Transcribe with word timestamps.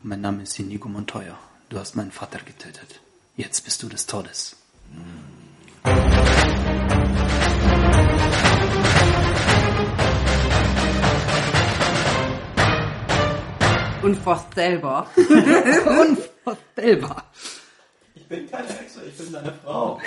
Mein 0.00 0.20
Name 0.20 0.44
ist 0.44 0.56
Inigo 0.60 0.88
Montoya. 0.88 1.36
Du 1.70 1.76
hast 1.76 1.96
meinen 1.96 2.12
Vater 2.12 2.38
getötet. 2.38 3.00
Jetzt 3.36 3.64
bist 3.64 3.82
du 3.82 3.88
des 3.88 4.06
Todes. 4.06 4.54
Unvorstellbar. 14.00 15.10
Unvorstellbar. 15.16 17.24
Ich 18.14 18.28
bin 18.28 18.48
keine 18.48 18.68
Hexe, 18.68 19.00
ich 19.04 19.16
bin 19.16 19.32
deine 19.32 19.52
Frau. 19.64 20.00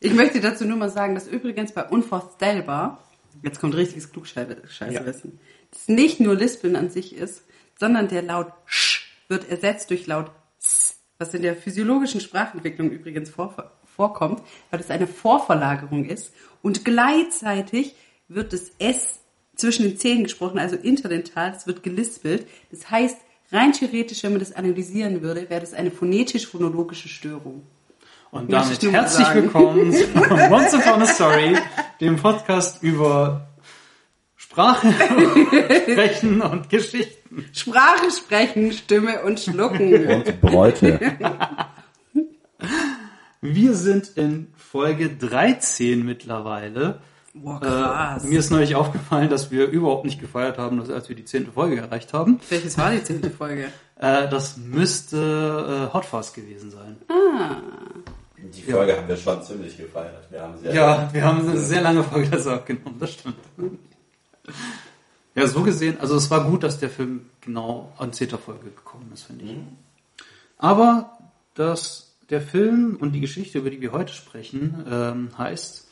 Ich 0.00 0.12
möchte 0.12 0.42
dazu 0.42 0.66
nur 0.66 0.76
mal 0.76 0.90
sagen, 0.90 1.14
dass 1.14 1.26
übrigens 1.26 1.72
bei 1.72 1.84
Unvorstellbar, 1.84 3.02
jetzt 3.42 3.58
kommt 3.58 3.74
richtiges 3.74 4.12
Klugscheißerwissen, 4.12 5.40
das 5.70 5.88
nicht 5.88 6.20
nur 6.20 6.34
Lispeln 6.34 6.76
an 6.76 6.90
sich 6.90 7.16
ist, 7.16 7.44
sondern 7.78 8.08
der 8.08 8.22
Laut 8.22 8.52
Sch 8.66 8.87
wird 9.28 9.48
ersetzt 9.48 9.90
durch 9.90 10.06
Laut 10.06 10.30
S, 10.58 11.00
was 11.18 11.34
in 11.34 11.42
der 11.42 11.56
physiologischen 11.56 12.20
Sprachentwicklung 12.20 12.90
übrigens 12.90 13.30
vor, 13.30 13.72
vorkommt, 13.96 14.42
weil 14.70 14.80
es 14.80 14.90
eine 14.90 15.06
Vorverlagerung 15.06 16.04
ist 16.04 16.32
und 16.62 16.84
gleichzeitig 16.84 17.94
wird 18.28 18.52
das 18.52 18.70
S 18.78 19.20
zwischen 19.56 19.82
den 19.82 19.98
Zähnen 19.98 20.24
gesprochen, 20.24 20.58
also 20.58 20.76
interdental, 20.76 21.52
das 21.52 21.66
wird 21.66 21.82
gelispelt. 21.82 22.46
Das 22.70 22.90
heißt, 22.90 23.18
rein 23.50 23.72
theoretisch, 23.72 24.22
wenn 24.22 24.32
man 24.32 24.40
das 24.40 24.52
analysieren 24.52 25.20
würde, 25.20 25.50
wäre 25.50 25.60
das 25.60 25.74
eine 25.74 25.90
phonetisch-phonologische 25.90 27.08
Störung. 27.08 27.66
Und 28.30 28.52
damit 28.52 28.80
herzlich 28.82 29.34
willkommen 29.34 29.92
zu 29.92 30.04
Once 30.50 30.74
Upon 30.74 31.02
a 31.02 31.06
Story, 31.06 31.56
dem 32.00 32.16
Podcast 32.16 32.82
über 32.82 33.47
Sprache, 34.58 34.92
Sprechen 35.92 36.40
und 36.42 36.68
Geschichten. 36.68 37.44
Sprache 37.52 38.10
sprechen, 38.10 38.72
Stimme 38.72 39.22
und 39.22 39.38
schlucken. 39.38 40.04
Und 40.08 40.40
Bräute. 40.40 40.98
Wir 43.40 43.74
sind 43.74 44.08
in 44.16 44.48
Folge 44.56 45.10
13 45.10 46.04
mittlerweile. 46.04 46.98
Boah, 47.34 47.58
Äh, 47.62 47.66
krass. 47.66 48.24
mir 48.24 48.40
ist 48.40 48.50
neulich 48.50 48.74
aufgefallen, 48.74 49.28
dass 49.28 49.52
wir 49.52 49.68
überhaupt 49.68 50.04
nicht 50.04 50.20
gefeiert 50.20 50.58
haben, 50.58 50.78
dass, 50.78 50.90
als 50.90 51.08
wir 51.08 51.14
die 51.14 51.24
zehnte 51.24 51.52
Folge 51.52 51.76
erreicht 51.76 52.12
haben. 52.12 52.40
Welches 52.50 52.76
war 52.76 52.90
die 52.90 53.04
zehnte 53.04 53.30
Folge? 53.30 53.66
Äh, 53.94 54.28
das 54.28 54.56
müsste 54.56 55.88
äh, 55.88 55.94
Hot 55.94 56.04
Fuzz 56.04 56.32
gewesen 56.32 56.72
sein. 56.72 56.96
Die 58.38 58.62
Folge 58.72 58.96
haben 58.96 59.06
wir 59.06 59.16
schon 59.16 59.40
ziemlich 59.40 59.76
gefeiert. 59.76 60.26
Wir 60.30 60.42
haben 60.42 60.54
sie 60.60 60.68
Ja, 60.70 61.08
wir 61.12 61.24
haben 61.24 61.48
eine 61.48 61.58
sehr 61.60 61.80
lange 61.82 62.02
Folge 62.02 62.28
dazu 62.30 62.50
abgenommen, 62.50 62.96
das 62.98 63.12
stimmt. 63.12 63.36
Ja, 65.34 65.46
so 65.46 65.62
gesehen, 65.62 65.98
also 66.00 66.16
es 66.16 66.30
war 66.30 66.50
gut, 66.50 66.62
dass 66.64 66.80
der 66.80 66.90
Film 66.90 67.30
genau 67.40 67.92
an 67.98 68.12
zehnter 68.12 68.38
Folge 68.38 68.70
gekommen 68.70 69.10
ist, 69.14 69.24
finde 69.24 69.44
ich. 69.44 69.56
Aber 70.56 71.16
das, 71.54 72.16
der 72.30 72.40
Film 72.40 72.96
und 73.00 73.12
die 73.12 73.20
Geschichte, 73.20 73.58
über 73.58 73.70
die 73.70 73.80
wir 73.80 73.92
heute 73.92 74.12
sprechen, 74.12 74.84
ähm, 74.90 75.30
heißt 75.38 75.86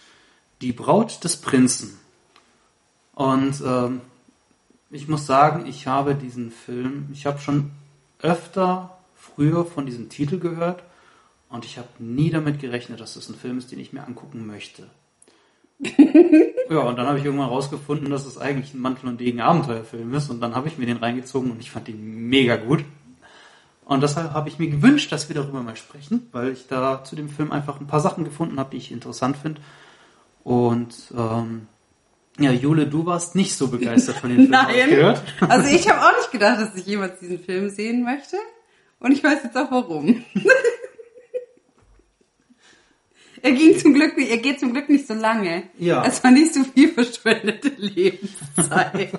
Die 0.62 0.73
Braut 0.73 1.23
des 1.23 1.37
Prinzen. 1.37 1.99
Und 3.15 3.62
ähm, 3.65 4.01
ich 4.91 5.09
muss 5.09 5.27
sagen, 5.27 5.67
ich 5.67 5.87
habe 5.87 6.15
diesen 6.15 6.51
Film, 6.51 7.09
ich 7.12 7.27
habe 7.27 7.39
schon 7.39 7.71
öfter 8.21 8.99
früher 9.15 9.65
von 9.65 9.87
diesem 9.87 10.09
Titel 10.09 10.39
gehört 10.39 10.83
und 11.49 11.65
ich 11.65 11.79
habe 11.79 11.89
nie 11.99 12.31
damit 12.31 12.61
gerechnet, 12.61 13.01
dass 13.01 13.15
das 13.15 13.29
ein 13.29 13.37
Film 13.37 13.59
ist, 13.59 13.71
den 13.71 13.79
ich 13.79 13.93
mir 13.93 14.05
angucken 14.05 14.47
möchte. 14.47 14.89
ja, 16.70 16.78
und 16.78 16.98
dann 16.98 17.06
habe 17.06 17.19
ich 17.19 17.24
irgendwann 17.24 17.48
rausgefunden, 17.48 18.10
dass 18.10 18.24
es 18.24 18.38
eigentlich 18.38 18.72
ein 18.72 18.80
Mantel 18.80 19.08
und 19.08 19.20
Degen 19.20 19.41
Abenteuerfilm 19.41 20.14
ist 20.14 20.30
und 20.30 20.41
dann 20.41 20.55
habe 20.55 20.69
ich 20.69 20.78
mir 20.78 20.86
den 20.86 20.96
reingezogen 20.96 21.50
und 21.50 21.60
ich 21.60 21.70
fand 21.70 21.88
ihn 21.88 22.28
mega 22.28 22.56
gut. 22.56 22.84
Und 23.84 24.02
deshalb 24.02 24.32
habe 24.32 24.48
ich 24.48 24.58
mir 24.58 24.69
gewünscht, 24.69 25.12
dass 25.12 25.28
wir 25.28 25.36
darüber 25.36 25.62
mal 25.62 25.77
sprechen, 25.77 26.28
weil 26.32 26.50
ich 26.50 26.66
da 26.66 27.04
zu 27.04 27.14
dem 27.14 27.28
Film 27.28 27.52
einfach 27.52 27.80
ein 27.80 27.86
paar 27.86 28.00
Sachen 28.00 28.24
gefunden 28.24 28.58
habe, 28.58 28.70
die 28.70 28.78
ich 28.78 28.91
interessant 28.91 29.36
finde. 29.36 29.60
Und 30.42 30.94
ähm, 31.16 31.69
ja, 32.38 32.50
Jule, 32.50 32.86
du 32.86 33.06
warst 33.06 33.36
nicht 33.36 33.54
so 33.54 33.69
begeistert 33.69 34.16
von 34.16 34.31
dem 34.31 34.38
Film, 34.48 34.50
Nein. 34.50 34.91
gehört. 34.91 35.22
Also 35.41 35.69
ich 35.69 35.88
habe 35.88 36.04
auch 36.04 36.16
nicht 36.16 36.32
gedacht, 36.32 36.60
dass 36.60 36.75
ich 36.75 36.86
jemals 36.86 37.20
diesen 37.20 37.38
Film 37.38 37.70
sehen 37.70 38.03
möchte. 38.03 38.36
Und 38.98 39.12
ich 39.12 39.22
weiß 39.22 39.44
jetzt 39.44 39.56
auch 39.56 39.70
warum. 39.70 40.25
er 43.47 43.53
ging 43.53 43.79
zum 43.79 43.95
Glück, 43.95 44.17
nicht- 44.17 44.31
er 44.31 44.39
geht 44.39 44.61
zum 44.61 44.73
Glück 44.73 44.89
nicht 44.89 45.07
so 45.07 45.15
lange. 45.15 45.62
Ja. 45.79 46.05
Es 46.05 46.23
war 46.25 46.31
nicht 46.31 46.53
so 46.55 46.62
viel 46.65 46.89
verschwendete 46.93 47.69
Lebenszeit. 47.77 49.11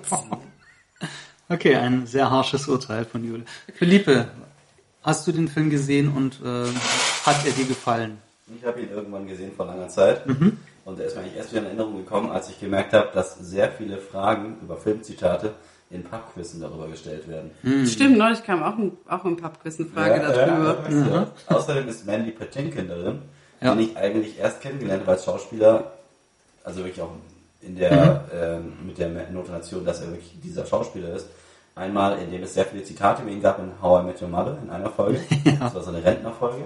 Okay, 1.50 1.76
ein 1.76 2.06
sehr 2.08 2.30
harsches 2.30 2.68
Urteil 2.68 3.06
von 3.06 3.24
Jule. 3.24 3.46
Philippe, 3.76 4.28
hast 5.02 5.26
du 5.28 5.32
den 5.32 5.48
Film 5.48 5.70
gesehen 5.70 6.10
und 6.14 6.42
ähm, 6.44 6.76
hat 7.26 7.46
er 7.46 7.54
dir 7.54 7.64
gefallen? 7.66 8.18
Ich 8.60 8.66
habe 8.66 8.82
ihn 8.82 8.90
irgendwann 8.92 9.26
gesehen 9.28 9.52
vor 9.56 9.66
langer 9.66 9.88
Zeit. 9.88 10.26
Und 10.84 11.00
er 11.00 11.06
ist 11.06 11.16
mir 11.16 11.22
eigentlich 11.22 11.38
erst 11.38 11.52
wieder 11.52 11.62
in 11.62 11.68
Erinnerung 11.68 11.96
gekommen, 11.98 12.32
als 12.32 12.50
ich 12.50 12.60
gemerkt 12.60 12.92
habe, 12.94 13.10
dass 13.14 13.38
sehr 13.40 13.72
viele 13.72 13.98
Fragen 13.98 14.58
über 14.62 14.76
Filmzitate 14.76 15.54
in 15.90 16.04
Pubquizen 16.04 16.60
darüber 16.60 16.90
gestellt 16.90 17.26
werden. 17.30 17.52
Stimmt, 17.88 18.18
neulich 18.18 18.44
kam 18.44 18.62
auch 18.62 18.78
ein, 18.78 18.92
auch 19.08 19.24
ein 19.24 19.38
Pubquiz 19.38 19.80
eine 19.80 19.88
Frage 19.88 20.20
darüber. 20.20 20.84
Ja, 20.90 20.98
ja, 20.98 21.08
ja. 21.14 21.32
Außerdem 21.48 21.88
ist 21.88 22.06
Mandy 22.06 22.32
Patinkin 22.32 22.90
darin, 22.90 23.20
Ja. 23.62 23.74
den 23.74 23.84
ich 23.84 23.98
eigentlich 23.98 24.40
erst 24.40 24.62
kennengelernt 24.62 25.02
habe 25.02 25.14
als 25.14 25.26
Schauspieler, 25.26 25.92
also 26.64 26.80
wirklich 26.84 27.02
auch 27.02 27.12
in 27.62 27.76
der, 27.76 28.26
ähm, 28.34 28.86
mit 28.86 28.98
der 28.98 29.10
Notation, 29.32 29.84
dass 29.84 30.02
er 30.02 30.12
wirklich 30.12 30.40
dieser 30.42 30.66
Schauspieler 30.66 31.16
ist. 31.16 31.28
Einmal, 31.76 32.20
in 32.20 32.32
dem 32.32 32.44
es 32.44 32.54
sehr 32.54 32.66
viele 32.66 32.84
Zitate 32.84 33.22
über 33.22 33.32
ihn 33.32 33.42
gab 33.42 33.60
in 33.60 33.72
How 33.82 34.02
I 34.02 34.06
Met 34.06 34.22
Your 34.22 34.30
Mother 34.30 34.58
in 34.64 34.70
einer 34.70 34.90
Folge. 34.90 35.20
Das 35.60 35.74
war 35.76 35.84
so 35.84 35.92
eine 35.92 36.04
Rentnerfolge. 36.04 36.64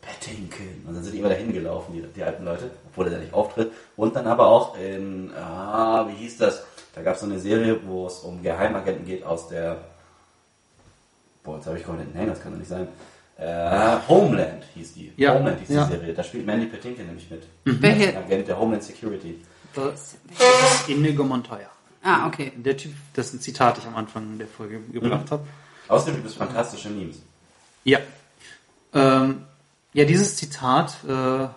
Patinkin. 0.00 0.84
Und 0.86 0.94
dann 0.94 1.02
sind 1.02 1.14
die 1.14 1.18
immer 1.18 1.28
dahin 1.28 1.52
gelaufen, 1.52 1.92
die, 1.92 2.02
die 2.14 2.22
alten 2.22 2.44
Leute, 2.44 2.70
obwohl 2.88 3.06
er 3.06 3.12
da 3.12 3.18
nicht 3.18 3.34
auftritt. 3.34 3.72
Und 3.96 4.14
dann 4.14 4.26
aber 4.26 4.46
auch 4.46 4.78
in, 4.78 5.32
ah, 5.34 6.06
wie 6.08 6.14
hieß 6.14 6.38
das? 6.38 6.64
Da 6.94 7.02
gab 7.02 7.14
es 7.14 7.20
so 7.20 7.26
eine 7.26 7.38
Serie, 7.38 7.78
wo 7.86 8.06
es 8.06 8.20
um 8.20 8.42
Geheimagenten 8.42 9.04
geht 9.04 9.24
aus 9.24 9.48
der 9.48 9.78
Boah, 11.46 11.56
jetzt 11.56 11.66
habe 11.68 11.78
ich 11.78 11.84
komplett, 11.84 12.12
nein, 12.12 12.26
das 12.26 12.42
kann 12.42 12.50
doch 12.50 12.58
nicht 12.58 12.68
sein. 12.68 12.88
Äh, 13.38 13.98
Homeland 14.08 14.64
hieß 14.74 14.94
die. 14.94 15.12
Ja, 15.16 15.34
Homeland 15.34 15.60
hieß 15.60 15.68
ja. 15.68 15.84
die 15.84 15.92
Serie. 15.92 16.14
Da 16.14 16.24
spielt 16.24 16.46
Mandy 16.46 16.66
Patinkin 16.66 17.06
nämlich 17.06 17.30
mit. 17.30 17.42
Welche? 17.64 18.16
Als 18.16 18.26
Agent 18.26 18.48
der 18.48 18.58
Homeland 18.58 18.82
Security. 18.82 19.38
Das 19.74 20.16
ist 20.30 20.88
Inigo 20.88 21.22
Montoya. 21.22 21.68
Ah, 22.02 22.26
okay. 22.26 22.52
Der 22.56 22.76
Typ, 22.76 22.92
dessen 23.14 23.40
Zitat 23.40 23.78
ich 23.78 23.86
am 23.86 23.96
Anfang 23.96 24.38
der 24.38 24.46
Folge 24.46 24.80
gebracht 24.90 25.30
habe. 25.30 25.46
Außerdem 25.88 26.16
gibt 26.16 26.28
es 26.28 26.34
fantastische 26.34 26.88
Memes. 26.88 27.20
Ja. 27.84 27.98
Ähm, 28.94 29.42
ja, 29.92 30.04
dieses 30.04 30.36
Zitat, 30.36 30.96
äh, 31.06 31.10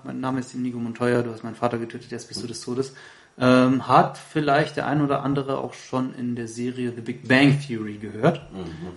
mein 0.04 0.20
Name 0.20 0.42
ist 0.42 0.54
Inigo 0.54 0.80
Montoya, 0.80 1.22
du 1.22 1.32
hast 1.32 1.44
meinen 1.44 1.56
Vater 1.56 1.78
getötet, 1.78 2.12
jetzt 2.12 2.28
bist 2.28 2.44
du 2.44 2.48
des 2.48 2.62
Todes, 2.62 2.94
ähm, 3.40 3.88
hat 3.88 4.18
vielleicht 4.18 4.76
der 4.78 4.88
ein 4.88 5.02
oder 5.02 5.24
andere 5.24 5.60
auch 5.60 5.74
schon 5.74 6.14
in 6.14 6.36
der 6.36 6.48
Serie 6.48 6.94
The 6.94 7.02
Big 7.02 7.28
Bang 7.28 7.60
Theory 7.60 7.98
gehört, 7.98 8.42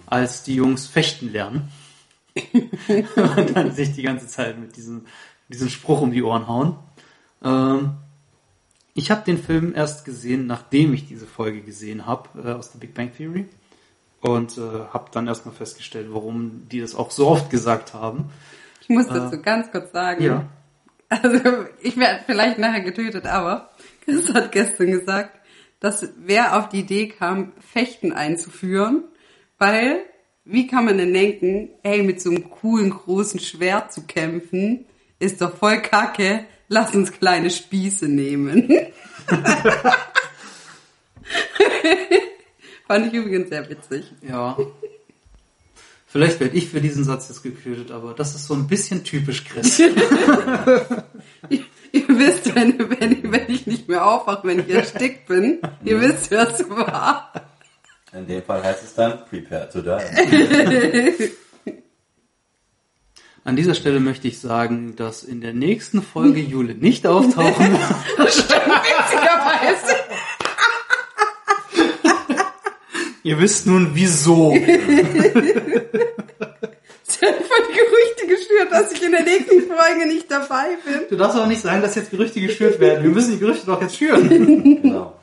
als 0.07 0.43
die 0.43 0.57
Jungs 0.57 0.87
fechten 0.87 1.33
lernen 1.33 1.71
und 2.35 3.57
dann 3.57 3.73
sich 3.73 3.93
die 3.93 4.03
ganze 4.03 4.27
Zeit 4.27 4.59
mit 4.59 4.77
diesem, 4.77 5.07
diesem 5.49 5.69
Spruch 5.69 6.01
um 6.01 6.13
die 6.13 6.23
Ohren 6.23 6.49
hauen. 6.49 6.79
Ähm, 7.45 7.95
ich 8.95 9.11
habe 9.11 9.25
den 9.25 9.39
Film 9.39 9.73
erst 9.75 10.05
gesehen, 10.05 10.47
nachdem 10.47 10.93
ich 10.93 11.07
diese 11.07 11.27
Folge 11.27 11.63
gesehen 11.63 12.07
habe 12.07 12.29
äh, 12.43 12.53
aus 12.53 12.73
The 12.73 12.79
Big 12.79 12.95
Bang 12.95 13.13
Theory 13.15 13.49
und 14.21 14.57
äh, 14.57 14.61
habe 14.61 15.11
dann 15.13 15.27
erstmal 15.27 15.55
festgestellt, 15.55 16.09
warum 16.11 16.69
die 16.71 16.81
das 16.81 16.95
auch 16.95 17.11
so 17.11 17.29
oft 17.29 17.51
gesagt 17.51 17.95
haben. 17.95 18.31
Ich 18.81 18.89
muss 18.89 19.07
dazu 19.09 19.41
ganz 19.41 19.71
kurz 19.71 19.93
sagen. 19.93 20.23
Ja. 20.23 20.49
Also 21.09 21.41
ich 21.81 21.97
werde 21.99 22.23
vielleicht 22.25 22.59
nachher 22.59 22.81
getötet, 22.81 23.27
aber 23.27 23.71
Chris 24.05 24.33
hat 24.33 24.53
gestern 24.53 24.91
gesagt, 24.91 25.39
dass 25.81 26.09
wer 26.17 26.57
auf 26.57 26.69
die 26.69 26.81
Idee 26.81 27.09
kam, 27.09 27.53
Fechten 27.61 28.13
einzuführen, 28.13 29.05
weil 29.59 30.05
wie 30.45 30.67
kann 30.67 30.85
man 30.85 30.99
denn 30.99 31.15
denken, 31.15 31.71
ey, 31.83 32.03
mit 32.03 32.21
so 32.21 32.31
einem 32.31 32.51
coolen 32.51 32.91
großen 32.91 33.39
Schwert 33.41 33.93
zu 33.93 34.03
kämpfen, 34.03 34.87
ist 35.19 35.41
doch 35.41 35.57
voll 35.57 35.81
kacke, 35.81 36.45
lass 36.69 36.95
uns 36.95 37.13
kleine 37.13 37.51
Spieße 37.51 38.07
nehmen. 38.09 38.69
Fand 42.87 43.07
ich 43.07 43.13
übrigens 43.15 43.49
sehr 43.49 43.71
witzig. 43.71 44.13
Ja. 44.21 44.59
Vielleicht 46.07 46.41
werde 46.41 46.57
ich 46.57 46.69
für 46.69 46.81
diesen 46.81 47.05
Satz 47.05 47.29
jetzt 47.29 47.43
getötet, 47.43 47.91
aber 47.91 48.13
das 48.13 48.35
ist 48.35 48.47
so 48.47 48.55
ein 48.55 48.67
bisschen 48.67 49.05
typisch 49.05 49.45
Chris. 49.45 49.79
Ihr, 51.49 51.65
ihr 51.93 52.09
wisst, 52.09 52.55
wenn, 52.55 52.79
wenn, 52.79 53.33
wenn 53.33 53.51
ich 53.51 53.67
nicht 53.67 53.89
mehr 53.89 54.07
aufwache, 54.07 54.47
wenn 54.47 54.61
ich 54.61 54.69
erstickt 54.69 55.27
bin, 55.27 55.61
ihr 55.85 56.01
wisst, 56.01 56.31
was 56.31 56.69
war. 56.69 57.33
In 58.13 58.27
dem 58.27 58.43
Fall 58.43 58.63
heißt 58.63 58.83
es 58.85 58.95
dann 58.95 59.25
Prepare 59.27 59.69
to 59.71 59.81
Die. 59.81 61.31
An 63.45 63.57
dieser 63.57 63.75
Stelle 63.75 63.99
möchte 63.99 64.29
ich 64.29 64.39
sagen, 64.39 64.95
dass 64.95 65.25
in 65.25 65.41
der 65.41 65.53
nächsten 65.53 66.01
Folge 66.03 66.41
Jule 66.41 66.75
nicht 66.75 67.07
auftauchen 67.07 67.73
wird. 67.73 68.19
Witzigerweise. 68.19 69.95
Ihr 73.25 73.41
wisst 73.41 73.67
nun 73.67 73.91
wieso. 73.95 74.57
dass 78.73 78.93
ich 78.93 79.03
in 79.03 79.13
der 79.13 79.23
nächsten 79.23 79.63
Folge 79.63 80.07
nicht 80.07 80.31
dabei 80.31 80.77
bin. 80.85 81.03
Du 81.11 81.17
darfst 81.17 81.37
aber 81.37 81.47
nicht 81.47 81.61
sagen, 81.61 81.83
dass 81.83 81.95
jetzt 81.95 82.11
Gerüchte 82.11 82.41
geschürt 82.41 82.81
werden. 82.81 83.05
Wir 83.05 83.11
müssen 83.11 83.33
die 83.33 83.39
Gerüchte 83.39 83.67
doch 83.67 83.81
jetzt 83.81 83.97
schüren. 83.97 84.29
Genau. 84.83 85.15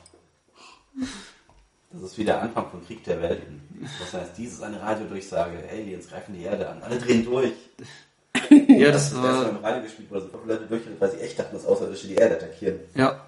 Das 1.92 2.02
ist 2.02 2.18
wie 2.18 2.24
der 2.24 2.40
Anfang 2.40 2.66
von 2.70 2.86
Krieg 2.86 3.02
der 3.04 3.20
Welten. 3.20 3.60
Das 3.98 4.14
heißt, 4.20 4.32
dies 4.38 4.52
ist 4.52 4.62
eine 4.62 4.80
Radiodurchsage. 4.80 5.58
Aliens 5.72 6.08
greifen 6.08 6.34
die 6.34 6.44
Erde 6.44 6.68
an. 6.68 6.80
Alle 6.82 6.98
drehen 6.98 7.24
durch. 7.24 7.50
Ja, 8.68 8.92
das 8.92 9.10
Das 9.10 9.12
ist 9.12 9.22
beim 9.22 9.62
war. 9.62 9.64
Radio 9.64 9.82
gespielt, 9.82 10.08
wo 10.10 10.20
so 10.20 10.28
viele 10.28 10.54
Leute 10.54 10.66
durchdrehen, 10.66 10.96
weil 11.00 11.10
sie 11.10 11.20
echt 11.20 11.38
dachten, 11.38 11.54
dass 11.54 11.66
Außerirdische 11.66 12.06
die 12.08 12.14
Erde 12.14 12.36
attackieren. 12.36 12.78
Ja. 12.94 13.20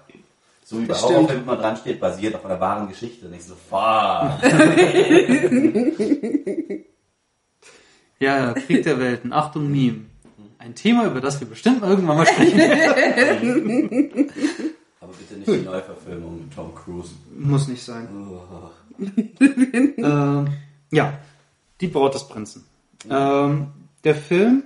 So 0.63 0.79
wie 0.79 0.85
bei 0.85 0.93
Das 0.93 0.99
stimmt. 0.99 1.13
Horrorfilmen 1.15 1.43
immer 1.43 1.57
dran 1.57 1.75
steht, 1.75 1.99
basiert 1.99 2.35
auf 2.35 2.45
einer 2.45 2.59
wahren 2.59 2.87
Geschichte. 2.87 3.25
Und 3.25 3.33
ich 3.33 3.43
so, 3.43 3.55
fuck. 3.69 4.39
Ja, 8.19 8.53
Krieg 8.53 8.83
der 8.83 8.99
Welten. 8.99 9.33
Achtung, 9.33 9.69
Meme. 9.69 10.05
Ein 10.57 10.75
Thema, 10.75 11.05
über 11.07 11.19
das 11.19 11.41
wir 11.41 11.47
bestimmt 11.49 11.83
irgendwann 11.83 12.15
mal 12.17 12.25
sprechen 12.25 12.57
werden. 12.57 14.31
Aber 15.13 15.19
bitte 15.19 15.39
nicht 15.39 15.61
die 15.61 15.65
Neuverfilmung 15.65 16.41
mit 16.41 16.53
Tom 16.53 16.73
Cruise. 16.73 17.11
Muss 17.37 17.67
nicht 17.67 17.83
sein. 17.83 18.07
Oh. 18.29 18.41
Ähm, 19.97 20.47
ja, 20.91 21.17
die 21.81 21.87
Braut 21.87 22.13
des 22.13 22.27
Prinzen. 22.27 22.65
Ähm, 23.09 23.67
der 24.03 24.15
Film, 24.15 24.63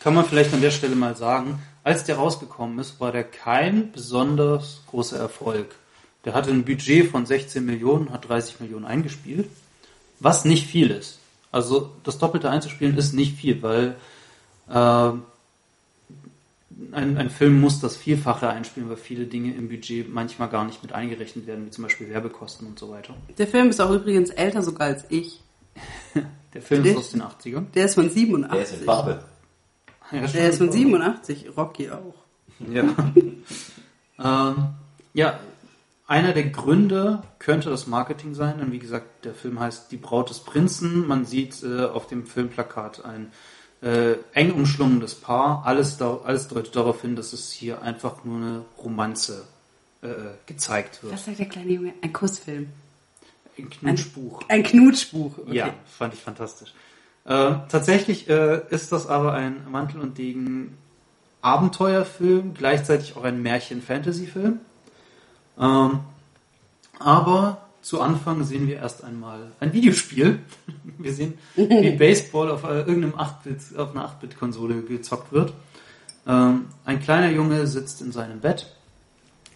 kann 0.00 0.14
man 0.14 0.24
vielleicht 0.24 0.54
an 0.54 0.60
der 0.60 0.70
Stelle 0.70 0.94
mal 0.94 1.16
sagen, 1.16 1.60
als 1.84 2.04
der 2.04 2.16
rausgekommen 2.16 2.78
ist, 2.78 3.00
war 3.00 3.12
der 3.12 3.24
kein 3.24 3.92
besonders 3.92 4.82
großer 4.86 5.18
Erfolg. 5.18 5.74
Der 6.24 6.34
hatte 6.34 6.50
ein 6.50 6.64
Budget 6.64 7.10
von 7.10 7.26
16 7.26 7.64
Millionen, 7.64 8.12
hat 8.12 8.28
30 8.28 8.60
Millionen 8.60 8.84
eingespielt, 8.84 9.48
was 10.20 10.44
nicht 10.44 10.66
viel 10.66 10.90
ist. 10.90 11.18
Also 11.50 11.90
das 12.04 12.18
Doppelte 12.18 12.50
einzuspielen 12.50 12.96
ist 12.96 13.12
nicht 13.12 13.36
viel, 13.36 13.62
weil 13.62 13.96
ähm, 14.72 15.22
ein, 16.92 17.16
ein 17.16 17.30
Film 17.30 17.60
muss 17.60 17.80
das 17.80 17.96
Vielfache 17.96 18.48
einspielen, 18.48 18.88
weil 18.88 18.96
viele 18.96 19.26
Dinge 19.26 19.54
im 19.54 19.68
Budget 19.68 20.12
manchmal 20.12 20.48
gar 20.48 20.64
nicht 20.64 20.82
mit 20.82 20.92
eingerechnet 20.92 21.46
werden, 21.46 21.66
wie 21.66 21.70
zum 21.70 21.82
Beispiel 21.84 22.08
Werbekosten 22.08 22.66
und 22.66 22.78
so 22.78 22.90
weiter. 22.90 23.14
Der 23.36 23.46
Film 23.46 23.70
ist 23.70 23.80
auch 23.80 23.90
übrigens 23.90 24.30
älter 24.30 24.62
sogar 24.62 24.88
als 24.88 25.04
ich. 25.08 25.42
Der 26.54 26.62
Film 26.62 26.82
Der- 26.82 26.92
ist 26.92 26.98
aus 26.98 27.10
den 27.10 27.22
80ern. 27.22 27.70
Der 27.74 27.84
ist 27.84 27.94
von 27.94 28.04
Der 28.04 28.12
ist 28.12 28.16
in 28.16 28.26
87. 28.26 28.84
Farbe. 28.84 29.24
Ja, 30.10 30.26
Der 30.26 30.48
ist 30.48 30.58
von 30.58 30.72
87. 30.72 31.46
Rocky 31.56 31.90
auch. 31.90 32.14
Ja. 32.72 32.84
ähm, 34.56 34.68
ja, 35.12 35.38
einer 36.06 36.32
der 36.32 36.44
Gründe 36.48 37.22
könnte 37.38 37.68
das 37.68 37.86
Marketing 37.86 38.34
sein, 38.34 38.58
denn 38.58 38.72
wie 38.72 38.78
gesagt, 38.78 39.24
der 39.26 39.34
Film 39.34 39.60
heißt 39.60 39.92
Die 39.92 39.98
Braut 39.98 40.30
des 40.30 40.40
Prinzen. 40.40 41.06
Man 41.06 41.26
sieht 41.26 41.62
äh, 41.62 41.84
auf 41.84 42.06
dem 42.06 42.24
Filmplakat 42.26 43.04
ein 43.04 43.30
äh, 43.82 44.14
eng 44.32 44.52
umschlungenes 44.52 45.14
Paar. 45.14 45.62
Alles, 45.64 45.96
da, 45.96 46.20
alles 46.24 46.48
deutet 46.48 46.74
darauf 46.74 47.02
hin, 47.02 47.16
dass 47.16 47.32
es 47.32 47.50
hier 47.50 47.82
einfach 47.82 48.24
nur 48.24 48.36
eine 48.36 48.64
Romanze 48.78 49.44
äh, 50.02 50.08
gezeigt 50.46 51.02
wird. 51.02 51.12
Was 51.12 51.24
sagt 51.24 51.38
der 51.38 51.46
kleine 51.46 51.72
Junge? 51.72 51.94
Ein 52.02 52.12
Kussfilm. 52.12 52.68
Ein 53.56 53.70
Knutschbuch. 53.70 54.42
Ein 54.48 54.62
Knutschbuch. 54.62 55.38
Okay. 55.38 55.56
Ja, 55.56 55.74
fand 55.86 56.14
ich 56.14 56.20
fantastisch. 56.20 56.72
Äh, 57.24 57.54
tatsächlich 57.68 58.28
äh, 58.28 58.62
ist 58.70 58.92
das 58.92 59.06
aber 59.06 59.34
ein 59.34 59.70
Mantel 59.70 60.00
und 60.00 60.16
Degen 60.16 60.76
Abenteuerfilm, 61.40 62.54
gleichzeitig 62.54 63.16
auch 63.16 63.24
ein 63.24 63.42
Märchen-Fantasy-Film. 63.42 64.60
Ähm, 65.58 66.00
aber 66.98 67.67
zu 67.82 68.00
Anfang 68.00 68.44
sehen 68.44 68.66
wir 68.66 68.76
erst 68.76 69.04
einmal 69.04 69.52
ein 69.60 69.72
Videospiel. 69.72 70.40
Wir 70.98 71.12
sehen, 71.12 71.38
wie 71.54 71.92
Baseball 71.92 72.50
auf 72.50 72.64
äh, 72.64 72.78
irgendeinem 72.78 73.14
8-Bit, 73.14 73.78
auf 73.78 73.92
einer 73.92 74.04
8-Bit-Konsole 74.08 74.82
gezockt 74.82 75.32
wird. 75.32 75.52
Ähm, 76.26 76.66
ein 76.84 77.00
kleiner 77.00 77.30
Junge 77.30 77.68
sitzt 77.68 78.02
in 78.02 78.10
seinem 78.10 78.40
Bett, 78.40 78.74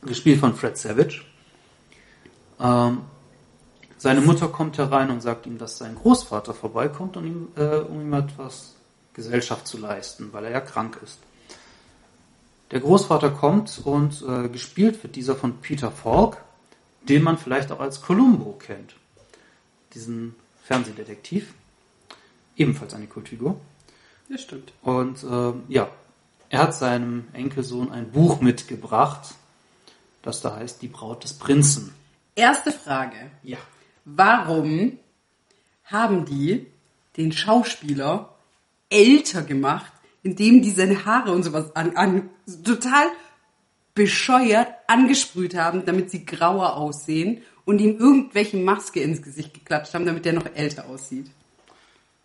gespielt 0.03 0.39
von 0.39 0.55
Fred 0.55 0.79
Savage. 0.79 1.23
Ähm, 2.61 2.99
seine 3.99 4.21
Mutter 4.21 4.49
kommt 4.49 4.79
herein 4.79 5.11
und 5.11 5.21
sagt 5.21 5.47
ihm, 5.47 5.59
dass 5.59 5.79
sein 5.79 5.97
Großvater 5.97 6.55
vorbeikommt, 6.55 7.17
um 7.17 7.27
ihm, 7.27 7.49
äh, 7.57 7.79
um 7.79 8.01
ihm 8.01 8.13
etwas 8.13 8.75
Gesellschaft 9.15 9.67
zu 9.67 9.79
leisten, 9.79 10.33
weil 10.33 10.45
er 10.45 10.51
ja 10.53 10.61
krank 10.61 10.99
ist. 11.03 11.19
Der 12.71 12.81
Großvater 12.81 13.31
kommt 13.31 13.81
und 13.85 14.25
äh, 14.27 14.49
gespielt 14.49 15.03
wird 15.03 15.17
dieser 15.17 15.37
von 15.37 15.59
Peter 15.59 15.91
Falk, 15.91 16.39
den 17.09 17.23
man 17.23 17.39
vielleicht 17.39 17.73
auch 17.73 17.81
als 17.81 18.03
Columbo 18.03 18.53
kennt. 18.53 18.95
Diesen 19.95 20.35
Fernsehdetektiv. 20.65 21.53
Ebenfalls 22.57 22.95
eine 22.95 23.07
Kultfigur. 23.07 23.61
Das 24.29 24.43
stimmt. 24.43 24.73
Und 24.83 25.25
ähm, 25.25 25.65
ja, 25.69 25.91
er 26.49 26.59
hat 26.61 26.75
seinem 26.75 27.29
Enkelsohn 27.33 27.91
ein 27.91 28.11
Buch 28.11 28.41
mitgebracht, 28.41 29.35
das 30.23 30.41
da 30.41 30.57
heißt 30.57 30.83
Die 30.83 30.89
Braut 30.89 31.25
des 31.25 31.35
Prinzen. 31.35 31.95
Erste 32.35 32.73
Frage. 32.73 33.31
Ja. 33.43 33.59
Warum 34.05 34.99
haben 35.85 36.25
die 36.25 36.67
den 37.17 37.33
Schauspieler 37.33 38.35
älter 38.89 39.43
gemacht, 39.43 39.93
indem 40.23 40.63
die 40.63 40.71
seine 40.71 41.05
Haare 41.05 41.33
und 41.33 41.43
sowas 41.43 41.75
an, 41.75 41.97
an 41.97 42.31
total 42.65 43.07
bescheuert 43.95 44.69
angesprüht 44.87 45.55
haben, 45.55 45.85
damit 45.85 46.11
sie 46.11 46.25
grauer 46.25 46.77
aussehen 46.77 47.43
und 47.65 47.81
ihm 47.81 47.99
irgendwelche 47.99 48.57
Maske 48.57 49.01
ins 49.01 49.23
Gesicht 49.23 49.55
geklatscht 49.55 49.95
haben, 49.95 50.07
damit 50.07 50.25
der 50.25 50.33
noch 50.33 50.47
älter 50.55 50.87
aussieht? 50.89 51.31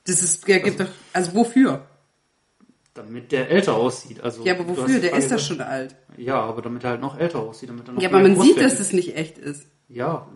Das 0.06 0.22
ist, 0.24 0.48
der 0.48 0.60
gibt 0.62 0.80
doch, 0.80 0.88
also 1.14 1.34
wofür? 1.34 1.86
Damit 2.94 3.32
der 3.32 3.50
älter 3.52 3.76
aussieht. 3.76 4.22
Also, 4.22 4.44
Ja, 4.44 4.56
aber 4.56 4.68
wofür? 4.70 5.00
Der 5.00 5.16
ist 5.16 5.32
doch 5.32 5.40
schon 5.40 5.62
alt. 5.62 5.96
Ja, 6.16 6.40
aber 6.42 6.62
damit 6.62 6.84
er 6.84 6.92
halt 6.92 7.02
noch 7.02 7.20
älter 7.20 7.40
aussieht, 7.40 7.70
damit 7.70 7.88
er 7.88 7.94
noch 7.94 8.02
Ja, 8.02 8.10
aber 8.10 8.20
man 8.22 8.32
sieht, 8.42 8.56
Brustfett 8.56 8.64
dass 8.72 8.80
es 8.80 8.94
nicht 8.94 9.16
echt 9.16 9.38
ist. 9.38 9.68
Ja, 9.90 10.28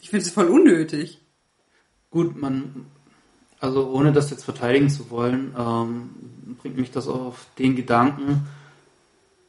Ich 0.00 0.10
finde 0.10 0.24
es 0.24 0.32
voll 0.32 0.46
unnötig. 0.48 1.20
gut, 2.10 2.40
man, 2.40 2.86
also 3.60 3.90
ohne 3.90 4.12
das 4.12 4.30
jetzt 4.30 4.44
verteidigen 4.44 4.88
zu 4.88 5.10
wollen, 5.10 5.54
ähm, 5.56 6.56
bringt 6.60 6.78
mich 6.78 6.90
das 6.90 7.06
auf 7.06 7.46
den 7.58 7.76
Gedanken, 7.76 8.46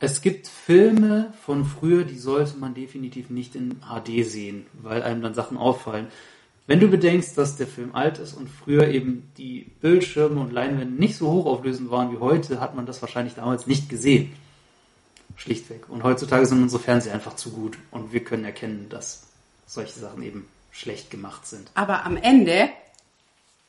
es 0.01 0.21
gibt 0.21 0.47
Filme 0.47 1.31
von 1.45 1.63
früher, 1.63 2.03
die 2.03 2.17
sollte 2.17 2.57
man 2.57 2.73
definitiv 2.73 3.29
nicht 3.29 3.55
in 3.55 3.79
HD 3.81 4.25
sehen, 4.25 4.65
weil 4.73 5.03
einem 5.03 5.21
dann 5.21 5.35
Sachen 5.35 5.57
auffallen. 5.57 6.07
Wenn 6.65 6.79
du 6.79 6.87
bedenkst, 6.87 7.37
dass 7.37 7.55
der 7.55 7.67
Film 7.67 7.93
alt 7.93 8.17
ist 8.17 8.33
und 8.33 8.49
früher 8.49 8.87
eben 8.87 9.31
die 9.37 9.67
Bildschirme 9.79 10.41
und 10.41 10.51
Leinwände 10.51 10.95
nicht 10.95 11.17
so 11.17 11.31
hochauflösend 11.31 11.91
waren 11.91 12.11
wie 12.11 12.17
heute, 12.17 12.59
hat 12.59 12.75
man 12.75 12.87
das 12.87 13.01
wahrscheinlich 13.01 13.35
damals 13.35 13.67
nicht 13.67 13.89
gesehen. 13.89 14.33
Schlichtweg. 15.37 15.87
Und 15.87 16.03
heutzutage 16.03 16.47
sind 16.47 16.63
unsere 16.63 16.81
Fernseher 16.81 17.13
einfach 17.13 17.35
zu 17.35 17.51
gut 17.51 17.77
und 17.91 18.11
wir 18.11 18.23
können 18.23 18.43
erkennen, 18.43 18.87
dass 18.89 19.27
solche 19.67 19.99
Sachen 19.99 20.23
eben 20.23 20.47
schlecht 20.71 21.11
gemacht 21.11 21.45
sind. 21.45 21.69
Aber 21.75 22.05
am 22.05 22.17
Ende 22.17 22.69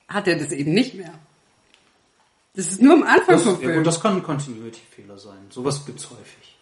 hat 0.08 0.26
er 0.28 0.38
das 0.38 0.52
eben 0.52 0.72
nicht 0.72 0.94
mehr. 0.94 1.12
Das 2.54 2.66
ist 2.66 2.82
nur 2.82 2.94
am 2.94 3.02
Anfang 3.02 3.36
Das, 3.36 3.42
vom 3.44 3.54
ja, 3.54 3.58
Film. 3.60 3.76
gut, 3.78 3.86
das 3.86 4.00
kann 4.00 4.16
ein 4.16 4.22
Continuity-Fehler 4.22 5.18
sein. 5.18 5.38
Sowas 5.50 5.84
gibt's 5.86 6.10
häufig. 6.10 6.56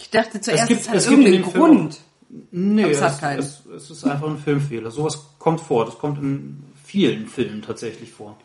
ich 0.00 0.10
dachte 0.10 0.40
zuerst, 0.40 0.66
gibt- 0.66 0.80
es 0.80 0.88
hat 0.88 0.96
es 0.96 1.08
gibt 1.08 1.18
in 1.20 1.26
irgendeinen 1.32 1.44
dem 1.44 1.52
Film 1.52 1.64
Grund. 1.76 2.00
Nee, 2.50 2.82
es 2.90 2.96
es, 2.98 3.02
hat 3.02 3.20
keinen. 3.20 3.38
es, 3.38 3.64
es 3.66 3.90
ist 3.90 4.04
einfach 4.04 4.28
ein 4.28 4.38
Filmfehler. 4.38 4.90
Sowas 4.90 5.24
kommt 5.38 5.60
vor. 5.60 5.84
Das 5.84 5.96
kommt 5.98 6.18
in 6.18 6.64
vielen 6.84 7.28
Filmen 7.28 7.62
tatsächlich 7.62 8.10
vor. 8.12 8.36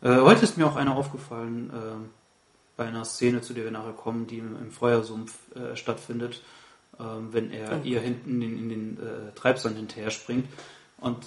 Äh, 0.00 0.16
heute 0.20 0.44
ist 0.44 0.56
mir 0.56 0.66
auch 0.66 0.76
einer 0.76 0.96
aufgefallen, 0.96 1.70
äh, 1.70 2.06
bei 2.76 2.86
einer 2.86 3.04
Szene, 3.04 3.40
zu 3.42 3.52
der 3.52 3.64
wir 3.64 3.70
nachher 3.70 3.92
kommen, 3.92 4.26
die 4.26 4.38
im, 4.38 4.56
im 4.60 4.70
Feuersumpf 4.70 5.34
äh, 5.54 5.76
stattfindet, 5.76 6.42
äh, 6.98 7.02
wenn 7.30 7.50
er 7.50 7.84
ihr 7.84 8.00
hinten 8.00 8.40
in, 8.40 8.58
in 8.58 8.68
den 8.70 8.98
äh, 8.98 9.32
Treibsand 9.34 9.76
hinterher 9.76 10.10
springt. 10.10 10.46
Und 10.98 11.18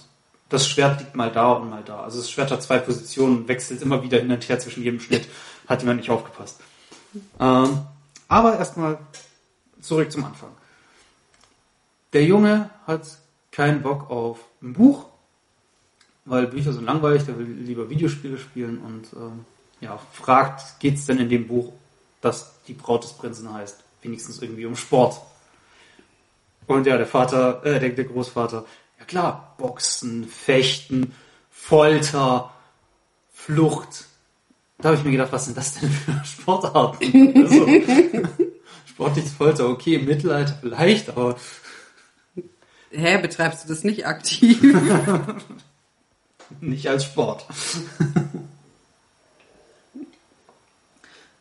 das 0.49 0.67
Schwert 0.67 0.99
liegt 0.99 1.15
mal 1.15 1.31
da 1.31 1.53
und 1.53 1.69
mal 1.69 1.83
da. 1.83 2.01
Also 2.01 2.19
das 2.19 2.29
Schwert 2.29 2.51
hat 2.51 2.63
zwei 2.63 2.79
Positionen, 2.79 3.47
wechselt 3.47 3.81
immer 3.81 4.03
wieder 4.03 4.17
hin 4.19 4.31
und 4.31 4.49
her 4.49 4.59
zwischen 4.59 4.83
jedem 4.83 4.99
Schnitt. 4.99 5.27
Hat 5.67 5.81
jemand 5.81 5.99
nicht 5.99 6.09
aufgepasst. 6.09 6.59
Ähm, 7.39 7.81
aber 8.27 8.57
erstmal 8.57 8.97
zurück 9.81 10.11
zum 10.11 10.25
Anfang. 10.25 10.49
Der 12.13 12.23
Junge 12.23 12.69
hat 12.87 13.03
keinen 13.51 13.81
Bock 13.81 14.09
auf 14.09 14.39
ein 14.61 14.73
Buch, 14.73 15.05
weil 16.25 16.47
Bücher 16.47 16.73
sind 16.73 16.85
langweilig, 16.85 17.25
der 17.25 17.37
will 17.37 17.45
lieber 17.45 17.89
Videospiele 17.89 18.37
spielen 18.37 18.79
und 18.79 19.13
ähm, 19.13 19.45
ja, 19.81 19.99
fragt, 20.11 20.79
geht's 20.79 21.05
denn 21.05 21.19
in 21.19 21.29
dem 21.29 21.47
Buch, 21.47 21.71
das 22.21 22.53
die 22.67 22.73
Braut 22.73 23.03
des 23.03 23.13
Prinzen 23.13 23.53
heißt, 23.53 23.79
wenigstens 24.01 24.41
irgendwie 24.41 24.65
um 24.65 24.75
Sport. 24.75 25.21
Und 26.67 26.85
ja, 26.85 26.97
der 26.97 27.07
Vater, 27.07 27.63
äh, 27.65 27.79
der, 27.79 27.89
der 27.89 28.05
Großvater, 28.05 28.65
klar, 29.09 29.55
Boxen, 29.57 30.27
Fechten, 30.27 31.13
Folter, 31.49 32.53
Flucht. 33.33 34.05
Da 34.77 34.89
habe 34.89 34.97
ich 34.97 35.03
mir 35.03 35.11
gedacht, 35.11 35.33
was 35.33 35.45
sind 35.45 35.57
das 35.57 35.73
denn 35.73 35.91
für 35.91 36.23
Sportarten? 36.23 37.33
Also, 37.35 37.67
sportliches 38.85 39.33
Folter, 39.33 39.67
okay, 39.67 39.95
im 39.95 40.05
Mittelalter 40.05 40.57
vielleicht, 40.61 41.09
aber 41.09 41.35
Hä, 42.91 43.17
betreibst 43.17 43.65
du 43.65 43.69
das 43.69 43.83
nicht 43.83 44.07
aktiv? 44.07 44.61
nicht 46.61 46.87
als 46.87 47.03
Sport. 47.03 47.45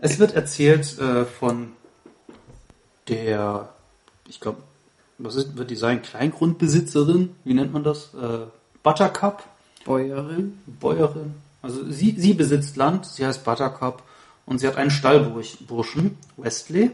Es 0.00 0.20
wird 0.20 0.32
erzählt 0.34 0.96
äh, 1.00 1.24
von 1.24 1.72
der, 3.08 3.68
ich 4.28 4.38
glaube, 4.38 4.62
was 5.18 5.34
ist, 5.34 5.56
wird 5.56 5.70
die 5.70 5.76
sein? 5.76 6.02
Kleingrundbesitzerin? 6.02 7.34
Wie 7.44 7.54
nennt 7.54 7.72
man 7.72 7.82
das? 7.82 8.14
Äh, 8.14 8.46
Buttercup? 8.82 9.44
Bäuerin. 9.84 10.58
Bäuerin. 10.66 11.34
Also 11.60 11.90
sie, 11.90 12.14
sie 12.16 12.34
besitzt 12.34 12.76
Land, 12.76 13.06
sie 13.06 13.26
heißt 13.26 13.44
Buttercup 13.44 14.02
und 14.46 14.58
sie 14.58 14.68
hat 14.68 14.76
einen 14.76 14.90
Stallburschen, 14.90 16.16
Westley, 16.36 16.92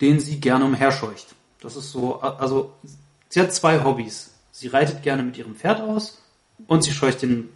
den 0.00 0.20
sie 0.20 0.40
gerne 0.40 0.64
umherscheucht. 0.64 1.34
Das 1.60 1.76
ist 1.76 1.90
so, 1.90 2.20
also 2.20 2.72
sie 3.28 3.40
hat 3.40 3.52
zwei 3.52 3.82
Hobbys. 3.82 4.30
Sie 4.52 4.68
reitet 4.68 5.02
gerne 5.02 5.22
mit 5.22 5.36
ihrem 5.36 5.56
Pferd 5.56 5.80
aus 5.80 6.18
und 6.66 6.82
sie 6.82 6.92
scheucht 6.92 7.22
den 7.22 7.48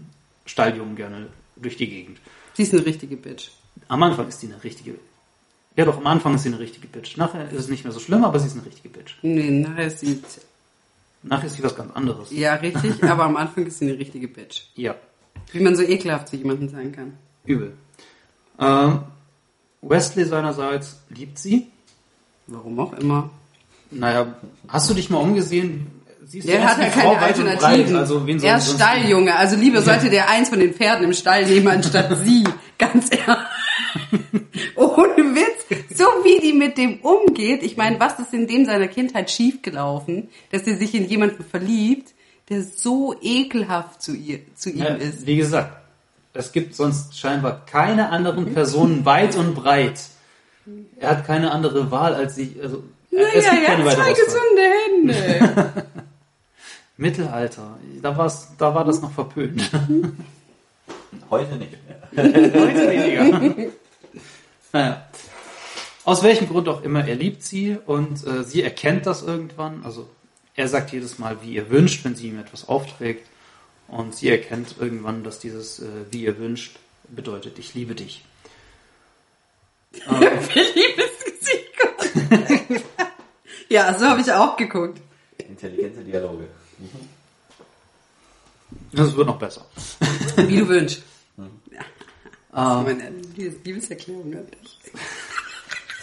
Stalljungen 0.45 0.97
gerne 0.97 1.29
durch 1.57 1.77
die 1.77 1.89
Gegend. 1.89 2.19
Sie 2.55 2.63
ist 2.63 2.75
eine 2.75 2.85
richtige 2.85 3.17
Bitch. 3.17 3.51
Am 3.89 4.03
Anfang 4.03 4.29
ist 4.29 4.41
sie 4.41 4.49
eine 4.49 4.63
richtige 4.63 4.99
Ja 5.77 5.85
doch, 5.85 5.97
am 5.97 6.07
Anfang 6.07 6.35
ist 6.35 6.43
sie 6.43 6.49
eine 6.49 6.59
richtige 6.59 6.87
Bitch. 6.89 7.17
Nachher 7.17 7.49
ist 7.51 7.59
es 7.59 7.69
nicht 7.69 7.85
mehr 7.85 7.93
so 7.93 8.01
schlimm, 8.01 8.25
aber 8.25 8.39
sie 8.39 8.49
ist 8.49 8.57
eine 8.57 8.67
richtige 8.67 8.89
Bitch. 8.89 9.15
Nee, 9.23 9.51
nachher 9.51 9.87
ist 9.87 10.01
sie, 10.01 10.21
Nachher 11.23 11.47
ist 11.47 11.57
sie 11.57 11.63
was 11.63 11.77
ganz 11.77 11.95
anderes. 11.95 12.31
ja, 12.33 12.55
richtig, 12.55 13.03
aber 13.09 13.25
am 13.25 13.37
Anfang 13.37 13.67
ist 13.67 13.79
sie 13.79 13.89
eine 13.89 13.99
richtige 13.99 14.27
Bitch. 14.29 14.63
Ja, 14.75 14.95
Wie 15.53 15.61
man 15.61 15.77
so 15.77 15.83
ekelhaft 15.83 16.29
zu 16.29 16.37
jemandem 16.37 16.69
sein 16.69 16.93
kann. 16.93 17.13
übel. 17.45 17.73
Ähm, 18.59 19.01
Wesley 19.83 20.25
seinerseits 20.25 20.99
liebt 21.09 21.39
sie. 21.39 21.69
Warum 22.47 22.79
auch 22.81 22.93
immer. 22.95 23.31
Naja, 23.91 24.35
hast 24.69 24.91
du 24.91 24.95
dich 24.95 25.09
mal 25.09 25.19
umgesehen? 25.19 25.87
Sie 26.27 26.39
ist 26.39 26.45
die 26.49 26.53
Der 26.53 26.65
hat 26.69 26.79
ja 26.79 26.89
keine 26.91 27.03
Frau 27.03 27.15
Alternativen. 27.17 27.97
Also 27.97 28.27
wen 28.27 28.41
er 28.43 28.59
ist 28.59 28.75
Stalljunge. 28.75 29.35
Also 29.37 29.57
lieber 29.57 29.83
sollte 29.83 30.11
der 30.11 30.29
eins 30.29 30.49
von 30.49 30.59
den 30.61 30.75
Pferden 30.75 31.05
im 31.05 31.13
Stall 31.13 31.47
nehmen, 31.47 31.69
anstatt 31.69 32.15
sie. 32.25 32.45
Ganz 32.79 33.09
ehrlich. 33.11 33.37
Ohne 34.77 35.17
Witz. 35.35 35.60
So 35.95 36.05
wie 36.25 36.41
die 36.41 36.53
mit 36.53 36.77
dem 36.79 37.01
umgeht. 37.01 37.63
Ich 37.63 37.77
meine, 37.77 38.01
was 38.01 38.19
ist 38.19 38.35
in 38.35 38.47
dem 38.47 38.65
seiner 38.65 38.89
Kindheit 38.89 39.31
schiefgelaufen, 39.31 40.29
dass 40.51 40.63
er 40.63 40.77
sich 40.77 40.95
in 40.95 41.07
jemanden 41.09 41.45
verliebt, 41.45 42.13
der 42.49 42.63
so 42.65 43.15
ekelhaft 43.23 44.03
zu 44.03 44.15
ihr, 44.15 44.41
zu 44.57 44.71
ihm 44.71 44.79
Ja, 44.79 44.95
ist. 44.95 45.27
wie 45.27 45.37
gesagt, 45.37 45.77
es 46.35 46.53
gibt 46.53 46.75
sonst 46.75 47.19
scheinbar 47.19 47.65
keine 47.67 48.11
anderen 48.11 48.53
Personen 48.53 49.05
weit 49.05 49.37
und 49.37 49.55
breit. 49.55 50.01
Er 50.99 51.11
hat 51.11 51.27
keine 51.27 51.51
andere 51.53 51.91
Wahl 51.91 52.15
als 52.15 52.35
sich. 52.37 52.61
Also, 52.63 52.83
es 53.11 53.45
Naja, 53.45 53.51
gibt 53.55 53.67
keine 53.67 53.81
ja, 53.85 53.87
weitere 53.87 54.05
zwei 54.05 54.13
gesunde 54.13 55.15
Hände. 55.17 55.87
Mittelalter, 56.97 57.79
da, 58.03 58.17
war's, 58.17 58.49
da 58.59 58.75
war 58.75 58.85
das 58.85 59.01
noch 59.01 59.11
verpönt. 59.13 59.71
Heute 61.31 61.57
nicht 61.57 61.73
mehr. 61.87 62.01
Heute 62.17 62.91
weniger. 62.91 63.71
naja. 64.73 65.07
Aus 66.11 66.25
welchem 66.25 66.49
Grund 66.49 66.69
auch 66.69 66.83
immer, 66.83 67.07
er 67.07 67.15
liebt 67.15 67.45
sie 67.45 67.79
und 67.87 68.27
äh, 68.27 68.43
sie 68.43 68.65
erkennt 68.65 69.07
das 69.07 69.23
irgendwann. 69.23 69.85
Also 69.85 70.11
er 70.57 70.67
sagt 70.67 70.91
jedes 70.91 71.21
Mal, 71.21 71.41
wie 71.41 71.55
ihr 71.55 71.71
wünscht, 71.71 72.05
wenn 72.05 72.17
sie 72.17 72.27
ihm 72.27 72.41
etwas 72.41 72.67
aufträgt. 72.69 73.29
Und 73.87 74.17
sie 74.17 74.29
erkennt 74.29 74.75
irgendwann, 74.81 75.23
dass 75.23 75.39
dieses 75.39 75.79
äh, 75.79 75.87
wie 76.11 76.25
ihr 76.25 76.37
wünscht 76.37 76.81
bedeutet, 77.11 77.61
ich 77.61 77.77
liebe 77.77 77.95
dich. 77.95 78.25
Liebesgesicht. 79.95 81.75
ja, 83.69 83.97
so 83.97 84.07
habe 84.07 84.21
ich 84.21 84.33
auch 84.33 84.57
geguckt. 84.57 85.01
Intelligente 85.39 86.03
Dialoge. 86.03 86.49
Das 88.91 89.15
wird 89.15 89.29
noch 89.29 89.39
besser. 89.39 89.65
Wie 90.39 90.57
du 90.57 90.67
wünschst. 90.67 91.05
Ähm, 92.53 92.83
Meine 92.83 93.13
Liebeserklärung 93.63 94.35
an 94.35 94.45
dich. 94.51 94.77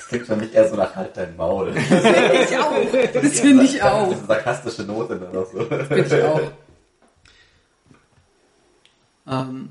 Das 0.07 0.09
klingt 0.09 0.27
für 0.27 0.37
mich 0.37 0.53
eher 0.53 0.69
so 0.69 0.77
nach 0.77 0.95
halt 0.95 1.17
dein 1.17 1.35
Maul. 1.35 1.73
Ich 1.75 2.57
auch. 2.57 2.71
Das 3.13 3.39
finde 3.41 3.65
ich 3.65 3.83
auch. 3.83 4.07
Diese 4.09 4.25
sarkastische 4.25 4.83
Note 4.83 5.17
dann 5.17 5.35
auch 5.35 5.45
so. 5.51 5.59
Finde 5.65 6.05
ich 6.05 6.23
auch. 6.23 6.41
Ähm, 9.27 9.69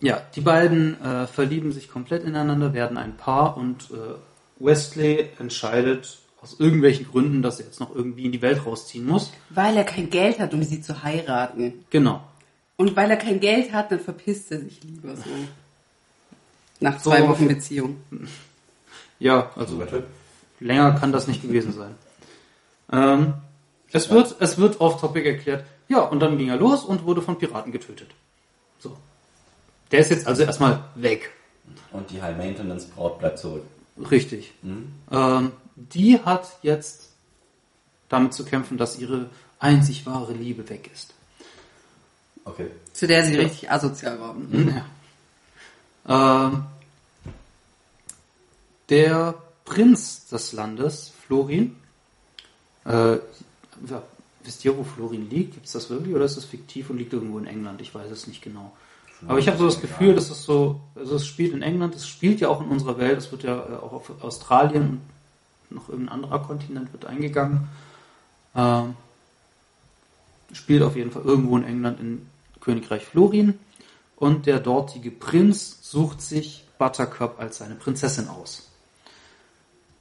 ja, 0.00 0.22
die 0.36 0.40
beiden 0.40 1.02
äh, 1.02 1.26
verlieben 1.26 1.72
sich 1.72 1.90
komplett 1.90 2.22
ineinander, 2.22 2.72
werden 2.72 2.96
ein 2.96 3.16
Paar 3.16 3.56
und 3.56 3.90
äh, 3.90 4.64
Wesley 4.64 5.30
entscheidet 5.40 6.18
aus 6.40 6.60
irgendwelchen 6.60 7.08
Gründen, 7.08 7.42
dass 7.42 7.58
er 7.58 7.66
jetzt 7.66 7.80
noch 7.80 7.92
irgendwie 7.92 8.26
in 8.26 8.32
die 8.32 8.42
Welt 8.42 8.64
rausziehen 8.64 9.04
muss. 9.04 9.32
Weil 9.50 9.76
er 9.76 9.84
kein 9.84 10.10
Geld 10.10 10.38
hat, 10.38 10.54
um 10.54 10.62
sie 10.62 10.80
zu 10.80 11.02
heiraten. 11.02 11.84
Genau. 11.90 12.22
Und 12.76 12.94
weil 12.94 13.10
er 13.10 13.16
kein 13.16 13.40
Geld 13.40 13.72
hat, 13.72 13.90
dann 13.90 13.98
verpisst 13.98 14.52
er 14.52 14.60
sich 14.60 14.80
lieber 14.84 15.16
so. 15.16 15.30
Nach 16.78 17.02
zwei 17.02 17.22
So. 17.22 17.28
Wochen 17.28 17.48
Beziehung. 17.48 17.96
Ja, 19.22 19.52
also 19.54 19.76
Typ. 19.84 20.04
länger 20.58 20.98
kann 20.98 21.12
das 21.12 21.28
nicht 21.28 21.42
gewesen 21.42 21.72
sein. 21.72 21.94
Ähm, 22.90 23.34
es 23.92 24.10
wird, 24.10 24.34
es 24.40 24.58
wird 24.58 24.80
off-topic 24.80 25.24
erklärt. 25.24 25.64
Ja, 25.88 26.00
und 26.00 26.18
dann 26.20 26.38
ging 26.38 26.48
er 26.48 26.56
los 26.56 26.82
und 26.82 27.04
wurde 27.04 27.22
von 27.22 27.38
Piraten 27.38 27.70
getötet. 27.70 28.10
So. 28.80 28.96
Der 29.92 30.00
ist 30.00 30.10
jetzt 30.10 30.26
also 30.26 30.42
erstmal 30.42 30.82
weg. 30.96 31.30
Und 31.92 32.10
die 32.10 32.20
High 32.20 32.36
Maintenance 32.36 32.86
Braut 32.86 33.20
bleibt 33.20 33.38
zurück. 33.38 33.62
Richtig. 34.10 34.52
Ähm, 35.10 35.52
die 35.76 36.18
hat 36.18 36.56
jetzt 36.62 37.10
damit 38.08 38.34
zu 38.34 38.44
kämpfen, 38.44 38.76
dass 38.76 38.98
ihre 38.98 39.30
einzig 39.60 40.04
wahre 40.04 40.32
Liebe 40.32 40.68
weg 40.68 40.90
ist. 40.92 41.14
Okay. 42.44 42.66
Zu 42.92 43.06
der 43.06 43.24
sie 43.24 43.36
richtig 43.36 43.70
asozial 43.70 44.18
war. 44.18 44.34
Ja. 46.06 46.48
Ähm, 46.48 46.64
der 48.92 49.34
Prinz 49.64 50.26
des 50.26 50.52
Landes, 50.52 51.10
Florin, 51.26 51.76
äh, 52.84 53.16
wisst 54.44 54.66
ihr, 54.66 54.76
wo 54.76 54.84
Florin 54.84 55.30
liegt? 55.30 55.54
Gibt 55.54 55.64
es 55.64 55.72
das 55.72 55.88
wirklich 55.88 56.14
oder 56.14 56.26
ist 56.26 56.36
das 56.36 56.44
fiktiv 56.44 56.90
und 56.90 56.98
liegt 56.98 57.14
irgendwo 57.14 57.38
in 57.38 57.46
England? 57.46 57.80
Ich 57.80 57.94
weiß 57.94 58.10
es 58.10 58.26
nicht 58.26 58.42
genau. 58.42 58.70
Aber 59.26 59.38
ich 59.38 59.48
habe 59.48 59.56
so 59.56 59.64
das 59.64 59.80
Gefühl, 59.80 60.14
dass 60.14 60.28
es 60.28 60.44
so, 60.44 60.80
also 60.94 61.16
es 61.16 61.26
spielt 61.26 61.54
in 61.54 61.62
England, 61.62 61.94
es 61.94 62.06
spielt 62.06 62.40
ja 62.40 62.48
auch 62.48 62.60
in 62.60 62.68
unserer 62.68 62.98
Welt, 62.98 63.16
es 63.16 63.32
wird 63.32 63.44
ja 63.44 63.56
äh, 63.56 63.76
auch 63.76 63.92
auf 63.92 64.22
Australien 64.22 65.00
und 65.70 65.76
noch 65.76 65.88
irgendein 65.88 66.16
anderer 66.16 66.40
Kontinent 66.40 66.92
wird 66.92 67.06
eingegangen. 67.06 67.68
Ähm, 68.54 68.94
spielt 70.52 70.82
auf 70.82 70.96
jeden 70.96 71.12
Fall 71.12 71.22
irgendwo 71.22 71.56
in 71.56 71.64
England 71.64 71.98
in 71.98 72.26
Königreich 72.60 73.06
Florin 73.06 73.58
und 74.16 74.44
der 74.44 74.60
dortige 74.60 75.10
Prinz 75.10 75.78
sucht 75.80 76.20
sich 76.20 76.66
Buttercup 76.76 77.36
als 77.38 77.56
seine 77.56 77.76
Prinzessin 77.76 78.28
aus. 78.28 78.71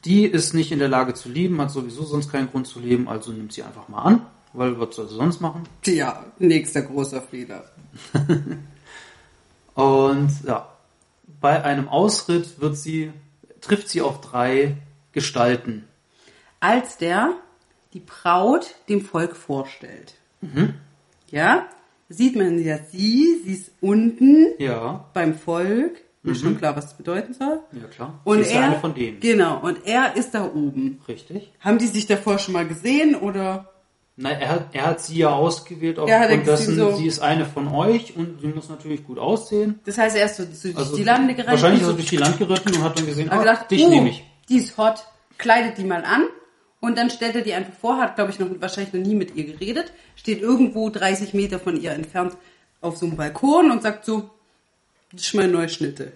Die 0.06 0.26
ist 0.26 0.54
nicht 0.54 0.72
in 0.72 0.80
der 0.80 0.88
Lage 0.88 1.14
zu 1.14 1.30
lieben, 1.30 1.62
hat 1.62 1.72
sowieso 1.72 2.04
sonst 2.04 2.32
keinen 2.32 2.50
Grund 2.50 2.68
zu 2.68 2.80
leben, 2.80 3.08
also 3.08 3.32
nimmt 3.32 3.54
sie 3.54 3.64
einfach 3.64 3.88
mal 3.88 4.02
an, 4.02 4.26
weil 4.54 4.80
was 4.80 4.96
soll 4.96 5.08
sie 5.08 5.16
sonst 5.16 5.42
machen? 5.42 5.64
Ja, 5.86 6.26
nächster 6.40 6.82
großer 6.82 7.22
Fehler. 7.22 7.66
Und 9.76 10.32
ja, 10.46 10.68
bei 11.40 11.64
einem 11.64 11.88
Ausritt 11.88 12.60
wird 12.60 12.78
sie, 12.78 13.12
trifft 13.62 13.90
sie 13.90 14.02
auf 14.02 14.22
drei 14.22 14.78
Gestalten. 15.12 15.88
Als 16.60 16.98
der 16.98 17.36
die 17.94 18.00
Braut 18.00 18.76
dem 18.90 19.02
Volk 19.02 19.36
vorstellt. 19.36 20.16
Ja, 21.30 21.68
sieht 22.10 22.36
man 22.36 22.60
ja 22.64 22.80
sie, 22.92 23.42
sie 23.44 23.54
ist 23.54 23.72
unten 23.82 24.48
Ja, 24.58 25.06
beim 25.14 25.36
Volk. 25.36 26.02
Mir 26.24 26.34
ist 26.34 26.42
schon 26.42 26.58
klar, 26.58 26.76
was 26.76 26.86
das 26.86 26.98
bedeuten 26.98 27.34
soll. 27.34 27.60
ja 27.74 27.88
klar. 27.88 28.20
Und 28.24 28.38
sie 28.44 28.52
ist 28.52 28.56
er, 28.56 28.64
eine 28.64 28.76
von 28.80 28.94
denen. 28.94 29.20
genau, 29.20 29.60
und 29.60 29.86
er 29.86 30.16
ist 30.16 30.32
da 30.36 30.46
oben. 30.46 31.02
Richtig. 31.08 31.52
Haben 31.60 31.80
die 31.80 31.88
sich 31.88 32.06
davor 32.06 32.38
schon 32.38 32.54
mal 32.54 32.68
gesehen 32.68 33.16
oder? 33.16 33.68
Nein, 34.18 34.40
er 34.40 34.50
hat, 34.50 34.66
er 34.74 34.86
hat 34.88 35.02
sie 35.02 35.18
ja 35.18 35.30
ausgewählt 35.30 35.98
aufgrund 35.98 36.46
dessen, 36.46 36.76
so- 36.76 36.96
sie 36.96 37.08
ist 37.08 37.20
eine 37.22 37.46
von 37.46 37.68
euch 37.70 38.16
und 38.16 38.40
sie 38.42 38.48
muss 38.48 38.70
natürlich 38.70 39.04
gut 39.04 39.18
aussehen. 39.18 39.80
Das 39.86 39.98
heißt, 39.98 40.16
er 40.16 40.26
ist 40.26 40.36
so, 40.38 40.44
so 40.44 40.68
durch 40.68 40.78
Also 40.78 40.96
die 40.96 41.04
Lande 41.04 41.34
gerannt. 41.34 41.54
Wahrscheinlich 41.54 41.82
ist 41.82 41.88
er 41.88 41.94
durch 41.94 42.10
die 42.10 42.18
Land 42.18 42.38
geritten 42.38 42.76
und 42.76 42.84
hat 42.84 43.00
dann 43.00 43.06
gesehen, 43.08 43.30
ah, 43.32 43.40
gedacht, 43.40 43.72
dich 43.72 43.84
oh, 43.84 43.90
nehme 43.90 44.10
ich. 44.10 44.24
die 44.48 44.58
ist 44.58 44.78
hot, 44.78 45.04
kleidet 45.40 45.78
die 45.80 45.86
mal 45.86 46.04
an. 46.04 46.26
Und 46.82 46.98
dann 46.98 47.10
stellt 47.10 47.36
er 47.36 47.42
die 47.42 47.54
einfach 47.54 47.74
vor, 47.74 47.98
hat, 47.98 48.16
glaube 48.16 48.32
ich, 48.32 48.38
noch 48.40 48.48
wahrscheinlich 48.60 48.94
noch 48.94 49.02
nie 49.02 49.16
mit 49.16 49.36
ihr 49.36 49.46
geredet, 49.46 49.92
steht 50.16 50.42
irgendwo 50.42 50.90
30 50.90 51.34
Meter 51.34 51.60
von 51.60 51.80
ihr 51.82 51.92
entfernt 51.92 52.38
auf 52.82 52.98
so 52.98 53.06
einem 53.08 53.18
Balkon 53.18 53.72
und 53.72 53.82
sagt 53.82 54.04
so, 54.06 54.30
das 55.12 55.22
ist 55.28 55.34
meine 55.34 55.52
neue 55.52 55.70
Schnitte. 55.70 56.12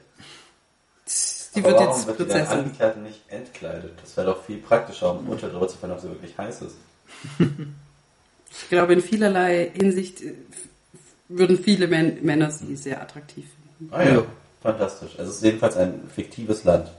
Die 1.55 1.59
Aber 1.59 1.69
wird 1.69 1.79
warum 1.79 1.95
jetzt 1.97 2.07
wird 2.07 2.19
die 2.19 2.23
dann 2.25 2.31
Prinzessin. 2.37 2.59
angekleidet 2.59 2.97
und 2.97 3.03
nicht 3.03 3.21
entkleidet? 3.29 3.93
Das 4.01 4.17
wäre 4.17 4.27
doch 4.27 4.43
viel 4.45 4.57
praktischer, 4.57 5.11
um 5.11 5.29
unter 5.29 5.49
drüber 5.49 5.67
zu 5.67 5.77
finden, 5.77 5.95
ob 5.95 6.01
sie 6.01 6.09
wirklich 6.09 6.37
heiß 6.37 6.61
ist. 6.63 6.75
Ich 8.61 8.69
glaube, 8.69 8.93
in 8.93 9.01
vielerlei 9.01 9.69
Hinsicht 9.73 10.21
äh, 10.21 10.33
würden 11.27 11.61
viele 11.61 11.87
Män 11.89 12.19
Männer 12.23 12.51
sie 12.51 12.77
sehr 12.77 13.01
attraktiv 13.01 13.45
finden. 13.77 13.93
Ah 13.93 14.01
ja, 14.01 14.13
Ja. 14.13 14.23
fantastisch. 14.63 15.11
Also 15.19 15.29
es 15.31 15.37
ist 15.37 15.43
jedenfalls 15.43 15.75
ein 15.75 16.09
fiktives 16.15 16.63
Land. 16.63 16.89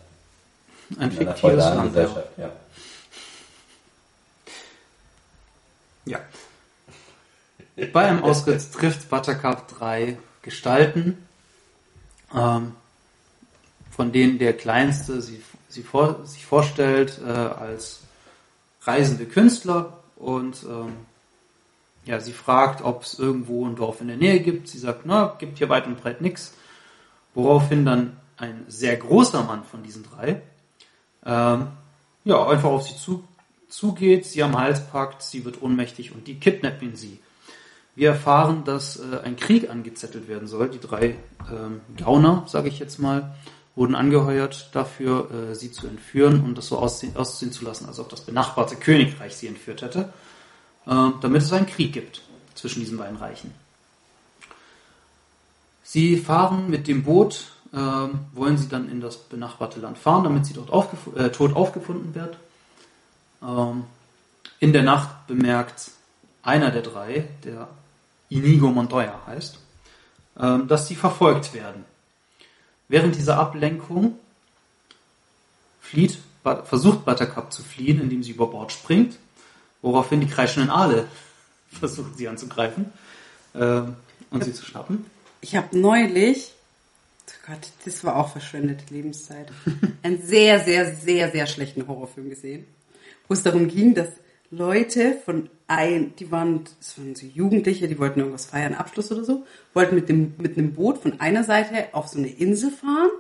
Ein 0.99 1.11
In 1.13 1.17
fiktives 1.17 1.57
Land. 1.65 1.77
Ja. 1.77 1.85
Gesellschaft, 1.87 2.29
ja. 2.37 2.53
ja. 6.05 6.21
Bei 7.93 8.05
einem 8.07 8.23
Ausritt 8.23 8.71
trifft 8.73 9.09
Buttercup 9.09 9.67
drei 9.69 10.19
Gestalten, 10.43 11.27
von 13.91 14.13
denen 14.13 14.39
der 14.39 14.53
kleinste 14.53 15.23
sie, 15.23 15.43
sie 15.69 15.83
vor, 15.83 16.27
sich 16.27 16.45
vorstellt 16.45 17.21
äh, 17.25 17.31
als 17.31 18.01
reisende 18.83 19.27
Künstler 19.27 19.99
und 20.17 20.65
ähm, 20.65 20.93
ja, 22.05 22.21
sie 22.21 22.33
fragt, 22.33 22.83
ob 22.83 23.03
es 23.03 23.19
irgendwo 23.19 23.67
ein 23.67 23.75
Dorf 23.75 24.01
in 24.01 24.07
der 24.07 24.17
Nähe 24.17 24.39
gibt. 24.39 24.69
Sie 24.69 24.79
sagt, 24.79 25.01
na, 25.05 25.35
gibt 25.39 25.59
hier 25.59 25.69
weit 25.69 25.87
und 25.87 26.01
breit 26.01 26.21
nichts. 26.21 26.55
Woraufhin 27.35 27.85
dann 27.85 28.17
ein 28.37 28.65
sehr 28.69 28.97
großer 28.97 29.43
Mann 29.43 29.65
von 29.65 29.83
diesen 29.83 30.05
drei 30.05 30.41
ähm, 31.27 31.67
ja, 32.25 32.47
einfach 32.47 32.71
auf 32.71 32.89
sie 32.89 32.97
zu, 32.97 33.25
zugeht, 33.69 34.25
sie 34.25 34.43
am 34.43 34.57
Hals 34.57 34.87
packt, 34.87 35.23
sie 35.23 35.45
wird 35.45 35.61
ohnmächtig 35.61 36.13
und 36.13 36.27
die 36.27 36.39
kidnappen 36.39 36.97
sie. 36.97 37.19
Wir 37.97 38.11
erfahren, 38.11 38.65
dass 38.65 38.97
äh, 38.99 39.21
ein 39.25 39.37
Krieg 39.37 39.71
angezettelt 39.71 40.29
werden 40.29 40.47
soll. 40.47 40.69
Die 40.69 40.79
drei 40.79 41.17
ähm, 41.51 41.81
Gauner, 41.97 42.45
sage 42.47 42.69
ich 42.69 42.79
jetzt 42.79 42.99
mal, 42.99 43.35
wurden 43.75 43.95
angeheuert 43.95 44.69
dafür, 44.73 45.31
äh, 45.31 45.55
sie 45.55 45.73
zu 45.73 45.87
entführen 45.87 46.43
und 46.45 46.57
das 46.59 46.67
so 46.67 46.79
aussehen, 46.79 47.17
aussehen 47.17 47.53
zu 47.53 47.65
lassen, 47.65 47.87
als 47.87 47.99
ob 47.99 48.11
das 48.11 48.21
benachbarte 48.21 48.77
Königreich 48.77 49.35
sie 49.35 49.47
entführt 49.47 49.81
hätte, 49.81 50.13
äh, 50.87 51.09
damit 51.23 51.43
es 51.43 51.53
einen 51.53 51.67
Krieg 51.67 51.95
gibt 51.95 52.21
zwischen 52.55 52.81
diesen 52.81 52.99
beiden 52.99 53.17
Reichen. 53.17 53.53
Sie 55.83 56.19
fahren 56.19 56.69
mit 56.69 56.89
dem 56.89 57.03
Boot, 57.03 57.53
äh, 57.73 57.79
wollen 57.79 58.59
sie 58.59 58.69
dann 58.69 58.91
in 58.91 59.01
das 59.01 59.17
benachbarte 59.17 59.81
Land 59.81 59.97
fahren, 59.97 60.25
damit 60.25 60.45
sie 60.45 60.53
dort 60.53 60.69
aufgef 60.69 61.17
äh, 61.17 61.31
tot 61.31 61.57
aufgefunden 61.57 62.15
wird. 62.15 62.37
Ähm, 63.43 63.85
in 64.61 64.75
der 64.75 64.83
Nacht 64.83 65.27
bemerkt 65.27 65.93
einer 66.43 66.71
der 66.71 66.83
drei, 66.83 67.29
der 67.45 67.69
Inigo 68.29 68.71
Montoya 68.71 69.21
heißt, 69.27 69.59
ähm, 70.39 70.69
dass 70.69 70.89
sie 70.89 70.97
verfolgt 70.97 71.55
werden. 71.55 71.85
Während 72.89 73.17
dieser 73.17 73.39
Ablenkung 73.39 74.19
flieht, 75.81 76.19
versucht 76.65 77.05
Buttercup 77.05 77.53
zu 77.53 77.63
fliehen, 77.63 78.01
indem 78.01 78.23
sie 78.23 78.33
über 78.33 78.47
Bord 78.47 78.73
springt, 78.73 79.19
woraufhin 79.83 80.21
die 80.21 80.29
kreischenden 80.29 80.71
Aale 80.71 81.09
versuchen 81.71 82.15
sie 82.17 82.29
anzugreifen 82.29 82.93
ähm, 83.55 83.97
und 84.31 84.45
sie 84.45 84.53
zu 84.53 84.65
schnappen. 84.65 85.07
Ich 85.41 85.57
habe 85.57 85.79
neulich, 85.79 86.53
oh 87.29 87.53
Gott, 87.53 87.71
das 87.85 88.05
war 88.05 88.17
auch 88.17 88.31
verschwendete 88.31 88.93
Lebenszeit, 88.93 89.49
einen 90.03 90.23
sehr, 90.23 90.65
sehr, 90.65 90.95
sehr, 90.95 91.31
sehr 91.31 91.47
schlechten 91.47 91.87
Horrorfilm 91.87 92.31
gesehen, 92.31 92.67
wo 93.29 93.35
es 93.35 93.43
darum 93.43 93.69
ging, 93.69 93.95
dass 93.95 94.09
Leute 94.51 95.17
von 95.25 95.49
ein, 95.69 96.15
die 96.19 96.31
waren, 96.31 96.65
das 96.79 96.99
waren 96.99 97.15
so 97.15 97.27
Jugendliche, 97.27 97.89
die 97.89 97.99
wollten 97.99 98.21
irgendwas 98.21 98.47
feiern, 98.47 98.75
Abschluss 98.75 99.11
oder 99.11 99.25
so, 99.25 99.45
wollten 99.75 99.95
mit 99.95 100.09
dem, 100.09 100.35
mit 100.39 100.57
einem 100.57 100.73
Boot 100.73 100.99
von 100.99 101.21
einer 101.21 101.45
Seite 101.45 101.89
auf 101.93 102.09
so 102.09 102.19
eine 102.19 102.29
Insel 102.29 102.71
fahren 102.71 103.11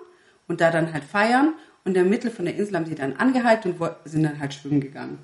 und 0.46 0.60
da 0.60 0.70
dann 0.70 0.92
halt 0.92 1.04
feiern 1.04 1.54
und 1.84 1.90
in 1.90 1.94
der 1.94 2.04
Mitte 2.04 2.30
von 2.30 2.44
der 2.44 2.56
Insel 2.56 2.76
haben 2.76 2.86
sie 2.86 2.94
dann 2.94 3.14
angehalten 3.14 3.72
und 3.72 3.90
sind 4.04 4.22
dann 4.22 4.40
halt 4.40 4.54
schwimmen 4.54 4.80
gegangen. 4.80 5.18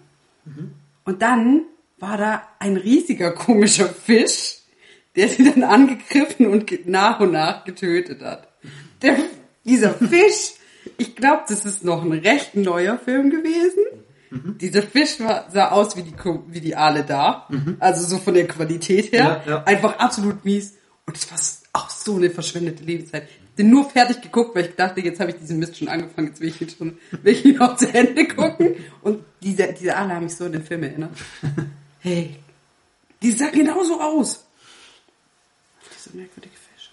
Mhm. 0.44 0.73
Und 1.04 1.23
dann 1.23 1.62
war 1.99 2.16
da 2.16 2.42
ein 2.59 2.76
riesiger 2.76 3.32
komischer 3.32 3.88
Fisch, 3.88 4.59
der 5.14 5.28
sie 5.28 5.44
dann 5.44 5.62
angegriffen 5.62 6.47
und 6.47 6.87
nach 6.87 7.21
und 7.21 7.32
nach 7.32 7.64
getötet 7.64 8.23
hat. 8.23 8.49
Der, 9.02 9.16
dieser 9.64 9.94
Fisch, 9.94 10.54
ich 10.99 11.14
glaube, 11.16 11.42
das 11.49 11.64
ist 11.64 11.85
noch 11.85 12.02
ein 12.02 12.12
recht 12.12 12.56
neuer 12.56 12.99
Film 12.99 13.30
gewesen. 13.30 13.91
Mhm. 14.32 14.56
Dieser 14.58 14.82
Fisch 14.82 15.20
war, 15.20 15.46
sah 15.52 15.68
aus 15.72 15.94
wie 15.94 16.02
die, 16.02 16.14
wie 16.48 16.60
die 16.60 16.74
Aale 16.74 17.04
da. 17.04 17.46
Mhm. 17.50 17.76
Also 17.78 18.06
so 18.06 18.16
von 18.16 18.32
der 18.32 18.48
Qualität 18.48 19.12
her. 19.12 19.42
Ja, 19.44 19.52
ja. 19.52 19.64
Einfach 19.64 19.98
absolut 19.98 20.42
mies. 20.44 20.72
Und 21.04 21.18
es 21.18 21.30
war 21.30 21.38
auch 21.82 21.90
so 21.90 22.16
eine 22.16 22.30
verschwendete 22.30 22.82
Lebenszeit. 22.82 23.28
Bin 23.54 23.68
nur 23.68 23.90
fertig 23.90 24.22
geguckt, 24.22 24.56
weil 24.56 24.66
ich 24.66 24.74
dachte, 24.74 25.02
jetzt 25.02 25.20
habe 25.20 25.32
ich 25.32 25.36
diesen 25.36 25.58
Mist 25.58 25.76
schon 25.76 25.88
angefangen, 25.88 26.28
jetzt 26.28 26.40
will 26.40 26.48
ich 26.48 26.60
ihn 26.62 26.70
schon, 26.70 26.98
will 27.22 27.34
ich 27.34 27.44
ihn 27.44 27.57
noch 27.57 27.76
zu 27.76 27.92
Ende 27.92 28.26
gucken. 28.26 28.76
Und 29.02 29.22
diese, 29.42 29.74
diese 29.78 29.94
Aale 29.94 30.14
haben 30.14 30.24
mich 30.24 30.35
so 30.35 30.46
an 30.46 30.52
den 30.52 30.64
Film 30.64 30.83
erinnert. 30.83 31.11
Hey, 32.00 32.37
die 33.20 33.33
sah 33.33 33.50
genauso 33.50 34.00
aus. 34.00 34.46
Dieser 35.94 36.16
merkwürdige 36.16 36.54
Fisch. 36.57 36.90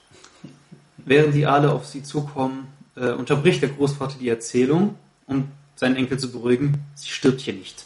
Während 0.97 1.33
die 1.33 1.45
Aale 1.45 1.71
auf 1.71 1.85
sie 1.85 2.03
zukommen, 2.03 2.67
äh, 2.97 3.11
unterbricht 3.11 3.61
der 3.61 3.69
Großvater 3.69 4.17
die 4.19 4.27
Erzählung, 4.27 4.95
um 5.25 5.49
seinen 5.79 5.95
Enkel 5.95 6.19
zu 6.19 6.29
beruhigen, 6.29 6.83
sie 6.95 7.07
stirbt 7.07 7.39
hier 7.39 7.53
nicht. 7.53 7.85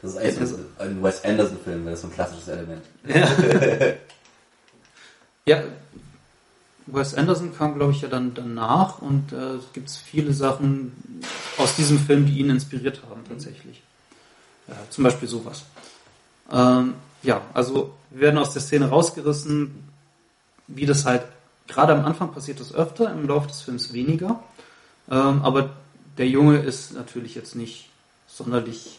Das 0.00 0.12
ist 0.12 0.16
eigentlich 0.18 0.40
also, 0.40 0.58
ein 0.78 1.02
Wes 1.02 1.24
Anderson-Film, 1.24 1.84
das 1.86 1.94
ist 1.94 2.00
so 2.02 2.06
ein 2.06 2.14
klassisches 2.14 2.48
Element. 2.48 2.84
Ja. 3.06 3.28
ja, 5.56 5.62
Wes 6.86 7.14
Anderson 7.14 7.56
kam, 7.56 7.74
glaube 7.74 7.90
ich, 7.92 8.00
ja 8.00 8.08
dann 8.08 8.34
danach 8.34 9.02
und 9.02 9.32
äh, 9.32 9.56
es 9.56 9.72
gibt 9.72 9.90
viele 9.90 10.32
Sachen 10.32 10.92
aus 11.58 11.74
diesem 11.74 11.98
Film, 11.98 12.26
die 12.26 12.38
ihn 12.38 12.50
inspiriert 12.50 13.02
haben 13.10 13.22
tatsächlich. 13.28 13.82
Äh, 14.68 14.72
zum 14.90 15.02
Beispiel 15.02 15.28
sowas. 15.28 15.64
Ähm, 16.50 16.94
ja, 17.24 17.40
also 17.54 17.92
wir 18.10 18.20
werden 18.22 18.38
aus 18.38 18.52
der 18.52 18.62
Szene 18.62 18.88
rausgerissen, 18.88 19.88
wie 20.68 20.86
das 20.86 21.06
halt 21.06 21.24
gerade 21.66 21.92
am 21.92 22.04
Anfang 22.04 22.32
passiert 22.32 22.60
das 22.60 22.72
öfter, 22.72 23.10
im 23.10 23.26
Laufe 23.26 23.48
des 23.48 23.62
Films 23.62 23.92
weniger. 23.92 24.40
Ähm, 25.10 25.42
aber 25.42 25.70
der 26.18 26.28
Junge 26.28 26.58
ist 26.58 26.94
natürlich 26.94 27.34
jetzt 27.34 27.54
nicht 27.54 27.90
sonderlich 28.26 28.98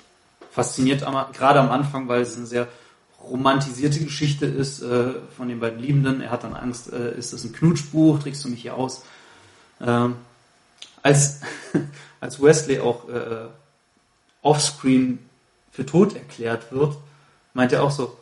fasziniert, 0.52 1.06
gerade 1.34 1.60
am 1.60 1.69
Anfang, 1.69 2.08
weil 2.08 2.21
es 2.21 2.38
eine 2.38 2.45
sehr 2.45 2.67
romantisierte 3.23 4.04
Geschichte 4.04 4.45
ist 4.45 4.82
äh, 4.82 5.13
von 5.36 5.47
den 5.47 5.60
beiden 5.60 5.80
Liebenden. 5.80 6.21
Er 6.21 6.32
hat 6.32 6.43
dann 6.43 6.56
Angst, 6.56 6.91
äh, 6.91 7.17
ist 7.17 7.34
das 7.34 7.43
ein 7.43 7.54
Knutschbuch, 7.54 8.19
trägst 8.19 8.43
du 8.43 8.49
mich 8.49 8.62
hier 8.62 8.76
aus? 8.76 9.04
Ähm, 9.82 10.15
als, 11.02 11.41
als 12.19 12.41
Wesley 12.41 12.80
auch 12.80 13.08
äh, 13.10 13.47
offscreen 14.41 15.19
für 15.71 15.86
tot 15.86 16.15
erklärt 16.15 16.71
wird, 16.71 16.95
meint 17.54 17.71
er 17.71 17.84
auch 17.84 17.91
so, 17.91 18.17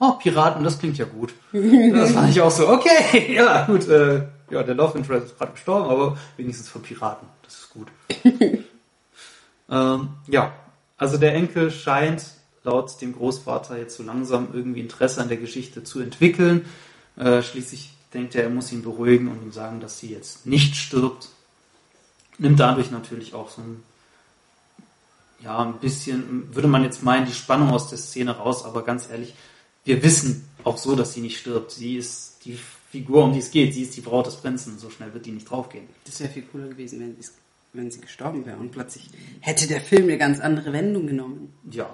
oh, 0.00 0.12
Piraten, 0.12 0.64
das 0.64 0.78
klingt 0.78 0.98
ja 0.98 1.04
gut. 1.04 1.34
das 1.52 2.12
fand 2.12 2.30
ich 2.30 2.40
auch 2.40 2.50
so, 2.50 2.68
okay, 2.68 3.34
ja, 3.34 3.66
gut, 3.66 3.86
äh, 3.88 4.22
ja, 4.50 4.62
der 4.62 4.74
Love 4.74 4.98
Interest 4.98 5.26
ist 5.26 5.38
gerade 5.38 5.52
gestorben, 5.52 5.90
aber 5.90 6.18
wenigstens 6.36 6.68
von 6.68 6.82
Piraten, 6.82 7.28
das 7.42 7.54
ist 7.54 7.70
gut. 7.70 7.88
ähm, 9.70 10.08
ja, 10.26 10.52
also 10.96 11.18
der 11.18 11.34
Enkel 11.34 11.70
scheint 11.70 12.24
laut 12.62 13.00
dem 13.00 13.14
Großvater 13.14 13.78
jetzt 13.78 13.96
so 13.96 14.02
langsam 14.02 14.48
irgendwie 14.52 14.80
Interesse 14.80 15.20
an 15.20 15.28
der 15.28 15.36
Geschichte 15.36 15.84
zu 15.84 16.00
entwickeln. 16.00 16.66
Äh, 17.16 17.42
schließlich 17.42 17.90
denkt 18.12 18.34
er, 18.34 18.44
er 18.44 18.50
muss 18.50 18.72
ihn 18.72 18.82
beruhigen 18.82 19.28
und 19.28 19.42
ihm 19.42 19.52
sagen, 19.52 19.80
dass 19.80 19.98
sie 19.98 20.10
jetzt 20.10 20.46
nicht 20.46 20.76
stirbt. 20.76 21.28
Nimmt 22.38 22.60
dadurch 22.60 22.90
natürlich 22.90 23.34
auch 23.34 23.50
so 23.50 23.62
ein, 23.62 23.82
ja, 25.40 25.58
ein 25.58 25.78
bisschen, 25.78 26.54
würde 26.54 26.68
man 26.68 26.82
jetzt 26.82 27.02
meinen, 27.02 27.26
die 27.26 27.32
Spannung 27.32 27.70
aus 27.70 27.88
der 27.88 27.98
Szene 27.98 28.36
raus, 28.36 28.64
aber 28.64 28.84
ganz 28.84 29.08
ehrlich, 29.08 29.34
wir 29.84 30.02
wissen 30.02 30.48
auch 30.64 30.76
so, 30.76 30.96
dass 30.96 31.12
sie 31.12 31.20
nicht 31.20 31.38
stirbt. 31.38 31.70
Sie 31.70 31.96
ist 31.96 32.44
die 32.44 32.58
Figur, 32.96 33.24
um 33.24 33.32
die 33.32 33.40
es 33.40 33.50
geht. 33.50 33.74
Sie 33.74 33.82
ist 33.82 33.96
die 33.96 34.00
Braut 34.00 34.26
des 34.26 34.36
Prinzen. 34.36 34.78
So 34.78 34.88
schnell 34.90 35.12
wird 35.12 35.26
die 35.26 35.32
nicht 35.32 35.50
draufgehen. 35.50 35.86
Das 36.04 36.20
wäre 36.20 36.30
viel 36.30 36.44
cooler 36.44 36.68
gewesen, 36.68 37.00
wenn, 37.00 37.16
wenn 37.72 37.90
sie 37.90 38.00
gestorben 38.00 38.46
wäre 38.46 38.56
und 38.56 38.72
plötzlich 38.72 39.10
hätte 39.40 39.66
der 39.66 39.80
Film 39.80 40.04
eine 40.04 40.18
ganz 40.18 40.40
andere 40.40 40.72
Wendung 40.72 41.06
genommen. 41.06 41.52
Ja, 41.70 41.90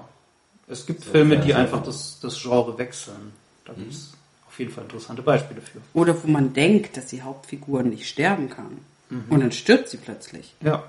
es 0.68 0.86
gibt 0.86 1.04
Filme, 1.04 1.38
die 1.38 1.54
einfach 1.54 1.82
das, 1.82 2.20
das 2.20 2.40
Genre 2.40 2.78
wechseln. 2.78 3.32
Da 3.64 3.72
gibt 3.72 3.92
es 3.92 4.12
auf 4.46 4.58
jeden 4.58 4.70
Fall 4.70 4.84
interessante 4.84 5.22
Beispiele 5.22 5.60
für. 5.60 5.80
Oder 5.92 6.22
wo 6.22 6.28
man 6.28 6.52
denkt, 6.52 6.96
dass 6.96 7.06
die 7.06 7.22
Hauptfigur 7.22 7.82
nicht 7.82 8.08
sterben 8.08 8.48
kann. 8.48 8.78
Mhm. 9.10 9.24
Und 9.28 9.40
dann 9.40 9.52
stirbt 9.52 9.88
sie 9.88 9.96
plötzlich. 9.96 10.54
Ja. 10.62 10.84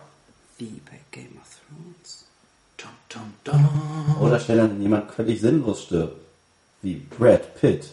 Wie 0.58 0.82
bei 0.86 1.00
Game 1.12 1.38
of 1.42 1.60
Thrones. 1.68 2.26
Dum, 2.78 2.90
dum, 3.10 3.34
dum. 3.44 4.22
Oder 4.22 4.40
schnell 4.40 4.58
dann 4.58 4.82
jemand 4.82 5.12
völlig 5.12 5.42
sinnlos 5.42 5.84
stirbt. 5.84 6.18
Wie 6.82 6.96
Brad 6.96 7.60
Pitt 7.60 7.90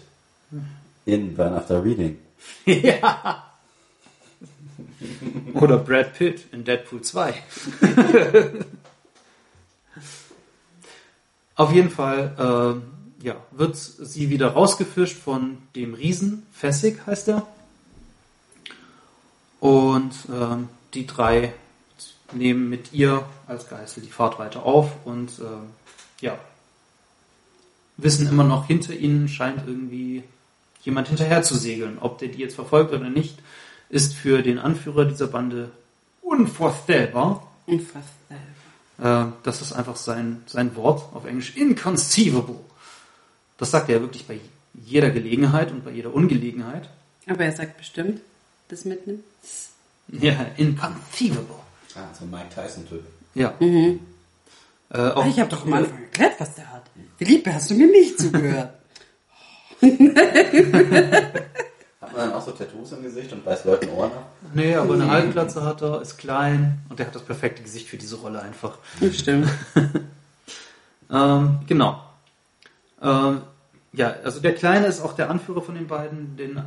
in 1.05 1.35
Burn 1.35 1.55
After 1.55 1.85
Reading. 1.85 2.19
ja. 2.65 3.45
Oder 5.55 5.79
Brad 5.79 6.15
Pitt 6.15 6.47
in 6.53 6.65
Deadpool 6.65 7.03
2. 7.03 7.35
Auf 11.57 11.73
jeden 11.73 11.91
Fall 11.91 12.81
äh, 13.21 13.27
ja, 13.27 13.37
wird 13.51 13.77
sie 13.77 14.31
wieder 14.31 14.49
rausgefischt 14.49 15.17
von 15.17 15.59
dem 15.75 15.95
Riesen. 15.95 16.47
Fessig 16.53 17.07
heißt 17.07 17.29
er. 17.29 17.47
Und 19.61 20.13
äh, 20.31 20.57
die 20.95 21.07
drei 21.07 21.53
nehmen 22.33 22.71
mit 22.71 22.93
ihr 22.93 23.25
als 23.47 23.69
Geißel 23.69 24.03
die 24.03 24.11
Fahrt 24.11 24.39
weiter 24.39 24.65
auf 24.65 25.05
und 25.05 25.39
äh, 25.39 26.25
ja, 26.25 26.39
wissen 27.97 28.29
immer 28.29 28.45
noch, 28.45 28.67
hinter 28.67 28.95
ihnen 28.95 29.29
scheint 29.29 29.67
irgendwie 29.67 30.23
jemand 30.83 31.09
hinterher 31.09 31.43
zu 31.43 31.57
segeln. 31.57 31.99
Ob 32.01 32.19
der 32.19 32.29
die 32.29 32.39
jetzt 32.39 32.55
verfolgt 32.55 32.93
oder 32.93 33.09
nicht, 33.11 33.39
ist 33.89 34.15
für 34.15 34.43
den 34.43 34.59
Anführer 34.59 35.05
dieser 35.05 35.27
Bande 35.27 35.71
unvorstellbar. 36.23 37.47
Unvorstellbar. 37.67 39.27
Äh, 39.29 39.33
das 39.43 39.61
ist 39.63 39.73
einfach 39.73 39.97
sein, 39.97 40.43
sein 40.47 40.75
Wort 40.77 41.15
auf 41.15 41.25
Englisch 41.25 41.57
inconceivable. 41.57 42.57
Das 43.59 43.71
sagt 43.71 43.89
er 43.91 44.01
wirklich 44.01 44.27
bei 44.27 44.39
jeder 44.75 45.11
Gelegenheit 45.11 45.71
und 45.71 45.85
bei 45.85 45.91
jeder 45.91 46.15
Ungelegenheit. 46.15 46.89
Aber 47.27 47.45
er 47.45 47.53
sagt 47.53 47.77
bestimmt 47.79 48.21
das 48.69 48.85
mit 48.85 49.07
einem 49.07 49.23
Ja, 50.09 50.47
Inconceivable. 50.57 51.57
Ah, 51.97 52.07
so 52.19 52.25
ein 52.25 52.31
Mike 52.31 52.47
Tyson-Typ. 52.55 53.03
Ja. 53.35 53.53
Äh, 53.61 53.99
auch, 55.11 55.25
Ah, 55.25 55.29
Ich 55.29 55.39
habe 55.41 55.51
doch 55.51 55.65
am 55.67 55.73
Anfang 55.73 56.03
erklärt, 56.03 56.35
was 56.39 56.55
der 56.55 56.73
hat. 56.73 56.85
Philippe, 57.19 57.53
hast 57.55 57.71
du 57.71 57.75
mir 57.75 57.89
nicht 57.89 58.19
zugehört? 58.19 58.75
Hat 62.01 62.13
man 62.13 62.31
dann 62.31 62.33
auch 62.33 62.45
so 62.45 62.53
Tattoos 62.53 62.93
im 62.93 63.03
Gesicht 63.03 63.33
und 63.33 63.45
beißt 63.45 63.65
Leuten 63.65 63.89
Ohren 63.91 64.11
ab? 64.11 64.27
Nee, 64.55 64.75
aber 64.75 64.95
eine 64.95 65.11
Halbglatze 65.11 65.65
hat 65.65 65.83
er, 65.83 66.01
ist 66.03 66.19
klein 66.19 66.81
und 66.89 66.99
der 66.99 67.07
hat 67.07 67.15
das 67.15 67.23
perfekte 67.23 67.63
Gesicht 67.63 67.89
für 67.89 67.97
diese 67.97 68.17
Rolle 68.17 68.43
einfach. 68.43 68.79
Stimmt. 69.13 69.49
Ähm, 71.13 71.61
genau. 71.67 72.01
Ähm, 73.03 73.43
ja, 73.93 74.15
also 74.25 74.41
der 74.41 74.55
Kleine 74.55 74.87
ist 74.87 75.01
auch 75.01 75.15
der 75.15 75.31
Anführer 75.31 75.63
von 75.63 75.75
den 75.75 75.87
beiden. 75.87 76.37
Den, 76.37 76.63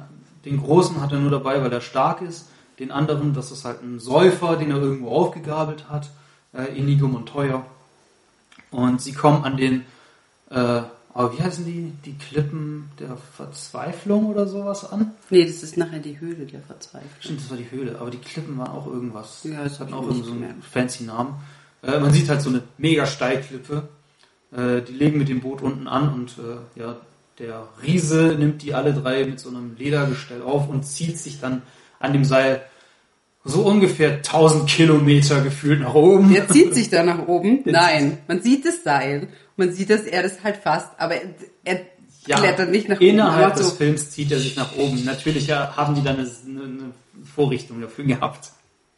den 0.45 0.61
Großen 0.61 0.99
hat 1.01 1.11
er 1.11 1.19
nur 1.19 1.31
dabei, 1.31 1.61
weil 1.61 1.71
er 1.71 1.81
stark 1.81 2.21
ist. 2.21 2.47
Den 2.79 2.91
anderen, 2.91 3.33
das 3.33 3.51
ist 3.51 3.65
halt 3.65 3.81
ein 3.81 3.99
Säufer, 3.99 4.57
den 4.57 4.71
er 4.71 4.77
irgendwo 4.77 5.09
aufgegabelt 5.09 5.89
hat. 5.89 6.09
Äh, 6.53 6.77
Inigo 6.77 7.07
Montoya. 7.07 7.65
Und 8.71 9.01
sie 9.01 9.13
kommen 9.13 9.43
an 9.43 9.57
den, 9.57 9.85
äh, 10.49 10.81
aber 11.13 11.37
wie 11.37 11.43
heißen 11.43 11.65
die? 11.65 11.91
Die 12.05 12.17
Klippen 12.17 12.89
der 12.99 13.17
Verzweiflung 13.17 14.25
oder 14.25 14.47
sowas 14.47 14.91
an? 14.91 15.11
Nee, 15.29 15.45
das 15.45 15.61
ist 15.61 15.77
nachher 15.77 15.99
die 15.99 16.19
Höhle 16.19 16.45
der 16.45 16.61
Verzweiflung. 16.61 17.11
Stimmt, 17.19 17.41
das 17.41 17.49
war 17.51 17.57
die 17.57 17.69
Höhle, 17.69 17.99
aber 17.99 18.09
die 18.09 18.17
Klippen 18.17 18.57
waren 18.57 18.71
auch 18.71 18.87
irgendwas. 18.87 19.43
Ja, 19.43 19.63
das 19.63 19.79
hatten 19.79 19.93
hab 19.93 19.99
auch 19.99 20.07
irgendwie 20.07 20.27
so 20.27 20.33
einen 20.33 20.61
fancy 20.63 21.03
Namen. 21.03 21.35
Äh, 21.83 21.99
man 21.99 22.11
sieht 22.11 22.29
halt 22.29 22.41
so 22.41 22.49
eine 22.49 22.63
mega 22.77 23.05
Steilklippe. 23.05 23.89
Äh, 24.51 24.81
die 24.81 24.93
legen 24.93 25.19
mit 25.19 25.29
dem 25.29 25.41
Boot 25.41 25.61
unten 25.61 25.87
an 25.87 26.13
und 26.13 26.35
äh, 26.39 26.79
ja, 26.79 26.97
der 27.39 27.67
Riese 27.83 28.35
nimmt 28.37 28.61
die 28.61 28.73
alle 28.73 28.93
drei 28.93 29.25
mit 29.25 29.39
so 29.39 29.49
einem 29.49 29.75
Ledergestell 29.75 30.41
auf 30.41 30.69
und 30.69 30.83
zieht 30.83 31.17
sich 31.17 31.39
dann 31.39 31.61
an 31.99 32.13
dem 32.13 32.25
Seil 32.25 32.61
so 33.45 33.63
ungefähr 33.63 34.17
1000 34.17 34.69
Kilometer 34.69 35.41
gefühlt 35.41 35.81
nach 35.81 35.93
oben. 35.93 36.33
Er 36.33 36.47
zieht 36.47 36.73
sich 36.73 36.89
da 36.89 37.03
nach 37.03 37.27
oben. 37.27 37.61
Nein, 37.65 38.19
man 38.27 38.41
sieht 38.41 38.65
das 38.65 38.83
Seil. 38.83 39.27
Man 39.57 39.73
sieht, 39.73 39.89
dass 39.89 40.01
er 40.01 40.23
das 40.23 40.43
halt 40.43 40.57
fasst, 40.57 40.89
aber 40.97 41.15
er, 41.15 41.81
er 42.25 42.35
klettert 42.35 42.71
nicht 42.71 42.87
nach 42.87 42.97
oben. 42.97 43.05
Innerhalb 43.05 43.45
aber 43.47 43.55
des 43.55 43.69
so, 43.69 43.75
Films 43.75 44.11
zieht 44.11 44.31
er 44.31 44.39
sich 44.39 44.55
nach 44.55 44.75
oben. 44.77 45.03
Natürlich 45.03 45.47
ja, 45.47 45.75
haben 45.75 45.93
die 45.93 46.03
dann 46.03 46.15
eine, 46.15 46.29
eine 46.63 46.93
Vorrichtung 47.35 47.81
dafür 47.81 48.05
gehabt. 48.05 48.51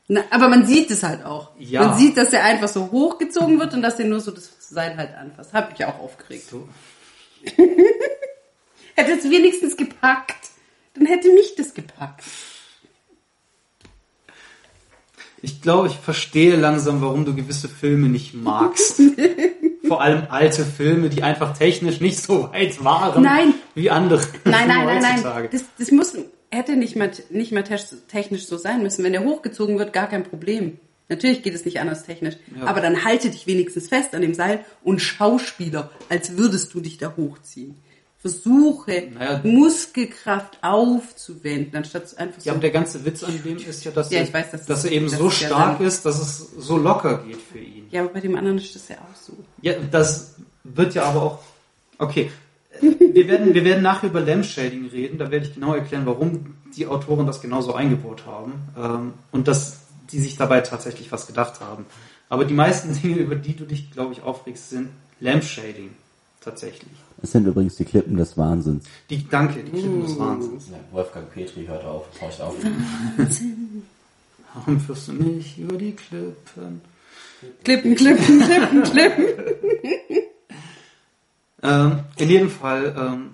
Na, 0.08 0.22
aber 0.30 0.48
man 0.48 0.68
sieht 0.68 0.92
es 0.92 1.02
halt 1.02 1.26
auch. 1.26 1.52
Ja. 1.58 1.88
Man 1.88 1.98
sieht, 1.98 2.16
dass 2.16 2.32
er 2.32 2.44
einfach 2.44 2.68
so 2.68 2.92
hochgezogen 2.92 3.60
wird 3.60 3.74
und 3.74 3.82
dass 3.82 4.00
er 4.00 4.06
nur 4.06 4.20
so 4.20 4.30
das 4.30 4.52
Seil 4.60 4.96
halt 4.96 5.16
anfasst. 5.16 5.54
Hab 5.54 5.74
ich 5.74 5.84
auch 5.84 6.00
aufgeregt. 6.00 6.48
So. 6.48 6.70
Hätte 8.96 9.12
es 9.12 9.30
wenigstens 9.30 9.76
gepackt. 9.76 10.50
Dann 10.94 11.08
hätte 11.08 11.34
mich 11.34 11.56
das 11.56 11.74
gepackt. 11.74 12.24
Ich 15.46 15.62
glaube, 15.62 15.90
ich 15.90 15.96
verstehe 15.96 16.56
langsam, 16.56 17.02
warum 17.02 17.24
du 17.24 17.36
gewisse 17.36 17.70
Filme 17.70 18.10
nicht 18.10 18.34
magst. 18.34 19.00
Vor 19.88 20.02
allem 20.02 20.24
alte 20.30 20.66
Filme, 20.66 21.10
die 21.10 21.22
einfach 21.22 21.56
technisch 21.56 22.02
nicht 22.02 22.18
so 22.20 22.52
weit 22.52 22.84
waren 22.84 23.22
Nein. 23.22 23.54
wie 23.76 23.92
andere. 23.92 24.22
Nein, 24.44 24.68
nein, 24.68 24.86
nein, 25.02 25.22
nein. 25.22 25.50
Das, 25.52 25.64
das 25.78 25.92
muss, 25.92 26.14
hätte 26.50 26.76
nicht 26.76 26.96
mal, 26.96 27.12
nicht 27.30 27.52
mal 27.52 27.64
te- 27.64 27.78
technisch 28.08 28.48
so 28.48 28.58
sein 28.58 28.82
müssen. 28.82 29.04
Wenn 29.04 29.14
der 29.14 29.24
hochgezogen 29.24 29.78
wird, 29.78 29.94
gar 29.94 30.08
kein 30.10 30.24
Problem. 30.24 30.80
Natürlich 31.08 31.44
geht 31.44 31.54
es 31.54 31.64
nicht 31.66 31.80
anders 31.80 32.04
technisch. 32.04 32.38
Ja. 32.60 32.66
Aber 32.66 32.82
dann 32.82 33.06
halte 33.06 33.30
dich 33.30 33.46
wenigstens 33.46 33.90
fest 33.90 34.16
an 34.16 34.22
dem 34.24 34.34
Seil 34.34 34.66
und 34.84 35.00
Schauspieler, 35.00 35.92
als 36.10 36.36
würdest 36.38 36.74
du 36.74 36.80
dich 36.82 36.98
da 36.98 37.14
hochziehen. 37.16 37.76
Versuche, 38.30 39.10
Naja. 39.14 39.40
Muskelkraft 39.44 40.58
aufzuwenden, 40.64 41.76
anstatt 41.76 42.18
einfach 42.18 42.40
so. 42.42 42.46
Ja, 42.48 42.54
aber 42.54 42.62
der 42.62 42.72
ganze 42.72 43.06
Witz 43.06 43.24
an 43.24 43.40
dem 43.44 43.58
ist 43.58 43.84
ja, 43.86 43.92
dass, 43.92 44.10
Ja, 44.10 44.22
er, 44.22 44.34
weiß, 44.34 44.50
dass 44.52 44.66
dass 44.66 44.82
das- 44.82 44.86
er 44.86 44.92
eben 44.94 45.06
das 45.10 45.20
so 45.20 45.28
ist 45.28 45.42
ja 45.42 45.48
stark 45.48 45.80
ist, 45.82 46.06
dass 46.06 46.20
es 46.20 46.38
so 46.58 46.78
locker 46.78 47.20
geht 47.20 47.38
für 47.40 47.60
ihn. 47.60 47.86
ja, 47.92 48.02
aber 48.02 48.14
bei 48.14 48.22
dem 48.22 48.36
anderen 48.36 48.58
ist 48.58 48.74
das 48.74 48.88
ja 48.88 48.96
auch 48.96 49.16
so. 49.16 49.34
Ja, 49.62 49.74
das 49.92 50.36
wird 50.64 50.96
ja 50.96 51.04
aber 51.04 51.22
auch. 51.22 51.40
Okay. 52.00 52.32
Wir 52.82 53.28
werden, 53.28 53.54
wir 53.54 53.64
werden 53.64 53.84
nachher 53.84 54.10
über 54.10 54.22
Lamb 54.22 54.44
Shading 54.44 54.88
reden. 54.88 55.18
Da 55.20 55.30
werde 55.30 55.46
ich 55.46 55.54
genau 55.54 55.76
erklären, 55.76 56.06
warum 56.08 56.56
die 56.76 56.88
Autoren 56.88 57.26
das 57.28 57.42
genauso 57.42 57.74
eingebaut 57.76 58.24
haben. 58.26 58.54
Ähm, 58.76 59.14
und 59.32 59.48
dass 59.48 59.78
die 60.12 60.20
sich 60.20 60.36
dabei 60.36 60.62
tatsächlich 60.62 61.12
was 61.12 61.28
gedacht 61.28 61.62
haben. 61.62 61.86
Aber 62.28 62.44
die 62.44 62.54
meisten 62.56 62.94
Dinge, 63.02 63.18
über 63.18 63.36
die 63.36 63.56
du 63.56 63.66
dich, 63.66 63.92
glaube 63.92 64.14
ich, 64.14 64.24
aufregst, 64.24 64.72
sind 64.72 64.90
Lamp 65.20 65.44
Shading. 65.44 65.92
Tatsächlich. 66.42 66.92
Das 67.26 67.32
sind 67.32 67.48
übrigens 67.48 67.76
die 67.76 67.86
Klippen 67.86 68.18
des 68.18 68.38
Wahnsinns. 68.38 68.86
Die, 69.10 69.28
danke, 69.28 69.64
die 69.64 69.72
Klippen 69.72 70.04
des 70.04 70.20
Wahnsinns. 70.20 70.68
Ja, 70.70 70.78
Wolfgang 70.92 71.28
Petri 71.34 71.66
hört 71.66 71.84
auf, 71.84 72.06
horcht 72.22 72.40
auf. 72.40 72.54
Warum 74.54 74.80
führst 74.80 75.08
du 75.08 75.14
mich 75.14 75.58
über 75.58 75.76
die 75.76 75.94
Klippen? 75.94 76.82
Klippen, 77.64 77.96
klippen, 77.96 78.40
klippen, 78.42 78.84
klippen. 78.84 79.26
Ähm, 81.64 82.02
in 82.18 82.30
jedem 82.30 82.50
Fall, 82.52 82.94
ähm, 82.96 83.30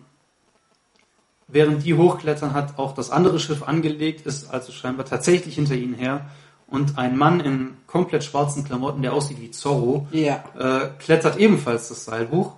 während 1.50 1.84
die 1.84 1.96
hochklettern, 1.96 2.54
hat 2.54 2.80
auch 2.80 2.94
das 2.94 3.10
andere 3.10 3.40
Schiff 3.42 3.62
angelegt, 3.64 4.26
ist 4.26 4.50
also 4.54 4.72
scheinbar 4.72 5.06
tatsächlich 5.06 5.56
hinter 5.56 5.76
ihnen 5.76 5.96
her. 5.96 6.30
Und 6.68 6.98
ein 6.98 7.18
Mann 7.18 7.42
in 7.42 7.72
komplett 7.88 8.24
schwarzen 8.24 8.64
Klamotten, 8.64 9.02
der 9.02 9.12
aussieht 9.12 9.42
wie 9.42 9.52
Zorro, 9.52 10.08
Ja. 10.12 10.46
äh, 10.58 10.88
klettert 11.00 11.38
ebenfalls 11.40 11.90
das 11.90 12.06
Seil 12.06 12.32
hoch. 12.32 12.54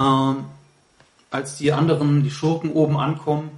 Ähm, 0.00 0.46
als 1.30 1.58
die 1.58 1.72
anderen, 1.72 2.24
die 2.24 2.30
Schurken 2.30 2.72
oben 2.72 2.96
ankommen, 2.96 3.50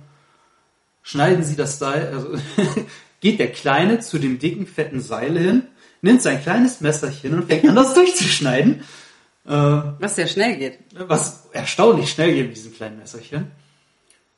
schneiden 1.03 1.45
sie 1.45 1.57
das 1.57 1.79
Seil, 1.79 2.09
also 2.13 2.37
geht 3.21 3.39
der 3.39 3.53
Kleine 3.53 4.01
zu 4.01 4.19
dem 4.19 4.39
dicken, 4.39 4.67
fetten 4.67 5.01
Seil 5.01 5.39
hin, 5.39 5.63
nimmt 6.03 6.21
sein 6.23 6.43
kleines 6.43 6.81
Messerchen 6.81 7.35
und 7.35 7.47
fängt 7.47 7.67
an, 7.69 7.77
das 7.77 7.95
durchzuschneiden. 7.95 8.83
Äh, 9.47 9.51
Was 9.51 10.17
sehr 10.17 10.27
schnell 10.27 10.57
geht. 10.57 10.79
was 10.95 11.47
erstaunlich 11.53 12.11
schnell 12.11 12.35
geht 12.35 12.49
mit 12.49 12.57
diesem 12.57 12.75
kleinen 12.75 12.99
Messerchen. 12.99 13.51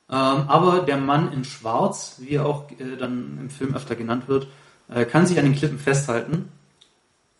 Ähm, 0.07 0.15
aber 0.47 0.79
der 0.81 0.97
Mann 0.97 1.33
in 1.33 1.43
Schwarz, 1.43 2.17
wie 2.19 2.35
er 2.35 2.45
auch 2.45 2.69
äh, 2.71 2.95
dann 2.97 3.39
im 3.41 3.49
Film 3.49 3.75
öfter 3.75 3.95
genannt 3.95 4.27
wird, 4.27 4.47
äh, 4.93 5.05
kann 5.05 5.25
sich 5.25 5.37
an 5.39 5.45
den 5.45 5.55
Klippen 5.55 5.79
festhalten. 5.79 6.49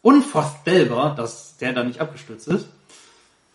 Unvorstellbar, 0.01 1.15
dass 1.15 1.57
der 1.57 1.73
da 1.73 1.83
nicht 1.83 2.01
abgestürzt 2.01 2.47
ist. 2.47 2.67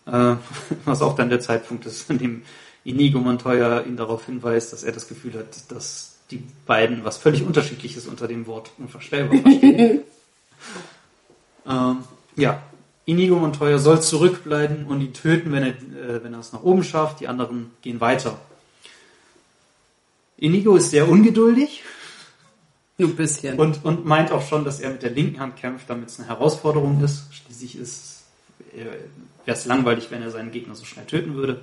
Äh, 0.05 0.35
was 0.85 1.01
auch 1.01 1.15
dann 1.15 1.29
der 1.29 1.39
Zeitpunkt 1.39 1.85
ist, 1.85 2.09
an 2.09 2.17
dem 2.17 2.43
Inigo 2.83 3.19
Montoya 3.19 3.81
ihn 3.81 3.97
darauf 3.97 4.25
hinweist, 4.25 4.73
dass 4.73 4.83
er 4.83 4.91
das 4.91 5.07
Gefühl 5.07 5.33
hat, 5.33 5.71
dass 5.71 6.17
die 6.31 6.43
beiden 6.65 7.03
was 7.03 7.17
völlig 7.17 7.43
unterschiedliches 7.43 8.07
unter 8.07 8.27
dem 8.27 8.47
Wort 8.47 8.71
unvorstellbar 8.77 9.37
verstehen. 9.39 10.01
ähm, 11.67 11.97
ja, 12.35 12.63
Inigo 13.05 13.35
Montoya 13.35 13.77
soll 13.77 14.01
zurückbleiben 14.01 14.85
und 14.85 15.01
ihn 15.01 15.13
töten, 15.13 15.51
wenn 15.51 15.63
er, 15.63 15.69
äh, 15.69 16.23
wenn 16.23 16.33
er 16.33 16.39
es 16.39 16.53
nach 16.53 16.63
oben 16.63 16.83
schafft. 16.83 17.19
Die 17.19 17.27
anderen 17.27 17.71
gehen 17.81 17.99
weiter. 17.99 18.39
Inigo 20.37 20.75
ist 20.75 20.89
sehr 20.89 21.07
ungeduldig 21.07 21.83
Nur 22.97 23.09
ein 23.09 23.15
bisschen. 23.15 23.59
und, 23.59 23.85
und 23.85 24.05
meint 24.05 24.31
auch 24.31 24.47
schon, 24.47 24.65
dass 24.65 24.79
er 24.79 24.91
mit 24.91 25.03
der 25.03 25.11
linken 25.11 25.39
Hand 25.39 25.57
kämpft, 25.57 25.89
damit 25.89 26.09
es 26.09 26.19
eine 26.19 26.29
Herausforderung 26.29 27.03
ist. 27.03 27.25
Schließlich 27.31 27.77
ist 27.77 28.10
wäre 28.73 28.97
es 29.45 29.65
langweilig, 29.65 30.11
wenn 30.11 30.21
er 30.21 30.31
seinen 30.31 30.51
Gegner 30.51 30.75
so 30.75 30.85
schnell 30.85 31.05
töten 31.05 31.35
würde. 31.35 31.61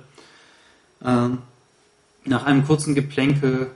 Ähm, 1.03 1.39
nach 2.25 2.45
einem 2.45 2.65
kurzen 2.65 2.95
Geplänkel 2.95 3.71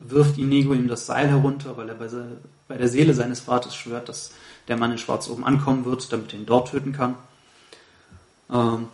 wirft 0.00 0.38
Inigo 0.38 0.74
ihm 0.74 0.88
das 0.88 1.06
Seil 1.06 1.28
herunter, 1.28 1.76
weil 1.76 1.88
er 1.88 1.94
bei, 1.94 2.08
se- 2.08 2.38
bei 2.68 2.76
der 2.76 2.88
Seele 2.88 3.14
seines 3.14 3.40
Vaters 3.40 3.74
schwört, 3.74 4.08
dass 4.08 4.32
der 4.68 4.76
Mann 4.76 4.92
in 4.92 4.98
Schwarz 4.98 5.28
oben 5.28 5.44
ankommen 5.44 5.84
wird, 5.84 6.12
damit 6.12 6.32
er 6.32 6.40
ihn 6.40 6.46
dort 6.46 6.70
töten 6.70 6.92
kann. 6.92 7.14
Ähm, 8.50 8.88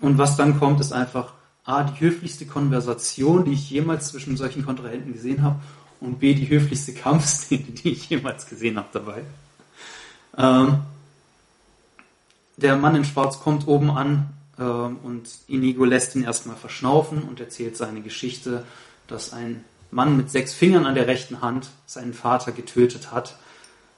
und 0.00 0.18
was 0.18 0.36
dann 0.36 0.58
kommt, 0.58 0.80
ist 0.80 0.92
einfach 0.92 1.32
A, 1.64 1.84
die 1.84 2.00
höflichste 2.00 2.44
Konversation, 2.46 3.44
die 3.44 3.52
ich 3.52 3.70
jemals 3.70 4.08
zwischen 4.08 4.36
solchen 4.36 4.64
Kontrahenten 4.64 5.12
gesehen 5.12 5.42
habe, 5.42 5.60
und 6.00 6.18
B, 6.20 6.34
die 6.34 6.48
höflichste 6.48 6.92
Kampfszene, 6.92 7.62
die 7.84 7.92
ich 7.92 8.10
jemals 8.10 8.46
gesehen 8.46 8.76
habe 8.76 8.88
dabei. 8.92 9.22
Ähm, 10.36 10.78
der 12.56 12.76
Mann 12.76 12.96
in 12.96 13.04
Schwarz 13.04 13.40
kommt 13.40 13.66
oben 13.66 13.90
an 13.90 14.30
ähm, 14.58 14.98
und 15.02 15.28
Inigo 15.48 15.84
lässt 15.84 16.14
ihn 16.14 16.24
erstmal 16.24 16.56
verschnaufen 16.56 17.22
und 17.22 17.40
erzählt 17.40 17.76
seine 17.76 18.00
Geschichte, 18.00 18.64
dass 19.08 19.32
ein 19.32 19.64
Mann 19.90 20.16
mit 20.16 20.30
sechs 20.30 20.54
Fingern 20.54 20.86
an 20.86 20.94
der 20.94 21.06
rechten 21.06 21.40
Hand 21.40 21.68
seinen 21.86 22.14
Vater 22.14 22.52
getötet 22.52 23.12
hat 23.12 23.36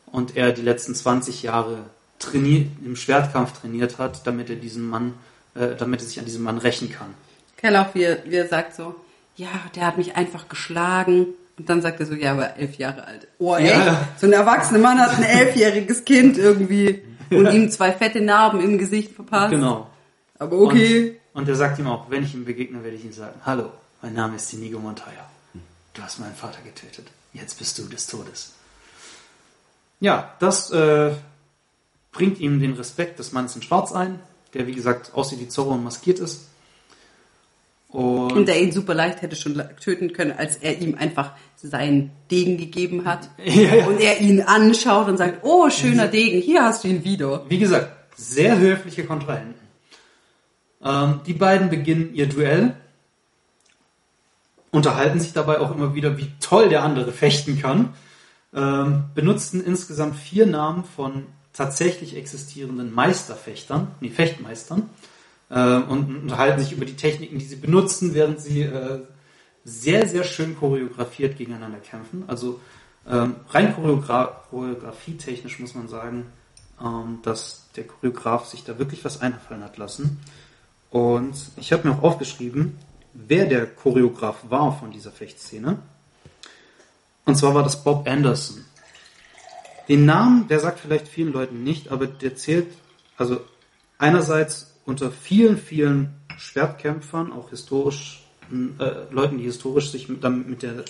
und 0.06 0.36
er 0.36 0.52
die 0.52 0.62
letzten 0.62 0.94
20 0.94 1.42
Jahre 1.42 1.78
trainiert, 2.18 2.68
im 2.84 2.96
Schwertkampf 2.96 3.60
trainiert 3.60 3.98
hat, 3.98 4.26
damit 4.26 4.50
er 4.50 4.56
diesen 4.56 4.88
Mann, 4.88 5.14
äh, 5.54 5.74
damit 5.76 6.00
er 6.00 6.06
sich 6.06 6.18
an 6.18 6.24
diesem 6.24 6.42
Mann 6.42 6.58
rächen 6.58 6.90
kann. 6.90 7.14
Kell 7.56 7.76
auch, 7.76 7.94
wie 7.94 8.02
er, 8.02 8.24
wie 8.24 8.36
er 8.36 8.48
sagt 8.48 8.74
so, 8.74 8.94
ja, 9.36 9.48
der 9.74 9.86
hat 9.86 9.98
mich 9.98 10.16
einfach 10.16 10.48
geschlagen. 10.48 11.28
Und 11.58 11.68
dann 11.70 11.80
sagt 11.80 12.00
er 12.00 12.06
so, 12.06 12.14
ja, 12.14 12.32
aber 12.32 12.56
elf 12.56 12.76
Jahre 12.76 13.06
alt. 13.06 13.26
Oh, 13.38 13.56
echt? 13.56 13.74
Ja. 13.74 14.08
So 14.18 14.26
ein 14.26 14.32
erwachsener 14.32 14.78
Mann 14.78 14.98
hat 14.98 15.16
ein 15.16 15.22
elfjähriges 15.22 16.04
Kind 16.04 16.36
irgendwie 16.36 17.02
und 17.30 17.52
ihm 17.52 17.70
zwei 17.70 17.92
fette 17.92 18.20
Narben 18.20 18.60
im 18.60 18.78
Gesicht 18.78 19.12
verpasst. 19.14 19.50
Genau. 19.50 19.88
Aber 20.38 20.58
okay. 20.58 21.20
Und, 21.32 21.42
und 21.42 21.48
er 21.48 21.56
sagt 21.56 21.78
ihm 21.78 21.86
auch, 21.86 22.10
wenn 22.10 22.22
ich 22.22 22.34
ihm 22.34 22.44
begegne, 22.44 22.82
werde 22.82 22.96
ich 22.96 23.04
ihm 23.04 23.12
sagen, 23.12 23.40
hallo, 23.44 23.70
mein 24.02 24.14
Name 24.14 24.36
ist 24.36 24.52
Inigo 24.52 24.78
Montoya. 24.78 25.28
du 25.94 26.02
hast 26.02 26.18
meinen 26.20 26.34
Vater 26.34 26.60
getötet. 26.62 27.06
Jetzt 27.32 27.58
bist 27.58 27.78
du 27.78 27.84
des 27.84 28.06
Todes. 28.06 28.52
Ja, 30.00 30.34
das 30.40 30.70
äh, 30.70 31.12
bringt 32.12 32.38
ihm 32.40 32.60
den 32.60 32.74
Respekt 32.74 33.18
des 33.18 33.32
Mannes 33.32 33.56
in 33.56 33.62
Schwarz 33.62 33.92
ein, 33.92 34.20
der 34.54 34.66
wie 34.66 34.74
gesagt 34.74 35.14
aussieht 35.14 35.40
wie 35.40 35.48
Zorro 35.48 35.70
und 35.70 35.84
maskiert 35.84 36.18
ist. 36.18 36.46
Und, 37.96 38.32
und 38.34 38.46
der 38.46 38.60
ihn 38.60 38.72
super 38.72 38.92
leicht 38.92 39.22
hätte 39.22 39.36
schon 39.36 39.58
töten 39.80 40.12
können, 40.12 40.32
als 40.32 40.56
er 40.56 40.82
ihm 40.82 40.96
einfach 40.96 41.32
seinen 41.56 42.10
Degen 42.30 42.58
gegeben 42.58 43.06
hat. 43.06 43.30
Ja. 43.46 43.86
Und 43.86 44.02
er 44.02 44.20
ihn 44.20 44.42
anschaut 44.42 45.08
und 45.08 45.16
sagt, 45.16 45.38
oh, 45.44 45.70
schöner 45.70 46.06
Degen, 46.06 46.42
hier 46.42 46.62
hast 46.62 46.84
du 46.84 46.88
ihn 46.88 47.04
wieder. 47.04 47.46
Wie 47.48 47.58
gesagt, 47.58 47.90
sehr 48.14 48.58
höfliche 48.58 49.04
Kontrahenten. 49.04 49.54
Ähm, 50.84 51.20
die 51.26 51.32
beiden 51.32 51.70
beginnen 51.70 52.10
ihr 52.12 52.28
Duell, 52.28 52.76
unterhalten 54.72 55.18
sich 55.18 55.32
dabei 55.32 55.58
auch 55.60 55.74
immer 55.74 55.94
wieder, 55.94 56.18
wie 56.18 56.30
toll 56.38 56.68
der 56.68 56.82
andere 56.82 57.12
fechten 57.12 57.58
kann, 57.62 57.94
ähm, 58.54 59.04
benutzten 59.14 59.64
insgesamt 59.64 60.16
vier 60.16 60.44
Namen 60.44 60.84
von 60.84 61.28
tatsächlich 61.54 62.14
existierenden 62.14 62.92
Meisterfechtern, 62.92 63.92
nee, 64.00 64.10
Fechtmeistern, 64.10 64.90
äh, 65.50 65.76
und 65.76 66.22
unterhalten 66.22 66.60
sich 66.60 66.72
über 66.72 66.84
die 66.84 66.96
Techniken, 66.96 67.38
die 67.38 67.44
sie 67.44 67.56
benutzen, 67.56 68.14
während 68.14 68.40
sie 68.40 68.62
äh, 68.62 69.00
sehr, 69.64 70.06
sehr 70.06 70.24
schön 70.24 70.56
choreografiert 70.56 71.36
gegeneinander 71.36 71.78
kämpfen. 71.78 72.24
Also 72.26 72.60
ähm, 73.08 73.36
rein 73.50 73.74
Choreogra 73.74 74.44
choreografietechnisch 74.50 75.58
muss 75.58 75.74
man 75.74 75.88
sagen, 75.88 76.26
ähm, 76.80 77.20
dass 77.22 77.68
der 77.76 77.84
Choreograf 77.84 78.46
sich 78.46 78.64
da 78.64 78.78
wirklich 78.78 79.04
was 79.04 79.20
einfallen 79.20 79.64
hat 79.64 79.76
lassen. 79.76 80.20
Und 80.90 81.34
ich 81.56 81.72
habe 81.72 81.88
mir 81.88 81.94
auch 81.94 82.02
aufgeschrieben, 82.02 82.78
wer 83.12 83.46
der 83.46 83.66
Choreograf 83.66 84.44
war 84.48 84.78
von 84.78 84.90
dieser 84.90 85.10
Fechtszene. 85.10 85.78
Und 87.24 87.36
zwar 87.36 87.54
war 87.54 87.62
das 87.62 87.82
Bob 87.82 88.08
Anderson. 88.08 88.64
Den 89.88 90.04
Namen, 90.04 90.48
der 90.48 90.60
sagt 90.60 90.80
vielleicht 90.80 91.08
vielen 91.08 91.32
Leuten 91.32 91.62
nicht, 91.62 91.88
aber 91.88 92.06
der 92.06 92.36
zählt, 92.36 92.68
also 93.16 93.40
einerseits 93.98 94.75
unter 94.86 95.10
vielen, 95.10 95.58
vielen 95.58 96.14
Schwertkämpfern, 96.38 97.32
auch 97.32 97.50
historisch, 97.50 98.24
äh, 98.50 99.12
Leuten, 99.12 99.38
die 99.38 99.44
historisch 99.44 99.90
sich 99.90 100.08
mit, 100.08 100.22
mit 100.46 100.62
der 100.62 100.84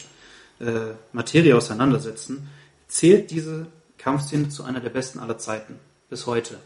äh, 0.60 0.92
Materie 1.12 1.56
auseinandersetzen, 1.56 2.48
zählt 2.86 3.30
diese 3.30 3.66
Kampfszene 3.98 4.50
zu 4.50 4.62
einer 4.62 4.80
der 4.80 4.90
besten 4.90 5.18
aller 5.18 5.38
Zeiten, 5.38 5.76
bis 6.10 6.26
heute. 6.26 6.58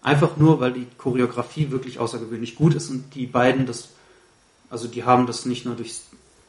Einfach 0.00 0.36
nur, 0.36 0.60
weil 0.60 0.72
die 0.72 0.86
Choreografie 0.96 1.70
wirklich 1.70 1.98
außergewöhnlich 1.98 2.54
gut 2.54 2.74
ist 2.74 2.90
und 2.90 3.14
die 3.14 3.26
beiden 3.26 3.66
das, 3.66 3.90
also 4.70 4.88
die 4.88 5.04
haben 5.04 5.26
das 5.26 5.44
nicht 5.44 5.66
nur 5.66 5.76
durch 5.76 6.00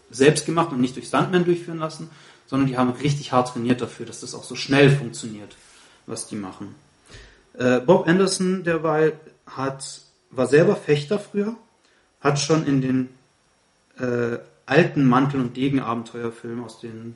selbst 0.10 0.46
gemacht 0.46 0.72
und 0.72 0.82
nicht 0.82 0.96
durch 0.96 1.08
Stuntmen 1.08 1.46
durchführen 1.46 1.80
lassen, 1.80 2.10
sondern 2.46 2.68
die 2.68 2.78
haben 2.78 2.92
richtig 2.92 3.32
hart 3.32 3.50
trainiert 3.50 3.82
dafür, 3.82 4.06
dass 4.06 4.22
das 4.22 4.36
auch 4.36 4.44
so 4.44 4.56
schnell 4.56 4.96
funktioniert, 4.96 5.56
was 6.06 6.28
die 6.28 6.36
machen. 6.36 6.76
Äh, 7.58 7.80
Bob 7.80 8.08
Anderson 8.08 8.64
derweil 8.64 9.14
hat, 9.46 10.02
war 10.32 10.48
selber 10.48 10.76
Fechter 10.76 11.20
früher, 11.20 11.56
hat 12.22 12.40
schon 12.40 12.66
in 12.66 12.82
den 12.82 13.10
äh, 14.00 14.38
alten 14.66 15.06
Mantel- 15.06 15.42
und 15.42 15.58
Degen-Abenteuerfilmen 15.58 16.64
aus 16.64 16.80
den 16.80 17.16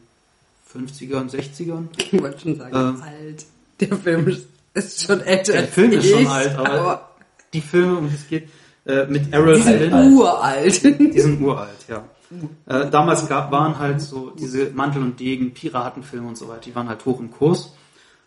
50er 0.73 1.15
und 1.15 1.31
60ern. 1.31 1.87
Ich 1.97 2.21
wollte 2.21 2.39
schon 2.39 2.55
sagen, 2.57 2.75
ähm, 2.75 3.01
alt. 3.01 3.45
Der 3.79 3.97
Film 3.97 4.37
ist 4.73 5.03
schon 5.03 5.21
älter. 5.21 5.53
Der 5.53 5.67
Film 5.67 5.91
ist 5.91 6.09
schon 6.09 6.27
alt, 6.27 6.55
aber, 6.55 6.71
aber, 6.71 7.09
die 7.53 7.61
Filme, 7.61 7.97
um 7.97 8.09
die 8.09 8.15
es 8.15 8.27
geht, 8.27 8.49
äh, 8.85 9.05
mit 9.05 9.31
Errol 9.33 9.55
Die 9.55 9.61
sind 9.61 9.93
uralt. 9.93 10.83
Die 11.13 11.19
sind 11.19 11.41
uralt, 11.41 11.85
ja. 11.87 12.03
Äh, 12.65 12.89
damals 12.89 13.27
gab, 13.29 13.51
waren 13.51 13.79
halt 13.79 14.01
so 14.01 14.31
diese 14.31 14.69
Mantel 14.71 15.01
und 15.01 15.19
Degen, 15.19 15.53
Piratenfilme 15.53 16.27
und 16.27 16.37
so 16.37 16.49
weiter, 16.49 16.61
die 16.65 16.75
waren 16.75 16.89
halt 16.89 17.05
hoch 17.05 17.21
im 17.21 17.31
Kurs. 17.31 17.73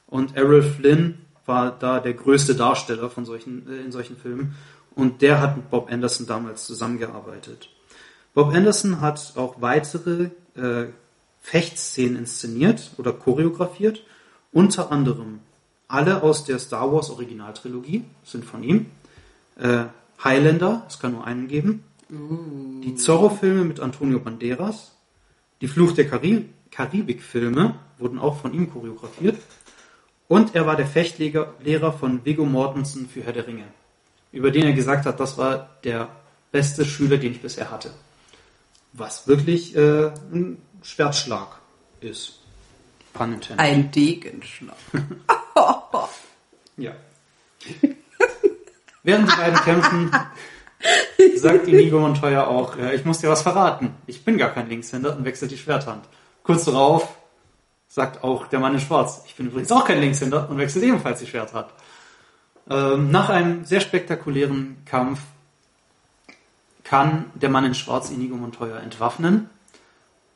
Und 0.06 0.36
Errol 0.36 0.62
Flynn 0.62 1.18
war 1.46 1.70
da 1.70 2.00
der 2.00 2.14
größte 2.14 2.54
Darsteller 2.54 3.10
von 3.10 3.24
solchen, 3.24 3.66
äh, 3.68 3.80
in 3.82 3.92
solchen 3.92 4.16
Filmen. 4.16 4.54
Und 4.94 5.22
der 5.22 5.40
hat 5.40 5.56
mit 5.56 5.70
Bob 5.70 5.90
Anderson 5.90 6.26
damals 6.26 6.66
zusammengearbeitet. 6.66 7.68
Bob 8.34 8.54
Anderson 8.54 9.00
hat 9.00 9.32
auch 9.36 9.60
weitere 9.60 10.30
äh, 10.56 10.86
Fechtszenen 11.42 12.16
inszeniert 12.16 12.90
oder 12.98 13.12
choreografiert, 13.12 14.04
unter 14.52 14.92
anderem 14.92 15.40
alle 15.90 16.22
aus 16.22 16.44
der 16.44 16.58
Star 16.58 16.92
Wars 16.92 17.10
Originaltrilogie 17.10 18.04
sind 18.24 18.44
von 18.44 18.62
ihm. 18.62 18.86
Äh, 19.56 19.84
Highlander, 20.22 20.84
es 20.88 20.98
kann 20.98 21.12
nur 21.12 21.26
einen 21.26 21.48
geben. 21.48 21.82
Uh. 22.10 22.80
Die 22.82 22.94
Zorro-Filme 22.94 23.64
mit 23.64 23.80
Antonio 23.80 24.20
Banderas. 24.20 24.92
Die 25.60 25.68
Fluch 25.68 25.92
der 25.92 26.08
Karibik-Filme 26.08 27.74
wurden 27.98 28.18
auch 28.18 28.40
von 28.40 28.54
ihm 28.54 28.70
choreografiert. 28.72 29.36
Und 30.30 30.54
er 30.54 30.64
war 30.64 30.76
der 30.76 30.86
Fechtlehrer 30.86 31.92
von 31.92 32.24
Viggo 32.24 32.44
Mortensen 32.44 33.08
für 33.08 33.24
Herr 33.24 33.32
der 33.32 33.48
Ringe. 33.48 33.64
Über 34.30 34.52
den 34.52 34.62
er 34.62 34.72
gesagt 34.74 35.04
hat, 35.04 35.18
das 35.18 35.36
war 35.38 35.70
der 35.82 36.06
beste 36.52 36.84
Schüler, 36.84 37.16
den 37.16 37.32
ich 37.32 37.42
bisher 37.42 37.68
hatte. 37.72 37.90
Was 38.92 39.26
wirklich 39.26 39.74
äh, 39.74 40.12
ein 40.32 40.62
Schwertschlag 40.82 41.58
ist. 42.00 42.38
Ein 43.58 43.90
Degenschlag. 43.90 44.76
ja. 46.76 46.92
Während 49.02 49.32
die 49.32 49.36
beiden 49.36 49.60
kämpfen, 49.62 50.12
sagt 51.38 51.66
Inigo 51.66 51.98
Montoya 51.98 52.46
auch, 52.46 52.76
ja, 52.76 52.92
ich 52.92 53.04
muss 53.04 53.18
dir 53.18 53.30
was 53.30 53.42
verraten. 53.42 53.96
Ich 54.06 54.24
bin 54.24 54.38
gar 54.38 54.54
kein 54.54 54.68
Linkshänder 54.68 55.16
und 55.16 55.24
wechselt 55.24 55.50
die 55.50 55.58
Schwerthand. 55.58 56.04
Kurz 56.44 56.66
darauf 56.66 57.16
sagt 57.90 58.22
auch 58.22 58.46
der 58.46 58.60
Mann 58.60 58.74
in 58.74 58.80
Schwarz, 58.80 59.24
ich 59.26 59.34
bin 59.34 59.48
übrigens 59.48 59.72
auch 59.72 59.84
kein 59.84 60.00
Linkshänder 60.00 60.48
und 60.48 60.56
wechselt 60.58 60.84
ebenfalls 60.84 61.18
die 61.18 61.26
Schwerthand. 61.26 61.66
Ähm, 62.70 63.10
nach 63.10 63.28
einem 63.28 63.64
sehr 63.64 63.80
spektakulären 63.80 64.76
Kampf 64.86 65.18
kann 66.84 67.26
der 67.34 67.50
Mann 67.50 67.64
in 67.64 67.74
Schwarz 67.74 68.10
Inigo 68.10 68.36
Montoya 68.36 68.78
entwaffnen. 68.78 69.50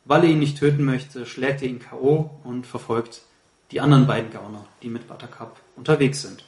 Weil 0.05 0.25
er 0.25 0.31
ihn 0.31 0.41
nicht 0.41 0.59
töten 0.59 0.85
möchte, 0.85 1.25
schlägt 1.25 1.63
er 1.63 1.69
ihn 1.69 1.79
K.O. 1.79 2.31
und 2.45 2.67
verfolgt 2.67 3.23
die 3.71 3.81
anderen 3.81 4.07
beiden 4.07 4.31
Gauner, 4.31 4.67
die 4.83 4.91
mit 4.91 5.09
Buttercup 5.09 5.57
unterwegs 5.77 6.21
sind. 6.21 6.45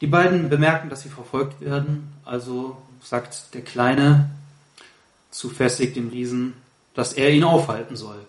Die 0.00 0.06
beiden 0.06 0.50
bemerken, 0.50 0.90
dass 0.90 1.02
sie 1.02 1.08
verfolgt 1.08 1.60
werden, 1.60 2.12
also 2.24 2.76
sagt 3.02 3.54
der 3.54 3.62
Kleine 3.62 4.30
zu 5.30 5.48
Fessig, 5.48 5.94
dem 5.94 6.08
Riesen, 6.08 6.54
dass 6.94 7.12
er 7.14 7.30
ihn 7.30 7.44
aufhalten 7.44 7.96
soll. 7.96 8.26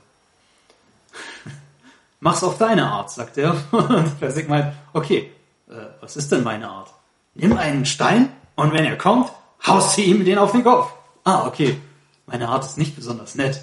Mach's 2.22 2.44
auf 2.44 2.58
deine 2.58 2.86
Art, 2.86 3.12
sagt 3.12 3.38
er. 3.38 3.56
Und 3.72 4.08
Fessig 4.20 4.48
meint, 4.48 4.74
okay, 4.94 5.32
äh, 5.70 5.74
was 6.00 6.16
ist 6.16 6.32
denn 6.32 6.44
meine 6.44 6.70
Art? 6.70 6.94
Nimm 7.34 7.58
einen 7.58 7.86
Stein 7.86 8.30
und 8.56 8.74
wenn 8.74 8.86
er 8.86 8.98
kommt, 8.98 9.32
haust 9.66 9.98
du 9.98 10.02
ihm 10.02 10.26
den 10.26 10.38
auf 10.38 10.52
den 10.52 10.64
Kopf. 10.64 10.92
Ah, 11.24 11.48
okay. 11.48 11.78
Meine 12.26 12.50
Art 12.50 12.66
ist 12.66 12.78
nicht 12.78 12.96
besonders 12.96 13.36
nett. 13.36 13.62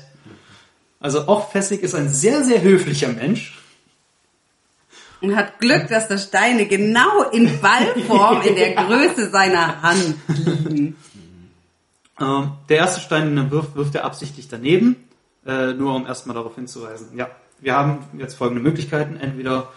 Also 1.01 1.29
auch 1.29 1.51
Fessig 1.51 1.83
ist 1.83 1.95
ein 1.95 2.09
sehr, 2.09 2.45
sehr 2.45 2.63
höflicher 2.63 3.09
Mensch 3.09 3.59
und 5.21 5.37
hat 5.37 5.59
Glück, 5.59 5.89
dass 5.89 6.09
da 6.09 6.19
Steine 6.19 6.67
genau 6.67 7.23
in 7.31 7.61
Ballform 7.61 8.43
in 8.43 8.55
der 8.55 8.75
Größe 8.87 9.31
seiner 9.31 9.83
Hand 9.83 10.17
liegen. 10.29 10.97
Ähm, 12.21 12.53
der 12.69 12.79
erste 12.79 13.01
Stein, 13.01 13.29
den 13.29 13.39
er 13.39 13.51
wirft, 13.51 13.77
wirft 13.77 13.95
er 13.95 14.05
absichtlich 14.05 14.49
daneben, 14.49 14.97
äh, 15.47 15.73
nur 15.73 15.95
um 15.95 16.07
erstmal 16.07 16.35
darauf 16.35 16.55
hinzuweisen. 16.55 17.17
Ja, 17.17 17.29
wir 17.61 17.75
haben 17.75 18.05
jetzt 18.19 18.35
folgende 18.35 18.63
Möglichkeiten. 18.63 19.17
Entweder 19.17 19.73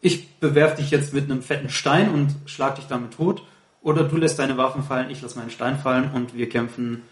ich 0.00 0.36
bewerf 0.36 0.76
dich 0.76 0.90
jetzt 0.90 1.12
mit 1.12 1.30
einem 1.30 1.42
fetten 1.42 1.68
Stein 1.68 2.10
und 2.12 2.34
schlag 2.46 2.76
dich 2.76 2.86
damit 2.86 3.14
tot, 3.14 3.42
oder 3.82 4.04
du 4.04 4.16
lässt 4.16 4.38
deine 4.38 4.56
Waffen 4.56 4.82
fallen, 4.82 5.10
ich 5.10 5.22
lasse 5.22 5.38
meinen 5.38 5.50
Stein 5.50 5.78
fallen 5.78 6.10
und 6.12 6.34
wir 6.34 6.48
kämpfen 6.48 7.02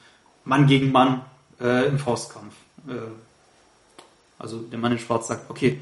Mann 0.45 0.67
gegen 0.67 0.93
Mann 0.93 1.23
äh, 1.61 1.87
im 1.87 1.99
Faustkampf. 1.99 2.55
Äh, 2.87 2.93
also 4.39 4.59
der 4.59 4.79
Mann 4.79 4.93
in 4.93 4.99
Schwarz 4.99 5.29
sagt, 5.29 5.51
okay, 5.51 5.81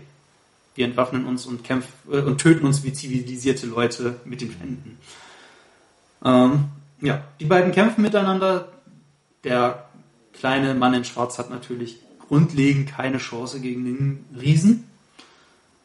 wir 0.74 0.84
entwaffnen 0.84 1.26
uns 1.26 1.46
und 1.46 1.64
kämpfen 1.64 1.92
äh, 2.10 2.20
und 2.20 2.38
töten 2.38 2.66
uns 2.66 2.84
wie 2.84 2.92
zivilisierte 2.92 3.66
Leute 3.66 4.20
mit 4.24 4.40
den 4.40 4.50
Händen. 4.52 4.98
Ähm, 6.24 6.66
ja, 7.00 7.22
die 7.40 7.44
beiden 7.44 7.72
kämpfen 7.72 8.02
miteinander. 8.02 8.68
Der 9.44 9.88
kleine 10.32 10.74
Mann 10.74 10.94
in 10.94 11.04
Schwarz 11.04 11.38
hat 11.38 11.50
natürlich 11.50 11.98
grundlegend 12.28 12.90
keine 12.90 13.18
Chance 13.18 13.60
gegen 13.60 13.84
den 13.84 14.24
Riesen. 14.38 14.84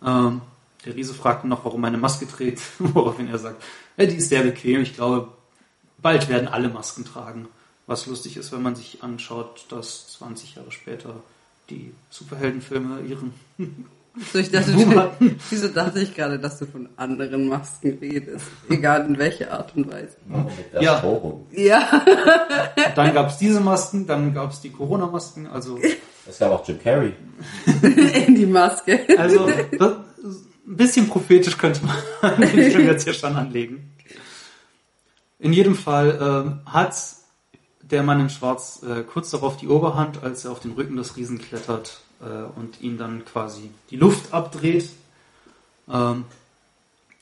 Ähm, 0.05 0.41
der 0.85 0.95
Riese 0.95 1.13
fragt 1.13 1.43
ihn 1.43 1.49
noch, 1.49 1.65
warum 1.65 1.81
meine 1.81 1.97
Maske 1.97 2.27
trägt, 2.27 2.61
woraufhin 2.79 3.27
er 3.27 3.37
sagt, 3.37 3.63
ja, 3.97 4.05
die 4.05 4.15
ist 4.15 4.29
sehr 4.29 4.43
bequem. 4.43 4.81
Ich 4.81 4.95
glaube, 4.95 5.31
bald 5.97 6.29
werden 6.29 6.47
alle 6.47 6.69
Masken 6.69 7.05
tragen. 7.05 7.47
Was 7.87 8.05
lustig 8.05 8.37
ist, 8.37 8.51
wenn 8.51 8.61
man 8.61 8.75
sich 8.75 9.03
anschaut, 9.03 9.65
dass 9.69 10.07
20 10.13 10.55
Jahre 10.55 10.71
später 10.71 11.15
die 11.69 11.93
Superheldenfilme 12.09 13.01
ihren 13.01 13.33
So, 14.33 14.39
ich 14.39 14.51
dachte, 14.51 14.73
Buhmatten. 14.73 15.39
wieso 15.49 15.69
dachte 15.69 16.01
ich 16.01 16.13
gerade, 16.13 16.37
dass 16.37 16.59
du 16.59 16.65
von 16.65 16.89
anderen 16.97 17.47
Masken 17.47 17.97
redest? 18.01 18.45
Egal 18.69 19.05
in 19.05 19.17
welcher 19.17 19.51
Art 19.53 19.73
und 19.75 19.89
Weise. 19.89 20.17
Warum 20.27 20.51
mit 20.57 20.73
der 20.73 20.81
Ja. 20.81 21.03
Ja. 21.53 22.05
Dann 22.95 23.13
gab 23.13 23.29
es 23.29 23.37
diese 23.37 23.61
Masken, 23.61 24.05
dann 24.05 24.33
gab 24.33 24.51
es 24.51 24.59
die 24.59 24.69
Corona-Masken. 24.69 25.47
Also, 25.47 25.79
Das 26.25 26.39
gab 26.39 26.51
auch 26.51 26.67
Jim 26.67 26.79
Carrey. 26.81 27.13
in 28.27 28.35
die 28.35 28.45
Maske. 28.45 29.05
also 29.17 29.49
das, 29.77 29.97
ein 30.71 30.77
bisschen 30.77 31.07
prophetisch 31.07 31.57
könnte 31.57 31.81
man 32.21 32.37
den 32.39 32.71
Film 32.71 32.87
jetzt 32.87 33.03
hier 33.03 33.13
schon 33.13 33.35
anlegen. 33.35 33.91
In 35.39 35.53
jedem 35.53 35.75
Fall 35.75 36.19
ähm, 36.21 36.61
hat 36.71 36.95
der 37.81 38.03
Mann 38.03 38.21
in 38.21 38.29
Schwarz 38.29 38.83
äh, 38.83 39.03
kurz 39.03 39.31
darauf 39.31 39.57
die 39.57 39.67
Oberhand, 39.67 40.23
als 40.23 40.45
er 40.45 40.51
auf 40.51 40.59
den 40.59 40.71
Rücken 40.71 40.95
des 40.95 41.17
Riesen 41.17 41.39
klettert 41.39 42.01
äh, 42.21 42.59
und 42.59 42.79
ihn 42.81 42.97
dann 42.97 43.25
quasi 43.25 43.71
die 43.89 43.97
Luft 43.97 44.33
abdreht. 44.33 44.89
Ähm, 45.91 46.25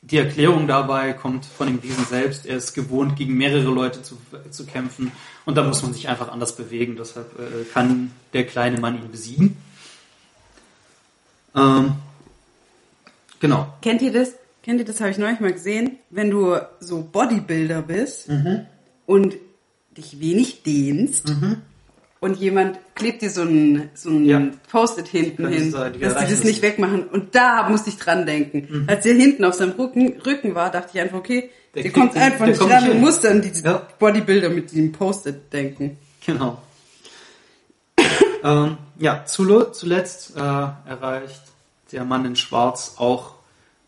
die 0.01 0.17
Erklärung 0.17 0.67
dabei 0.67 1.13
kommt 1.13 1.45
von 1.45 1.67
dem 1.67 1.79
Riesen 1.79 2.05
selbst. 2.05 2.45
Er 2.45 2.57
ist 2.57 2.73
gewohnt, 2.73 3.15
gegen 3.15 3.35
mehrere 3.35 3.69
Leute 3.69 4.01
zu, 4.01 4.17
zu 4.49 4.65
kämpfen 4.65 5.11
und 5.45 5.55
da 5.55 5.63
muss 5.63 5.83
man 5.83 5.93
sich 5.93 6.07
einfach 6.07 6.29
anders 6.29 6.55
bewegen. 6.55 6.95
Deshalb 6.97 7.37
äh, 7.39 7.65
kann 7.73 8.11
der 8.33 8.45
kleine 8.45 8.79
Mann 8.79 8.95
ihn 8.95 9.11
besiegen. 9.11 9.57
Ähm, 11.55 11.95
genau. 13.39 13.73
Kennt 13.81 14.01
ihr 14.01 14.13
das? 14.13 14.33
Kennt 14.63 14.79
ihr 14.79 14.85
das? 14.85 14.99
Habe 15.01 15.11
ich 15.11 15.17
neulich 15.17 15.39
mal 15.39 15.53
gesehen. 15.53 15.97
Wenn 16.09 16.29
du 16.31 16.57
so 16.79 17.01
Bodybuilder 17.01 17.81
bist 17.81 18.29
und 19.05 19.35
dich 19.97 20.19
wenig 20.19 20.63
dehnst 20.63 21.33
und 22.21 22.37
jemand 22.37 22.77
klebt 22.95 23.21
dir 23.21 23.29
so 23.29 23.43
ein, 23.43 23.89
so 23.93 24.09
ein 24.09 24.25
Ja. 24.25 24.41
Post-it 24.71 25.07
hinten 25.07 25.43
Kann 25.43 25.53
hin, 25.53 25.65
die 25.65 25.99
dass 25.99 26.15
die 26.15 26.21
das 26.23 26.31
es 26.31 26.43
nicht 26.43 26.61
wegmachen. 26.61 27.07
Und 27.07 27.33
da 27.35 27.69
musste 27.69 27.89
ich 27.89 27.97
dran 27.97 28.25
denken. 28.25 28.85
Als 28.87 29.03
der 29.03 29.13
hinten 29.15 29.45
auf 29.45 29.53
seinem 29.53 29.71
Rücken, 29.71 30.19
Rücken 30.25 30.53
war, 30.55 30.69
dachte 30.69 30.89
ich 30.93 30.99
einfach, 31.01 31.17
okay, 31.19 31.49
Der 31.75 31.83
der, 31.83 31.91
kommt 31.91 32.15
den- 32.15 32.21
einfach 32.21 32.39
der 32.39 32.47
nicht 32.47 32.59
kommt 32.59 32.71
ran 32.73 32.89
und 32.89 32.99
muss 32.99 33.21
dann 33.21 33.41
die 33.41 33.51
Ja. 33.63 33.87
Bodybuilder 33.99 34.49
mit 34.49 34.71
diesem 34.71 34.91
Post-it 34.91 35.51
denken. 35.53 35.97
Genau. 36.25 36.61
ähm, 38.43 38.77
ja, 38.97 39.23
zule- 39.25 39.71
zuletzt 39.71 40.35
äh, 40.35 40.39
erreicht 40.39 41.41
der 41.91 42.05
Mann 42.05 42.25
in 42.25 42.35
Schwarz 42.35 42.95
auch 42.97 43.35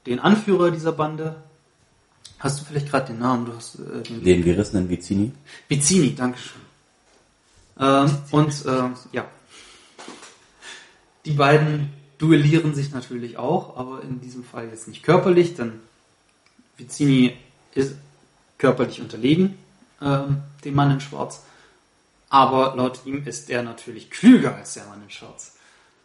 den 0.05 0.19
Anführer 0.19 0.71
dieser 0.71 0.91
Bande. 0.91 1.35
Hast 2.39 2.59
du 2.59 2.65
vielleicht 2.65 2.89
gerade 2.89 3.07
den 3.13 3.19
Namen? 3.19 3.45
Du 3.45 3.53
hast 3.55 3.75
äh, 3.75 4.01
den 4.03 4.23
Den 4.23 4.43
gerissenen 4.43 4.89
Vizini. 4.89 5.31
Vizzini, 5.67 6.15
Dankeschön. 6.15 6.61
Ähm, 7.81 8.17
und 8.29 8.65
äh, 8.65 8.89
ja, 9.11 9.25
die 11.25 11.31
beiden 11.31 11.91
duellieren 12.19 12.75
sich 12.75 12.91
natürlich 12.91 13.37
auch, 13.37 13.75
aber 13.75 14.03
in 14.03 14.21
diesem 14.21 14.43
Fall 14.43 14.69
jetzt 14.69 14.87
nicht 14.87 15.01
körperlich, 15.01 15.55
denn 15.55 15.79
Vizzini 16.77 17.35
ist 17.73 17.95
körperlich 18.59 19.01
unterlegen, 19.01 19.57
ähm, 20.01 20.43
dem 20.63 20.75
Mann 20.75 20.91
in 20.91 21.01
Schwarz. 21.01 21.41
Aber 22.29 22.75
laut 22.75 23.01
ihm 23.05 23.25
ist 23.25 23.49
er 23.49 23.63
natürlich 23.63 24.11
klüger 24.11 24.55
als 24.55 24.75
der 24.75 24.85
Mann 24.85 25.01
in 25.01 25.09
Schwarz. 25.09 25.55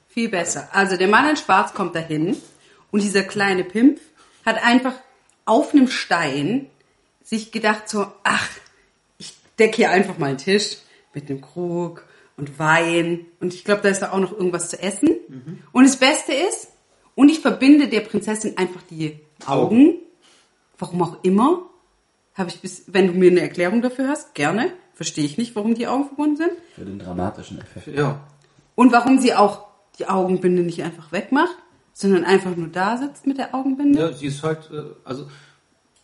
Viel 0.08 0.30
besser. 0.30 0.70
Also 0.72 0.96
der 0.96 1.08
Mann 1.08 1.28
in 1.28 1.36
Schwarz 1.36 1.74
kommt 1.74 1.94
dahin 1.94 2.36
und 2.90 3.02
dieser 3.02 3.22
kleine 3.22 3.64
Pimp 3.64 4.00
hat 4.46 4.62
einfach 4.64 4.94
auf 5.44 5.74
einem 5.74 5.88
Stein 5.88 6.66
sich 7.22 7.52
gedacht 7.52 7.88
so, 7.88 8.06
ach, 8.24 8.48
ich 9.18 9.34
decke 9.58 9.76
hier 9.76 9.90
einfach 9.90 10.16
mal 10.16 10.30
einen 10.30 10.38
Tisch 10.38 10.78
mit 11.16 11.28
einem 11.28 11.40
Krug 11.40 12.04
und 12.36 12.58
Wein 12.60 13.26
und 13.40 13.52
ich 13.54 13.64
glaube, 13.64 13.82
da 13.82 13.88
ist 13.88 14.00
da 14.00 14.12
auch 14.12 14.20
noch 14.20 14.32
irgendwas 14.32 14.68
zu 14.68 14.80
essen. 14.80 15.16
Und 15.72 15.84
das 15.84 15.96
Beste 15.96 16.32
ist, 16.32 16.68
und 17.14 17.30
ich 17.30 17.40
verbinde 17.40 17.88
der 17.88 18.00
Prinzessin 18.00 18.56
einfach 18.58 18.82
die 18.82 19.18
Augen, 19.46 19.94
warum 20.78 21.02
auch 21.02 21.24
immer, 21.24 21.62
habe 22.34 22.50
ich 22.50 22.60
bis, 22.60 22.84
wenn 22.88 23.06
du 23.06 23.14
mir 23.14 23.30
eine 23.30 23.40
Erklärung 23.40 23.80
dafür 23.80 24.08
hast, 24.08 24.34
gerne. 24.34 24.70
Verstehe 24.92 25.24
ich 25.24 25.38
nicht, 25.38 25.56
warum 25.56 25.74
die 25.74 25.86
Augen 25.86 26.06
verbunden 26.06 26.36
sind. 26.36 26.52
Für 26.74 26.84
den 26.84 26.98
dramatischen 26.98 27.58
Effekt. 27.60 27.96
Ja, 27.96 28.20
Und 28.74 28.92
warum 28.92 29.18
sie 29.18 29.34
auch 29.34 29.66
die 29.98 30.06
Augenbinde 30.06 30.62
nicht 30.62 30.82
einfach 30.82 31.12
wegmacht, 31.12 31.56
sondern 31.94 32.24
einfach 32.24 32.54
nur 32.54 32.68
da 32.68 32.98
sitzt 32.98 33.26
mit 33.26 33.38
der 33.38 33.54
Augenbinde. 33.54 33.98
ja 33.98 34.12
sie 34.12 34.26
ist 34.26 34.42
halt, 34.42 34.70
äh, 34.70 34.82
also 35.04 35.26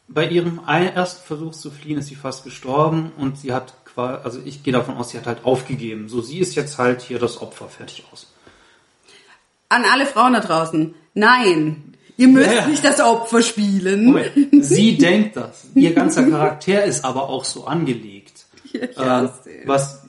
bei 0.09 0.29
ihrem 0.29 0.61
ersten 0.67 1.27
Versuch 1.27 1.53
zu 1.53 1.71
fliehen 1.71 1.99
ist 1.99 2.09
sie 2.09 2.15
fast 2.15 2.45
gestorben 2.45 3.13
und 3.19 3.39
sie 3.39 3.53
hat 3.53 3.82
also 3.97 4.41
ich 4.45 4.63
gehe 4.63 4.73
davon 4.73 4.97
aus, 4.97 5.11
sie 5.11 5.19
hat 5.19 5.27
halt 5.27 5.45
aufgegeben. 5.45 6.09
So, 6.09 6.21
sie 6.21 6.39
ist 6.39 6.55
jetzt 6.55 6.79
halt 6.79 7.03
hier 7.03 7.19
das 7.19 7.41
Opfer, 7.41 7.69
fertig 7.69 8.05
aus. 8.13 8.33
An 9.69 9.85
alle 9.85 10.07
Frauen 10.07 10.35
da 10.35 10.41
draußen, 10.41 10.95
nein, 11.15 11.95
ihr 12.17 12.29
müsst 12.29 12.47
Ja, 12.47 12.53
ja. 12.55 12.67
nicht 12.67 12.85
das 12.85 13.01
Opfer 13.01 13.43
spielen. 13.43 14.07
Moment, 14.07 14.65
sie 14.65 14.99
denkt 14.99 15.37
das. 15.37 15.67
Ihr 15.75 15.93
ganzer 15.95 16.29
Charakter 16.29 16.85
ist 16.85 17.05
aber 17.05 17.29
auch 17.29 17.45
so 17.45 17.65
angelegt. 17.67 18.45
Hasse 18.97 19.51
ihn. 19.51 19.69
was, 19.69 20.03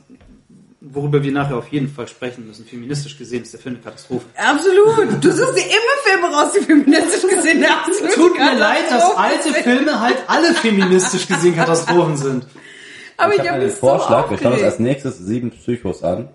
worüber 0.79 1.21
wir 1.23 1.31
nachher 1.31 1.57
auf 1.57 1.67
jeden 1.69 1.89
Fall 1.89 2.07
sprechen 2.07 2.47
müssen. 2.47 2.65
Feministisch 2.65 3.17
gesehen 3.17 3.43
ist 3.43 3.53
der 3.53 3.59
Film 3.59 3.75
eine 3.75 3.83
Katastrophe. 3.83 4.25
Absolut. 4.37 5.23
Du 5.23 5.31
suchst 5.31 5.55
dir 5.57 5.65
immer 5.65 5.97
Filme 6.03 6.27
raus, 6.35 6.51
die 6.57 6.63
feministisch 6.63 7.29
gesehen 7.29 7.63
eine 7.63 7.75
absolute 7.83 8.13
Tut 8.13 8.37
mir 8.37 8.57
leid, 8.57 8.89
dass 8.89 9.15
alte 9.15 9.43
sind. 9.43 9.57
Filme 9.57 9.99
halt 9.99 10.17
alle 10.27 10.53
feministisch 10.53 11.27
gesehen 11.27 11.55
Katastrophen 11.55 12.17
sind. 12.17 12.45
Aber 13.17 13.33
ich 13.33 13.39
ich, 13.39 13.39
habe 13.41 13.51
habe 13.51 13.61
einen 13.63 13.71
Vorschlag. 13.71 14.25
so 14.25 14.31
wir 14.31 14.37
schauen 14.37 14.53
uns 14.53 14.63
als 14.63 14.79
nächstes 14.79 15.17
sieben 15.19 15.51
Psychos 15.51 16.03
an, 16.03 16.29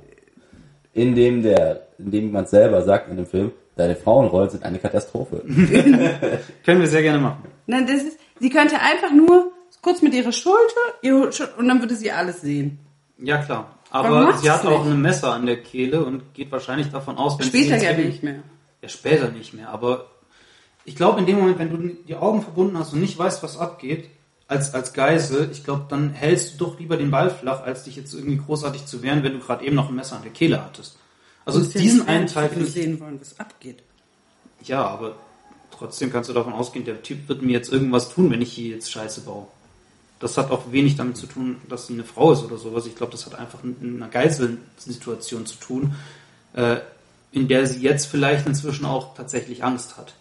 in 0.93 1.14
dem 1.14 1.43
der, 1.43 1.88
in 1.99 2.11
dem 2.11 2.33
man 2.33 2.47
selber 2.47 2.83
sagt 2.83 3.11
in 3.11 3.17
dem 3.17 3.27
Film, 3.27 3.53
deine 3.77 3.97
Frauenrollen 3.97 4.51
sind 4.51 4.64
eine 4.64 4.79
Katastrophe. 4.79 5.43
Können 6.64 6.81
wir 6.81 6.88
sehr 6.88 7.03
gerne 7.03 7.19
machen. 7.19 7.45
Nein, 7.67 7.87
das 7.87 8.03
ist, 8.03 8.19
sie 8.41 8.51
könnte 8.51 8.77
einfach 8.81 9.12
nur 9.12 9.53
kurz 9.83 10.03
mit 10.03 10.14
ihrer 10.14 10.33
Schulter 10.33 10.81
ihre 11.03 11.33
Schul- 11.33 11.49
und 11.57 11.69
dann 11.69 11.81
würde 11.81 11.95
sie 11.95 12.11
alles 12.11 12.41
sehen. 12.41 12.79
Ja, 13.19 13.38
klar. 13.38 13.79
Aber 13.91 14.33
sie 14.35 14.51
hat 14.51 14.64
auch 14.67 14.85
ein 14.85 15.01
Messer 15.01 15.33
an 15.33 15.47
der 15.47 15.62
Kehle 15.62 16.05
und 16.05 16.35
geht 16.35 16.53
wahrscheinlich 16.53 16.91
davon 16.91 17.17
aus, 17.17 17.38
wenn 17.38 17.47
Später 17.47 17.79
sie 17.79 17.87
ja 17.87 17.93
nicht 17.95 18.23
mehr. 18.23 18.43
Ja, 18.83 18.88
später 18.88 19.29
nicht 19.31 19.55
mehr. 19.55 19.71
Aber 19.71 20.07
ich 20.85 20.95
glaube, 20.95 21.21
in 21.21 21.27
dem 21.27 21.38
Moment, 21.38 21.59
wenn 21.59 21.71
du 21.71 21.88
die 22.07 22.17
Augen 22.17 22.43
verbunden 22.43 22.79
hast 22.79 22.93
und 22.93 23.01
nicht 23.01 23.19
weißt, 23.19 23.43
was 23.43 23.59
abgeht, 23.59 24.09
als, 24.49 24.73
als 24.75 24.95
Geisel, 24.95 25.51
ich 25.53 25.63
glaube, 25.63 25.85
dann 25.91 26.11
hältst 26.11 26.55
du 26.55 26.65
doch 26.65 26.81
lieber 26.81 26.97
den 26.97 27.11
Ball 27.11 27.31
flach, 27.31 27.63
als 27.63 27.85
dich 27.85 27.97
jetzt 27.97 28.15
irgendwie 28.15 28.39
großartig 28.39 28.87
zu 28.87 29.03
wehren, 29.03 29.23
wenn 29.23 29.35
du 29.35 29.39
gerade 29.39 29.65
eben 29.65 29.77
noch 29.77 29.91
ein 29.91 29.95
Messer 29.95 30.17
an 30.17 30.23
der 30.23 30.33
Kehle 30.33 30.65
hattest. 30.65 30.97
Also 31.45 31.61
diesen 31.61 32.09
einen 32.09 32.27
Teil 32.27 32.49
finde 32.49 32.67
ich 32.67 32.73
sehen 32.73 32.99
wollen, 32.99 33.21
was 33.21 33.39
abgeht. 33.39 33.83
Ja, 34.63 34.87
aber 34.87 35.17
trotzdem 35.71 36.11
kannst 36.11 36.31
du 36.31 36.35
davon 36.35 36.55
ausgehen, 36.55 36.85
der 36.85 37.03
Typ 37.03 37.29
wird 37.29 37.43
mir 37.43 37.53
jetzt 37.53 37.73
irgendwas 37.73 38.11
tun, 38.11 38.31
wenn 38.31 38.43
ich 38.43 38.53
hier 38.53 38.75
jetzt 38.75 38.91
Scheiße 38.91 39.21
baue. 39.23 39.47
Das 40.19 40.37
hat 40.37 40.51
auch 40.51 40.73
wenig 40.73 40.97
damit 40.97 41.17
zu 41.17 41.27
tun, 41.27 41.57
dass 41.69 41.87
sie 41.87 41.93
eine 41.93 42.05
Frau 42.05 42.33
ist 42.33 42.43
oder 42.43 42.57
sowas. 42.57 42.87
Ich 42.87 42.97
glaube, 42.97 43.13
das 43.13 43.25
hat 43.27 43.35
einfach 43.37 43.63
mit 43.63 43.81
einer 43.83 44.09
Geiselsituation 44.09 45.47
zu 45.47 45.57
tun, 45.59 45.95
äh, 46.55 46.79
in 47.33 47.49
der 47.49 47.67
sie 47.67 47.81
jetzt 47.81 48.07
vielleicht 48.07 48.47
inzwischen 48.47 48.85
auch 48.85 49.15
tatsächlich 49.15 49.63
Angst 49.63 49.97
hat. 49.97 50.15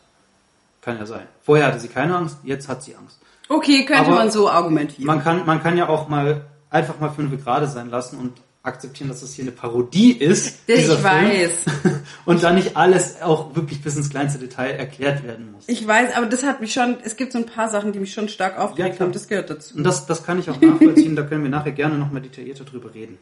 Kann 0.81 0.97
ja 0.97 1.05
sein. 1.05 1.27
Vorher 1.43 1.67
hatte 1.67 1.79
sie 1.79 1.87
keine 1.87 2.15
Angst, 2.15 2.37
jetzt 2.43 2.67
hat 2.67 2.83
sie 2.83 2.95
Angst. 2.95 3.17
Okay, 3.49 3.85
könnte 3.85 4.05
Aber 4.05 4.15
man 4.15 4.31
so 4.31 4.49
argumentieren. 4.49 5.05
Man 5.05 5.23
kann, 5.23 5.45
man 5.45 5.61
kann 5.61 5.77
ja 5.77 5.87
auch 5.89 6.09
mal 6.09 6.41
einfach 6.69 6.99
mal 6.99 7.09
fünf 7.09 7.43
gerade 7.43 7.67
sein 7.67 7.89
lassen 7.89 8.19
und 8.19 8.33
akzeptieren, 8.67 9.09
dass 9.09 9.21
das 9.21 9.33
hier 9.33 9.45
eine 9.45 9.51
Parodie 9.51 10.11
ist. 10.11 10.59
ich 10.67 10.85
Film. 10.85 11.03
weiß. 11.03 11.65
Und 12.25 12.43
da 12.43 12.51
nicht 12.51 12.75
alles 12.75 13.21
auch 13.21 13.55
wirklich 13.55 13.81
bis 13.81 13.95
ins 13.95 14.09
kleinste 14.09 14.37
Detail 14.39 14.71
erklärt 14.71 15.23
werden 15.23 15.53
muss. 15.53 15.63
Ich 15.67 15.87
weiß, 15.87 16.15
aber 16.15 16.25
das 16.25 16.43
hat 16.43 16.59
mich 16.59 16.73
schon, 16.73 16.97
es 17.03 17.15
gibt 17.15 17.31
so 17.31 17.37
ein 17.37 17.45
paar 17.45 17.69
Sachen, 17.69 17.93
die 17.93 17.99
mich 17.99 18.13
schon 18.13 18.27
stark 18.27 18.59
aufgeregt 18.59 18.97
klar. 18.97 19.07
haben, 19.07 19.13
das 19.13 19.29
gehört 19.29 19.49
dazu. 19.49 19.77
Und 19.77 19.85
das, 19.85 20.05
das 20.05 20.25
kann 20.25 20.37
ich 20.39 20.49
auch 20.49 20.59
nachvollziehen, 20.59 21.15
da 21.15 21.23
können 21.23 21.43
wir 21.43 21.49
nachher 21.49 21.71
gerne 21.71 21.97
nochmal 21.97 22.21
detaillierter 22.21 22.65
drüber 22.65 22.93
reden. 22.93 23.17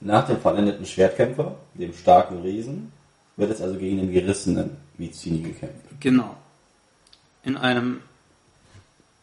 Nach 0.00 0.26
dem 0.26 0.40
vollendeten 0.40 0.84
Schwertkämpfer, 0.84 1.56
dem 1.74 1.92
starken 1.92 2.42
Riesen, 2.42 2.92
wird 3.36 3.52
es 3.52 3.62
also 3.62 3.78
gegen 3.78 3.98
den 3.98 4.12
gerissenen 4.12 4.70
Vizini 4.96 5.40
gekämpft. 5.40 5.84
Genau. 6.00 6.36
In 7.44 7.56
einem, 7.56 8.00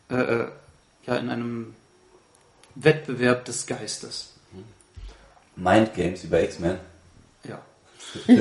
äh, 0.09 0.15
äh, 0.15 0.47
ja, 1.07 1.15
in 1.17 1.29
einem 1.29 1.75
Wettbewerb 2.75 3.45
des 3.45 3.65
Geistes. 3.65 4.33
Mind 5.55 5.93
Games 5.93 6.23
über 6.23 6.43
X-Men. 6.43 6.77
Ja. 7.47 7.61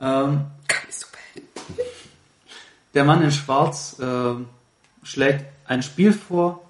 ähm, 0.00 0.46
der 2.94 3.04
Mann 3.04 3.22
in 3.22 3.32
Schwarz 3.32 3.96
ähm, 4.00 4.48
schlägt 5.02 5.44
ein 5.66 5.82
Spiel 5.82 6.12
vor. 6.12 6.62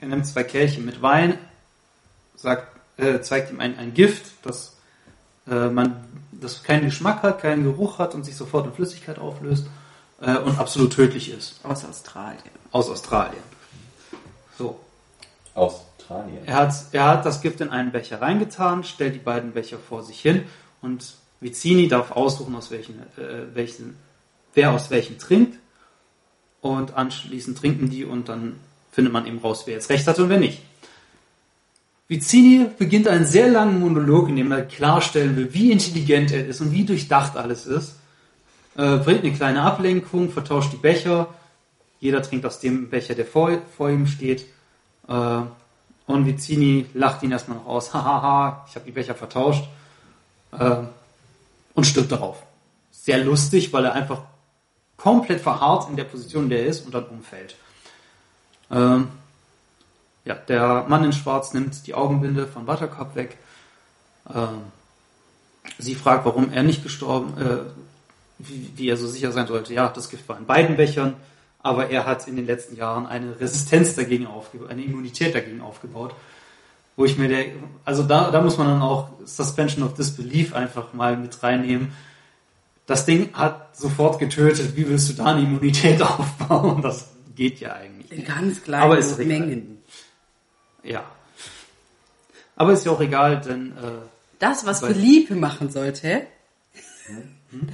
Er 0.00 0.08
nimmt 0.08 0.26
zwei 0.26 0.42
Kelche 0.42 0.80
mit 0.80 1.02
Wein, 1.02 1.38
sagt, 2.34 2.66
äh, 2.98 3.20
zeigt 3.20 3.50
ihm 3.50 3.60
ein, 3.60 3.78
ein 3.78 3.94
Gift, 3.94 4.32
das 4.42 4.76
äh, 5.46 5.68
man, 5.68 6.04
das 6.32 6.62
keinen 6.62 6.86
Geschmack 6.86 7.22
hat, 7.22 7.40
keinen 7.40 7.64
Geruch 7.64 7.98
hat 7.98 8.14
und 8.14 8.24
sich 8.24 8.36
sofort 8.36 8.66
in 8.66 8.72
Flüssigkeit 8.72 9.18
auflöst 9.18 9.66
äh, 10.22 10.38
und 10.38 10.58
absolut 10.58 10.92
tödlich 10.92 11.30
ist. 11.30 11.60
Aus 11.64 11.84
Australien. 11.84 12.40
Aus 12.70 12.88
Australien. 12.88 13.42
So. 14.56 14.80
Australien. 15.54 16.38
Er 16.46 16.54
hat, 16.54 16.74
er 16.92 17.06
hat 17.06 17.26
das 17.26 17.42
Gift 17.42 17.60
in 17.60 17.68
einen 17.68 17.92
Becher 17.92 18.22
reingetan, 18.22 18.84
stellt 18.84 19.14
die 19.14 19.18
beiden 19.18 19.52
Becher 19.52 19.78
vor 19.78 20.02
sich 20.02 20.20
hin 20.20 20.44
und 20.80 21.14
Vicini 21.40 21.88
darf 21.88 22.12
aussuchen, 22.12 22.54
aus 22.54 22.70
welchen, 22.70 23.00
äh, 23.18 23.54
welchen, 23.54 23.96
wer 24.54 24.70
aus 24.70 24.90
welchen 24.90 25.18
trinkt. 25.18 25.58
Und 26.60 26.94
anschließend 26.94 27.58
trinken 27.58 27.90
die 27.90 28.04
und 28.04 28.28
dann 28.28 28.60
findet 28.92 29.12
man 29.12 29.26
eben 29.26 29.38
raus, 29.38 29.64
wer 29.66 29.74
jetzt 29.74 29.90
recht 29.90 30.06
hat 30.06 30.20
und 30.20 30.28
wer 30.28 30.38
nicht. 30.38 30.62
Vicini 32.06 32.66
beginnt 32.78 33.08
einen 33.08 33.24
sehr 33.24 33.48
langen 33.48 33.80
Monolog, 33.80 34.28
in 34.28 34.36
dem 34.36 34.52
er 34.52 34.62
klarstellen 34.62 35.34
will, 35.34 35.52
wie 35.52 35.72
intelligent 35.72 36.30
er 36.30 36.46
ist 36.46 36.60
und 36.60 36.70
wie 36.70 36.84
durchdacht 36.84 37.36
alles 37.36 37.66
ist. 37.66 37.96
Äh, 38.76 38.96
bringt 38.98 39.24
eine 39.24 39.32
kleine 39.32 39.62
Ablenkung, 39.62 40.30
vertauscht 40.30 40.72
die 40.72 40.76
Becher. 40.76 41.28
Jeder 42.00 42.22
trinkt 42.22 42.46
aus 42.46 42.58
dem 42.60 42.88
Becher, 42.88 43.14
der 43.14 43.26
vor, 43.26 43.50
vor 43.76 43.90
ihm 43.90 44.06
steht. 44.06 44.46
Äh, 45.08 45.40
und 46.06 46.26
Vicini 46.26 46.86
lacht 46.94 47.22
ihn 47.22 47.32
erstmal 47.32 47.58
noch 47.58 47.66
aus. 47.66 47.92
Hahaha, 47.94 48.66
ich 48.68 48.74
habe 48.74 48.86
die 48.86 48.92
Becher 48.92 49.14
vertauscht. 49.14 49.64
Äh, 50.52 50.76
und 51.74 51.84
stirbt 51.84 52.12
darauf. 52.12 52.42
Sehr 52.90 53.24
lustig, 53.24 53.72
weil 53.72 53.84
er 53.84 53.94
einfach 53.94 54.22
komplett 54.96 55.40
verharrt 55.40 55.88
in 55.88 55.96
der 55.96 56.04
Position, 56.04 56.44
in 56.44 56.50
der 56.50 56.60
er 56.60 56.66
ist 56.66 56.84
und 56.86 56.94
dann 56.94 57.06
umfällt. 57.06 57.56
Ähm, 58.70 59.08
ja, 60.24 60.34
der 60.34 60.84
Mann 60.88 61.04
in 61.04 61.12
Schwarz 61.12 61.52
nimmt 61.52 61.86
die 61.86 61.94
Augenbinde 61.94 62.46
von 62.46 62.66
Buttercup 62.66 63.16
weg. 63.16 63.36
Ähm, 64.32 64.62
sie 65.78 65.94
fragt, 65.94 66.24
warum 66.24 66.52
er 66.52 66.62
nicht 66.62 66.82
gestorben, 66.82 67.40
äh, 67.40 67.58
wie, 68.46 68.70
wie 68.76 68.88
er 68.88 68.96
so 68.96 69.06
sicher 69.06 69.32
sein 69.32 69.46
sollte. 69.46 69.74
Ja, 69.74 69.88
das 69.88 70.10
Gift 70.10 70.28
war 70.28 70.38
in 70.38 70.46
beiden 70.46 70.76
Bechern, 70.76 71.14
aber 71.62 71.90
er 71.90 72.06
hat 72.06 72.26
in 72.28 72.36
den 72.36 72.46
letzten 72.46 72.76
Jahren 72.76 73.06
eine 73.06 73.38
Resistenz 73.40 73.94
dagegen 73.94 74.26
aufgebaut, 74.26 74.70
eine 74.70 74.82
Immunität 74.82 75.34
dagegen 75.34 75.60
aufgebaut. 75.60 76.14
Wo 76.96 77.04
ich 77.06 77.16
mir 77.16 77.28
der, 77.28 77.46
also 77.84 78.02
da, 78.02 78.30
da 78.30 78.42
muss 78.42 78.58
man 78.58 78.66
dann 78.66 78.82
auch 78.82 79.08
Suspension 79.24 79.82
of 79.82 79.94
Disbelief 79.94 80.54
einfach 80.54 80.92
mal 80.92 81.16
mit 81.16 81.42
reinnehmen. 81.42 81.92
Das 82.86 83.06
Ding 83.06 83.32
hat 83.32 83.76
sofort 83.76 84.18
getötet. 84.18 84.76
Wie 84.76 84.86
willst 84.88 85.08
du 85.08 85.14
da 85.14 85.26
eine 85.26 85.40
Immunität 85.40 86.02
aufbauen? 86.02 86.82
Das 86.82 87.08
geht 87.34 87.60
ja 87.60 87.72
eigentlich. 87.72 88.12
In 88.12 88.24
ganz 88.26 88.62
kleinen 88.62 88.82
Aber 88.82 88.98
ist 88.98 89.18
egal. 89.18 89.38
Mengen. 89.38 89.82
Ja. 90.82 91.04
Aber 92.56 92.72
ist 92.72 92.84
ja 92.84 92.92
auch 92.92 93.00
egal, 93.00 93.40
denn 93.40 93.72
äh, 93.72 94.02
Das, 94.38 94.66
was 94.66 94.80
Philippe 94.80 95.34
machen 95.34 95.70
sollte, 95.70 96.26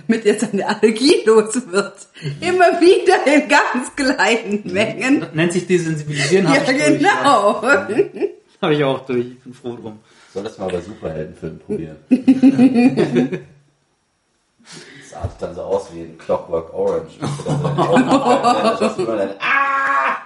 damit 0.07 0.25
jetzt 0.25 0.41
seine 0.51 0.67
Allergie 0.69 1.15
los 1.27 1.55
wird. 1.71 1.95
Immer 2.41 2.81
wieder 2.81 3.27
in 3.27 3.49
ganz 3.49 3.95
kleinen 3.97 4.63
Mengen. 4.73 5.27
nennt 5.35 5.53
sich 5.53 5.67
desensibilisieren. 5.67 6.49
hab 6.49 6.57
Ja, 6.67 6.73
ich 6.73 6.79
durch, 6.79 6.99
genau. 6.99 7.63
Habe 8.63 8.75
ich 8.75 8.83
auch 8.85 9.07
durch. 9.07 9.27
Ich 9.27 9.41
bin 9.41 9.55
froh 9.55 9.77
drum. 9.77 10.01
Soll 10.35 10.43
das 10.45 10.59
mal 10.59 10.69
bei 10.69 10.81
Superheldenfilmen 10.81 11.59
probieren. 11.61 11.97
Das 15.11 15.23
artet 15.23 15.41
dann 15.41 15.55
so 15.55 15.63
aus 15.63 15.87
wie 15.95 16.01
ein 16.03 16.19
Clockwork 16.19 16.75
Orange. 16.75 17.13
Das 17.19 17.31
ist 17.31 17.47
dann 19.09 19.17
dann, 19.17 19.31
ah! 19.41 20.19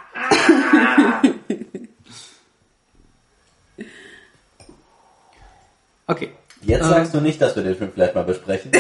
Okay. 6.09 6.31
Jetzt 6.63 6.83
Ähm. 6.85 6.89
sagst 6.91 7.15
du 7.15 7.21
nicht, 7.21 7.41
dass 7.41 7.57
wir 7.57 7.63
den 7.63 7.77
Film 7.77 7.91
vielleicht 7.95 8.15
mal 8.15 8.25
besprechen. 8.25 8.71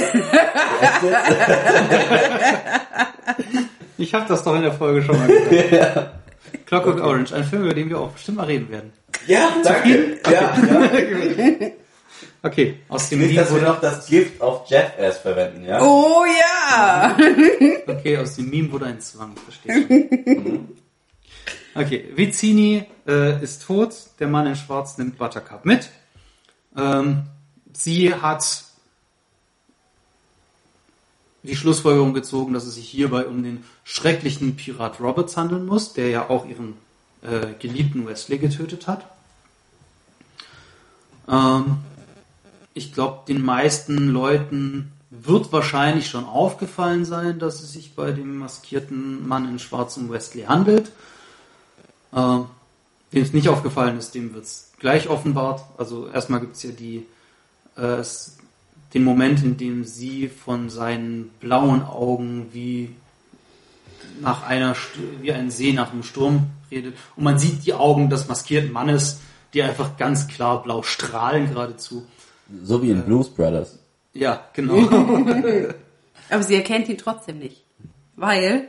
Ich 3.99 4.15
habe 4.15 4.27
das 4.29 4.43
doch 4.43 4.57
in 4.57 4.63
der 4.63 4.73
Folge 4.73 5.03
schon 5.03 5.17
mal 5.17 5.29
gesagt. 5.29 6.11
Clockwork 6.67 7.01
Orange, 7.03 7.35
ein 7.35 7.45
Film, 7.45 7.65
über 7.65 7.75
den 7.75 7.89
wir 7.89 8.01
auch 8.01 8.11
bestimmt 8.11 8.39
mal 8.39 8.47
reden 8.47 8.71
werden. 8.71 8.93
ja, 9.27 9.49
danke. 9.63 10.19
Ja, 10.27 10.33
ja. 10.33 11.71
Okay, 12.45 12.81
aus 12.89 13.09
dem 13.09 13.21
Nicht, 13.21 13.29
Meme 13.29 13.41
dass 13.41 13.51
wir 13.51 13.61
wurde, 13.61 13.67
noch 13.67 13.81
das 13.81 14.07
Gift 14.09 14.41
auf 14.41 14.69
Jackass 14.69 15.19
verwenden, 15.19 15.65
ja? 15.65 15.81
Oh 15.81 16.25
ja! 16.25 17.17
okay, 17.87 18.19
aus 18.19 18.35
dem 18.35 18.51
Meme 18.51 18.73
wurde 18.73 18.87
ein 18.87 19.01
Zwang, 19.01 19.37
verstehe 19.37 19.87
schon. 19.87 20.69
Okay, 21.75 22.09
Vicini 22.17 22.85
äh, 23.07 23.41
ist 23.41 23.65
tot, 23.65 23.95
der 24.19 24.27
Mann 24.27 24.49
in 24.49 24.57
Schwarz 24.57 24.99
nimmt 24.99 25.19
Buttercup 25.19 25.65
mit. 25.65 25.89
Ähm, 26.77 27.23
sie 27.73 28.13
hat 28.13 28.65
die 31.43 31.57
Schlussfolgerung 31.57 32.15
gezogen, 32.15 32.55
dass 32.55 32.65
es 32.65 32.77
sich 32.77 32.89
hierbei 32.89 33.27
um 33.27 33.43
den 33.43 33.65
schrecklichen 33.85 34.57
Pirat 34.57 35.01
Roberts 35.01 35.37
handeln 35.37 35.67
muss, 35.67 35.93
der 35.93 36.09
ja 36.09 36.31
auch 36.31 36.47
ihren 36.47 36.75
äh, 37.23 37.55
geliebten 37.59 38.07
Wesley 38.07 38.39
getötet 38.39 38.87
hat. 38.87 39.07
Ähm, 41.29 41.79
ich 42.75 42.93
glaube, 42.93 43.21
den 43.29 43.45
meisten 43.45 44.09
Leuten 44.09 44.93
wird 45.11 45.53
wahrscheinlich 45.53 46.09
schon 46.09 46.25
aufgefallen 46.25 47.05
sein, 47.05 47.39
dass 47.39 47.63
es 47.63 47.73
sich 47.73 47.95
bei 47.95 48.13
dem 48.13 48.39
maskierten 48.39 49.27
Mann 49.27 49.49
in 49.49 49.59
schwarzem 49.59 50.11
Wesley 50.11 50.45
handelt. 50.45 50.91
Ähm, 52.15 52.47
Wem 53.13 53.23
es 53.23 53.35
nicht 53.35 53.51
aufgefallen 53.51 53.99
ist, 53.99 54.15
dem 54.15 54.33
wird 54.33 54.45
es 54.45 54.73
gleich 54.79 55.11
offenbart. 55.11 55.63
Also 55.77 56.09
erstmal 56.09 56.41
gibt 56.41 56.57
es 56.57 56.63
ja 56.63 56.71
die, 56.71 57.07
äh, 57.77 58.03
den 58.95 59.05
Moment, 59.05 59.43
in 59.43 59.57
dem 59.57 59.85
sie 59.85 60.29
von 60.29 60.69
seinen 60.71 61.31
blauen 61.41 61.83
Augen 61.83 62.49
wie 62.53 62.91
nach 64.21 64.47
einer 64.47 64.75
St- 64.75 65.21
wie 65.21 65.33
ein 65.33 65.51
See 65.51 65.73
nach 65.73 65.93
einem 65.93 66.03
Sturm 66.03 66.47
redet. 66.71 66.95
Und 67.17 67.25
man 67.25 67.39
sieht 67.39 67.65
die 67.65 67.75
Augen 67.75 68.11
des 68.11 68.29
maskierten 68.29 68.73
Mannes, 68.73 69.21
die 69.55 69.63
einfach 69.63 69.97
ganz 69.97 70.29
klar 70.29 70.63
blau 70.63 70.83
strahlen 70.83 71.49
geradezu. 71.49 72.07
So 72.65 72.83
wie 72.83 72.91
in 72.91 73.03
Blues 73.03 73.31
Brothers. 73.31 73.79
Ja, 74.13 74.47
genau. 74.53 74.77
Aber 76.31 76.43
sie 76.43 76.55
erkennt 76.55 76.89
ihn 76.89 76.99
trotzdem 76.99 77.39
nicht. 77.39 77.63
Weil, 78.17 78.69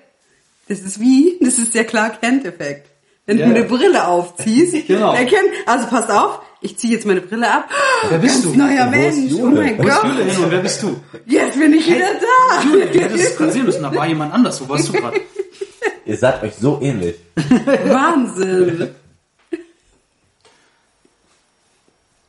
das 0.67 0.79
ist 0.79 0.99
wie, 0.99 1.37
das 1.41 1.59
ist 1.59 1.75
der 1.75 1.85
Clark 1.85 2.21
Kent-Effekt. 2.21 2.89
Wenn 3.25 3.37
Ja. 3.37 3.47
du 3.47 3.55
eine 3.55 3.63
Brille 3.65 4.07
aufziehst, 4.07 4.87
Genau. 4.87 5.13
erkennt, 5.13 5.49
also 5.65 5.87
pass 5.87 6.09
auf, 6.09 6.41
ich 6.61 6.77
ziehe 6.77 6.93
jetzt 6.93 7.05
meine 7.05 7.21
Brille 7.21 7.49
ab. 7.51 7.69
Wer 8.09 8.17
bist 8.19 8.43
Ganz 8.43 8.53
du? 8.55 8.59
neuer 8.59 8.85
ist 8.85 8.91
Mensch, 8.91 9.33
oh 9.33 9.37
Jule? 9.37 9.61
mein 9.61 9.77
Wo 9.77 9.83
ist 9.83 9.89
Gott. 10.01 10.03
Jule 10.11 10.23
hin 10.25 10.43
und 10.43 10.51
wer 10.51 10.59
bist 10.59 10.83
du? 10.83 10.95
Jetzt 11.25 11.59
bin 11.59 11.73
ich 11.73 11.87
wieder 11.87 11.99
da. 12.13 12.63
Jule, 12.63 12.85
du 12.87 12.99
hättest 12.99 13.23
es 13.23 13.37
gerade 13.37 13.51
sehen 13.51 13.65
müssen, 13.65 13.83
da 13.83 13.95
war 13.95 14.07
jemand 14.07 14.33
anders. 14.33 14.59
Wo 14.61 14.67
warst 14.69 14.89
du 14.89 14.93
gerade? 14.93 15.21
Ihr 16.05 16.17
seid 16.17 16.43
euch 16.43 16.53
so 16.55 16.79
ähnlich. 16.81 17.15
Wahnsinn. 17.85 18.89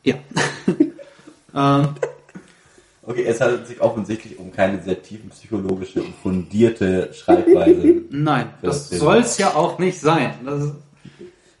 Ja. 0.03 0.15
ähm, 1.55 1.89
Okay, 3.07 3.23
es 3.25 3.39
handelt 3.39 3.67
sich 3.67 3.79
offensichtlich 3.81 4.39
um 4.39 4.51
keine 4.51 4.81
sehr 4.81 4.99
tiefen 5.03 5.29
psychologische 5.29 6.01
und 6.01 6.15
fundierte 6.23 7.13
Schreibweise. 7.13 8.01
nein, 8.09 8.49
das 8.63 8.89
soll 8.89 9.17
es 9.17 9.37
ja 9.37 9.53
auch 9.53 9.77
nicht 9.77 9.99
sein. 10.01 10.33
Das 10.43 10.63
ist, 10.63 10.73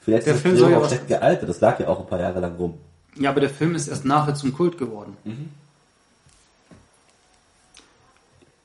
Vielleicht 0.05 0.27
Der 0.27 0.35
ist 0.35 0.41
Film 0.41 0.55
soll 0.57 0.71
ja 0.71 0.77
auch 0.77 0.87
schlecht 0.87 1.07
gealtert. 1.07 1.49
Das 1.49 1.59
lag 1.61 1.79
ja 1.79 1.87
auch 1.87 1.99
ein 1.99 2.05
paar 2.07 2.19
Jahre 2.19 2.39
lang 2.39 2.55
rum. 2.55 2.77
ja, 3.15 3.31
aber 3.31 3.41
der 3.41 3.49
Film 3.49 3.73
ist 3.75 3.87
erst 3.87 4.05
nachher 4.05 4.35
zum 4.35 4.53
Kult 4.53 4.77
geworden. 4.77 5.17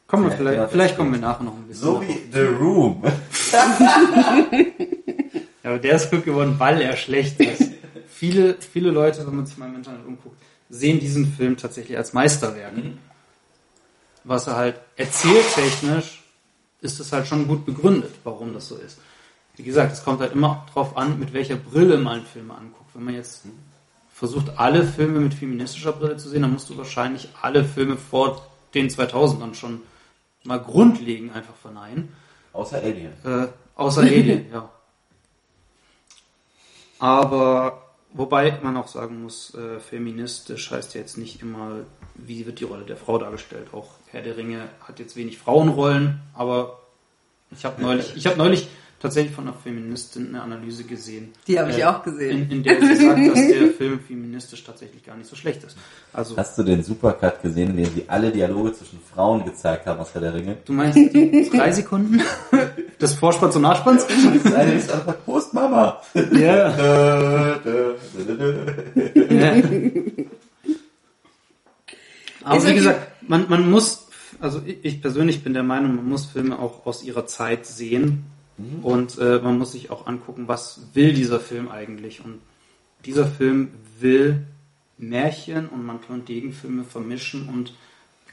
Kommen 0.06 0.24
wir 0.24 0.32
Vielleicht 0.36 0.70
vielleicht, 0.70 0.96
kommen 0.96 1.12
wir 1.12 1.20
nachher 1.20 1.44
noch 1.44 1.54
ein 1.54 1.62
bisschen. 1.66 1.84
So 1.84 1.94
drauf. 1.94 2.04
wie 2.06 2.32
The 2.32 2.40
Room. 2.40 3.02
Ja, 5.62 5.70
aber 5.70 5.78
der 5.78 5.96
ist 5.96 6.10
gut 6.10 6.24
geworden, 6.24 6.54
weil 6.58 6.80
er 6.80 6.96
schlecht 6.96 7.38
ist. 7.38 7.70
viele, 8.08 8.54
viele 8.54 8.90
Leute, 8.90 9.26
wenn 9.26 9.36
man 9.36 9.44
sich 9.44 9.58
mal 9.58 9.68
im 9.68 9.74
Internet 9.76 10.06
umguckt, 10.06 10.40
sehen 10.70 10.98
diesen 11.00 11.30
Film 11.34 11.58
tatsächlich 11.58 11.98
als 11.98 12.14
Meisterwerk. 12.14 12.72
Was 14.24 14.46
er 14.46 14.56
halt 14.56 14.76
erzähltechnisch 14.96 16.22
ist 16.80 16.98
es 16.98 17.12
halt 17.12 17.26
schon 17.26 17.46
gut 17.46 17.66
begründet, 17.66 18.14
warum 18.24 18.54
das 18.54 18.68
so 18.68 18.76
ist. 18.76 18.98
Wie 19.60 19.64
gesagt, 19.64 19.92
es 19.92 20.02
kommt 20.02 20.20
halt 20.20 20.32
immer 20.32 20.66
drauf 20.72 20.96
an, 20.96 21.18
mit 21.18 21.34
welcher 21.34 21.56
Brille 21.56 21.98
man 21.98 22.24
Filme 22.24 22.54
anguckt. 22.54 22.94
Wenn 22.94 23.04
man 23.04 23.12
jetzt 23.12 23.42
versucht, 24.10 24.58
alle 24.58 24.84
Filme 24.86 25.20
mit 25.20 25.34
feministischer 25.34 25.92
Brille 25.92 26.16
zu 26.16 26.30
sehen, 26.30 26.40
dann 26.40 26.52
musst 26.54 26.70
du 26.70 26.78
wahrscheinlich 26.78 27.28
alle 27.42 27.62
Filme 27.62 27.98
vor 27.98 28.40
den 28.72 28.88
2000ern 28.88 29.52
schon 29.52 29.82
mal 30.44 30.58
grundlegend 30.58 31.36
einfach 31.36 31.54
verneinen. 31.56 32.08
Außer 32.54 32.78
Alien. 32.78 33.12
Äh, 33.22 33.48
außer 33.76 34.00
Alien, 34.00 34.46
ja. 34.52 34.70
Aber 36.98 37.82
wobei 38.14 38.58
man 38.62 38.78
auch 38.78 38.88
sagen 38.88 39.22
muss, 39.22 39.54
äh, 39.54 39.78
feministisch 39.78 40.70
heißt 40.70 40.94
ja 40.94 41.02
jetzt 41.02 41.18
nicht 41.18 41.42
immer, 41.42 41.80
wie 42.14 42.46
wird 42.46 42.60
die 42.60 42.64
Rolle 42.64 42.86
der 42.86 42.96
Frau 42.96 43.18
dargestellt. 43.18 43.74
Auch 43.74 43.90
Herr 44.06 44.22
der 44.22 44.38
Ringe 44.38 44.70
hat 44.80 44.98
jetzt 45.00 45.16
wenig 45.16 45.36
Frauenrollen, 45.36 46.22
aber 46.32 46.80
ich 47.50 47.66
habe 47.66 47.82
neulich, 47.82 48.16
ich 48.16 48.26
habe 48.26 48.38
neulich 48.38 48.66
tatsächlich 49.00 49.34
von 49.34 49.48
einer 49.48 49.56
Feministin 49.56 50.28
eine 50.28 50.42
Analyse 50.42 50.84
gesehen. 50.84 51.32
Die 51.46 51.58
habe 51.58 51.70
ich 51.70 51.78
äh, 51.78 51.84
auch 51.84 52.02
gesehen. 52.02 52.42
In, 52.42 52.58
in 52.58 52.62
der 52.62 52.80
sie 52.80 52.96
sagt, 52.96 53.18
dass 53.18 53.34
der 53.34 53.68
Film 53.78 54.00
feministisch 54.00 54.62
tatsächlich 54.62 55.04
gar 55.04 55.16
nicht 55.16 55.28
so 55.28 55.34
schlecht 55.34 55.64
ist. 55.64 55.76
Also 56.12 56.36
Hast 56.36 56.58
du 56.58 56.62
den 56.62 56.82
Supercut 56.82 57.42
gesehen, 57.42 57.70
in 57.70 57.78
dem 57.78 57.94
sie 57.94 58.04
alle 58.06 58.30
Dialoge 58.30 58.74
zwischen 58.74 59.00
Frauen 59.12 59.44
gezeigt 59.44 59.86
haben 59.86 59.98
aus 60.00 60.12
Herr 60.12 60.20
der 60.20 60.34
Ringe? 60.34 60.58
du 60.64 60.72
meinst 60.74 60.98
die 60.98 61.50
drei 61.50 61.72
Sekunden 61.72 62.20
des 63.00 63.14
Vorspanns 63.14 63.56
und 63.56 63.62
Nachspanns? 63.62 64.06
Das 64.44 64.52
eine 64.52 64.74
ist 64.74 64.92
einfach 64.92 65.16
Prost, 65.24 65.54
Mama. 65.54 66.00
Ja. 66.32 67.58
Ja. 69.30 69.54
Aber 72.42 72.56
Ist 72.56 72.66
wie 72.66 72.74
gesagt, 72.74 73.00
man, 73.28 73.46
man 73.48 73.70
muss, 73.70 74.08
also 74.40 74.60
ich 74.64 74.78
ich 74.82 75.02
persönlich 75.02 75.44
bin 75.44 75.54
der 75.54 75.62
Meinung, 75.62 75.96
man 75.96 76.08
muss 76.08 76.26
Filme 76.26 76.58
auch 76.58 76.86
aus 76.86 77.02
ihrer 77.02 77.26
Zeit 77.26 77.66
sehen 77.66 78.24
und 78.82 79.18
äh, 79.18 79.38
man 79.42 79.58
muss 79.58 79.72
sich 79.72 79.90
auch 79.90 80.06
angucken, 80.06 80.48
was 80.48 80.80
will 80.94 81.12
dieser 81.12 81.40
Film 81.40 81.70
eigentlich. 81.70 82.24
Und 82.24 82.40
dieser 83.04 83.26
Film 83.26 83.70
will 83.98 84.46
Märchen 84.98 85.68
und 85.68 85.84
Mantel 85.84 86.12
und 86.12 86.28
Degenfilme 86.28 86.84
vermischen 86.84 87.48
und 87.48 87.72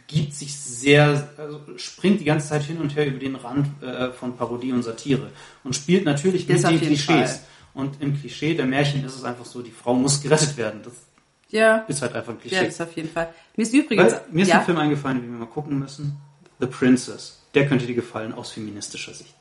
gibt 0.08 0.34
sich 0.34 0.56
sehr, 0.58 1.30
also 1.38 1.60
springt 1.78 2.22
die 2.22 2.26
ganze 2.26 2.48
Zeit 2.48 2.64
hin 2.64 2.78
und 2.78 2.96
her 2.96 3.06
über 3.08 3.20
den 3.20 3.36
Rand 3.36 3.68
äh, 3.84 4.12
von 4.12 4.38
Parodie 4.38 4.72
und 4.72 4.84
Satire 4.84 5.32
und 5.64 5.76
spielt 5.76 6.06
natürlich 6.06 6.48
mit 6.48 6.64
den 6.64 6.80
Klischees. 6.80 7.06
Fall. 7.06 7.40
Und 7.74 8.02
im 8.02 8.20
Klischee 8.20 8.56
der 8.56 8.66
Märchen 8.66 9.04
ist 9.06 9.16
es 9.16 9.24
einfach 9.24 9.46
so, 9.46 9.62
die 9.62 9.72
Frau 9.72 9.94
muss 9.94 10.22
gerettet 10.22 10.58
werden. 10.58 10.82
Das 10.84 10.94
Ja, 11.50 11.78
ist 11.88 12.02
halt 12.02 12.14
einfach 12.14 12.34
ein 12.34 12.40
Klischee. 12.40 12.56
ja, 12.56 12.64
das 12.64 12.82
auf 12.82 12.96
jeden 12.96 13.10
Fall. 13.10 13.34
Mir 13.56 13.64
ist 13.64 13.74
übrigens, 13.74 14.14
Weil, 14.14 14.22
mir 14.32 14.42
ist 14.44 14.48
ja, 14.50 14.60
ein 14.60 14.66
Film 14.66 14.78
eingefallen, 14.78 15.22
den 15.22 15.32
wir 15.32 15.40
mal 15.40 15.46
gucken 15.46 15.78
müssen. 15.78 16.18
The 16.60 16.66
Princess. 16.68 17.40
Der 17.54 17.68
könnte 17.68 17.86
dir 17.86 17.94
gefallen 17.96 18.34
aus 18.34 18.52
feministischer 18.52 19.14
Sicht. 19.14 19.34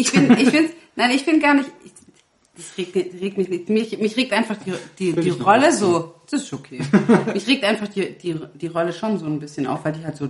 Ich 0.00 0.12
bin, 0.12 0.30
ich 0.38 0.50
bin, 0.50 0.70
nein, 0.96 1.10
ich 1.12 1.24
bin 1.24 1.40
gar 1.40 1.54
nicht, 1.54 1.70
ich, 1.84 1.92
das 2.56 2.76
regt, 2.76 2.94
regt 2.94 3.38
mich 3.38 3.48
nicht, 3.48 3.68
mich, 3.68 3.98
mich 3.98 4.16
regt 4.16 4.32
einfach 4.32 4.56
die, 4.56 4.72
die, 4.98 5.12
die 5.20 5.30
Rolle 5.30 5.72
so, 5.72 6.14
das 6.30 6.42
ist 6.42 6.52
okay. 6.52 6.80
mich 7.34 7.46
regt 7.46 7.64
einfach 7.64 7.88
die, 7.88 8.12
die, 8.18 8.38
die 8.54 8.66
Rolle 8.66 8.92
schon 8.92 9.18
so 9.18 9.26
ein 9.26 9.40
bisschen 9.40 9.66
auf, 9.66 9.84
weil 9.84 9.92
die 9.92 10.04
halt 10.04 10.16
so, 10.16 10.28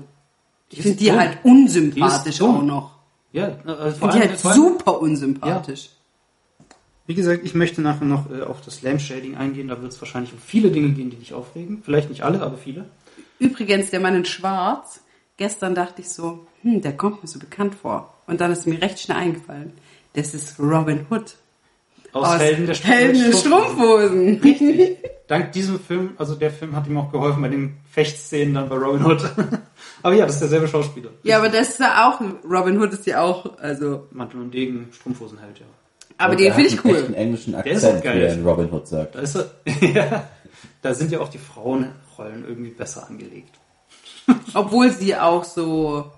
ich 0.70 0.82
finde 0.82 0.98
die 0.98 1.08
dumm. 1.08 1.18
halt 1.18 1.38
unsympathisch 1.42 2.36
Die 2.36 2.42
auch 2.42 2.62
noch. 2.62 2.98
Ja, 3.32 3.48
äh, 3.48 3.90
Ich 3.90 3.96
vor 3.96 4.12
finde 4.12 4.28
die 4.28 4.32
halt 4.32 4.38
super 4.38 5.00
unsympathisch. 5.00 5.90
wie 7.06 7.14
gesagt, 7.14 7.40
ich 7.44 7.54
möchte 7.54 7.80
nachher 7.82 8.04
noch 8.04 8.30
äh, 8.30 8.42
auf 8.42 8.60
das 8.60 8.82
Lamb-Shading 8.82 9.36
eingehen. 9.36 9.68
Da 9.68 9.80
wird 9.82 9.92
es 9.92 10.00
wahrscheinlich 10.00 10.32
um 10.32 10.38
viele 10.38 10.70
Dinge 10.70 10.90
gehen, 10.90 11.10
die 11.10 11.16
dich 11.16 11.34
aufregen. 11.34 11.82
Vielleicht 11.84 12.08
nicht 12.08 12.22
alle, 12.22 12.40
aber 12.40 12.56
viele. 12.56 12.84
Übrigens, 13.40 13.90
der 13.90 13.98
Mann 14.00 14.14
in 14.14 14.24
Schwarz, 14.24 15.00
gestern 15.36 15.74
dachte 15.74 16.02
ich 16.02 16.08
so, 16.10 16.46
hm, 16.62 16.82
der 16.82 16.96
kommt 16.96 17.22
mir 17.22 17.28
so 17.28 17.38
bekannt 17.40 17.74
vor. 17.74 18.14
Und 18.30 18.40
dann 18.40 18.52
ist 18.52 18.64
mir 18.64 18.80
recht 18.80 19.00
schnell 19.00 19.18
eingefallen, 19.18 19.72
das 20.12 20.34
ist 20.34 20.58
Robin 20.60 21.04
Hood. 21.10 21.34
Aus, 22.12 22.38
Helden 22.38 22.66
der 22.66 22.76
Helden 22.76 23.30
der 23.30 23.36
Strumpfhosen. 23.36 24.40
Richtig. 24.40 24.98
Dank 25.26 25.52
diesem 25.52 25.78
Film, 25.78 26.14
also 26.16 26.36
der 26.36 26.50
Film 26.50 26.74
hat 26.74 26.86
ihm 26.86 26.96
auch 26.96 27.10
geholfen 27.10 27.42
bei 27.42 27.48
den 27.48 27.76
Fechtszenen 27.90 28.54
dann 28.54 28.68
bei 28.68 28.76
Robin 28.76 29.04
Hood. 29.04 29.22
aber 30.02 30.14
ja, 30.14 30.26
das 30.26 30.36
ist 30.36 30.42
derselbe 30.42 30.68
Schauspieler. 30.68 31.10
Ja, 31.24 31.38
aber 31.38 31.48
das 31.48 31.70
ist 31.70 31.80
ja 31.80 32.08
auch, 32.08 32.20
Robin 32.48 32.80
Hood 32.80 32.92
ist 32.92 33.06
ja 33.06 33.20
auch, 33.20 33.58
also, 33.58 34.06
Mantel 34.12 34.40
und 34.40 34.54
Degen, 34.54 34.88
Strumpfhosenheld, 34.92 35.58
ja. 35.58 35.66
aber 36.18 36.32
Und 36.32 36.40
den 36.40 36.52
finde 36.52 36.68
ich 36.68 36.84
einen 36.84 36.94
cool. 36.94 37.14
englischen 37.14 37.52
Der 37.52 37.66
ist 37.66 37.84
auch 37.84 37.88
Akzent, 37.88 38.04
wie 38.04 38.08
geil. 38.08 38.22
er 38.22 38.34
in 38.34 38.46
Robin 38.46 38.72
Hood 38.72 38.86
sagt. 38.86 39.14
Da 39.16 39.20
ist 39.20 39.36
er, 39.36 39.50
ja, 39.92 40.28
da 40.82 40.94
sind 40.94 41.10
ja 41.10 41.20
auch 41.20 41.28
die 41.28 41.38
Frauenrollen 41.38 42.44
irgendwie 42.48 42.70
besser 42.70 43.08
angelegt. 43.08 43.56
Obwohl 44.54 44.90
sie 44.90 45.16
auch 45.16 45.44
so 45.44 46.10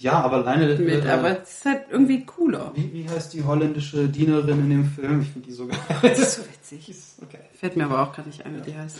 Ja, 0.00 0.22
aber 0.22 0.36
alleine. 0.36 0.76
mit, 0.78 1.04
äh, 1.04 1.10
aber 1.10 1.42
es 1.42 1.58
ist 1.58 1.64
halt 1.66 1.82
irgendwie 1.90 2.24
cooler. 2.24 2.72
Wie, 2.74 2.90
wie 2.90 3.06
heißt 3.06 3.34
die 3.34 3.44
holländische 3.44 4.08
Dienerin 4.08 4.60
in 4.60 4.70
dem 4.70 4.84
Film? 4.86 5.20
Ich 5.20 5.28
finde 5.28 5.46
die 5.46 5.52
so 5.52 5.66
geil. 5.66 5.78
Das 6.02 6.18
ist 6.18 6.36
so 6.36 6.42
witzig. 6.42 6.94
Okay. 7.22 7.40
Fällt 7.52 7.76
mir 7.76 7.84
aber 7.84 8.00
auch 8.02 8.12
gerade 8.14 8.30
nicht 8.30 8.46
ein, 8.46 8.56
wie 8.56 8.70
die 8.70 8.78
heißt. 8.78 8.96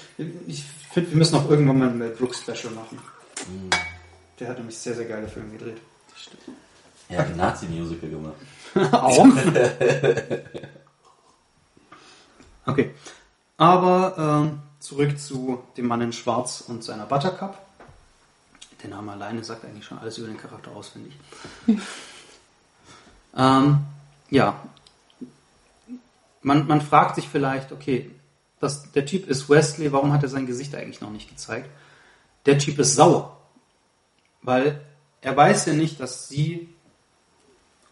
Ich 0.46 0.62
finde, 0.92 1.10
wir 1.10 1.16
müssen 1.16 1.36
auch 1.36 1.48
irgendwann 1.48 1.78
mal 1.78 1.88
ein 1.88 1.96
Mel 1.96 2.10
Brooks 2.10 2.40
Special 2.40 2.74
machen. 2.74 2.98
Der 4.38 4.48
hat 4.48 4.58
nämlich 4.58 4.76
sehr, 4.76 4.94
sehr 4.94 5.06
geile 5.06 5.26
Filme 5.26 5.52
gedreht. 5.56 5.78
Er 7.08 7.20
hat 7.20 7.28
ein 7.28 7.36
Nazi-Musical 7.38 8.10
gemacht. 8.10 8.34
Auch. 8.92 9.26
okay. 12.66 12.90
Aber 13.56 14.42
ähm, 14.44 14.58
zurück 14.80 15.18
zu 15.18 15.62
dem 15.78 15.86
Mann 15.86 16.02
in 16.02 16.12
Schwarz 16.12 16.62
und 16.68 16.84
seiner 16.84 17.06
Buttercup. 17.06 17.58
Der 18.82 18.90
Name 18.90 19.12
alleine 19.12 19.44
sagt 19.44 19.64
eigentlich 19.64 19.84
schon 19.84 19.98
alles 19.98 20.18
über 20.18 20.28
den 20.28 20.38
Charakter 20.38 20.70
aus, 20.72 20.88
finde 20.88 21.10
ich. 21.10 21.76
ähm, 23.36 23.80
ja. 24.30 24.60
Man, 26.42 26.66
man 26.66 26.80
fragt 26.80 27.16
sich 27.16 27.28
vielleicht, 27.28 27.72
okay, 27.72 28.10
das, 28.60 28.92
der 28.92 29.06
Typ 29.06 29.28
ist 29.28 29.48
Wesley, 29.48 29.92
warum 29.92 30.12
hat 30.12 30.22
er 30.22 30.28
sein 30.28 30.46
Gesicht 30.46 30.74
eigentlich 30.74 31.00
noch 31.00 31.10
nicht 31.10 31.28
gezeigt? 31.28 31.68
Der 32.46 32.58
Typ 32.58 32.78
ist 32.78 32.94
sauer. 32.94 33.36
Weil 34.42 34.80
er 35.20 35.36
weiß 35.36 35.66
ja 35.66 35.74
nicht, 35.74 36.00
dass 36.00 36.28
sie 36.28 36.68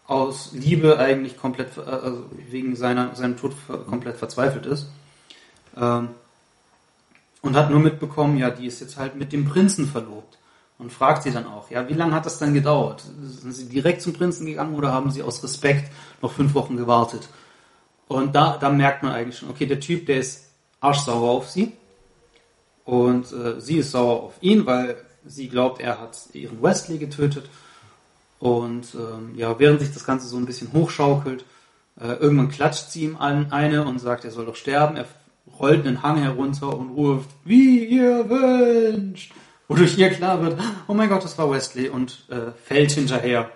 aus 0.07 0.51
Liebe 0.53 0.97
eigentlich 0.97 1.37
komplett, 1.37 1.77
äh, 1.77 1.81
also 1.81 2.25
wegen 2.49 2.75
seiner, 2.75 3.15
seinem 3.15 3.37
Tod 3.37 3.53
komplett 3.87 4.17
verzweifelt 4.17 4.65
ist. 4.65 4.87
Ähm, 5.77 6.09
und 7.41 7.55
hat 7.55 7.69
nur 7.69 7.79
mitbekommen, 7.79 8.37
ja, 8.37 8.49
die 8.49 8.65
ist 8.65 8.81
jetzt 8.81 8.97
halt 8.97 9.15
mit 9.15 9.31
dem 9.31 9.45
Prinzen 9.45 9.87
verlobt. 9.87 10.38
Und 10.79 10.93
fragt 10.93 11.23
sie 11.23 11.31
dann 11.31 11.45
auch, 11.45 11.69
ja, 11.69 11.87
wie 11.89 11.93
lange 11.93 12.15
hat 12.15 12.25
das 12.25 12.39
dann 12.39 12.53
gedauert? 12.53 13.03
Sind 13.21 13.53
sie 13.53 13.67
direkt 13.67 14.01
zum 14.01 14.13
Prinzen 14.13 14.45
gegangen 14.45 14.75
oder 14.75 14.93
haben 14.93 15.11
sie 15.11 15.21
aus 15.21 15.43
Respekt 15.43 15.91
noch 16.21 16.31
fünf 16.31 16.53
Wochen 16.55 16.77
gewartet? 16.77 17.27
Und 18.07 18.33
da, 18.33 18.57
da 18.57 18.69
merkt 18.69 19.03
man 19.03 19.11
eigentlich 19.11 19.37
schon, 19.37 19.49
okay, 19.49 19.65
der 19.65 19.81
Typ, 19.81 20.05
der 20.05 20.19
ist 20.19 20.45
arschsauer 20.79 21.29
auf 21.29 21.49
sie. 21.49 21.73
Und 22.85 23.31
äh, 23.33 23.59
sie 23.59 23.77
ist 23.77 23.91
sauer 23.91 24.23
auf 24.23 24.33
ihn, 24.41 24.65
weil 24.65 24.97
sie 25.25 25.49
glaubt, 25.49 25.81
er 25.81 25.99
hat 25.99 26.17
ihren 26.33 26.63
Wesley 26.63 26.97
getötet. 26.97 27.49
Und 28.39 28.95
ähm, 28.95 29.33
ja, 29.35 29.59
während 29.59 29.81
sich 29.81 29.93
das 29.93 30.05
Ganze 30.05 30.27
so 30.27 30.37
ein 30.37 30.45
bisschen 30.45 30.71
hochschaukelt, 30.73 31.43
äh, 31.99 32.13
irgendwann 32.13 32.49
klatscht 32.49 32.89
sie 32.89 33.03
ihm 33.03 33.17
an 33.17 33.51
eine 33.51 33.85
und 33.85 33.99
sagt, 33.99 34.23
er 34.23 34.31
soll 34.31 34.45
doch 34.45 34.55
sterben. 34.55 34.95
Er 34.95 35.05
rollt 35.59 35.85
einen 35.85 36.01
Hang 36.01 36.17
herunter 36.17 36.75
und 36.75 36.91
ruft, 36.91 37.29
wie 37.43 37.83
ihr 37.83 38.29
wünscht. 38.29 39.33
Wodurch 39.69 39.99
ihr 39.99 40.09
klar 40.09 40.41
wird, 40.41 40.59
oh 40.87 40.95
mein 40.95 41.09
Gott, 41.09 41.23
das 41.23 41.37
war 41.37 41.49
Wesley 41.51 41.89
und 41.89 42.25
äh, 42.29 42.51
fällt 42.65 42.91
hinterher. 42.91 43.51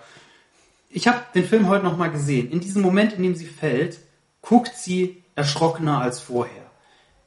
Ich 0.92 1.08
habe 1.08 1.22
den 1.34 1.44
Film 1.44 1.68
heute 1.68 1.84
nochmal 1.84 2.12
gesehen. 2.12 2.52
In 2.52 2.60
diesem 2.60 2.84
Moment, 2.84 3.14
in 3.14 3.24
dem 3.24 3.36
sie 3.36 3.48
fällt, 3.48 3.98
guckt 4.44 4.78
sie 4.78 5.24
erschrockener 5.34 6.00
als 6.00 6.20
vorher. 6.20 6.70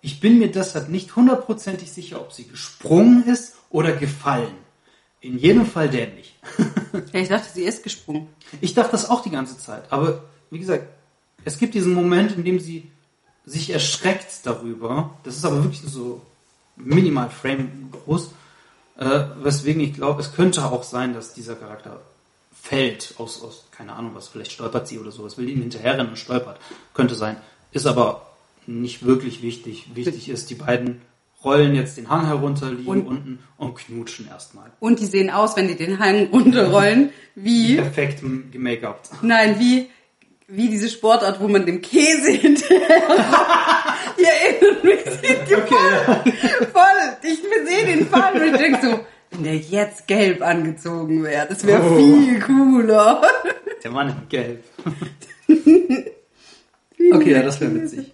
Ich 0.03 0.21
bin 0.21 0.39
mir 0.39 0.53
deshalb 0.53 0.89
nicht 0.89 1.17
hundertprozentig 1.17 1.91
sicher, 1.91 2.21
ob 2.21 2.33
sie 2.33 2.47
gesprungen 2.47 3.25
ist 3.25 3.57
oder 3.71 3.91
gefallen. 3.91 4.55
In 5.21 5.37
jedem 5.37 5.67
Fall 5.67 5.91
dämlich. 5.91 6.39
Ja, 7.13 7.21
ich 7.21 7.29
dachte, 7.29 7.49
sie 7.53 7.65
ist 7.65 7.83
gesprungen. 7.83 8.27
Ich 8.63 8.73
dachte 8.73 8.93
das 8.93 9.11
auch 9.11 9.23
die 9.23 9.31
ganze 9.31 9.59
Zeit. 9.59 9.83
Aber 9.91 10.25
wie 10.51 10.59
gesagt, 10.59 10.87
es 11.45 11.59
gibt 11.59 11.75
diesen 11.75 11.93
Moment, 11.93 12.33
in 12.33 12.43
dem 12.43 12.59
sie 12.59 12.91
sich 13.45 13.69
erschreckt 13.69 14.47
darüber. 14.47 15.11
Das 15.23 15.37
ist 15.37 15.45
aber 15.45 15.63
wirklich 15.63 15.83
so 15.83 16.23
minimal 16.77 17.29
Frame 17.29 17.91
groß. 17.93 18.31
Äh, 18.99 19.21
weswegen 19.43 19.81
ich 19.83 19.95
glaube, 19.95 20.21
es 20.23 20.33
könnte 20.35 20.65
auch 20.65 20.83
sein, 20.83 21.13
dass 21.15 21.35
dieser 21.35 21.55
Charakter 21.55 22.01
fällt 22.63 23.15
aus, 23.19 23.43
aus, 23.43 23.65
keine 23.71 23.93
Ahnung 23.93 24.13
was, 24.15 24.29
vielleicht 24.29 24.53
stolpert 24.53 24.89
sie 24.89 24.99
oder 24.99 25.13
sowas, 25.13 25.37
will 25.39 25.49
ihm 25.49 25.61
hinterherrennen 25.61 26.09
und 26.09 26.17
stolpert. 26.19 26.59
Könnte 26.95 27.15
sein. 27.15 27.37
Ist 27.73 27.87
aber 27.87 28.27
nicht 28.67 29.05
wirklich 29.05 29.43
wichtig. 29.43 29.95
Wichtig 29.95 30.29
ist, 30.29 30.51
die 30.51 30.55
beiden 30.57 31.01
rollen 31.45 31.75
jetzt 31.77 31.97
den 31.97 32.09
Hang 32.09 32.27
herunter, 32.27 32.71
liegen 32.71 32.89
Und- 32.89 33.07
unten 33.07 33.39
und 33.59 33.77
knutschen 33.77 34.27
erstmal. 34.29 34.71
Und 34.81 34.99
die 34.99 35.07
sehen 35.07 35.31
aus, 35.31 35.57
wenn 35.57 35.69
die 35.69 35.77
den 35.77 35.99
Hang 36.01 36.27
runterrollen, 36.33 37.11
wie, 37.35 37.77
Perfekt 37.77 38.23
gemake-upt. 38.51 39.11
nein, 39.23 39.61
wie, 39.61 39.89
wie 40.49 40.69
diese 40.71 40.89
Sportart, 40.89 41.39
wo 41.41 41.47
man 41.49 41.67
dem 41.67 41.83
Käse 41.83 42.31
hinterher. 42.33 43.03
Ihr 44.27 44.33
erinnert 44.33 44.85
mich 44.85 45.03
die 45.49 45.55
voll, 45.55 46.33
voll. 46.73 47.17
Ich 47.23 47.39
sehe 47.69 47.87
den 47.87 48.07
Fall 48.09 48.35
und 48.35 48.43
ich 48.55 48.57
denke 48.57 48.79
so, 48.83 49.01
wenn 49.31 49.45
der 49.45 49.57
jetzt 49.57 50.07
gelb 50.07 50.43
angezogen 50.43 51.23
wäre, 51.23 51.47
das 51.49 51.65
wäre 51.67 51.83
Oh. 51.83 51.97
viel 51.97 52.41
cooler. 52.41 53.23
Der 53.85 53.91
Mann 53.91 54.09
in 54.09 54.29
Gelb. 54.29 54.65
okay, 57.15 57.33
ja, 57.33 57.43
das 57.43 57.61
wäre 57.61 57.75
witzig. 57.75 58.13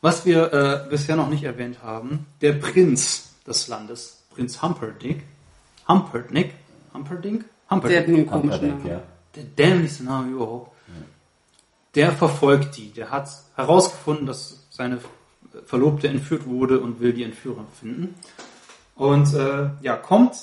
Was 0.00 0.26
wir 0.26 0.52
äh, 0.52 0.90
bisher 0.90 1.14
noch 1.16 1.28
nicht 1.28 1.44
erwähnt 1.44 1.78
haben, 1.82 2.26
der 2.40 2.54
Prinz 2.54 3.34
des 3.46 3.68
Landes, 3.68 4.24
Prinz 4.34 4.60
Humperdinck, 4.60 5.22
Humperdinck, 5.88 6.50
Humperdinck, 6.92 7.44
Der 7.70 7.70
hat 7.70 7.70
Humperdinck, 7.70 8.08
nur 8.08 8.16
einen 8.18 8.26
komischen 8.26 8.50
Humperdinck, 8.52 8.78
Namen. 8.84 8.90
ja. 8.90 9.02
der 9.36 9.44
dämlichste 9.44 10.04
Name 10.04 10.32
überhaupt. 10.32 10.71
Der 11.94 12.12
verfolgt 12.12 12.76
die. 12.76 12.90
Der 12.90 13.10
hat 13.10 13.28
herausgefunden, 13.54 14.26
dass 14.26 14.66
seine 14.70 14.98
Verlobte 15.66 16.08
entführt 16.08 16.46
wurde 16.46 16.80
und 16.80 17.00
will 17.00 17.12
die 17.12 17.24
Entführer 17.24 17.64
finden. 17.78 18.14
Und 18.94 19.34
äh, 19.34 19.70
ja, 19.82 19.96
kommt 19.96 20.36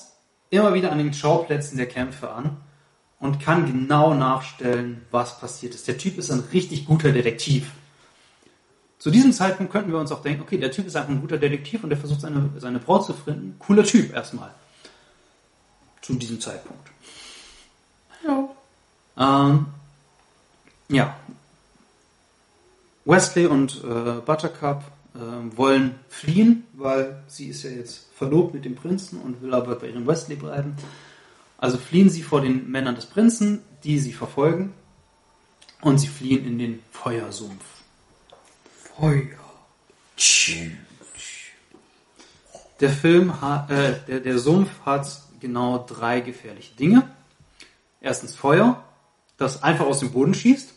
immer 0.50 0.74
wieder 0.74 0.92
an 0.92 0.98
den 0.98 1.14
Schauplätzen 1.14 1.78
der 1.78 1.88
Kämpfe 1.88 2.32
an 2.32 2.58
und 3.20 3.40
kann 3.40 3.66
genau 3.66 4.14
nachstellen, 4.14 5.06
was 5.12 5.40
passiert 5.40 5.76
ist. 5.76 5.88
Der 5.88 5.98
Typ 5.98 6.18
ist 6.18 6.32
ein 6.32 6.44
richtig 6.54 6.86
guter 6.86 7.12
Detektiv. 7.12 7.72
Zu 8.98 9.12
diesem 9.12 9.32
Zeitpunkt 9.32 9.72
könnten 9.72 9.92
wir 9.92 10.00
uns 10.00 10.12
auch 10.12 10.22
denken, 10.22 10.42
okay, 10.42 10.58
der 10.58 10.72
Typ 10.72 10.88
ist 10.88 10.96
einfach 10.96 11.10
ein 11.10 11.22
guter 11.22 11.38
Detektiv 11.38 11.84
und 11.84 11.90
der 11.90 11.98
versucht 11.98 12.22
seine, 12.22 12.50
seine 12.58 12.80
Braut 12.80 13.06
zu 13.06 13.14
finden. 13.14 13.56
Cooler 13.60 13.84
Typ 13.84 14.14
erstmal. 14.14 14.54
Zu 16.02 16.16
diesem 16.16 16.42
Zeitpunkt. 16.42 16.90
Ja. 18.26 18.50
Ähm, 19.18 19.68
ja. 20.90 21.16
Wesley 23.10 23.48
und 23.48 23.84
äh, 23.84 24.22
Buttercup 24.22 24.84
äh, 25.16 25.20
wollen 25.58 25.96
fliehen, 26.10 26.68
weil 26.74 27.24
sie 27.28 27.48
ist 27.48 27.64
ja 27.64 27.72
jetzt 27.72 28.08
verlobt 28.16 28.54
mit 28.54 28.66
dem 28.66 28.76
Prinzen 28.76 29.20
und 29.20 29.42
will 29.42 29.54
aber 29.54 29.76
bei 29.76 29.88
ihrem 29.88 30.06
Wesley 30.06 30.36
bleiben. 30.36 30.76
Also 31.58 31.78
fliehen 31.78 32.10
sie 32.10 32.22
vor 32.22 32.42
den 32.42 32.70
Männern 32.70 32.96
des 32.96 33.08
Prinzen, 33.08 33.64
die 33.84 34.00
sie 34.00 34.14
verfolgen. 34.14 34.74
Und 35.82 35.98
sie 35.98 36.08
fliehen 36.08 36.46
in 36.46 36.60
den 36.60 36.84
Feuersumpf. 36.92 37.64
Feuer. 38.96 39.40
Der 42.80 42.90
Film 42.90 43.42
hat, 43.42 43.72
äh, 43.72 43.96
der, 44.08 44.20
der 44.20 44.40
Sumpf 44.40 44.70
hat 44.86 45.22
genau 45.40 45.86
drei 45.88 46.20
gefährliche 46.20 46.76
Dinge. 46.76 47.10
Erstens 48.02 48.36
Feuer, 48.36 48.84
das 49.38 49.64
einfach 49.64 49.86
aus 49.86 50.00
dem 50.00 50.12
Boden 50.12 50.34
schießt. 50.34 50.74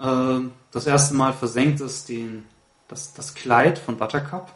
Ähm, 0.00 0.52
das 0.72 0.86
erste 0.86 1.14
Mal 1.14 1.32
versenkt 1.32 1.80
es 1.80 2.04
den, 2.04 2.44
das, 2.88 3.14
das 3.14 3.34
Kleid 3.34 3.78
von 3.78 3.96
Buttercup. 3.96 4.52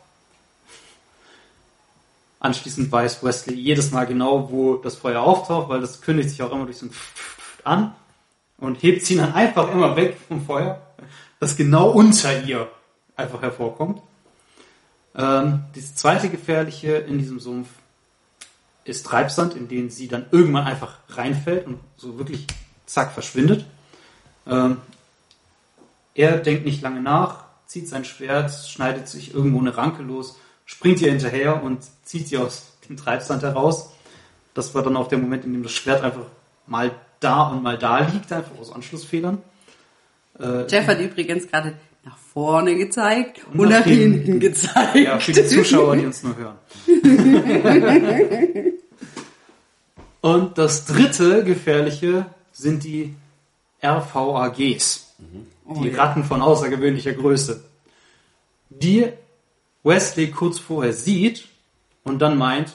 Anschließend 2.40 2.90
weiß 2.90 3.22
Wesley 3.22 3.54
jedes 3.54 3.92
Mal 3.92 4.06
genau, 4.06 4.50
wo 4.50 4.76
das 4.76 4.96
Feuer 4.96 5.22
auftaucht, 5.22 5.68
weil 5.68 5.80
das 5.80 6.00
kündigt 6.00 6.30
sich 6.30 6.42
auch 6.42 6.52
immer 6.52 6.64
durch 6.64 6.78
so 6.78 6.86
ein 6.86 6.92
an 7.64 7.94
und 8.58 8.82
hebt 8.82 9.04
sie 9.04 9.16
dann 9.16 9.32
einfach 9.32 9.70
immer 9.72 9.96
weg 9.96 10.16
vom 10.28 10.44
Feuer, 10.44 10.80
das 11.38 11.56
genau 11.56 11.90
unter 11.90 12.42
ihr 12.42 12.68
einfach 13.16 13.42
hervorkommt. 13.42 14.02
Ähm, 15.14 15.64
das 15.74 15.94
zweite 15.94 16.28
gefährliche 16.28 16.92
in 16.92 17.18
diesem 17.18 17.40
Sumpf 17.40 17.68
ist 18.84 19.06
Treibsand, 19.06 19.54
in 19.54 19.68
den 19.68 19.90
sie 19.90 20.08
dann 20.08 20.26
irgendwann 20.30 20.64
einfach 20.64 20.96
reinfällt 21.10 21.66
und 21.66 21.78
so 21.96 22.18
wirklich 22.18 22.46
zack 22.86 23.12
verschwindet. 23.12 23.64
Ähm, 24.46 24.78
er 26.14 26.38
denkt 26.38 26.64
nicht 26.64 26.82
lange 26.82 27.00
nach, 27.00 27.44
zieht 27.66 27.88
sein 27.88 28.04
Schwert, 28.04 28.50
schneidet 28.50 29.08
sich 29.08 29.34
irgendwo 29.34 29.60
eine 29.60 29.76
Ranke 29.76 30.02
los, 30.02 30.38
springt 30.66 31.00
ihr 31.00 31.10
hinterher 31.10 31.62
und 31.62 31.80
zieht 32.04 32.28
sie 32.28 32.38
aus 32.38 32.72
dem 32.88 32.96
Treibsand 32.96 33.42
heraus. 33.42 33.92
Das 34.54 34.74
war 34.74 34.82
dann 34.82 34.96
auch 34.96 35.08
der 35.08 35.18
Moment, 35.18 35.44
in 35.44 35.52
dem 35.52 35.62
das 35.62 35.72
Schwert 35.72 36.02
einfach 36.02 36.26
mal 36.66 36.92
da 37.20 37.48
und 37.48 37.62
mal 37.62 37.78
da 37.78 38.00
liegt, 38.00 38.32
einfach 38.32 38.58
aus 38.58 38.72
Anschlussfehlern. 38.72 39.38
Äh, 40.38 40.66
Jeff 40.66 40.86
hat 40.86 41.00
übrigens 41.00 41.48
gerade 41.48 41.74
nach 42.04 42.18
vorne 42.18 42.76
gezeigt 42.76 43.40
und, 43.52 43.60
und 43.60 43.68
nach, 43.68 43.80
nach 43.80 43.86
hinten, 43.86 44.18
hinten 44.18 44.40
gezeigt. 44.40 44.96
Ja, 44.96 45.18
für 45.18 45.32
die 45.32 45.46
Zuschauer, 45.46 45.96
die 45.96 46.06
uns 46.06 46.22
nur 46.22 46.36
hören. 46.36 46.58
und 50.20 50.58
das 50.58 50.84
dritte 50.86 51.44
gefährliche 51.44 52.26
sind 52.52 52.84
die 52.84 53.14
RVAGs, 53.82 55.14
mhm. 55.18 55.46
Die 55.66 55.92
oh, 55.92 55.96
Ratten 55.96 56.20
ja. 56.20 56.26
von 56.26 56.42
außergewöhnlicher 56.42 57.12
Größe, 57.12 57.62
die 58.70 59.08
Wesley 59.82 60.30
kurz 60.30 60.58
vorher 60.58 60.92
sieht 60.92 61.48
und 62.04 62.20
dann 62.20 62.38
meint, 62.38 62.74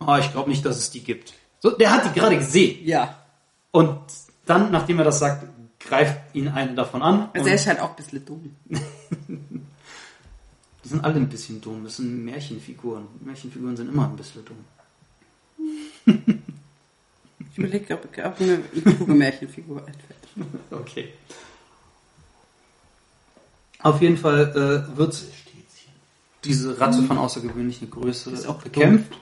oh, 0.00 0.16
ich 0.18 0.30
glaube 0.32 0.50
nicht, 0.50 0.64
dass 0.64 0.78
es 0.78 0.90
die 0.90 1.00
gibt. 1.00 1.34
So, 1.60 1.70
der 1.70 1.90
hat 1.90 2.04
die 2.04 2.18
gerade 2.18 2.36
gesehen. 2.36 2.86
Ja. 2.86 3.18
Und 3.70 4.00
dann, 4.46 4.70
nachdem 4.70 4.98
er 4.98 5.04
das 5.04 5.18
sagt, 5.18 5.46
greift 5.80 6.34
ihn 6.34 6.48
eine 6.48 6.74
davon 6.74 7.02
an. 7.02 7.30
Also 7.32 7.48
er 7.48 7.54
ist 7.54 7.66
halt 7.66 7.80
auch 7.80 7.90
ein 7.90 7.96
bisschen 7.96 8.24
dumm. 8.24 8.56
die 10.84 10.88
sind 10.88 11.04
alle 11.04 11.16
ein 11.16 11.28
bisschen 11.28 11.60
dumm. 11.60 11.84
Das 11.84 11.96
sind 11.96 12.24
Märchenfiguren. 12.24 13.06
Märchenfiguren 13.20 13.76
sind 13.76 13.88
immer 13.88 14.08
ein 14.08 14.16
bisschen 14.16 14.44
dumm. 14.44 14.64
ich 17.50 17.58
überlege, 17.58 17.94
ob, 17.94 18.04
ob 18.04 18.40
eine 18.40 18.58
kluge 18.58 19.14
Märchenfigur 19.14 19.78
einfällt. 19.78 20.04
Okay. 20.70 21.08
Auf 23.82 24.00
jeden 24.00 24.16
Fall 24.16 24.86
äh, 24.92 24.96
wird 24.96 25.24
diese 26.44 26.80
Ratte 26.80 27.02
von 27.02 27.18
außergewöhnlicher 27.18 27.86
Größe 27.86 28.30
bekämpft. 28.62 29.18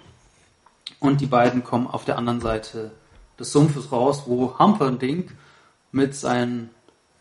Und 0.99 1.21
die 1.21 1.27
beiden 1.27 1.63
kommen 1.63 1.87
auf 1.87 2.05
der 2.05 2.19
anderen 2.19 2.41
Seite 2.41 2.93
des 3.39 3.53
Sumpfes 3.53 3.93
raus, 3.93 4.25
wo 4.27 4.59
Humperdinck 4.59 5.35
mit 5.93 6.15
seinen 6.15 6.71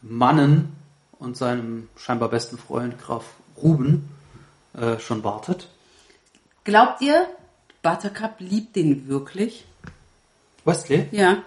Mannen 0.01 0.75
und 1.19 1.36
seinem 1.36 1.89
scheinbar 1.97 2.29
besten 2.29 2.57
Freund 2.57 2.99
Graf 3.01 3.25
Ruben 3.61 4.09
äh, 4.73 4.99
schon 4.99 5.23
wartet. 5.23 5.69
Glaubt 6.63 7.01
ihr, 7.01 7.27
Buttercup 7.81 8.36
liebt 8.39 8.75
den 8.75 9.07
wirklich? 9.07 9.65
Wesley? 10.63 11.07
Ja. 11.11 11.43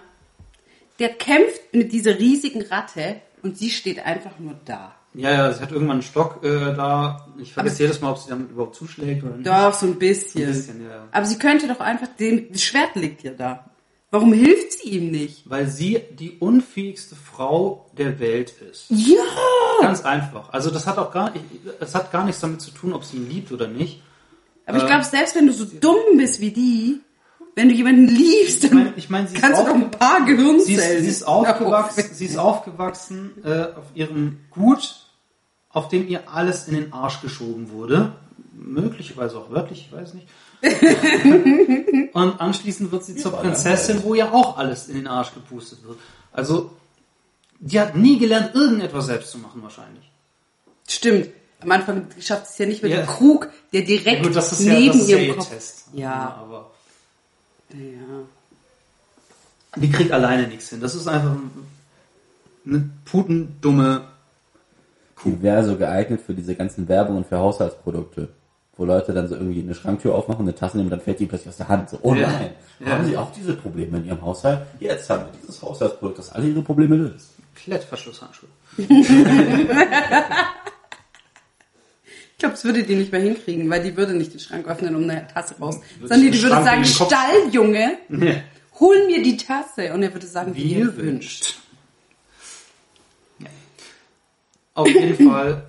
Der 0.99 1.09
kämpft 1.09 1.73
mit 1.73 1.91
dieser 1.91 2.17
riesigen 2.17 2.61
Ratte 2.61 3.21
und 3.41 3.57
sie 3.57 3.69
steht 3.69 4.05
einfach 4.05 4.39
nur 4.39 4.55
da. 4.65 4.95
Ja, 5.13 5.31
ja, 5.31 5.53
sie 5.53 5.61
hat 5.61 5.71
irgendwann 5.71 5.97
einen 5.97 6.01
Stock 6.03 6.43
äh, 6.43 6.73
da. 6.75 7.27
Ich 7.39 7.53
vergesse 7.53 7.83
jedes 7.83 7.99
Mal, 7.99 8.11
ob 8.11 8.19
sie 8.19 8.29
damit 8.29 8.51
überhaupt 8.51 8.75
zuschlägt 8.75 9.23
oder 9.23 9.35
nicht. 9.35 9.47
Doch, 9.47 9.73
so 9.73 9.87
ein 9.87 9.97
bisschen. 9.97 10.43
Ein 10.43 10.53
bisschen 10.53 10.85
ja. 10.85 11.07
Aber 11.11 11.25
sie 11.25 11.39
könnte 11.39 11.67
doch 11.67 11.79
einfach, 11.79 12.07
dem, 12.19 12.51
das 12.51 12.63
Schwert 12.63 12.95
liegt 12.95 13.23
ja 13.23 13.31
da. 13.31 13.65
Warum 14.11 14.33
hilft 14.33 14.73
sie 14.73 14.89
ihm 14.89 15.11
nicht? 15.11 15.47
Weil 15.49 15.67
sie 15.67 16.01
die 16.11 16.37
unfähigste 16.39 17.15
Frau 17.15 17.89
der 17.97 18.19
Welt 18.19 18.53
ist. 18.71 18.85
Ja! 18.89 19.21
Ganz 19.81 20.03
einfach. 20.03 20.51
Also 20.51 20.71
das 20.71 20.87
hat 20.87 20.97
auch 20.97 21.11
gar 21.11 21.31
es 21.79 21.93
hat 21.93 22.11
gar 22.11 22.25
nichts 22.25 22.41
damit 22.41 22.61
zu 22.61 22.71
tun, 22.71 22.93
ob 22.93 23.03
sie 23.03 23.17
ihn 23.17 23.29
liebt 23.29 23.51
oder 23.51 23.67
nicht. 23.67 24.01
Aber 24.65 24.77
ich 24.77 24.85
glaube, 24.85 25.03
selbst 25.03 25.35
wenn 25.35 25.47
du 25.47 25.53
so 25.53 25.65
dumm 25.65 26.17
bist 26.17 26.41
wie 26.41 26.51
die, 26.51 27.01
wenn 27.55 27.69
du 27.69 27.75
jemanden 27.75 28.07
liebst, 28.07 28.63
dann 28.63 28.69
ich 28.69 28.75
mein, 28.85 28.93
ich 28.95 29.09
mein, 29.09 29.27
sie 29.27 29.35
kannst 29.35 29.61
du 29.61 29.65
doch 29.65 29.73
ein 29.73 29.91
paar 29.91 30.25
Gehirnzellen. 30.25 30.65
Sie 30.65 30.73
ist, 30.75 31.01
sie 31.01 31.07
ist 31.07 31.23
aufgewachsen, 31.27 32.03
sie 32.13 32.25
ist 32.25 32.37
aufgewachsen 32.37 33.31
äh, 33.43 33.63
auf 33.75 33.85
ihrem 33.95 34.39
Gut, 34.51 34.98
auf 35.71 35.87
dem 35.87 36.07
ihr 36.07 36.29
alles 36.29 36.67
in 36.67 36.75
den 36.75 36.93
Arsch 36.93 37.21
geschoben 37.21 37.71
wurde. 37.71 38.13
Möglicherweise 38.53 39.37
auch 39.37 39.51
wörtlich, 39.51 39.87
ich 39.87 39.91
weiß 39.91 40.13
nicht. 40.13 40.27
und 42.13 42.41
anschließend 42.41 42.91
wird 42.91 43.05
sie 43.05 43.15
zur 43.15 43.31
Prinzessin, 43.31 44.03
wo 44.03 44.13
ja 44.13 44.31
auch 44.31 44.57
alles 44.57 44.89
in 44.89 44.95
den 44.95 45.07
Arsch 45.07 45.33
gepustet 45.33 45.79
wird. 45.85 45.97
Also, 46.33 46.71
die 47.59 47.79
hat 47.79 47.95
nie 47.95 48.17
gelernt, 48.17 48.55
irgendetwas 48.55 49.05
selbst 49.05 49.31
zu 49.31 49.37
machen, 49.37 49.63
wahrscheinlich. 49.63 50.11
Stimmt. 50.87 51.29
Am 51.61 51.71
Anfang 51.71 52.07
schafft 52.19 52.47
sie 52.47 52.51
es 52.53 52.57
ja 52.57 52.65
nicht 52.65 52.83
mit 52.83 52.91
ja. 52.91 53.01
dem 53.01 53.07
Krug, 53.07 53.49
der 53.73 53.81
direkt 53.83 54.25
ja, 54.25 54.41
gut, 54.41 54.59
neben 54.59 55.07
ja, 55.07 55.17
ihrem 55.17 55.37
Kopf. 55.37 55.49
Test. 55.49 55.85
Ja. 55.93 56.35
aber. 56.39 56.71
Ja. 57.71 58.25
Die 59.75 59.91
kriegt 59.91 60.11
alleine 60.11 60.47
nichts 60.47 60.69
hin. 60.69 60.81
Das 60.81 60.95
ist 60.95 61.07
einfach 61.07 61.35
eine 62.65 62.89
putendumme 63.05 64.07
Die 65.25 65.41
wäre 65.41 65.63
so 65.63 65.75
geeignet 65.75 66.21
für 66.21 66.33
diese 66.33 66.55
ganzen 66.55 66.87
Werbungen 66.87 67.25
für 67.25 67.37
Haushaltsprodukte 67.37 68.29
wo 68.79 68.85
Leute 68.85 69.13
dann 69.13 69.27
so 69.27 69.35
irgendwie 69.35 69.59
eine 69.61 69.75
Schranktür 69.75 70.15
aufmachen, 70.15 70.43
eine 70.43 70.55
Tasse 70.55 70.77
nehmen 70.77 70.87
und 70.87 70.91
dann 70.91 71.01
fällt 71.01 71.19
die 71.19 71.25
plötzlich 71.25 71.49
aus 71.49 71.57
der 71.57 71.67
Hand. 71.67 71.89
So, 71.89 71.99
oh 72.01 72.13
ja. 72.13 72.31
nein, 72.31 72.51
ja. 72.79 72.87
haben 72.87 73.05
Sie 73.05 73.17
auch 73.17 73.29
diese 73.33 73.53
Probleme 73.55 73.97
in 73.97 74.05
Ihrem 74.05 74.21
Haushalt? 74.21 74.61
Jetzt 74.79 75.09
haben 75.09 75.25
wir 75.25 75.31
dieses 75.41 75.61
Haushaltsprodukt, 75.61 76.19
das 76.19 76.31
alle 76.31 76.47
Ihre 76.47 76.61
Probleme 76.61 76.95
löst. 76.95 77.31
Klettverschlusshandschuhe. 77.55 78.47
ich 78.77 78.87
glaube, 82.37 82.53
das 82.53 82.63
würde 82.63 82.83
die 82.83 82.95
nicht 82.95 83.11
mehr 83.11 83.19
hinkriegen, 83.19 83.69
weil 83.69 83.83
die 83.83 83.97
würde 83.97 84.13
nicht 84.13 84.31
den 84.33 84.39
Schrank 84.39 84.65
öffnen 84.65 84.95
um 84.95 85.03
eine 85.03 85.27
Tasse 85.27 85.55
raus. 85.59 85.81
Sondern 85.99 86.21
die, 86.21 86.31
die 86.31 86.41
würde 86.41 86.63
sagen, 86.63 86.85
Stalljunge, 86.85 87.97
ja. 88.07 88.35
hol 88.79 89.07
mir 89.07 89.21
die 89.21 89.35
Tasse. 89.35 89.93
Und 89.93 90.03
er 90.03 90.13
würde 90.13 90.25
sagen, 90.27 90.55
wie, 90.55 90.63
wie 90.63 90.75
ihr 90.75 90.95
wünscht. 90.95 91.59
Auf 94.79 94.87
jeden 94.87 95.29
Fall 95.29 95.63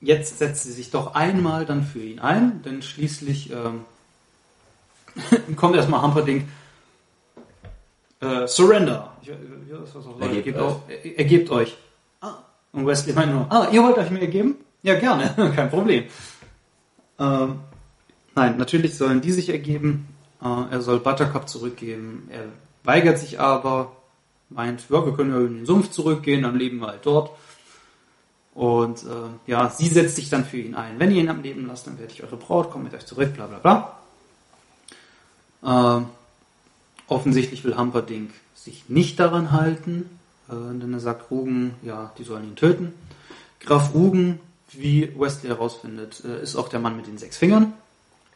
jetzt 0.00 0.38
setzt 0.38 0.64
sie 0.64 0.72
sich 0.72 0.90
doch 0.90 1.14
einmal 1.14 1.66
dann 1.66 1.84
für 1.84 2.00
ihn 2.00 2.18
ein, 2.18 2.62
denn 2.62 2.82
schließlich 2.82 3.50
ähm, 3.50 3.84
kommt 5.56 5.76
erstmal 5.76 6.02
Humperdinck 6.02 6.44
äh, 8.20 8.46
Surrender. 8.46 9.12
Ich, 9.22 9.30
ergebt, 10.36 10.58
euch. 10.58 10.74
ergebt 11.16 11.50
euch. 11.50 11.76
Ah. 12.20 12.34
Und 12.72 12.86
Wesley 12.86 13.12
meint 13.12 13.32
nur, 13.32 13.46
ah, 13.50 13.68
ihr 13.70 13.82
wollt 13.82 13.98
euch 13.98 14.10
mir 14.10 14.20
ergeben? 14.20 14.56
Ja, 14.82 14.98
gerne, 14.98 15.34
kein 15.56 15.70
Problem. 15.70 16.04
Ähm, 17.18 17.60
nein, 18.34 18.56
natürlich 18.56 18.96
sollen 18.96 19.20
die 19.20 19.32
sich 19.32 19.48
ergeben. 19.48 20.08
Äh, 20.42 20.72
er 20.72 20.80
soll 20.80 21.00
Buttercup 21.00 21.48
zurückgeben. 21.48 22.28
Er 22.30 22.44
weigert 22.84 23.18
sich 23.18 23.40
aber, 23.40 23.92
meint, 24.48 24.84
ja, 24.88 25.04
wir 25.04 25.12
können 25.14 25.32
ja 25.32 25.38
in 25.38 25.56
den 25.58 25.66
Sumpf 25.66 25.90
zurückgehen, 25.90 26.42
dann 26.42 26.56
leben 26.56 26.78
wir 26.78 26.88
halt 26.88 27.04
dort. 27.04 27.30
Und 28.58 29.04
äh, 29.04 29.06
ja, 29.46 29.70
sie 29.70 29.86
setzt 29.86 30.16
sich 30.16 30.30
dann 30.30 30.44
für 30.44 30.56
ihn 30.56 30.74
ein. 30.74 30.98
Wenn 30.98 31.12
ihr 31.12 31.22
ihn 31.22 31.28
am 31.28 31.42
Leben 31.42 31.68
lasst, 31.68 31.86
dann 31.86 31.96
werde 32.00 32.12
ich 32.12 32.24
eure 32.24 32.36
Braut, 32.36 32.72
kommt 32.72 32.82
mit 32.82 32.92
euch 32.92 33.06
zurück, 33.06 33.32
bla 33.34 33.46
bla 33.46 33.94
bla. 35.60 36.00
Äh, 36.00 36.04
offensichtlich 37.06 37.62
will 37.62 37.76
Humperdinck 37.76 38.32
sich 38.56 38.88
nicht 38.88 39.20
daran 39.20 39.52
halten, 39.52 40.10
äh, 40.48 40.54
denn 40.54 40.92
er 40.92 40.98
sagt 40.98 41.30
Rugen, 41.30 41.76
ja, 41.82 42.12
die 42.18 42.24
sollen 42.24 42.48
ihn 42.48 42.56
töten. 42.56 42.94
Graf 43.60 43.94
Rugen, 43.94 44.40
wie 44.72 45.12
Wesley 45.16 45.50
herausfindet, 45.50 46.24
äh, 46.24 46.42
ist 46.42 46.56
auch 46.56 46.68
der 46.68 46.80
Mann 46.80 46.96
mit 46.96 47.06
den 47.06 47.16
sechs 47.16 47.36
Fingern, 47.36 47.74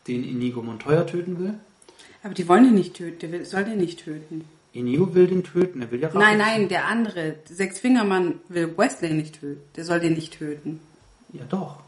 den 0.07 0.23
Inigo 0.23 0.62
Montoya 0.62 1.03
töten 1.03 1.41
will. 1.41 1.55
Aber 2.23 2.35
die 2.35 2.47
wollen 2.47 2.66
ihn 2.66 2.75
nicht 2.75 2.95
töten, 2.95 3.33
der 3.33 3.45
soll 3.45 3.64
den 3.64 3.79
nicht 3.79 4.05
töten. 4.05 4.45
Inigo 4.73 5.14
will 5.14 5.27
den 5.27 5.45
töten, 5.45 5.83
er 5.83 5.91
will 5.91 6.01
ja 6.01 6.09
Rache 6.09 6.18
Nein, 6.18 6.39
nein, 6.39 6.68
der 6.68 6.87
andere, 6.87 7.37
der 7.49 7.57
Sechsfingermann 7.57 8.41
will 8.49 8.77
Wesley 8.77 9.12
nicht 9.12 9.41
töten. 9.41 9.62
Der 9.77 9.85
soll 9.85 10.01
den 10.01 10.14
nicht 10.14 10.39
töten. 10.39 10.81
Ja, 11.33 11.45
doch. 11.49 11.81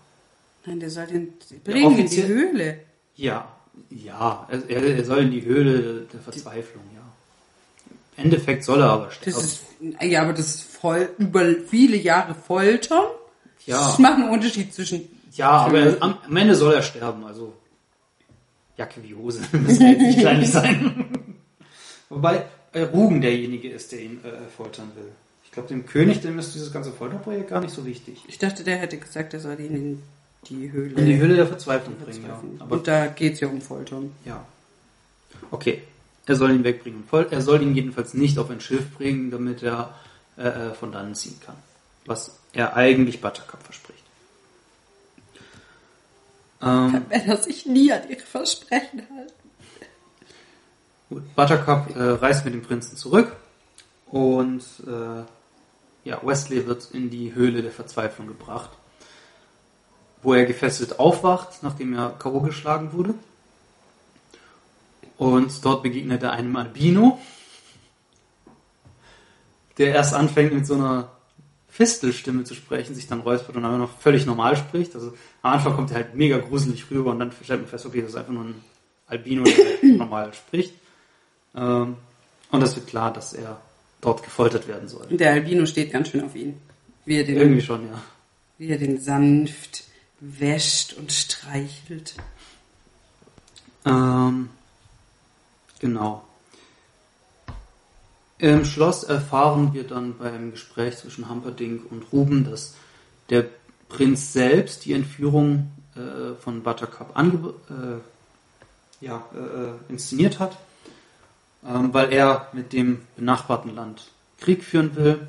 Nein, 0.67 0.81
der 0.81 0.91
soll 0.91 1.07
den 1.07 1.33
bringen 1.63 1.99
in 1.99 2.09
die 2.09 2.25
Höhle. 2.25 2.81
Ja, 3.17 3.49
ja, 3.91 4.47
er, 4.51 4.83
er 4.83 5.05
soll 5.05 5.21
in 5.21 5.31
die 5.31 5.45
Höhle 5.45 6.07
der 6.13 6.21
Verzweiflung, 6.21 6.85
ja. 6.95 7.01
Im 8.17 8.25
Endeffekt 8.25 8.65
soll 8.65 8.81
er 8.81 8.91
aber 8.91 9.11
sterben. 9.11 9.37
Das 9.37 9.45
ist, 9.45 9.63
ja, 10.01 10.23
aber 10.23 10.33
das 10.33 10.47
ist 10.47 10.63
voll, 10.63 11.11
über 11.19 11.45
viele 11.67 11.97
Jahre 11.97 12.35
Foltern. 12.35 13.07
Ja. 13.67 13.79
Das 13.79 13.99
macht 13.99 14.15
einen 14.15 14.29
Unterschied 14.29 14.75
zwischen, 14.75 15.09
ja, 15.33 15.51
aber 15.51 15.79
er, 15.79 16.03
am, 16.03 16.19
am 16.25 16.37
Ende 16.37 16.55
soll 16.55 16.75
er 16.75 16.83
sterben, 16.83 17.25
also 17.25 17.55
Jacke 18.77 19.03
wie 19.03 19.15
Hose. 19.15 19.41
Das 19.53 19.79
kann 19.79 19.89
jetzt 19.89 20.01
nicht 20.01 20.19
kleinlich 20.21 20.51
sein. 20.51 21.07
Wobei 22.09 22.45
äh, 22.75 22.83
Rugen 22.83 23.21
derjenige 23.21 23.71
ist, 23.71 23.93
der 23.93 24.01
ihn 24.01 24.21
äh, 24.25 24.49
foltern 24.57 24.93
will. 24.97 25.11
Ich 25.45 25.53
glaube, 25.53 25.69
dem 25.69 25.87
König, 25.87 26.21
dem 26.21 26.39
ist 26.39 26.55
dieses 26.55 26.73
ganze 26.73 26.93
Folterprojekt 26.93 27.49
gar 27.49 27.61
nicht 27.61 27.73
so 27.73 27.87
wichtig. 27.87 28.25
ich 28.27 28.39
dachte, 28.39 28.65
der 28.65 28.77
hätte 28.77 28.99
gesagt, 28.99 29.35
er 29.35 29.41
soll 29.41 29.59
ihn 29.61 29.75
in 29.75 30.03
die 30.49 30.73
Höhle. 30.73 31.01
In 31.01 31.07
die 31.07 31.17
Höhle 31.17 31.37
der 31.37 31.47
Verzweiflung 31.47 31.97
bringen, 31.97 32.25
ja. 32.27 32.43
Aber 32.59 32.77
Und 32.77 32.89
da 32.89 33.07
geht's 33.07 33.41
ja 33.41 33.49
um 33.49 33.61
Foltern. 33.61 34.13
Ja. 34.25 34.45
Okay. 35.51 35.83
Er 36.27 36.37
soll 36.37 36.53
ihn 36.53 36.65
wegbringen. 36.65 37.05
Er 37.31 37.43
soll 37.43 37.63
ihn 37.63 37.75
jedenfalls 37.75 38.15
nicht 38.15 38.39
auf 38.39 38.51
ein 38.51 38.61
Schiff 38.61 38.91
bringen, 38.97 39.31
damit 39.31 39.63
er 39.63 39.95
äh, 40.37 40.49
äh, 40.49 40.75
von 40.75 40.91
dannen 40.91 41.15
ziehen 41.15 41.39
kann. 41.45 41.57
Was 42.07 42.39
er 42.53 42.77
eigentlich 42.77 43.21
Buttercup 43.21 43.63
verspricht. 43.63 44.03
Ähm, 46.63 47.05
Wenn 47.09 47.29
er 47.29 47.37
sich 47.37 47.67
nie 47.67 47.93
an 47.93 48.09
ihre 48.09 48.21
Versprechen 48.21 49.01
hält. 49.01 49.35
Buttercup 51.11 51.95
äh, 51.97 52.03
reist 52.03 52.45
mit 52.45 52.55
dem 52.55 52.63
Prinzen 52.63 52.97
zurück 52.97 53.35
und 54.07 54.63
äh, 54.87 56.09
ja, 56.09 56.21
Wesley 56.23 56.67
wird 56.67 56.91
in 56.93 57.11
die 57.11 57.35
Höhle 57.35 57.63
der 57.63 57.73
Verzweiflung 57.73 58.27
gebracht, 58.27 58.71
wo 60.23 60.35
er 60.35 60.45
gefesselt 60.45 60.99
aufwacht, 60.99 61.63
nachdem 61.63 61.95
er 61.95 62.11
K.O. 62.19 62.41
geschlagen 62.41 62.93
wurde. 62.93 63.15
Und 65.17 65.65
dort 65.65 65.83
begegnet 65.83 66.23
er 66.23 66.33
einem 66.33 66.57
Albino, 66.57 67.19
der 69.79 69.95
erst 69.95 70.15
anfängt 70.15 70.53
mit 70.53 70.67
so 70.67 70.75
einer 70.75 71.11
Fistelstimme 71.69 72.45
zu 72.45 72.55
sprechen, 72.55 72.95
sich 72.95 73.07
dann 73.07 73.21
räuspert 73.21 73.57
und 73.57 73.63
dann 73.63 73.79
noch 73.79 73.99
völlig 73.99 74.27
normal 74.27 74.57
spricht. 74.57 74.95
Also 74.95 75.15
am 75.43 75.55
Anfang 75.55 75.75
kommt 75.75 75.91
er 75.91 75.97
halt 75.97 76.15
mega 76.15 76.39
gruselig 76.39 76.91
rüber 76.91 77.11
und 77.11 77.19
dann 77.19 77.33
stellt 77.33 77.61
man 77.61 77.69
fest, 77.69 77.87
okay, 77.87 78.01
das 78.01 78.11
ist 78.11 78.17
einfach 78.17 78.33
nur 78.33 78.45
ein 78.45 78.65
Albino, 79.07 79.45
der 79.45 79.55
normal 79.97 80.33
spricht. 80.35 80.75
Ähm, 81.55 81.97
und 82.51 82.63
es 82.63 82.77
wird 82.77 82.87
klar, 82.87 83.13
dass 83.13 83.33
er 83.33 83.61
dort 84.01 84.23
gefoltert 84.23 84.69
werden 84.69 84.89
soll. 84.89 85.07
Und 85.07 85.19
der 85.19 85.33
Albino 85.33 85.67
steht 85.67 85.93
ganz 85.93 86.09
schön 86.09 86.25
auf 86.25 86.35
ihn. 86.35 86.61
Wie 87.05 87.17
er 87.19 87.25
den, 87.25 87.37
Irgendwie 87.37 87.63
schon, 87.63 87.87
ja. 87.87 88.03
wie 88.59 88.69
er 88.69 88.79
den 88.79 89.01
sanft 89.01 89.85
wäscht 90.21 90.95
und 90.95 91.13
streichelt. 91.13 92.15
Ähm, 93.85 94.49
genau. 95.79 96.25
Im 98.39 98.65
Schloss 98.65 99.05
erfahren 99.05 99.75
wir 99.75 99.85
dann 99.85 100.19
beim 100.19 100.53
Gespräch 100.53 100.97
zwischen 100.97 101.29
Humperdinck 101.29 101.91
und 101.91 102.05
Ruben, 102.13 102.45
dass 102.45 102.75
der 103.31 103.47
Prinz 103.89 104.33
selbst 104.33 104.85
die 104.85 104.93
Entführung 104.93 105.71
äh, 105.95 106.35
von 106.41 106.63
Buttercup 106.63 107.17
ange 107.17 107.55
äh, 107.71 109.05
ja, 109.05 109.25
äh, 109.35 109.39
äh, 109.39 109.73
inszeniert 109.89 110.41
hat, 110.41 110.57
weil 111.65 112.13
er 112.13 112.49
mit 112.53 112.73
dem 112.73 113.01
benachbarten 113.17 113.75
Land 113.75 114.11
Krieg 114.41 114.63
führen 114.63 114.95
will. 114.97 115.27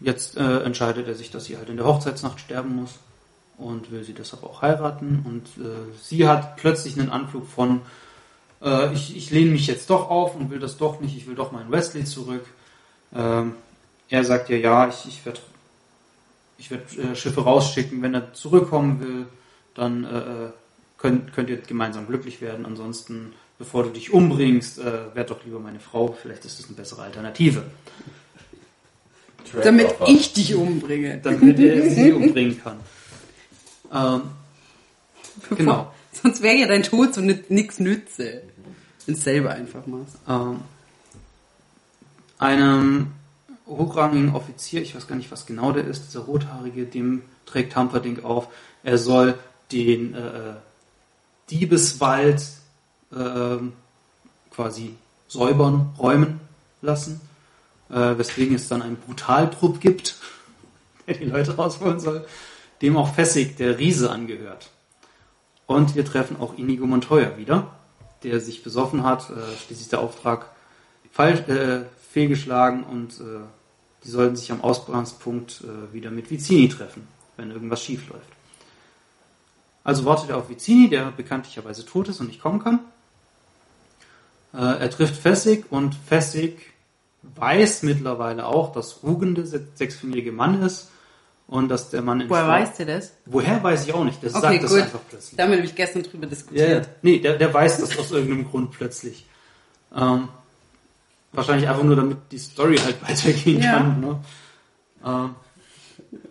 Jetzt 0.00 0.36
äh, 0.36 0.60
entscheidet 0.62 1.08
er 1.08 1.14
sich, 1.14 1.30
dass 1.30 1.44
sie 1.44 1.56
halt 1.56 1.68
in 1.68 1.76
der 1.76 1.86
Hochzeitsnacht 1.86 2.40
sterben 2.40 2.76
muss 2.76 2.98
und 3.58 3.90
will 3.90 4.04
sie 4.04 4.14
deshalb 4.14 4.44
auch 4.44 4.62
heiraten. 4.62 5.24
Und 5.24 5.64
äh, 5.64 5.92
sie 6.00 6.26
hat 6.28 6.56
plötzlich 6.56 6.98
einen 6.98 7.10
Anflug 7.10 7.48
von, 7.48 7.82
äh, 8.62 8.92
ich, 8.94 9.16
ich 9.16 9.30
lehne 9.30 9.50
mich 9.50 9.66
jetzt 9.66 9.90
doch 9.90 10.08
auf 10.08 10.34
und 10.36 10.50
will 10.50 10.60
das 10.60 10.76
doch 10.78 11.00
nicht, 11.00 11.16
ich 11.16 11.26
will 11.26 11.34
doch 11.34 11.52
meinen 11.52 11.70
Wesley 11.70 12.04
zurück. 12.04 12.46
Ähm, 13.14 13.54
er 14.08 14.24
sagt 14.24 14.48
ihr, 14.50 14.58
ja, 14.58 14.88
ich, 14.88 15.06
ich 15.06 15.26
werde 15.26 15.40
ich 16.58 16.70
werd, 16.70 16.96
äh, 16.98 17.14
Schiffe 17.14 17.42
rausschicken, 17.42 18.02
wenn 18.02 18.14
er 18.14 18.34
zurückkommen 18.34 19.00
will, 19.00 19.26
dann 19.74 20.04
äh, 20.04 20.50
könnt, 20.98 21.32
könnt 21.32 21.48
ihr 21.48 21.58
gemeinsam 21.58 22.06
glücklich 22.06 22.40
werden. 22.40 22.66
Ansonsten, 22.66 23.32
bevor 23.58 23.84
du 23.84 23.90
dich 23.90 24.12
umbringst, 24.12 24.78
äh, 24.78 25.14
werd 25.14 25.30
doch 25.30 25.44
lieber 25.44 25.58
meine 25.58 25.80
Frau, 25.80 26.16
vielleicht 26.20 26.44
ist 26.44 26.58
das 26.58 26.66
eine 26.66 26.76
bessere 26.76 27.02
Alternative. 27.02 27.64
Damit 29.62 29.94
ich 30.06 30.32
dich 30.32 30.54
umbringe. 30.54 31.20
Damit 31.22 31.58
er 31.58 31.90
sie 31.94 32.12
umbringen 32.12 32.60
kann. 32.62 32.80
Ähm, 33.92 34.22
genau. 35.56 35.92
Sonst 36.12 36.42
wäre 36.42 36.56
ja 36.56 36.66
dein 36.66 36.82
Tod 36.82 37.14
so 37.14 37.20
nichts 37.20 37.78
nütze. 37.78 38.42
Wenn 39.06 39.14
du 39.14 39.20
selber 39.20 39.50
einfach 39.52 39.86
machst. 39.86 40.16
ähm, 40.28 40.60
einem 42.38 43.12
hochrangigen 43.66 44.34
Offizier, 44.34 44.82
ich 44.82 44.94
weiß 44.94 45.06
gar 45.06 45.16
nicht, 45.16 45.30
was 45.30 45.46
genau 45.46 45.72
der 45.72 45.84
ist, 45.84 46.08
dieser 46.08 46.20
rothaarige, 46.20 46.84
dem 46.84 47.22
trägt 47.46 47.76
Humperdinck 47.76 48.24
auf, 48.24 48.48
er 48.82 48.98
soll 48.98 49.38
den 49.72 50.14
äh, 50.14 50.54
Diebeswald 51.50 52.42
äh, 53.12 53.58
quasi 54.50 54.94
säubern, 55.28 55.94
räumen 55.98 56.40
lassen, 56.82 57.20
äh, 57.90 58.18
weswegen 58.18 58.56
es 58.56 58.68
dann 58.68 58.82
einen 58.82 58.96
Brutaltrupp 58.96 59.80
gibt, 59.80 60.16
der 61.06 61.14
die 61.16 61.24
Leute 61.24 61.56
rausholen 61.56 62.00
soll, 62.00 62.26
dem 62.82 62.96
auch 62.96 63.14
Fessig, 63.14 63.56
der 63.56 63.78
Riese, 63.78 64.10
angehört. 64.10 64.70
Und 65.66 65.94
wir 65.94 66.04
treffen 66.04 66.40
auch 66.40 66.56
Inigo 66.56 66.86
Montoya 66.86 67.36
wieder, 67.36 67.74
der 68.22 68.40
sich 68.40 68.62
besoffen 68.62 69.04
hat, 69.04 69.30
äh, 69.30 69.56
schließlich 69.66 69.88
der 69.88 70.00
Auftrag 70.00 70.46
falsch, 71.12 71.40
äh, 71.48 71.84
fehlgeschlagen 72.10 72.84
und 72.84 73.20
äh, 73.20 73.40
die 74.04 74.10
sollten 74.10 74.36
sich 74.36 74.50
am 74.50 74.62
Ausgangspunkt 74.62 75.62
äh, 75.62 75.92
wieder 75.92 76.10
mit 76.10 76.30
Vicini 76.30 76.68
treffen, 76.68 77.06
wenn 77.36 77.50
irgendwas 77.50 77.82
schief 77.82 78.08
läuft. 78.08 78.30
Also 79.84 80.04
wartet 80.04 80.30
er 80.30 80.36
auf 80.36 80.48
Vicini, 80.48 80.88
der 80.88 81.10
bekanntlicherweise 81.10 81.84
tot 81.84 82.08
ist 82.08 82.20
und 82.20 82.28
nicht 82.28 82.40
kommen 82.40 82.62
kann. 82.62 82.80
Äh, 84.54 84.56
er 84.58 84.90
trifft 84.90 85.16
Fessig 85.16 85.64
und 85.70 85.94
Fessig 85.94 86.58
weiß 87.22 87.82
mittlerweile 87.82 88.46
auch, 88.46 88.72
dass 88.72 89.02
Rugen 89.02 89.34
der 89.34 89.46
se- 89.46 89.66
sechsfingerige 89.74 90.32
Mann 90.32 90.62
ist 90.62 90.88
und 91.46 91.68
dass 91.68 91.90
der 91.90 92.00
Mann 92.02 92.20
in 92.20 92.30
Woher 92.30 92.46
weißt 92.48 92.78
du 92.78 92.86
das? 92.86 93.12
Woher 93.26 93.62
weiß 93.62 93.86
ich 93.86 93.92
auch 93.92 94.04
nicht. 94.04 94.22
Das 94.22 94.34
Okay, 94.34 94.52
sagt 94.52 94.62
das 94.64 94.70
gut. 94.70 94.80
einfach 94.82 95.00
plötzlich. 95.08 95.36
Da 95.36 95.42
haben 95.42 95.50
wir 95.50 95.56
nämlich 95.56 95.74
gestern 95.74 96.02
drüber 96.02 96.26
diskutiert. 96.26 96.88
Nee, 97.02 97.18
der, 97.18 97.36
der 97.36 97.52
weiß 97.52 97.80
das 97.80 97.98
aus 97.98 98.10
irgendeinem 98.12 98.48
Grund 98.48 98.70
plötzlich. 98.72 99.26
Ähm, 99.94 100.28
wahrscheinlich 101.32 101.68
einfach 101.68 101.82
nur, 101.82 101.96
damit 101.96 102.18
die 102.30 102.38
Story 102.38 102.76
halt 102.78 103.02
weitergehen 103.08 103.62
Ja. 103.62 103.72
kann. 103.78 104.00
Ne? 104.00 104.20
Ähm, 105.04 105.34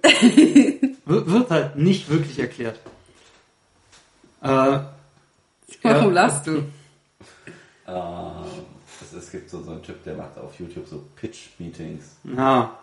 wird, 1.06 1.28
wird 1.28 1.50
halt 1.52 1.76
nicht 1.76 2.10
wirklich 2.10 2.40
erklärt. 2.40 2.80
Äh, 4.42 4.48
Warum 4.48 4.86
Ja. 5.84 6.06
lachst 6.06 6.48
du? 6.48 6.64
Es, 7.88 9.14
es 9.14 9.32
gibt 9.32 9.50
so, 9.50 9.62
so 9.64 9.72
einen 9.72 9.82
Typ, 9.82 10.04
der 10.04 10.16
macht 10.16 10.38
auf 10.38 10.60
YouTube 10.60 10.88
so 10.88 11.04
Pitch-Meetings. 11.16 12.18
ja, 12.36 12.78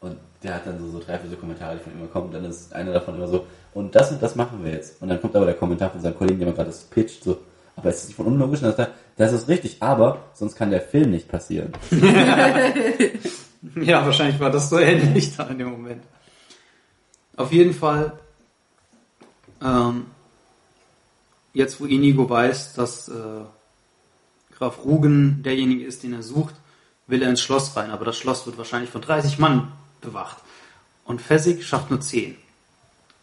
Und 0.00 0.16
der 0.42 0.54
hat 0.54 0.66
dann 0.66 0.78
so, 0.78 0.88
so 0.88 1.00
drei, 1.00 1.18
vier 1.18 1.30
so 1.30 1.36
Kommentare, 1.36 1.76
die 1.76 1.82
von 1.82 1.92
ihm 1.92 2.10
kommen. 2.12 2.26
Und 2.26 2.34
dann 2.34 2.44
ist 2.44 2.72
einer 2.72 2.92
davon 2.92 3.16
immer 3.16 3.26
so, 3.26 3.46
und 3.72 3.94
das 3.94 4.12
und 4.12 4.22
das 4.22 4.36
machen 4.36 4.64
wir 4.64 4.72
jetzt. 4.72 5.02
Und 5.02 5.08
dann 5.08 5.20
kommt 5.20 5.34
aber 5.34 5.46
der 5.46 5.56
Kommentar 5.56 5.90
von 5.90 6.00
seinem 6.00 6.16
Kollegen, 6.16 6.38
der 6.38 6.48
mir 6.48 6.54
gerade 6.54 6.70
das 6.70 6.84
pitcht, 6.84 7.24
so, 7.24 7.38
aber 7.76 7.90
ist 7.90 8.00
das 8.00 8.06
nicht 8.08 8.16
von 8.16 8.26
unlogisch? 8.26 8.60
Und 8.62 8.68
dann 8.68 8.76
sagt 8.76 8.92
das 9.16 9.32
ist 9.32 9.48
richtig, 9.48 9.76
aber 9.80 10.24
sonst 10.34 10.56
kann 10.56 10.70
der 10.70 10.80
Film 10.80 11.10
nicht 11.10 11.28
passieren. 11.28 11.72
ja, 13.76 14.04
wahrscheinlich 14.04 14.40
war 14.40 14.50
das 14.50 14.68
so 14.68 14.78
ähnlich 14.78 15.36
da 15.36 15.46
in 15.48 15.58
dem 15.58 15.70
Moment. 15.70 16.02
Auf 17.36 17.52
jeden 17.52 17.74
Fall, 17.74 18.12
ähm, 19.62 20.06
jetzt 21.52 21.80
wo 21.80 21.84
Inigo 21.84 22.28
weiß, 22.28 22.74
dass 22.74 23.08
äh, 23.08 23.42
Graf 24.64 24.84
Rugen 24.84 25.42
derjenige 25.42 25.84
ist, 25.84 26.02
den 26.04 26.14
er 26.14 26.22
sucht, 26.22 26.54
will 27.06 27.22
er 27.22 27.28
ins 27.28 27.42
Schloss 27.42 27.76
rein. 27.76 27.90
Aber 27.90 28.04
das 28.06 28.16
Schloss 28.16 28.46
wird 28.46 28.56
wahrscheinlich 28.56 28.88
von 28.90 29.02
30 29.02 29.38
Mann 29.38 29.70
bewacht. 30.00 30.38
Und 31.04 31.20
Fessig 31.20 31.66
schafft 31.66 31.90
nur 31.90 32.00
10. 32.00 32.34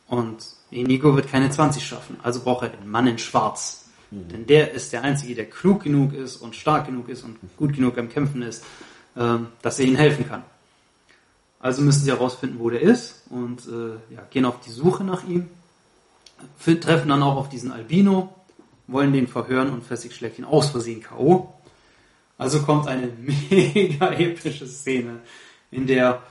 Und 0.08 0.46
Inigo 0.70 1.16
wird 1.16 1.30
keine 1.32 1.50
20 1.50 1.84
schaffen. 1.86 2.18
Also 2.22 2.42
braucht 2.42 2.64
er 2.64 2.70
den 2.70 2.88
Mann 2.89 3.08
in 3.08 3.18
Schwarz. 3.18 3.86
Denn 4.12 4.46
der 4.46 4.72
ist 4.74 4.94
der 4.94 5.04
Einzige, 5.04 5.34
der 5.36 5.50
klug 5.50 5.84
genug 5.84 6.14
ist 6.14 6.36
und 6.38 6.56
stark 6.56 6.86
genug 6.86 7.08
ist 7.10 7.24
und 7.24 7.38
gut 7.58 7.74
genug 7.74 7.98
am 7.98 8.10
Kämpfen 8.10 8.42
ist, 8.44 8.64
ähm, 9.18 9.48
dass 9.64 9.80
er 9.80 9.86
ihnen 9.86 9.96
helfen 9.96 10.28
kann. 10.28 10.44
Also 11.60 11.82
müssen 11.82 12.04
sie 12.04 12.12
herausfinden, 12.12 12.60
wo 12.60 12.70
der 12.70 12.82
ist 12.82 13.22
und 13.30 13.62
äh, 13.68 14.14
ja, 14.14 14.22
gehen 14.30 14.46
auf 14.46 14.60
die 14.60 14.70
Suche 14.72 15.04
nach 15.06 15.24
ihm. 15.28 15.48
F- 16.60 16.80
Treffen 16.82 17.10
dann 17.10 17.24
auch 17.24 17.38
auf 17.38 17.50
diesen 17.50 17.72
Albino, 17.72 18.36
wollen 18.92 19.14
den 19.14 19.28
verhören 19.28 19.72
und 19.72 19.84
Fessig 19.84 20.14
schlägt 20.14 20.39
ihn 20.39 20.46
aus 20.46 20.70
Versehen 20.70 21.02
K.O. 21.02 21.54
Also 22.38 22.62
kommt 22.62 22.88
eine 22.88 23.10
mega 23.50 24.12
epische 24.14 24.68
Szene, 24.68 25.20
in 25.70 25.88
der 25.88 26.22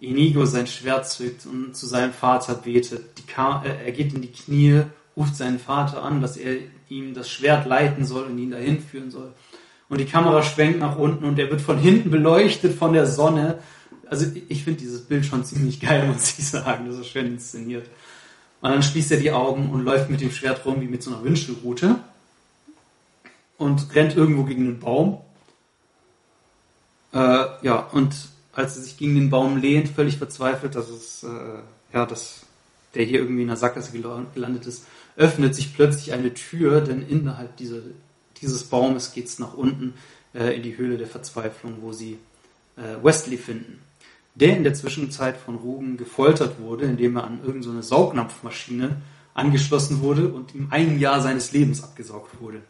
Inigo 0.00 0.44
sein 0.44 0.66
Schwert 0.66 1.08
zückt 1.08 1.46
und 1.46 1.76
zu 1.76 1.86
seinem 1.86 2.12
Vater 2.12 2.54
betet. 2.54 3.20
Äh, 3.36 3.84
er 3.86 3.92
geht 3.92 4.12
in 4.12 4.20
die 4.20 4.32
Knie, 4.32 4.82
ruft 5.16 5.36
seinen 5.36 5.60
Vater 5.60 6.02
an, 6.02 6.20
dass 6.20 6.36
er 6.36 6.56
ihm 6.88 7.14
das 7.14 7.30
Schwert 7.30 7.66
leiten 7.66 8.04
soll 8.04 8.24
und 8.24 8.38
ihn 8.38 8.50
dahin 8.50 8.80
führen 8.80 9.10
soll. 9.10 9.32
Und 9.88 9.98
die 9.98 10.06
Kamera 10.06 10.42
schwenkt 10.42 10.80
nach 10.80 10.96
unten 10.96 11.24
und 11.24 11.38
er 11.38 11.50
wird 11.50 11.60
von 11.60 11.78
hinten 11.78 12.10
beleuchtet 12.10 12.76
von 12.76 12.92
der 12.92 13.06
Sonne. 13.06 13.58
Also 14.08 14.26
ich 14.48 14.64
finde 14.64 14.80
dieses 14.80 15.02
Bild 15.02 15.24
schon 15.24 15.44
ziemlich 15.44 15.80
geil, 15.80 16.06
muss 16.12 16.38
ich 16.38 16.48
sagen. 16.48 16.86
Das 16.88 16.98
ist 16.98 17.08
schön 17.08 17.26
inszeniert. 17.26 17.88
Und 18.62 18.70
dann 18.70 18.82
schließt 18.82 19.10
er 19.10 19.18
die 19.18 19.32
Augen 19.32 19.70
und 19.70 19.84
läuft 19.84 20.08
mit 20.08 20.20
dem 20.20 20.30
Schwert 20.30 20.64
rum 20.64 20.80
wie 20.80 20.86
mit 20.86 21.02
so 21.02 21.12
einer 21.12 21.24
Wünschelrute 21.24 21.96
und 23.58 23.94
rennt 23.94 24.16
irgendwo 24.16 24.44
gegen 24.44 24.64
den 24.64 24.78
Baum. 24.78 25.20
Äh, 27.12 27.44
ja, 27.62 27.80
und 27.92 28.14
als 28.52 28.76
er 28.76 28.82
sich 28.84 28.96
gegen 28.96 29.16
den 29.16 29.30
Baum 29.30 29.56
lehnt, 29.56 29.88
völlig 29.88 30.16
verzweifelt, 30.16 30.76
dass 30.76 30.88
es, 30.88 31.24
äh, 31.24 31.58
ja, 31.92 32.06
dass 32.06 32.42
der 32.94 33.04
hier 33.04 33.18
irgendwie 33.18 33.42
in 33.42 33.48
der 33.48 33.56
Sackgasse 33.56 33.90
gelandet 33.92 34.66
ist, 34.66 34.84
öffnet 35.16 35.56
sich 35.56 35.74
plötzlich 35.74 36.12
eine 36.12 36.32
Tür, 36.32 36.80
denn 36.82 37.06
innerhalb 37.06 37.56
dieser, 37.56 37.80
dieses 38.40 38.64
Baumes 38.64 39.12
geht 39.12 39.26
es 39.26 39.40
nach 39.40 39.54
unten 39.54 39.94
äh, 40.34 40.54
in 40.54 40.62
die 40.62 40.76
Höhle 40.76 40.98
der 40.98 41.08
Verzweiflung, 41.08 41.78
wo 41.80 41.92
sie 41.92 42.18
äh, 42.76 43.04
Wesley 43.04 43.38
finden. 43.38 43.80
Der 44.34 44.56
in 44.56 44.64
der 44.64 44.74
Zwischenzeit 44.74 45.36
von 45.36 45.56
Rugen 45.56 45.96
gefoltert 45.96 46.58
wurde, 46.60 46.86
indem 46.86 47.16
er 47.16 47.24
an 47.24 47.40
irgendeine 47.44 47.82
so 47.82 47.96
Saugnapfmaschine 47.96 48.96
angeschlossen 49.34 50.00
wurde 50.00 50.28
und 50.28 50.54
ihm 50.54 50.68
ein 50.70 50.98
Jahr 50.98 51.20
seines 51.20 51.52
Lebens 51.52 51.84
abgesaugt 51.84 52.40
wurde. 52.40 52.62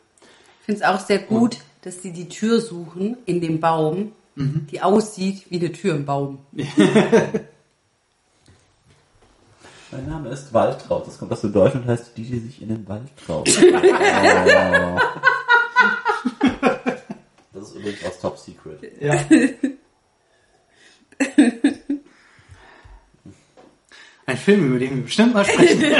Ich 0.60 0.66
finde 0.66 0.80
es 0.80 0.86
auch 0.86 1.00
sehr 1.00 1.18
gut, 1.18 1.58
dass 1.82 2.02
sie 2.02 2.12
die 2.12 2.28
Tür 2.28 2.60
suchen 2.60 3.16
in 3.26 3.40
dem 3.40 3.60
Baum, 3.60 4.12
die 4.36 4.80
aussieht 4.80 5.50
wie 5.50 5.58
eine 5.58 5.72
Tür 5.72 5.94
im 5.94 6.04
Baum. 6.06 6.38
Mein 9.92 10.08
Name 10.08 10.30
ist 10.30 10.54
Waltraud. 10.54 11.06
Das 11.06 11.18
kommt 11.18 11.32
aus 11.32 11.42
dem 11.42 11.52
Deutschen 11.52 11.82
und 11.82 11.88
heißt 11.88 12.16
die, 12.16 12.22
die 12.22 12.38
sich 12.38 12.62
in 12.62 12.68
den 12.68 12.88
Wald 12.88 13.08
traut. 13.24 13.48
Oh. 16.64 16.68
Das 17.52 17.68
ist 17.68 17.74
übrigens 17.74 18.04
aus 18.04 18.20
Top 18.20 18.38
Secret. 18.38 18.80
Ja. 19.00 19.20
Ein 24.26 24.36
Film, 24.36 24.68
über 24.68 24.78
den 24.78 24.96
wir 24.96 25.02
bestimmt 25.02 25.34
mal 25.34 25.44
sprechen. 25.44 25.82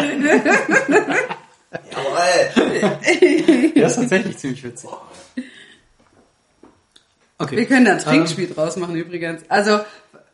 Jawohl! 1.90 2.50
Der 3.74 3.86
ist 3.86 3.96
tatsächlich 3.96 4.38
ziemlich 4.38 4.62
witzig. 4.64 4.90
Okay. 7.38 7.56
Wir 7.56 7.66
können 7.66 7.84
da 7.84 7.92
ein 7.92 7.98
Trinkspiel 7.98 8.48
draus 8.48 8.76
machen 8.76 8.94
übrigens. 8.94 9.42
Also, 9.48 9.80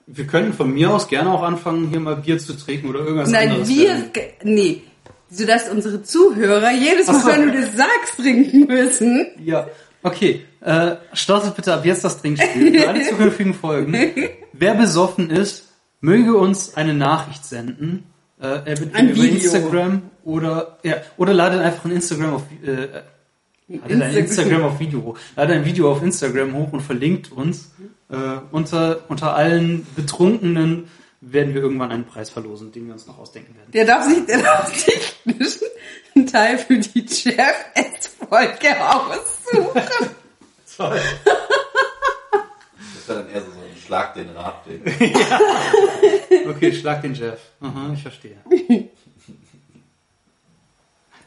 Wir 0.07 0.27
können 0.27 0.53
von 0.53 0.73
mir 0.73 0.91
aus 0.91 1.09
gerne 1.09 1.31
auch 1.33 1.43
anfangen, 1.43 1.89
hier 1.89 2.01
mal 2.01 2.17
Bier 2.17 2.39
zu 2.39 2.53
trinken 2.55 2.89
oder 2.89 3.01
irgendwas 3.01 3.31
nein, 3.31 3.51
anderes. 3.51 3.69
wir, 3.69 4.11
nee, 4.43 4.83
sodass 5.31 5.69
unsere 5.69 6.03
Zuhörer 6.03 6.71
jedes 6.73 7.07
Mal, 7.07 7.21
so. 7.21 7.29
wenn 7.29 7.47
du 7.47 7.61
das 7.61 7.75
sagst, 7.75 8.17
trinken 8.17 8.67
müssen. 8.67 9.27
Ja, 9.43 9.69
okay. 10.03 10.45
Äh, 10.61 10.97
startet 11.13 11.55
bitte 11.55 11.73
ab 11.75 11.85
jetzt 11.85 12.05
das 12.05 12.21
Trinkspiel 12.21 12.81
für 12.81 12.89
alle 12.89 13.03
zukünftigen 13.09 13.55
Folgen. 13.55 13.95
Wer 14.53 14.75
besoffen 14.75 15.31
ist, 15.31 15.69
möge 16.01 16.37
uns 16.37 16.75
eine 16.75 16.95
Nachricht 16.95 17.45
senden. 17.45 18.05
Äh, 18.41 18.61
er 18.65 18.81
über 18.81 19.15
Video. 19.15 19.35
Instagram 19.35 20.03
oder 20.25 20.79
ja, 20.83 20.97
oder 21.17 21.35
ladet 21.35 21.61
einfach 21.61 21.85
ein 21.85 21.93
Instagram 21.93 22.35
auf 22.35 22.43
äh, 22.63 22.67
ladet 22.67 23.03
ein 23.69 23.91
Instagram. 23.91 24.17
Instagram 24.17 24.63
auf 24.63 24.81
Video 24.81 25.03
hoch. 25.03 25.19
Ladet 25.37 25.57
ein 25.57 25.65
Video 25.65 25.91
auf 25.91 26.03
Instagram 26.03 26.55
hoch 26.55 26.73
und 26.73 26.81
verlinkt 26.81 27.33
uns. 27.33 27.73
Äh, 28.11 28.17
unter, 28.53 29.01
unter 29.09 29.35
allen 29.35 29.87
Betrunkenen 29.95 30.89
werden 31.21 31.55
wir 31.55 31.63
irgendwann 31.63 31.91
einen 31.91 32.07
Preis 32.07 32.31
verlosen, 32.31 32.71
den 32.73 32.87
wir 32.87 32.93
uns 32.95 33.07
noch 33.07 33.19
ausdenken 33.19 33.57
werden. 33.57 33.73
Der 33.73 33.85
darf 33.85 34.05
sich, 34.05 34.25
der 34.27 34.43
darf 34.43 34.73
sich 34.73 35.15
einen 36.15 36.27
Teil 36.27 36.59
für 36.59 36.79
die 36.79 37.01
Jeff-S-Folge 37.01 38.77
aussuchen. 38.81 39.83
Toll. 40.77 41.01
Das 42.95 43.09
wäre 43.09 43.23
dann 43.23 43.31
eher 43.31 43.41
so 43.41 43.51
ein 43.51 43.77
Schlag 43.85 44.15
den 44.15 44.31
Rad-Ding. 44.31 44.83
Okay, 46.49 46.73
schlag 46.73 47.03
den 47.03 47.15
Jeff. 47.15 47.41
Aha, 47.61 47.91
ich 47.95 48.03
verstehe. 48.03 48.37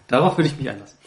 Darauf 0.08 0.38
will 0.38 0.46
ich 0.46 0.56
mich 0.58 0.70
einlassen. 0.70 0.98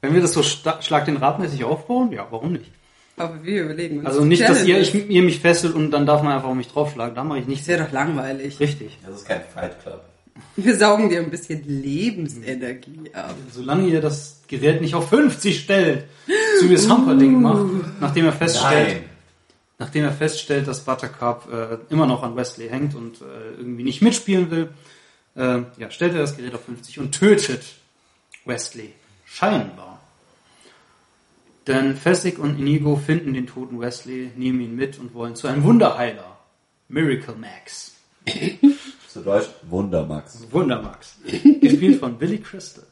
Wenn 0.00 0.14
wir 0.14 0.20
das 0.20 0.32
so 0.32 0.42
schlag 0.42 1.04
den 1.04 1.16
Radmäßig 1.16 1.62
aufbauen, 1.62 2.10
ja, 2.10 2.26
warum 2.30 2.54
nicht? 2.54 2.72
Aber 3.16 3.44
wir 3.44 3.64
überlegen 3.64 3.98
uns. 3.98 4.06
Also 4.06 4.24
nicht, 4.24 4.42
dass 4.42 4.64
ihr, 4.64 4.80
ich, 4.80 4.94
ihr 4.94 5.22
mich 5.22 5.40
fesselt 5.40 5.74
und 5.74 5.90
dann 5.90 6.06
darf 6.06 6.22
man 6.22 6.32
einfach 6.32 6.48
auf 6.48 6.54
mich 6.54 6.68
draufschlagen. 6.68 7.14
Da 7.14 7.24
mache 7.24 7.38
ich 7.38 7.44
Das 7.44 7.50
nichts. 7.50 7.68
wäre 7.68 7.84
doch 7.84 7.92
langweilig. 7.92 8.58
Richtig. 8.58 8.98
Das 9.06 9.16
ist 9.16 9.26
kein 9.28 9.42
Fight 9.54 9.80
Club. 9.82 10.02
Wir 10.56 10.76
saugen 10.76 11.08
dir 11.10 11.20
ein 11.20 11.30
bisschen 11.30 11.62
Lebensenergie 11.66 13.10
ab. 13.12 13.34
Solange 13.52 13.88
ihr 13.88 14.00
das 14.00 14.40
Gerät 14.48 14.80
nicht 14.80 14.94
auf 14.94 15.08
50 15.10 15.60
stellt, 15.60 16.04
so 16.60 16.68
wie 16.70 16.74
es 16.74 16.88
Humperdinck 16.90 17.38
macht, 17.40 17.66
nachdem 18.00 18.24
er 18.26 18.32
feststellt, 18.32 18.88
Nein. 18.88 19.04
nachdem 19.78 20.04
er 20.04 20.12
feststellt, 20.12 20.66
dass 20.68 20.80
Buttercup 20.80 21.48
äh, 21.52 21.92
immer 21.92 22.06
noch 22.06 22.22
an 22.22 22.34
Wesley 22.36 22.68
hängt 22.68 22.94
und 22.94 23.20
äh, 23.20 23.58
irgendwie 23.58 23.82
nicht 23.84 24.00
mitspielen 24.02 24.50
will, 24.50 24.68
äh, 25.36 25.60
ja, 25.78 25.90
stellt 25.90 26.14
er 26.14 26.20
das 26.20 26.36
Gerät 26.36 26.54
auf 26.54 26.64
50 26.64 26.98
und 26.98 27.12
tötet 27.12 27.62
Wesley. 28.46 28.92
Scheinbar. 29.26 29.91
Denn 31.66 31.96
Fessig 31.96 32.38
und 32.38 32.58
Inigo 32.58 32.96
finden 32.96 33.34
den 33.34 33.46
toten 33.46 33.80
Wesley, 33.80 34.32
nehmen 34.36 34.60
ihn 34.60 34.76
mit 34.76 34.98
und 34.98 35.14
wollen 35.14 35.36
zu 35.36 35.46
einem 35.46 35.62
Wunderheiler. 35.62 36.38
Miracle 36.88 37.36
Max. 37.36 37.94
Zu 39.08 39.20
Deutsch 39.20 39.48
Wundermax. 39.68 40.46
Wundermax. 40.50 41.18
Gespielt 41.60 42.00
von 42.00 42.16
Billy 42.16 42.38
Crystal. 42.38 42.84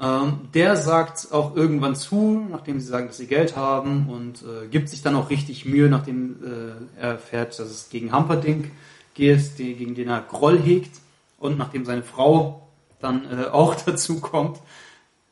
Ähm, 0.00 0.48
der 0.54 0.76
sagt 0.76 1.30
auch 1.30 1.54
irgendwann 1.54 1.94
zu, 1.94 2.46
nachdem 2.50 2.80
sie 2.80 2.86
sagen, 2.86 3.08
dass 3.08 3.18
sie 3.18 3.26
Geld 3.26 3.54
haben 3.54 4.08
und 4.08 4.42
äh, 4.42 4.66
gibt 4.68 4.88
sich 4.88 5.02
dann 5.02 5.14
auch 5.14 5.28
richtig 5.28 5.66
Mühe, 5.66 5.90
nachdem 5.90 6.36
äh, 6.42 7.00
er 7.02 7.10
erfährt, 7.12 7.58
dass 7.58 7.68
es 7.68 7.90
gegen 7.90 8.16
Humperdinck 8.16 8.70
geht, 9.12 9.58
die, 9.58 9.74
gegen 9.74 9.94
den 9.94 10.08
er 10.08 10.22
Groll 10.22 10.58
hegt 10.58 10.98
und 11.38 11.58
nachdem 11.58 11.84
seine 11.84 12.02
Frau 12.02 12.66
dann 12.98 13.26
äh, 13.30 13.44
auch 13.46 13.74
dazu 13.86 14.20
kommt. 14.20 14.58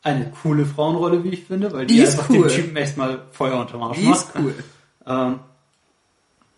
Eine 0.03 0.31
coole 0.43 0.65
Frauenrolle, 0.65 1.25
wie 1.25 1.31
ich 1.31 1.45
finde, 1.45 1.73
weil 1.73 1.87
die, 1.87 1.97
Die 1.97 2.07
einfach 2.07 2.31
cool. 2.31 2.49
dem 2.49 2.57
Typen 2.57 2.77
erstmal 2.77 3.23
Feuer 3.33 3.61
unterm 3.61 3.83
Arsch 3.83 3.99
Die 3.99 4.05
macht. 4.07 4.27
ist 4.29 4.35
cool. 4.39 4.55
Ähm, 5.07 5.39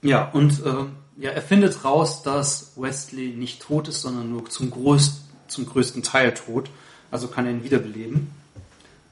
ja, 0.02 0.28
und 0.30 0.62
ähm, 0.64 0.92
ja, 1.16 1.30
er 1.30 1.42
findet 1.42 1.84
raus, 1.84 2.22
dass 2.22 2.72
Wesley 2.76 3.28
nicht 3.36 3.62
tot 3.62 3.88
ist, 3.88 4.02
sondern 4.02 4.30
nur 4.30 4.48
zum, 4.48 4.70
größten, 4.70 5.20
zum 5.48 5.66
größten 5.66 6.02
Teil 6.02 6.34
tot. 6.34 6.70
Also 7.10 7.28
kann 7.28 7.46
er 7.46 7.52
ihn 7.52 7.64
wiederbeleben. 7.64 8.30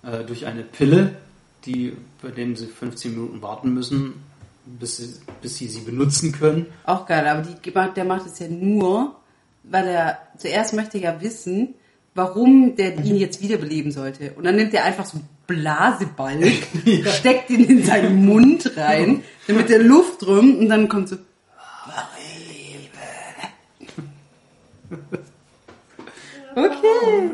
Äh, 0.02 0.24
durch 0.24 0.46
eine 0.46 0.62
Pille, 0.62 1.16
die, 1.64 1.96
bei 2.22 2.30
denen 2.30 2.54
sie 2.56 2.66
15 2.66 3.12
Minuten 3.12 3.42
warten 3.42 3.74
müssen, 3.74 4.14
bis 4.64 4.98
sie, 4.98 5.14
bis 5.42 5.56
sie 5.56 5.68
sie 5.68 5.80
benutzen 5.80 6.32
können. 6.32 6.66
Auch 6.84 7.06
geil, 7.06 7.26
aber 7.26 7.42
die, 7.42 7.72
der 7.96 8.04
macht 8.04 8.26
es 8.26 8.38
ja 8.38 8.48
nur, 8.48 9.16
weil 9.64 9.88
er 9.88 10.18
zuerst 10.38 10.74
möchte 10.74 10.98
ja 10.98 11.20
wissen, 11.20 11.74
warum 12.18 12.74
der 12.74 12.98
ihn 13.04 13.16
jetzt 13.16 13.40
wiederbeleben 13.40 13.92
sollte. 13.92 14.32
Und 14.32 14.44
dann 14.44 14.56
nimmt 14.56 14.74
er 14.74 14.84
einfach 14.84 15.06
so 15.06 15.18
einen 15.18 15.28
Blasebalg, 15.46 16.66
steckt 17.18 17.48
ihn 17.50 17.64
in 17.64 17.84
seinen 17.84 18.26
Mund 18.26 18.76
rein, 18.76 19.22
damit 19.46 19.68
der 19.68 19.78
Luft 19.78 20.26
rum 20.26 20.58
und 20.58 20.68
dann 20.68 20.88
kommt 20.88 21.08
so, 21.08 21.16
okay. 26.56 27.30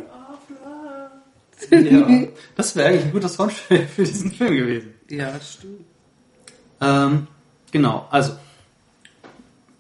Ja, 1.70 2.28
das 2.57 2.76
wäre 2.76 2.89
eigentlich 2.89 3.05
ein 3.07 3.12
guter 3.12 3.30
Soundtrack 3.30 3.89
für 3.89 4.05
diesen 4.05 4.30
Film 4.32 4.55
gewesen. 4.55 4.95
Ja, 5.09 5.41
stimmt. 5.41 5.80
Ähm, 6.82 7.26
genau, 7.72 8.07
also 8.11 8.32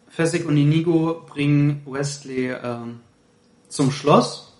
Fessig 0.08 0.46
und 0.46 0.56
Inigo 0.56 1.26
bringen 1.26 1.82
Wesley 1.84 2.52
ähm, 2.52 3.00
zum 3.68 3.90
Schloss, 3.90 4.53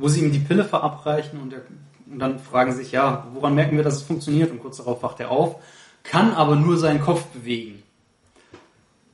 wo 0.00 0.08
sie 0.08 0.20
ihm 0.20 0.32
die 0.32 0.38
Pille 0.38 0.64
verabreichen 0.64 1.40
und, 1.40 1.52
er, 1.52 1.62
und 2.10 2.18
dann 2.18 2.38
fragen 2.38 2.72
sich, 2.72 2.92
ja, 2.92 3.26
woran 3.34 3.54
merken 3.54 3.76
wir, 3.76 3.84
dass 3.84 3.96
es 3.96 4.02
funktioniert? 4.02 4.50
Und 4.50 4.60
kurz 4.60 4.78
darauf 4.78 5.02
wacht 5.02 5.20
er 5.20 5.30
auf, 5.30 5.56
kann 6.02 6.32
aber 6.32 6.56
nur 6.56 6.78
seinen 6.78 7.00
Kopf 7.00 7.24
bewegen. 7.26 7.82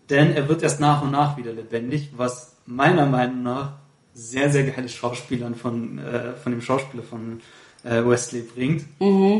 Denn 0.08 0.32
er 0.34 0.48
wird 0.48 0.62
erst 0.62 0.80
nach 0.80 1.02
und 1.02 1.10
nach 1.10 1.36
wieder 1.36 1.52
lebendig, 1.52 2.10
was 2.16 2.56
meiner 2.64 3.06
Meinung 3.06 3.42
nach 3.42 3.72
sehr, 4.14 4.50
sehr 4.50 4.64
geiles 4.64 4.92
Schauspielern 4.92 5.54
von, 5.54 5.98
äh, 5.98 6.34
von 6.34 6.52
dem 6.52 6.62
Schauspieler 6.62 7.02
von 7.02 7.40
äh, 7.84 8.04
Wesley 8.04 8.42
bringt. 8.42 8.84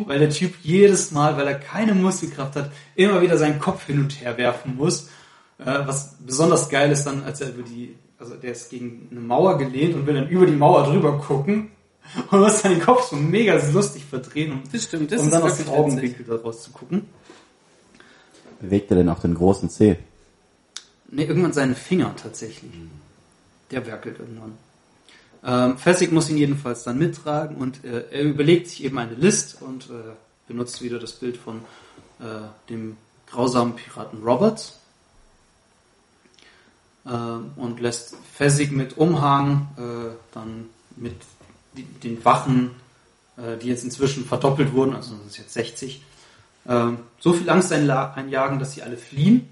Weil 0.07 0.19
der 0.19 0.31
Typ 0.31 0.55
jedes 0.63 1.13
Mal, 1.13 1.37
weil 1.37 1.47
er 1.47 1.55
keine 1.55 1.95
Muskelkraft 1.95 2.57
hat, 2.57 2.71
immer 2.95 3.23
wieder 3.23 3.39
seinen 3.39 3.59
Kopf 3.59 3.87
hin 3.87 4.01
und 4.01 4.21
her 4.21 4.37
werfen 4.37 4.77
muss. 4.77 5.09
Äh, 5.59 5.87
was 5.87 6.17
besonders 6.19 6.69
geil 6.69 6.91
ist 6.91 7.05
dann, 7.05 7.25
als 7.25 7.41
er 7.41 7.51
über 7.51 7.63
die, 7.63 7.97
also 8.19 8.35
der 8.35 8.53
ist 8.53 8.71
gegen 8.71 9.09
eine 9.11 9.21
Mauer 9.21 9.59
gelehnt 9.59 9.95
und 9.95 10.07
will 10.07 10.15
dann 10.15 10.29
über 10.29 10.47
die 10.47 10.53
Mauer 10.57 10.85
drüber 10.85 11.19
gucken 11.19 11.71
und 12.31 12.41
muss 12.41 12.61
seinen 12.61 12.81
Kopf 12.81 13.09
so 13.11 13.17
mega 13.17 13.61
lustig 13.73 14.05
verdrehen, 14.05 14.53
um, 14.53 14.63
Das 14.73 14.85
stimmt, 14.85 15.13
das 15.13 15.21
um 15.21 15.27
ist 15.27 15.33
dann 15.33 15.43
aus 15.43 15.59
dem 15.59 15.69
Augenwinkel 15.69 16.25
daraus 16.25 16.63
zu 16.63 16.71
gucken. 16.71 17.07
bewegt 18.61 18.91
er 18.91 18.99
denn 18.99 19.09
auch 19.09 19.21
den 19.21 19.35
großen 19.35 19.69
C? 19.69 19.99
Ne, 21.11 21.25
irgendwann 21.25 21.53
seinen 21.53 21.75
Finger 21.77 22.15
tatsächlich. 22.17 22.73
Der 23.71 23.87
werkelt 23.87 24.19
irgendwann. 24.19 24.53
Ähm, 25.45 25.79
Fessig 25.79 26.11
muss 26.11 26.31
ihn 26.31 26.37
jedenfalls 26.39 26.83
dann 26.85 26.99
mittragen 26.99 27.57
und 27.57 27.85
äh, 27.85 28.05
er 28.11 28.23
überlegt 28.23 28.69
sich 28.69 28.83
eben 28.85 28.99
eine 28.99 29.15
List 29.15 29.61
und 29.61 29.91
äh, 29.91 30.15
benutzt 30.49 30.83
wieder 30.83 30.99
das 30.99 31.13
Bild 31.13 31.37
von 31.37 31.59
äh, 32.21 32.25
dem 32.69 32.97
grausamen 33.31 33.77
Piraten 33.77 34.23
Roberts 34.23 34.81
und 37.07 37.81
lässt 37.81 38.17
Fessig 38.35 38.73
mit 38.73 38.99
Umhang 38.99 39.69
äh, 39.79 40.15
dann 40.33 40.67
mit 40.97 41.15
den 42.03 42.25
Wachen, 42.25 42.73
äh, 43.37 43.57
die 43.57 43.69
jetzt 43.69 43.85
inzwischen 43.85 44.25
verdoppelt 44.25 44.73
wurden, 44.73 44.95
also 44.95 45.15
das 45.15 45.29
ist 45.29 45.39
jetzt 45.39 45.53
60, 45.55 46.03
äh, 46.67 46.87
so 47.21 47.33
viel 47.33 47.49
Angst 47.49 47.73
einjagen, 47.73 48.59
dass 48.59 48.73
sie 48.73 48.83
alle 48.83 48.97
fliehen, 48.97 49.49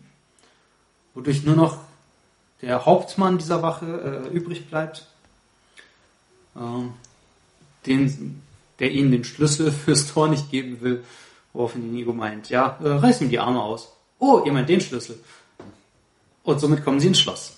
wodurch 1.15 1.45
nur 1.45 1.57
noch 1.57 1.79
der 2.63 2.87
Hauptmann 2.87 3.39
dieser 3.39 3.63
Wache 3.63 4.27
äh, 4.27 4.35
übrig 4.35 4.69
bleibt, 4.69 5.07
ähm, 6.57 6.95
den, 7.87 8.43
der 8.79 8.91
ihnen 8.91 9.13
den 9.13 9.25
Schlüssel 9.25 9.71
fürs 9.85 10.13
Tor 10.13 10.29
nicht 10.29 10.51
geben 10.51 10.81
will, 10.81 11.05
woraufhin 11.53 11.89
Inigo 11.89 12.13
meint, 12.13 12.49
ja, 12.49 12.79
äh, 12.83 12.89
reiß 12.89 13.21
ihm 13.21 13.31
die 13.31 13.39
Arme 13.39 13.63
aus. 13.63 13.93
Oh, 14.19 14.43
ihr 14.45 14.53
meint 14.53 14.69
den 14.69 14.81
Schlüssel. 14.81 15.19
Und 16.45 16.61
somit 16.61 16.85
kommen 16.85 17.01
sie 17.01 17.09
ins 17.09 17.21
Schloss. 17.21 17.55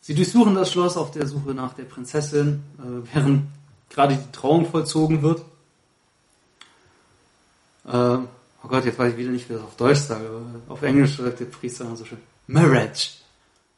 Sie 0.00 0.14
durchsuchen 0.14 0.54
das 0.54 0.70
Schloss 0.70 0.96
auf 0.96 1.10
der 1.10 1.26
Suche 1.26 1.54
nach 1.54 1.74
der 1.74 1.84
Prinzessin, 1.84 2.62
äh, 2.78 3.14
während 3.14 3.48
gerade 3.88 4.16
die 4.16 4.32
Trauung 4.32 4.70
vollzogen 4.70 5.22
wird. 5.22 5.40
Äh, 7.86 8.18
oh 8.62 8.68
Gott, 8.68 8.84
jetzt 8.84 8.98
weiß 8.98 9.12
ich 9.12 9.18
wieder 9.18 9.30
nicht, 9.30 9.48
wie 9.48 9.54
das 9.54 9.62
auf 9.62 9.76
Deutsch 9.76 10.00
sage. 10.00 10.26
aber 10.26 10.72
Auf 10.72 10.82
Englisch 10.82 11.16
sagt 11.16 11.40
der 11.40 11.46
Priester 11.46 11.84
dann 11.84 11.96
so 11.96 12.04
schön, 12.04 12.18
Marriage. 12.46 13.10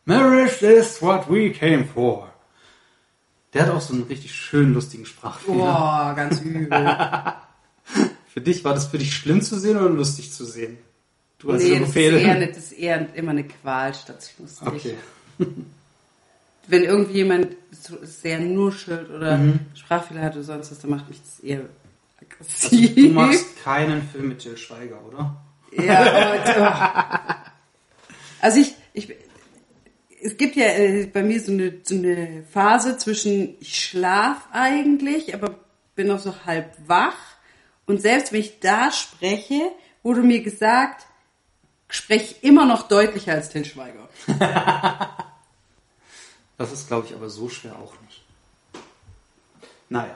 Marriage 0.05 0.63
is 0.67 1.01
what 1.01 1.31
we 1.31 1.51
came 1.51 1.85
for. 1.85 2.29
Der 3.55 3.67
hat 3.67 3.71
auch 3.71 3.81
so 3.81 3.95
einen 3.95 4.05
richtig 4.05 4.35
schönen, 4.35 4.75
lustigen 4.75 5.07
Sprachfehler. 5.07 5.57
Boah, 5.57 6.13
ganz 6.17 6.41
übel. 6.41 6.69
Für 8.33 8.41
dich, 8.41 8.65
war 8.65 8.73
das 8.73 8.87
für 8.87 8.97
dich 8.97 9.15
schlimm 9.15 9.43
zu 9.43 9.59
sehen 9.59 9.77
oder 9.77 9.91
lustig 9.91 10.33
zu 10.33 10.47
sehen? 10.47 10.79
Du 11.43 11.51
als 11.51 11.63
nee, 11.63 11.79
das 11.79 11.89
ist, 11.89 11.97
eher, 11.97 12.47
das 12.47 12.57
ist 12.57 12.73
eher 12.73 13.15
immer 13.15 13.33
eine 13.33 13.45
Qual 13.45 13.93
statt 13.95 14.31
lustig. 14.39 14.67
Okay. 14.69 14.95
Wenn 16.69 16.85
irgendwie 16.85 17.15
jemand 17.15 17.49
sehr 18.03 18.39
nuschelt 18.39 19.11
oder 19.11 19.37
Mhm. 19.37 19.59
Sprachfehler 19.75 20.23
hat 20.23 20.35
oder 20.35 20.45
sonst 20.45 20.71
was, 20.71 20.79
dann 20.79 20.91
macht 20.91 21.09
mich 21.09 21.21
das 21.21 21.41
eher 21.41 21.61
Also, 21.61 21.69
aggressiv. 22.69 22.95
du 22.95 23.09
magst 23.09 23.65
keinen 23.65 24.03
Film 24.09 24.29
mit 24.29 24.45
Jill 24.45 24.57
Schweiger, 24.57 25.01
oder? 25.07 25.37
Ja, 25.73 26.01
aber, 26.01 27.37
also 28.41 28.61
ich, 28.61 28.75
ich, 28.93 29.13
es 30.23 30.37
gibt 30.37 30.55
ja 30.55 30.67
äh, 30.67 31.07
bei 31.07 31.23
mir 31.23 31.41
so 31.41 31.51
eine, 31.51 31.73
so 31.83 31.95
eine 31.97 32.45
Phase 32.53 32.97
zwischen, 32.99 33.57
ich 33.59 33.77
schlaf 33.81 34.37
eigentlich, 34.53 35.35
aber 35.35 35.57
bin 35.97 36.07
noch 36.09 36.21
so 36.21 36.35
halb 36.47 36.77
wach. 36.87 37.17
Und 37.87 38.01
selbst 38.01 38.33
wenn 38.33 38.41
ich 38.41 38.61
da 38.61 38.93
spreche, 38.93 39.61
wurde 40.05 40.23
mir 40.23 40.43
gesagt, 40.43 41.07
sprech 41.93 42.37
immer 42.41 42.65
noch 42.65 42.89
deutlicher 42.89 43.35
als 43.35 43.51
Till 43.51 43.65
Schweiger. 43.65 44.09
Das 46.59 46.71
ist, 46.71 46.87
glaube 46.87 47.09
ich, 47.09 47.15
aber 47.15 47.29
so 47.29 47.49
schwer 47.49 47.75
auch 47.75 47.95
nicht. 48.03 48.23
Naja. 49.89 50.15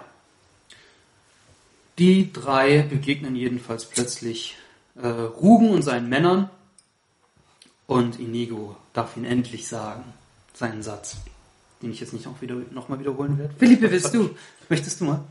Die 1.99 2.33
drei 2.33 2.83
begegnen 2.83 3.35
jedenfalls 3.35 3.87
plötzlich 3.87 4.57
äh, 4.95 5.09
Rugen 5.09 5.71
und 5.71 5.83
seinen 5.83 6.09
Männern 6.09 6.49
und 7.89 8.21
Inigo 8.21 8.77
darf 8.93 9.17
ihn 9.17 9.25
endlich 9.25 9.67
sagen, 9.67 10.05
seinen 10.55 10.85
Satz, 10.85 11.17
den 11.83 11.91
ich 11.91 11.99
jetzt 11.99 12.13
nicht 12.13 12.27
noch, 12.27 12.41
wieder, 12.41 12.55
noch 12.71 12.89
mal 12.89 13.01
wiederholen 13.01 13.39
werde. 13.39 13.55
Philippe, 13.59 13.91
willst 13.91 14.15
du? 14.15 14.37
Möchtest 14.69 15.01
du 15.01 15.07
mal? 15.07 15.25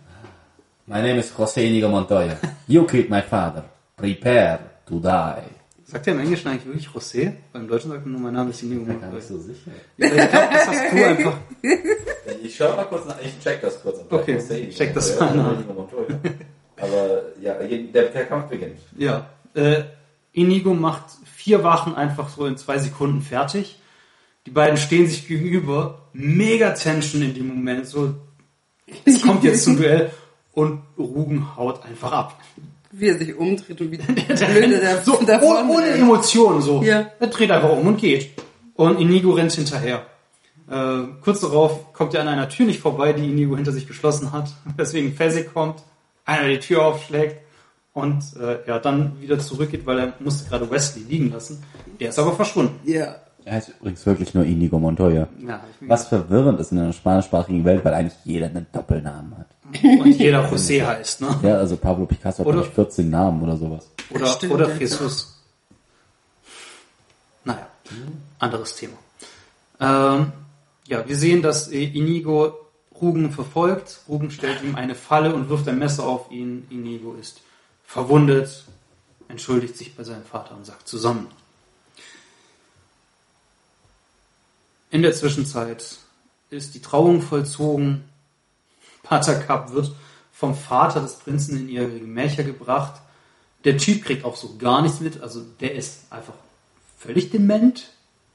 My 0.85 0.95
name 0.95 1.19
is 1.19 1.31
José 1.31 1.61
Inigo 1.61 1.87
Montoya. 1.87 2.37
You 2.67 2.85
killed 2.85 3.09
my 3.09 3.21
father. 3.21 3.63
Prepare 3.95 4.59
to 4.85 4.99
die. 4.99 5.64
Sagt 5.87 6.07
er 6.07 6.13
im 6.13 6.19
Englischen 6.19 6.47
eigentlich 6.47 6.65
wirklich 6.65 6.87
José? 6.87 7.33
Beim 7.53 7.67
Deutschen 7.67 7.91
sagt 7.91 8.05
er 8.05 8.09
nur, 8.09 8.19
mein 8.19 8.33
Name 8.33 8.49
ist 8.49 8.63
Inigo 8.63 8.85
Gar 8.85 8.93
Montoya. 8.95 9.13
nicht 9.13 9.27
so 9.27 9.37
sicher. 9.39 9.71
Ja, 9.97 10.07
Ich 10.07 10.11
glaube, 10.31 10.47
das 10.51 10.67
hast 10.67 10.91
du 10.93 11.05
einfach. 11.05 11.37
Ich 12.43 12.55
schau 12.55 12.75
mal 12.75 12.83
kurz 12.85 13.05
nach, 13.05 13.21
ich 13.21 13.39
check 13.39 13.61
das 13.61 13.81
kurz. 13.81 13.99
Okay, 14.09 14.37
José 14.37 14.69
check 14.75 14.93
das 14.95 15.19
mal 15.19 15.33
Montoya. 15.35 16.19
Aber 16.77 17.21
ja, 17.39 17.53
der, 17.55 18.05
der 18.09 18.25
Kampf 18.25 18.49
beginnt. 18.49 18.79
Ja. 18.97 19.29
Äh, 19.53 19.83
Inigo 20.33 20.73
macht 20.73 21.05
vier 21.23 21.63
Wachen 21.63 21.95
einfach 21.95 22.29
so 22.29 22.45
in 22.47 22.57
zwei 22.57 22.79
Sekunden 22.79 23.21
fertig. 23.21 23.79
Die 24.47 24.51
beiden 24.51 24.77
stehen 24.77 25.07
sich 25.07 25.27
gegenüber. 25.27 26.01
Mega 26.13 26.71
Tension 26.71 27.21
in 27.21 27.33
dem 27.35 27.47
Moment. 27.47 27.85
So, 27.87 28.15
es 29.05 29.21
kommt 29.21 29.43
jetzt 29.43 29.63
zum 29.63 29.77
Duell 29.77 30.11
und 30.53 30.81
Rugen 30.97 31.55
haut 31.55 31.85
einfach 31.85 32.11
ab. 32.11 32.41
Wie 32.97 33.09
er 33.09 33.17
sich 33.17 33.35
umdreht 33.35 33.81
und 33.81 33.91
wie 33.91 33.97
blöde 33.97 34.79
der 34.79 35.01
So, 35.01 35.19
da 35.25 35.37
oh, 35.41 35.53
vorne 35.53 35.69
ohne. 35.69 35.87
Emotionen 35.87 36.61
so. 36.61 36.81
Ja. 36.81 37.07
Er 37.19 37.27
dreht 37.27 37.51
einfach 37.51 37.71
um 37.71 37.87
und 37.87 37.97
geht. 37.97 38.29
Und 38.75 38.99
Inigo 38.99 39.31
rennt 39.31 39.51
hinterher. 39.51 40.05
Äh, 40.69 41.03
kurz 41.21 41.41
darauf 41.41 41.91
kommt 41.93 42.13
er 42.13 42.21
an 42.21 42.29
einer 42.29 42.47
Tür 42.47 42.65
nicht 42.65 42.79
vorbei, 42.79 43.11
die 43.11 43.25
Inigo 43.25 43.55
hinter 43.55 43.73
sich 43.73 43.85
geschlossen 43.87 44.31
hat. 44.31 44.49
Deswegen 44.77 45.13
Fezzik 45.13 45.53
kommt, 45.53 45.83
einer 46.23 46.47
die 46.47 46.59
Tür 46.59 46.85
aufschlägt 46.85 47.41
und 47.93 48.23
äh, 48.39 48.59
ja, 48.65 48.79
dann 48.79 49.19
wieder 49.21 49.39
zurückgeht, 49.39 49.85
weil 49.85 49.99
er 49.99 50.13
musste 50.19 50.49
gerade 50.49 50.69
Wesley 50.71 51.03
liegen 51.03 51.31
lassen. 51.31 51.63
Der 51.99 52.09
ist 52.09 52.19
aber 52.19 52.33
verschwunden. 52.33 52.79
Ja. 52.89 53.15
Er 53.45 53.53
heißt 53.53 53.73
übrigens 53.79 54.05
wirklich 54.05 54.33
nur 54.33 54.43
Inigo 54.43 54.79
Montoya. 54.79 55.27
Ja, 55.45 55.61
Was 55.81 56.07
verwirrend 56.07 56.59
ist 56.59 56.71
in 56.71 56.79
einer 56.79 56.93
spanischsprachigen 56.93 57.63
Welt, 57.63 57.85
weil 57.85 57.93
eigentlich 57.93 58.17
jeder 58.23 58.47
einen 58.47 58.65
Doppelnamen 58.71 59.37
hat. 59.37 59.44
Gedacht. 59.71 59.99
Und 60.01 60.11
jeder 60.19 60.49
José 60.51 60.85
heißt, 60.85 61.21
ne? 61.21 61.39
Ja, 61.43 61.55
also 61.57 61.77
Pablo 61.77 62.05
Picasso 62.05 62.39
hat 62.39 62.47
Oder- 62.47 62.57
glaube 62.61 62.69
ich 62.69 62.75
14 62.75 63.09
Namen 63.09 63.41
oder 63.43 63.57
sowas. 63.57 63.87
Oder, 64.09 64.27
Stimmt, 64.27 64.53
oder. 64.53 64.75
Jesus. 64.75 65.33
Naja, 67.43 67.67
anderes 68.39 68.75
Thema. 68.75 68.97
Ähm, 69.79 70.31
ja, 70.87 71.07
wir 71.07 71.17
sehen, 71.17 71.41
dass 71.41 71.67
Inigo 71.67 72.53
Rugen 73.01 73.31
verfolgt. 73.31 73.99
Rugen 74.07 74.31
stellt 74.31 74.63
ihm 74.63 74.75
eine 74.75 74.95
Falle 74.95 75.33
und 75.35 75.49
wirft 75.49 75.67
ein 75.67 75.79
Messer 75.79 76.03
auf 76.05 76.31
ihn. 76.31 76.65
Inigo 76.69 77.13
ist 77.19 77.41
verwundet, 77.85 78.65
entschuldigt 79.27 79.77
sich 79.77 79.95
bei 79.95 80.03
seinem 80.03 80.23
Vater 80.23 80.55
und 80.55 80.65
sagt 80.65 80.87
zusammen. 80.87 81.27
In 84.91 85.01
der 85.01 85.13
Zwischenzeit 85.13 85.97
ist 86.49 86.73
die 86.73 86.81
Trauung 86.81 87.21
vollzogen. 87.21 88.05
Pater 89.05 89.35
Kapp 89.35 89.71
wird 89.71 89.93
vom 90.33 90.53
Vater 90.55 90.99
des 91.01 91.13
Prinzen 91.15 91.57
in 91.61 91.69
ihre 91.69 91.87
Gemächer 91.87 92.43
gebracht. 92.43 93.01
Der 93.63 93.77
Typ 93.77 94.03
kriegt 94.03 94.25
auch 94.25 94.35
so 94.35 94.57
gar 94.57 94.81
nichts 94.81 94.99
mit. 94.99 95.21
Also 95.21 95.41
der 95.61 95.73
ist 95.75 96.01
einfach 96.11 96.33
völlig 96.97 97.29
dement 97.31 97.89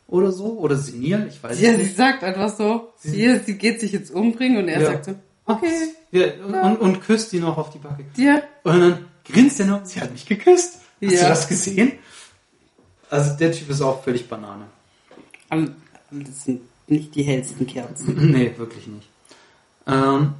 oder 0.08 0.32
so. 0.32 0.58
Oder 0.58 0.76
senil, 0.76 1.26
ich 1.28 1.42
weiß 1.42 1.60
Ja, 1.60 1.70
es 1.72 1.76
sie 1.76 1.82
nicht. 1.84 1.96
sagt 1.96 2.24
einfach 2.24 2.56
so, 2.56 2.92
sie, 2.98 3.38
sie 3.44 3.58
geht 3.58 3.80
sich 3.80 3.92
jetzt 3.92 4.10
umbringen 4.10 4.58
und 4.62 4.68
er 4.68 4.80
Ja. 4.80 4.86
sagt 4.92 5.04
so, 5.06 5.14
okay, 5.46 5.68
Ja, 6.12 6.26
und, 6.44 6.54
und, 6.54 6.76
und 6.78 7.00
küsst 7.02 7.32
die 7.32 7.38
noch 7.40 7.58
auf 7.58 7.70
die 7.70 7.78
Backe. 7.78 8.04
dir. 8.16 8.42
Und 8.64 8.80
dann 8.80 9.04
grinst 9.24 9.60
er 9.60 9.66
noch, 9.66 9.84
sie 9.84 10.00
hat 10.00 10.10
mich 10.12 10.26
geküsst. 10.26 10.78
Hast 11.02 11.12
Ja. 11.12 11.22
du 11.22 11.28
das 11.28 11.46
gesehen? 11.48 11.92
Also 13.10 13.36
der 13.36 13.52
Typ 13.52 13.70
ist 13.70 13.80
auch 13.82 14.02
völlig 14.02 14.28
Banane. 14.28 14.64
Aber 15.48 15.66
das 16.10 16.44
sind 16.44 16.60
nicht 16.88 17.14
die 17.14 17.22
hellsten 17.22 17.66
Kerzen. 17.66 18.30
nee, 18.32 18.52
wirklich 18.56 18.86
nicht. 18.86 19.08
Ähm, 19.86 20.34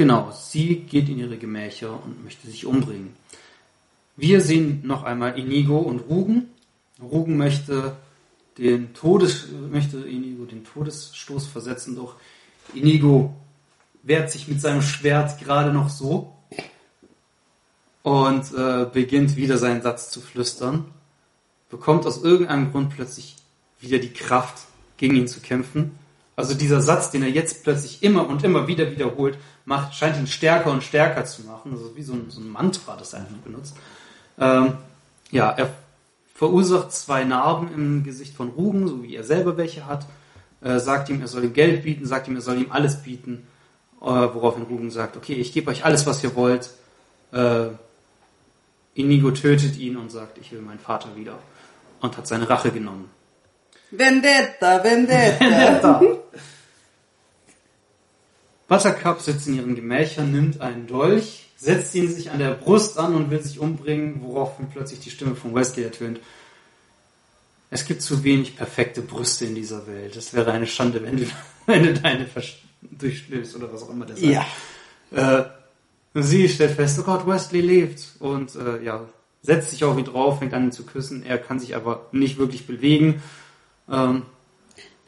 genau, 0.00 0.32
sie 0.32 0.76
geht 0.76 1.10
in 1.10 1.18
ihre 1.18 1.36
Gemächer 1.36 1.92
und 2.02 2.24
möchte 2.24 2.46
sich 2.46 2.64
umbringen. 2.64 3.14
Wir 4.16 4.40
sehen 4.40 4.80
noch 4.82 5.02
einmal 5.02 5.38
Inigo 5.38 5.76
und 5.76 5.98
Rugen. 6.08 6.48
Rugen 7.02 7.36
möchte 7.36 7.96
den 8.56 8.94
Todes, 8.94 9.48
möchte 9.70 9.98
Inigo 9.98 10.46
den 10.46 10.64
Todesstoß 10.64 11.46
versetzen, 11.48 11.96
doch 11.96 12.14
Inigo 12.72 13.34
wehrt 14.02 14.30
sich 14.30 14.48
mit 14.48 14.62
seinem 14.62 14.80
Schwert 14.80 15.38
gerade 15.38 15.70
noch 15.70 15.90
so 15.90 16.34
und 18.02 18.54
äh, 18.54 18.86
beginnt 18.90 19.36
wieder 19.36 19.58
seinen 19.58 19.82
Satz 19.82 20.10
zu 20.10 20.22
flüstern, 20.22 20.86
bekommt 21.68 22.06
aus 22.06 22.24
irgendeinem 22.24 22.70
Grund 22.72 22.94
plötzlich 22.94 23.36
wieder 23.80 23.98
die 23.98 24.14
Kraft, 24.14 24.62
gegen 24.96 25.16
ihn 25.16 25.28
zu 25.28 25.40
kämpfen. 25.40 25.90
Also 26.36 26.54
dieser 26.54 26.80
Satz, 26.80 27.10
den 27.10 27.22
er 27.22 27.28
jetzt 27.28 27.64
plötzlich 27.64 28.02
immer 28.02 28.26
und 28.26 28.42
immer 28.44 28.66
wieder 28.66 28.90
wiederholt, 28.90 29.36
macht, 29.70 29.94
scheint 29.94 30.18
ihn 30.18 30.26
stärker 30.26 30.70
und 30.70 30.82
stärker 30.82 31.24
zu 31.24 31.42
machen. 31.42 31.72
Also 31.72 31.96
wie 31.96 32.02
so 32.02 32.12
ein, 32.12 32.26
so 32.28 32.40
ein 32.40 32.50
Mantra, 32.50 32.96
das 32.96 33.14
er 33.14 33.20
einfach 33.20 33.36
benutzt. 33.36 33.74
Ähm, 34.38 34.74
ja, 35.30 35.50
er 35.50 35.70
verursacht 36.34 36.92
zwei 36.92 37.24
Narben 37.24 37.72
im 37.72 38.04
Gesicht 38.04 38.34
von 38.34 38.48
Rugen, 38.50 38.88
so 38.88 39.02
wie 39.02 39.14
er 39.14 39.24
selber 39.24 39.56
welche 39.56 39.86
hat. 39.86 40.04
Äh, 40.60 40.78
sagt 40.80 41.08
ihm, 41.08 41.20
er 41.22 41.28
soll 41.28 41.44
ihm 41.44 41.54
Geld 41.54 41.84
bieten, 41.84 42.04
sagt 42.04 42.28
ihm, 42.28 42.34
er 42.34 42.42
soll 42.42 42.58
ihm 42.58 42.72
alles 42.72 43.02
bieten. 43.02 43.46
Äh, 44.02 44.04
woraufhin 44.04 44.64
Rugen 44.64 44.90
sagt, 44.90 45.16
okay, 45.16 45.34
ich 45.34 45.52
gebe 45.52 45.70
euch 45.70 45.84
alles, 45.84 46.04
was 46.04 46.22
ihr 46.24 46.34
wollt. 46.34 46.70
Äh, 47.32 47.68
Inigo 48.94 49.30
tötet 49.30 49.76
ihn 49.78 49.96
und 49.96 50.10
sagt, 50.10 50.36
ich 50.38 50.50
will 50.50 50.62
meinen 50.62 50.80
Vater 50.80 51.14
wieder. 51.14 51.38
Und 52.00 52.16
hat 52.16 52.26
seine 52.26 52.48
Rache 52.50 52.70
genommen. 52.72 53.08
Vendetta, 53.92 54.82
Vendetta. 54.82 56.00
Buttercup 58.70 59.20
sitzt 59.20 59.48
in 59.48 59.56
ihren 59.56 59.74
Gemächern, 59.74 60.30
nimmt 60.30 60.60
einen 60.60 60.86
Dolch, 60.86 61.48
setzt 61.56 61.92
ihn 61.96 62.08
sich 62.08 62.30
an 62.30 62.38
der 62.38 62.52
Brust 62.52 63.00
an 63.00 63.16
und 63.16 63.28
will 63.28 63.42
sich 63.42 63.58
umbringen, 63.58 64.22
woraufhin 64.22 64.68
plötzlich 64.70 65.00
die 65.00 65.10
Stimme 65.10 65.34
von 65.34 65.52
Wesley 65.56 65.82
ertönt. 65.82 66.20
Es 67.68 67.84
gibt 67.84 68.00
zu 68.00 68.22
wenig 68.22 68.56
perfekte 68.56 69.02
Brüste 69.02 69.44
in 69.44 69.56
dieser 69.56 69.88
Welt. 69.88 70.14
Es 70.14 70.34
wäre 70.34 70.52
eine 70.52 70.68
Schande, 70.68 71.02
wenn 71.02 71.16
du, 71.16 71.24
wenn 71.66 71.82
du 71.82 71.94
deine 71.94 72.28
durchstößt 72.82 73.56
oder 73.56 73.72
was 73.72 73.82
auch 73.82 73.90
immer 73.90 74.06
das 74.06 74.20
ja. 74.20 74.46
Äh, 75.10 75.42
sie 76.14 76.48
stellt 76.48 76.76
fest, 76.76 76.96
oh 77.00 77.02
Gott, 77.02 77.26
Wesley 77.26 77.62
lebt 77.62 78.06
und 78.20 78.54
äh, 78.54 78.84
ja, 78.84 79.04
setzt 79.42 79.70
sich 79.70 79.82
auf 79.82 79.98
ihn 79.98 80.04
drauf, 80.04 80.38
fängt 80.38 80.54
an 80.54 80.66
ihn 80.66 80.72
zu 80.72 80.86
küssen. 80.86 81.26
Er 81.26 81.38
kann 81.38 81.58
sich 81.58 81.74
aber 81.74 82.06
nicht 82.12 82.38
wirklich 82.38 82.68
bewegen. 82.68 83.20
Ähm, 83.90 84.22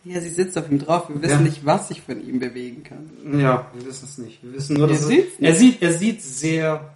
ja, 0.04 0.20
sie 0.20 0.30
sitzt 0.30 0.58
auf 0.58 0.70
ihm 0.70 0.78
drauf. 0.78 1.08
Wir 1.08 1.22
wissen 1.22 1.30
Ja. 1.32 1.40
nicht, 1.40 1.64
was 1.64 1.88
sich 1.88 2.02
von 2.02 2.26
ihm 2.26 2.40
bewegen 2.40 2.82
kann. 2.84 3.38
Ja, 3.38 3.70
wir 3.74 3.86
wissen 3.86 4.04
es 4.06 4.18
nicht. 4.18 4.42
Wir 4.42 4.52
wissen 4.52 4.76
nur, 4.76 4.88
dass 4.88 5.08
er, 5.08 5.24
er 5.40 5.54
sieht, 5.54 5.80
er 5.82 5.92
sieht 5.92 6.22
sehr 6.22 6.92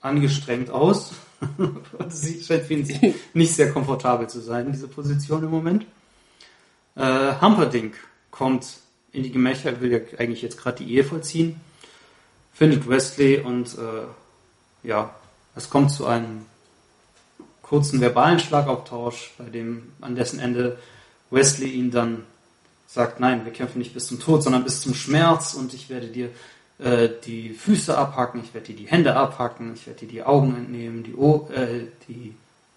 angestrengt 0.00 0.70
aus. 0.70 1.12
Und 1.58 1.82
sie 2.12 2.42
scheint 2.42 2.64
für 2.64 2.74
ihn 2.74 3.14
nicht 3.34 3.54
sehr 3.54 3.72
komfortabel 3.72 4.28
zu 4.28 4.40
sein 4.40 4.66
in 4.66 4.72
dieser 4.72 4.88
Position 4.88 5.42
im 5.44 5.50
Moment. 5.50 5.86
Äh, 6.96 7.34
Humperdinck 7.40 7.94
kommt 8.30 8.66
in 9.12 9.22
die 9.22 9.30
Gemächer, 9.30 9.70
er 9.70 9.80
will 9.80 9.92
ja 9.92 9.98
eigentlich 10.18 10.42
jetzt 10.42 10.58
gerade 10.58 10.82
die 10.84 10.94
Ehe 10.94 11.04
vollziehen, 11.04 11.60
findet 12.52 12.88
Wesley 12.88 13.38
und 13.40 13.68
äh, 13.78 14.86
ja, 14.88 15.14
es 15.54 15.70
kommt 15.70 15.90
zu 15.92 16.06
einem 16.06 16.46
kurzen 17.62 18.00
verbalen 18.00 18.38
Schlagabtausch, 18.40 19.32
bei 19.38 19.44
dem 19.44 19.92
an 20.00 20.14
dessen 20.16 20.40
Ende 20.40 20.78
Wesley 21.30 21.68
ihn 21.70 21.90
dann 21.90 22.24
sagt, 22.88 23.20
nein, 23.20 23.44
wir 23.44 23.52
kämpfen 23.52 23.78
nicht 23.78 23.92
bis 23.94 24.08
zum 24.08 24.18
Tod, 24.18 24.42
sondern 24.42 24.64
bis 24.64 24.80
zum 24.80 24.94
Schmerz 24.94 25.52
und 25.54 25.74
ich 25.74 25.90
werde 25.90 26.06
dir 26.08 26.30
äh, 26.78 27.10
die 27.24 27.50
Füße 27.50 27.96
abhacken, 27.96 28.40
ich 28.42 28.54
werde 28.54 28.68
dir 28.68 28.76
die 28.76 28.86
Hände 28.86 29.14
abhacken, 29.14 29.74
ich 29.74 29.86
werde 29.86 30.00
dir 30.00 30.08
die 30.08 30.22
Augen 30.24 30.56
entnehmen, 30.56 31.04
die, 31.04 31.14
o 31.14 31.48
äh, 31.52 31.86
die 32.08 32.34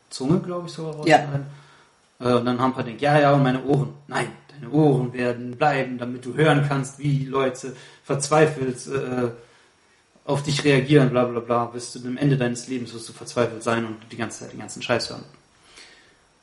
Zunge, 0.09 0.39
glaube 0.39 0.67
ich, 0.67 0.73
sogar 0.73 1.07
Ja. 1.07 1.17
rausschneiden. 1.17 1.45
Äh, 2.19 2.33
und 2.33 2.45
dann 2.45 2.61
Humperdinck, 2.61 3.01
ja, 3.01 3.19
ja, 3.19 3.31
und 3.31 3.43
meine 3.43 3.63
Ohren. 3.63 3.93
Nein, 4.07 4.27
deine 4.49 4.69
Ohren 4.71 5.13
werden 5.13 5.55
bleiben, 5.55 5.97
damit 5.97 6.25
du 6.25 6.33
hören 6.35 6.65
kannst, 6.67 6.99
wie 6.99 7.25
Leute 7.25 7.73
verzweifelt 8.03 8.85
äh, 8.87 9.29
auf 10.25 10.43
dich 10.43 10.63
reagieren, 10.65 11.09
bla 11.09 11.23
bla 11.23 11.39
bla. 11.39 11.65
Bis 11.65 11.93
zu 11.93 11.99
dem 11.99 12.17
Ende 12.17 12.37
deines 12.37 12.67
Lebens 12.67 12.93
wirst 12.93 13.07
du 13.07 13.13
verzweifelt 13.13 13.63
sein 13.63 13.85
und 13.85 13.95
die 14.11 14.17
ganze 14.17 14.39
Zeit 14.39 14.51
den 14.51 14.59
ganzen 14.59 14.81
Scheiß 14.81 15.09
hören. 15.09 15.23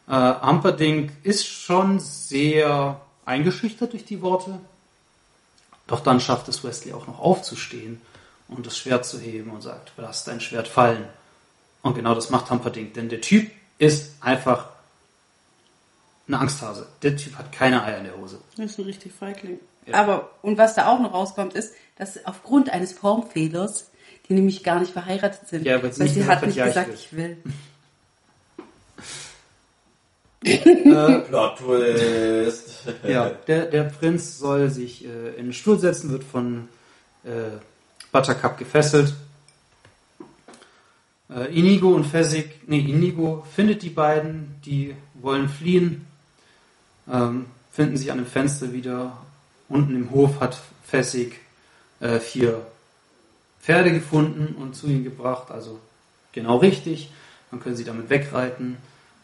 Äh, 0.08 0.46
Humperdinck 0.46 1.12
ist 1.22 1.46
schon 1.46 2.00
sehr 2.00 3.00
eingeschüchtert 3.28 3.92
durch 3.92 4.04
die 4.04 4.22
Worte. 4.22 4.58
Doch 5.86 6.00
dann 6.00 6.20
schafft 6.20 6.48
es 6.48 6.64
Wesley 6.64 6.92
auch 6.92 7.06
noch 7.06 7.20
aufzustehen 7.20 8.00
und 8.48 8.66
das 8.66 8.76
Schwert 8.76 9.06
zu 9.06 9.20
heben 9.20 9.50
und 9.50 9.62
sagt, 9.62 9.92
lass 9.96 10.24
dein 10.24 10.40
Schwert 10.40 10.66
fallen. 10.66 11.04
Und 11.82 11.94
genau 11.94 12.14
das 12.14 12.30
macht 12.30 12.50
Humperdinck, 12.50 12.94
denn 12.94 13.08
der 13.08 13.20
Typ 13.20 13.50
ist 13.78 14.12
einfach 14.20 14.68
eine 16.26 16.40
Angsthase. 16.40 16.86
Der 17.02 17.16
Typ 17.16 17.36
hat 17.38 17.52
keine 17.52 17.82
Eier 17.84 17.98
in 17.98 18.04
der 18.04 18.16
Hose. 18.16 18.40
Das 18.56 18.72
ist 18.72 18.78
ein 18.78 18.84
richtig 18.84 19.12
Feigling. 19.12 19.58
Ja. 19.86 19.94
Aber, 19.94 20.30
und 20.42 20.58
was 20.58 20.74
da 20.74 20.88
auch 20.88 21.00
noch 21.00 21.14
rauskommt, 21.14 21.54
ist, 21.54 21.72
dass 21.96 22.24
aufgrund 22.26 22.70
eines 22.70 22.92
Formfehlers, 22.92 23.90
die 24.28 24.34
nämlich 24.34 24.62
gar 24.62 24.80
nicht 24.80 24.92
verheiratet 24.92 25.48
sind, 25.48 25.64
Ja, 25.64 25.82
weil 25.82 25.92
sie 25.92 26.00
weil 26.00 26.06
nicht 26.06 26.16
gesagt 26.16 26.42
hat 26.42 26.48
hat, 26.48 26.54
ja, 26.54 26.86
ich 26.92 27.12
will. 27.12 27.38
will. 30.40 31.24
Plot 31.28 31.58
Twist. 31.58 32.88
Ja, 33.06 33.30
der, 33.30 33.66
der 33.66 33.84
Prinz 33.84 34.38
soll 34.38 34.70
sich 34.70 35.04
äh, 35.04 35.30
in 35.36 35.46
den 35.46 35.52
Stuhl 35.52 35.78
setzen, 35.78 36.10
wird 36.10 36.24
von 36.24 36.68
äh, 37.24 37.58
Buttercup 38.12 38.58
gefesselt. 38.58 39.14
Äh, 41.30 41.58
Inigo 41.58 41.94
und 41.94 42.04
Fezzik, 42.04 42.68
nee, 42.68 42.80
Inigo 42.80 43.44
findet 43.54 43.82
die 43.82 43.90
beiden, 43.90 44.56
die 44.64 44.94
wollen 45.14 45.48
fliehen, 45.48 46.06
ähm, 47.10 47.46
finden 47.70 47.96
sich 47.96 48.10
an 48.10 48.18
dem 48.18 48.26
Fenster 48.26 48.72
wieder. 48.72 49.18
Unten 49.68 49.94
im 49.94 50.10
Hof 50.10 50.40
hat 50.40 50.58
Fezzik 50.84 51.40
äh, 52.00 52.18
vier 52.18 52.66
Pferde 53.60 53.92
gefunden 53.92 54.54
und 54.54 54.74
zu 54.74 54.86
ihnen 54.86 55.04
gebracht, 55.04 55.50
also 55.50 55.78
genau 56.32 56.56
richtig. 56.56 57.10
Dann 57.50 57.60
können 57.60 57.76
sie 57.76 57.84
damit 57.84 58.08
wegreiten. 58.08 58.78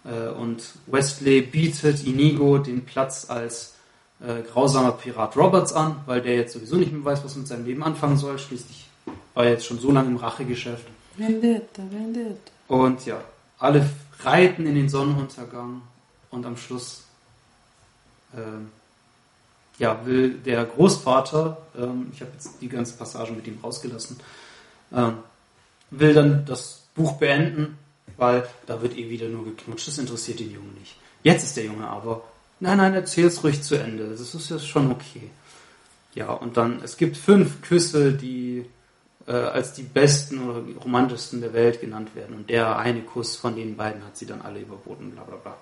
Äh, 0.05 0.29
und 0.29 0.63
Wesley 0.87 1.43
bietet 1.43 2.05
Inigo 2.05 2.59
den 2.59 2.85
Platz 2.85 3.27
als 3.29 3.75
äh, 4.21 4.43
grausamer 4.43 4.93
Pirat 4.93 5.37
Roberts 5.37 5.73
an, 5.73 5.97
weil 6.07 6.21
der 6.21 6.37
jetzt 6.37 6.53
sowieso 6.53 6.77
nicht 6.77 6.93
mehr 6.93 7.05
weiß, 7.05 7.25
was 7.25 7.37
mit 7.37 7.47
seinem 7.47 7.67
Leben 7.67 7.83
anfangen 7.83 8.17
soll. 8.17 8.39
Schließlich 8.39 8.87
war 9.35 9.45
er 9.45 9.53
jetzt 9.53 9.67
schon 9.67 9.79
so 9.79 9.91
lange 9.91 10.09
im 10.09 10.17
Rachegeschäft. 10.17 10.87
Vendetta, 11.17 11.83
Vendetta. 11.91 12.53
Und 12.69 13.05
ja, 13.07 13.21
alle 13.59 13.89
reiten 14.23 14.67
in 14.67 14.75
den 14.75 14.89
Sonnenuntergang 14.89 15.83
und 16.31 16.47
am 16.47 16.57
Schluss 16.57 17.05
ähm, 18.37 18.71
ja, 19.79 20.05
will 20.05 20.35
der 20.35 20.65
Großvater, 20.65 21.59
ähm, 21.77 22.11
ich 22.13 22.21
habe 22.21 22.31
jetzt 22.33 22.61
die 22.61 22.69
ganze 22.69 22.97
Passage 22.97 23.33
mit 23.33 23.47
ihm 23.47 23.59
rausgelassen, 23.63 24.19
ähm, 24.93 25.19
will 25.91 26.15
dann 26.15 26.45
das 26.47 26.83
Buch 26.95 27.15
beenden, 27.15 27.79
weil 28.17 28.47
da 28.67 28.81
wird 28.83 28.97
eh 28.97 29.11
wieder 29.11 29.29
nur 29.29 29.45
geknutscht. 29.45 29.89
Das 29.89 29.99
interessiert 29.99 30.41
den 30.41 30.53
Jungen 30.53 30.75
nicht. 30.79 30.97
Jetzt 31.23 31.45
ist 31.45 31.57
der 31.57 31.65
Junge 31.65 31.87
aber, 31.87 32.23
nein, 32.61 32.79
nein, 32.79 32.95
erzähl's 32.95 33.43
ruhig 33.43 33.63
zu 33.63 33.77
Ende. 33.77 34.09
Das 34.09 34.35
ist 34.35 34.51
ja 34.51 34.59
schon 34.59 34.91
okay. 34.91 35.31
Ja, 36.15 36.31
und 36.31 36.57
dann, 36.57 36.81
es 36.83 36.97
gibt 36.97 37.17
fünf 37.17 37.63
Küsse, 37.63 38.13
die 38.13 38.67
äh, 39.27 39.33
als 39.33 39.73
die 39.73 39.83
besten 39.83 40.49
oder 40.49 40.61
die 40.61 40.75
romantischsten 40.75 41.41
der 41.41 41.53
Welt 41.53 41.81
genannt 41.81 42.15
werden. 42.15 42.37
Und 42.37 42.51
der 42.51 42.79
eine 42.79 43.01
Kuss 43.01 43.37
von 43.37 43.57
den 43.57 43.77
beiden 43.77 44.05
hat 44.05 44.17
sie 44.17 44.27
dann 44.27 44.43
alle 44.43 44.61
überboten, 44.61 45.11
bla 45.11 45.23
bla 45.23 45.37
bla. 45.37 45.57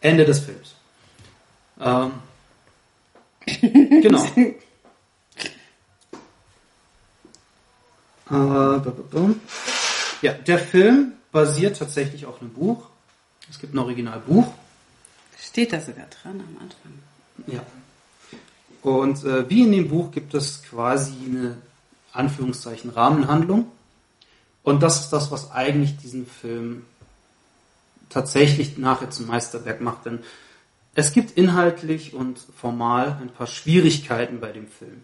Ende 0.00 0.24
des 0.24 0.40
Films. 0.40 0.74
Ähm, 1.80 2.12
genau. 4.02 4.24
Äh, 8.30 8.80
ja, 10.22 10.32
der 10.32 10.58
Film 10.58 11.12
basiert 11.34 11.76
tatsächlich 11.76 12.26
auf 12.26 12.40
einem 12.40 12.52
Buch. 12.52 12.86
Es 13.50 13.58
gibt 13.58 13.74
ein 13.74 13.78
Originalbuch. 13.80 14.46
Steht 15.36 15.72
da 15.72 15.80
sogar 15.80 16.06
dran 16.06 16.40
am 16.40 16.56
Anfang. 16.62 16.92
Ja. 17.48 17.66
Und 18.82 19.24
äh, 19.24 19.50
wie 19.50 19.62
in 19.62 19.72
dem 19.72 19.88
Buch 19.88 20.12
gibt 20.12 20.32
es 20.34 20.62
quasi 20.62 21.12
eine 21.26 21.56
Anführungszeichen 22.12 22.90
Rahmenhandlung. 22.90 23.66
Und 24.62 24.84
das 24.84 25.00
ist 25.00 25.10
das, 25.10 25.32
was 25.32 25.50
eigentlich 25.50 25.96
diesen 25.96 26.24
Film 26.24 26.86
tatsächlich 28.10 28.78
nachher 28.78 29.10
zum 29.10 29.26
Meisterwerk 29.26 29.80
macht. 29.80 30.06
Denn 30.06 30.20
es 30.94 31.12
gibt 31.12 31.32
inhaltlich 31.32 32.14
und 32.14 32.38
formal 32.56 33.18
ein 33.20 33.30
paar 33.30 33.48
Schwierigkeiten 33.48 34.38
bei 34.38 34.52
dem 34.52 34.68
Film. 34.68 35.02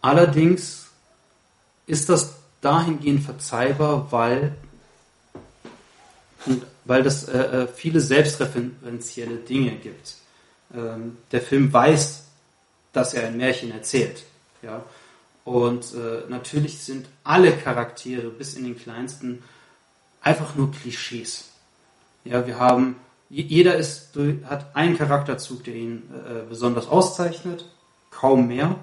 Allerdings 0.00 0.86
ist 1.88 2.08
das 2.08 2.34
dahingehend 2.60 3.24
verzeihbar, 3.24 4.12
weil, 4.12 4.54
und 6.46 6.62
weil 6.84 7.02
das 7.02 7.28
äh, 7.28 7.38
äh, 7.38 7.68
viele 7.68 8.00
selbstreferenzielle 8.00 9.36
Dinge 9.36 9.72
gibt. 9.72 10.14
Ähm, 10.74 11.16
der 11.32 11.40
Film 11.40 11.72
weiß, 11.72 12.24
dass 12.92 13.14
er 13.14 13.26
ein 13.26 13.36
Märchen 13.36 13.72
erzählt. 13.72 14.22
Ja? 14.62 14.82
Und 15.44 15.94
äh, 15.94 16.28
natürlich 16.28 16.78
sind 16.78 17.06
alle 17.24 17.52
Charaktere 17.52 18.28
bis 18.28 18.54
in 18.54 18.64
den 18.64 18.78
kleinsten 18.78 19.42
einfach 20.20 20.54
nur 20.56 20.72
Klischees. 20.72 21.50
Ja, 22.24 22.46
wir 22.46 22.58
haben, 22.58 22.96
je- 23.30 23.44
jeder 23.44 23.76
ist, 23.76 24.10
hat 24.44 24.74
einen 24.74 24.96
Charakterzug, 24.98 25.62
der 25.64 25.74
ihn 25.74 26.02
äh, 26.12 26.48
besonders 26.48 26.88
auszeichnet, 26.88 27.64
kaum 28.10 28.48
mehr. 28.48 28.76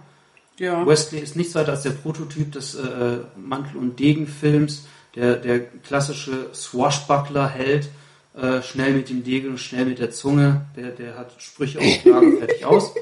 Ja. 0.57 0.85
Wesley 0.85 1.19
ist 1.19 1.35
nichts 1.35 1.55
weiter 1.55 1.71
als 1.71 1.81
der 1.81 1.89
Prototyp 1.91 2.51
des 2.51 2.75
äh, 2.75 3.17
Mantel- 3.35 3.77
und 3.77 3.99
Degenfilms, 3.99 4.85
der, 5.15 5.35
der 5.35 5.59
klassische 5.59 6.53
Swashbuckler-Held, 6.53 7.89
äh, 8.35 8.61
schnell 8.61 8.93
mit 8.93 9.09
dem 9.09 9.23
Degen, 9.23 9.57
schnell 9.57 9.85
mit 9.85 9.99
der 9.99 10.11
Zunge, 10.11 10.65
der, 10.75 10.89
der 10.89 11.17
hat 11.17 11.33
Sprüche 11.37 11.79
auftragen, 11.79 12.39
fertig 12.39 12.65
aus. 12.65 12.93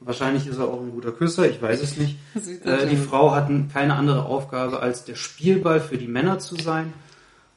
Wahrscheinlich 0.00 0.46
ist 0.46 0.58
er 0.58 0.68
auch 0.68 0.80
ein 0.80 0.90
guter 0.90 1.12
Küsser, 1.12 1.48
ich 1.48 1.60
weiß 1.60 1.82
es 1.82 1.96
nicht. 1.96 2.18
Äh, 2.64 2.86
die. 2.86 2.96
Frau 2.96 3.32
hat 3.32 3.50
keine 3.72 3.94
andere 3.94 4.24
Aufgabe, 4.24 4.80
als 4.80 5.04
der 5.04 5.16
Spielball 5.16 5.80
für 5.80 5.98
die 5.98 6.08
Männer 6.08 6.38
zu 6.38 6.56
sein. 6.56 6.92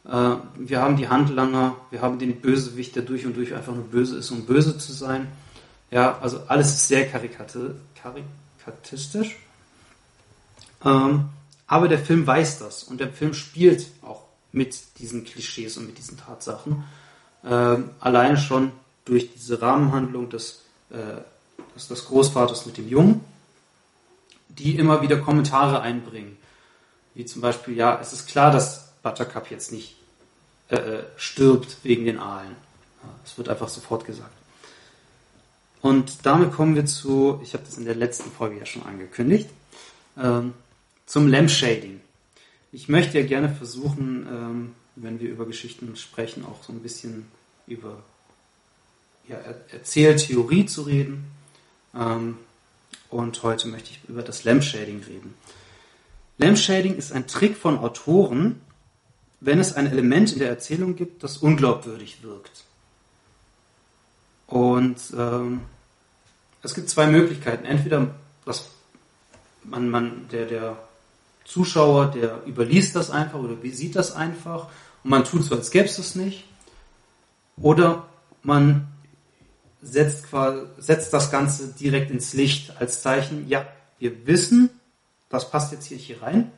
Äh, 0.05 0.35
wir 0.57 0.81
haben 0.81 0.97
die 0.97 1.07
Handlanger, 1.07 1.75
wir 1.91 2.01
haben 2.01 2.19
den 2.19 2.41
Bösewicht, 2.41 2.95
der 2.95 3.03
durch 3.03 3.25
und 3.25 3.37
durch 3.37 3.53
einfach 3.53 3.73
nur 3.73 3.85
böse 3.85 4.17
ist, 4.17 4.31
um 4.31 4.45
böse 4.45 4.77
zu 4.77 4.91
sein. 4.91 5.27
Ja, 5.91 6.19
also 6.19 6.41
alles 6.47 6.67
ist 6.69 6.87
sehr 6.87 7.07
karikati 7.07 7.71
karikatistisch. 8.01 9.37
Ähm, 10.83 11.29
aber 11.67 11.87
der 11.87 11.99
Film 11.99 12.25
weiß 12.25 12.59
das 12.59 12.83
und 12.83 12.99
der 12.99 13.09
Film 13.09 13.33
spielt 13.33 13.87
auch 14.01 14.23
mit 14.51 14.99
diesen 14.99 15.25
Klischees 15.25 15.77
und 15.77 15.85
mit 15.85 15.97
diesen 15.97 16.17
Tatsachen. 16.17 16.85
Ähm, 17.45 17.89
alleine 17.99 18.37
schon 18.37 18.71
durch 19.05 19.31
diese 19.33 19.61
Rahmenhandlung 19.61 20.29
des, 20.29 20.61
äh, 20.89 21.21
des, 21.75 21.87
des 21.89 22.05
Großvaters 22.05 22.65
mit 22.65 22.77
dem 22.77 22.87
Jungen, 22.87 23.21
die 24.49 24.77
immer 24.77 25.01
wieder 25.01 25.17
Kommentare 25.17 25.81
einbringen. 25.81 26.37
Wie 27.13 27.25
zum 27.25 27.41
Beispiel, 27.41 27.75
ja, 27.75 27.99
es 28.01 28.13
ist 28.13 28.27
klar, 28.27 28.51
dass 28.51 28.91
Buttercup 29.03 29.51
jetzt 29.51 29.71
nicht 29.71 29.97
äh, 30.69 30.75
äh 30.75 31.03
stirbt 31.17 31.77
wegen 31.83 32.05
den 32.05 32.19
Aalen. 32.19 32.55
Es 33.25 33.37
wird 33.37 33.49
einfach 33.49 33.69
sofort 33.69 34.05
gesagt. 34.05 34.33
Und 35.81 36.25
damit 36.25 36.51
kommen 36.51 36.75
wir 36.75 36.85
zu, 36.85 37.39
ich 37.43 37.53
habe 37.53 37.63
das 37.63 37.77
in 37.77 37.85
der 37.85 37.95
letzten 37.95 38.31
Folge 38.31 38.57
ja 38.57 38.65
schon 38.65 38.83
angekündigt, 38.83 39.49
ähm, 40.17 40.53
zum 41.07 41.27
Lampshading. 41.27 42.01
Ich 42.71 42.89
möchte 42.89 43.19
ja 43.19 43.25
gerne 43.25 43.49
versuchen, 43.49 44.27
ähm, 44.29 44.75
wenn 44.95 45.19
wir 45.19 45.29
über 45.29 45.47
Geschichten 45.47 45.95
sprechen, 45.95 46.45
auch 46.45 46.63
so 46.63 46.71
ein 46.71 46.81
bisschen 46.81 47.25
über 47.65 48.03
ja, 49.27 49.37
Erzähltheorie 49.71 50.65
zu 50.67 50.83
reden. 50.83 51.31
Ähm, 51.95 52.37
und 53.09 53.41
heute 53.41 53.69
möchte 53.69 53.91
ich 53.91 54.01
über 54.07 54.21
das 54.21 54.43
Lampshading 54.43 55.01
reden. 55.03 55.33
Lampshading 56.37 56.95
ist 56.95 57.13
ein 57.13 57.25
Trick 57.25 57.57
von 57.57 57.79
Autoren, 57.79 58.61
wenn 59.39 59.59
es 59.59 59.73
ein 59.73 59.87
Element 59.87 60.33
in 60.33 60.39
der 60.39 60.49
Erzählung 60.49 60.95
gibt, 60.95 61.23
das 61.23 61.37
unglaubwürdig 61.37 62.21
wirkt. 62.21 62.63
Und 64.45 64.97
ähm, 65.17 65.61
es 66.63 66.73
gibt 66.73 66.89
zwei 66.89 67.07
Möglichkeiten. 67.07 67.65
Entweder 67.65 68.13
dass 68.45 68.69
man, 69.63 69.89
man, 69.89 70.27
der, 70.29 70.45
der 70.45 70.86
Zuschauer, 71.47 72.07
der 72.07 72.41
überliest 72.45 72.95
das 72.95 73.09
einfach 73.09 73.39
oder 73.39 73.55
sieht 73.71 73.95
das 73.95 74.13
einfach 74.13 74.67
und 75.03 75.09
man 75.09 75.23
tut 75.23 75.43
so, 75.43 75.55
als 75.55 75.71
gäbe 75.71 75.85
es 75.85 75.95
das 75.95 76.15
nicht. 76.15 76.43
Oder 77.55 78.05
man 78.43 78.87
setzt, 79.81 80.27
setzt 80.77 81.13
das 81.13 81.31
Ganze 81.31 81.69
direkt 81.69 82.11
ins 82.11 82.33
Licht 82.33 82.73
als 82.79 83.01
Zeichen, 83.01 83.47
ja, 83.47 83.65
wir 83.97 84.27
wissen, 84.27 84.69
das 85.29 85.49
passt 85.49 85.71
jetzt 85.71 85.85
hier, 85.85 85.97
hier 85.97 86.21
rein. 86.21 86.51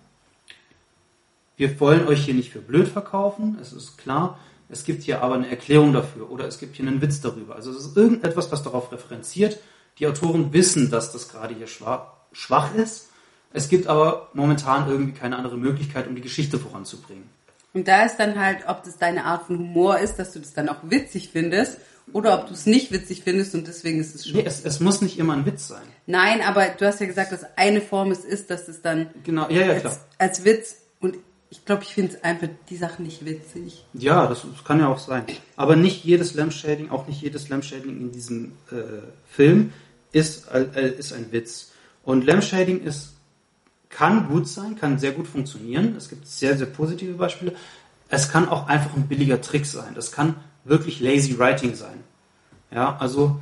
Wir 1.56 1.80
wollen 1.80 2.07
euch 2.07 2.26
hier 2.26 2.34
nicht 2.34 2.52
für 2.52 2.60
blöd 2.60 2.88
verkaufen, 2.88 3.57
es 3.61 3.74
ist 3.74 3.98
klar. 3.98 4.40
Es 4.70 4.84
gibt 4.84 5.03
hier 5.03 5.24
aber 5.24 5.36
eine 5.36 5.49
Erklärung 5.49 5.94
dafür 5.94 6.30
oder 6.32 6.45
es 6.45 6.60
gibt 6.60 6.76
hier 6.76 6.88
einen 6.88 7.02
Witz 7.02 7.22
darüber. 7.22 7.56
Also 7.56 7.72
es 7.72 7.78
ist 7.78 7.98
irgendetwas, 7.98 8.52
was 8.52 8.64
darauf 8.64 8.91
referenziert. 8.91 9.60
Die 9.98 10.07
Autoren 10.07 10.53
wissen, 10.53 10.91
dass 10.91 11.11
das 11.11 11.30
gerade 11.30 11.56
hier 11.56 11.68
schwach 11.68 12.76
ist. 12.76 13.09
Es 13.51 13.69
gibt 13.69 13.88
aber 13.88 14.30
momentan 14.34 14.89
irgendwie 14.89 15.13
keine 15.13 15.38
andere 15.38 15.57
Möglichkeit, 15.57 16.07
um 16.07 16.15
die 16.15 16.21
Geschichte 16.21 16.59
voranzubringen. 16.59 17.30
Und 17.73 17.88
da 17.88 18.03
ist 18.03 18.17
dann 18.17 18.39
halt, 18.39 18.67
ob 18.67 18.84
das 18.84 18.97
deine 18.97 19.26
Art 19.26 19.45
von 19.45 19.57
Humor 19.57 19.99
ist, 19.99 20.15
dass 20.15 20.34
du 20.34 20.39
das 20.39 20.53
dann 20.53 20.69
auch 20.69 20.77
witzig 20.84 21.30
findest 21.31 21.77
oder 22.13 22.39
ob 22.39 22.47
du 22.47 22.53
es 22.53 22.65
nicht 22.65 22.91
witzig 22.91 23.21
findest 23.23 23.53
und 23.53 23.67
deswegen 23.67 23.99
ist 23.99 24.15
es 24.15 24.27
schon. 24.27 24.38
Nee, 24.38 24.43
es, 24.45 24.65
es, 24.65 24.80
muss 24.80 25.01
nicht 25.01 25.19
immer 25.19 25.34
ein 25.34 25.45
Witz 25.45 25.67
sein. 25.67 25.84
Nein, 26.07 26.41
aber 26.41 26.67
du 26.69 26.85
hast 26.85 26.99
ja 26.99 27.05
gesagt, 27.05 27.31
dass 27.31 27.45
eine 27.57 27.81
Form 27.81 28.11
es 28.11 28.26
ist, 28.26 28.49
dass 28.49 28.67
es 28.67 28.81
dann 28.81 29.07
genau, 29.23 29.47
ja, 29.49 29.65
ja, 29.65 29.73
als, 29.73 29.81
klar. 29.81 29.97
als 30.17 30.45
Witz 30.45 30.77
und 30.99 31.17
ich 31.51 31.65
glaube, 31.65 31.84
ich 31.84 31.93
finde 31.93 32.23
einfach 32.23 32.47
die 32.69 32.77
Sachen 32.77 33.05
nicht 33.05 33.26
witzig. 33.26 33.84
Ja, 33.93 34.27
das, 34.27 34.41
das, 34.41 34.63
kann 34.63 34.80
ja 34.80 34.88
auch 34.88 34.99
sein. 34.99 35.26
Aber 35.55 35.76
nicht 35.76 36.03
jedes 36.03 36.35
Lampshading, 36.35 36.89
auch 36.91 37.07
nicht 37.07 37.21
jedes 37.21 37.49
Lampshading 37.49 37.89
in 37.89 38.11
diesem 38.11 38.53
äh, 38.71 39.01
Film 39.27 39.73
ist, 40.11 40.47
äh, 40.51 40.89
ist 40.97 41.11
ein 41.13 41.31
Witz. 41.31 41.71
Und 42.03 42.26
Lampshading 42.26 42.81
ist, 42.84 43.13
kann 43.90 44.28
gut 44.28 44.48
sein, 44.48 44.76
kann 44.76 44.99
sehr 44.99 45.11
gut 45.11 45.28
funktionieren. 45.28 45.95
Es 45.98 46.10
gibt 46.10 46.28
sehr, 46.28 46.57
sehr 46.57 46.68
positive 46.68 47.14
Beispiele. 47.14 47.56
Es 48.07 48.30
kann 48.30 48.48
auch 48.48 48.68
einfach 48.68 48.95
ein 48.95 49.07
billiger 49.07 49.41
Trick 49.41 49.66
sein. 49.66 49.94
Das 49.95 50.11
kann 50.11 50.36
wirklich 50.64 50.99
lazy 50.99 51.38
writing 51.38 51.76
sein. 51.76 52.03
Ja, 52.72 52.98
also 52.98 53.40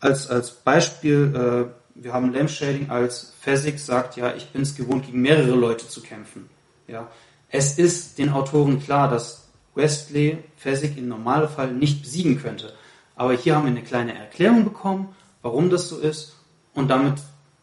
als, 0.00 0.28
als 0.28 0.50
Beispiel, 0.50 1.34
äh, 1.34 2.02
wir 2.02 2.12
haben 2.12 2.32
Lampshading 2.32 2.90
als 2.90 3.32
Phasik 3.40 3.78
sagt, 3.78 4.16
ja, 4.16 4.34
ich 4.34 4.48
bin 4.50 4.62
es 4.62 4.74
gewohnt, 4.74 5.06
gegen 5.06 5.20
mehrere 5.20 5.54
Leute 5.54 5.88
zu 5.88 6.00
kämpfen. 6.02 6.48
Ja, 6.86 7.08
es 7.48 7.78
ist 7.78 8.18
den 8.18 8.30
Autoren 8.30 8.80
klar, 8.82 9.08
dass 9.08 9.48
Westley 9.74 10.38
Phasik 10.56 10.96
im 10.96 11.08
Normalfall 11.08 11.72
nicht 11.72 12.02
besiegen 12.02 12.40
könnte. 12.40 12.72
Aber 13.14 13.32
hier 13.32 13.56
haben 13.56 13.64
wir 13.64 13.70
eine 13.70 13.82
kleine 13.82 14.16
Erklärung 14.16 14.64
bekommen, 14.64 15.14
warum 15.42 15.70
das 15.70 15.88
so 15.88 15.98
ist. 15.98 16.36
Und 16.74 16.88
damit 16.88 17.14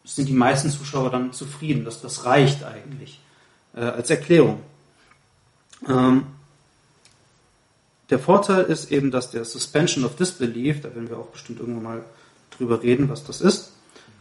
sind 0.06 0.28
die 0.28 0.34
meisten 0.34 0.70
Zuschauer 0.70 1.10
dann 1.10 1.32
zufrieden. 1.32 1.84
Das, 1.84 2.00
das 2.00 2.24
reicht 2.24 2.64
eigentlich 2.64 3.20
äh, 3.74 3.80
als 3.80 4.08
Erklärung. 4.08 4.60
Ähm, 5.88 6.26
der 8.08 8.20
Vorteil 8.20 8.64
ist 8.64 8.92
eben, 8.92 9.10
dass 9.10 9.32
der 9.32 9.44
Suspension 9.44 10.04
of 10.04 10.14
Disbelief, 10.14 10.80
da 10.80 10.94
werden 10.94 11.10
wir 11.10 11.18
auch 11.18 11.26
bestimmt 11.26 11.58
irgendwann 11.58 11.82
mal 11.82 12.04
drüber 12.56 12.82
reden, 12.82 13.08
was 13.08 13.24
das 13.24 13.40
ist. 13.40 13.72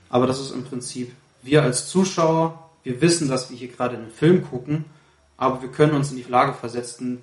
Aber 0.09 0.25
das 0.25 0.39
ist 0.39 0.51
im 0.51 0.63
Prinzip, 0.63 1.13
wir 1.43 1.61
als 1.61 1.87
Zuschauer, 1.87 2.69
wir 2.83 2.99
wissen, 3.01 3.29
dass 3.29 3.51
wir 3.51 3.57
hier 3.57 3.67
gerade 3.67 3.95
einen 3.95 4.11
Film 4.11 4.43
gucken, 4.49 4.85
aber 5.37 5.61
wir 5.61 5.69
können 5.69 5.93
uns 5.93 6.09
in 6.09 6.17
die 6.17 6.23
Lage 6.23 6.53
versetzen, 6.53 7.19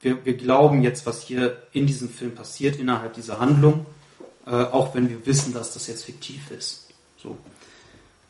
wir, 0.00 0.24
wir 0.24 0.34
glauben 0.34 0.82
jetzt, 0.82 1.06
was 1.06 1.22
hier 1.22 1.62
in 1.72 1.86
diesem 1.86 2.08
Film 2.08 2.34
passiert, 2.34 2.76
innerhalb 2.76 3.14
dieser 3.14 3.38
Handlung, 3.38 3.86
äh, 4.46 4.50
auch 4.50 4.94
wenn 4.94 5.08
wir 5.08 5.26
wissen, 5.26 5.52
dass 5.52 5.74
das 5.74 5.86
jetzt 5.86 6.04
fiktiv 6.04 6.50
ist. 6.50 6.88
So. 7.22 7.36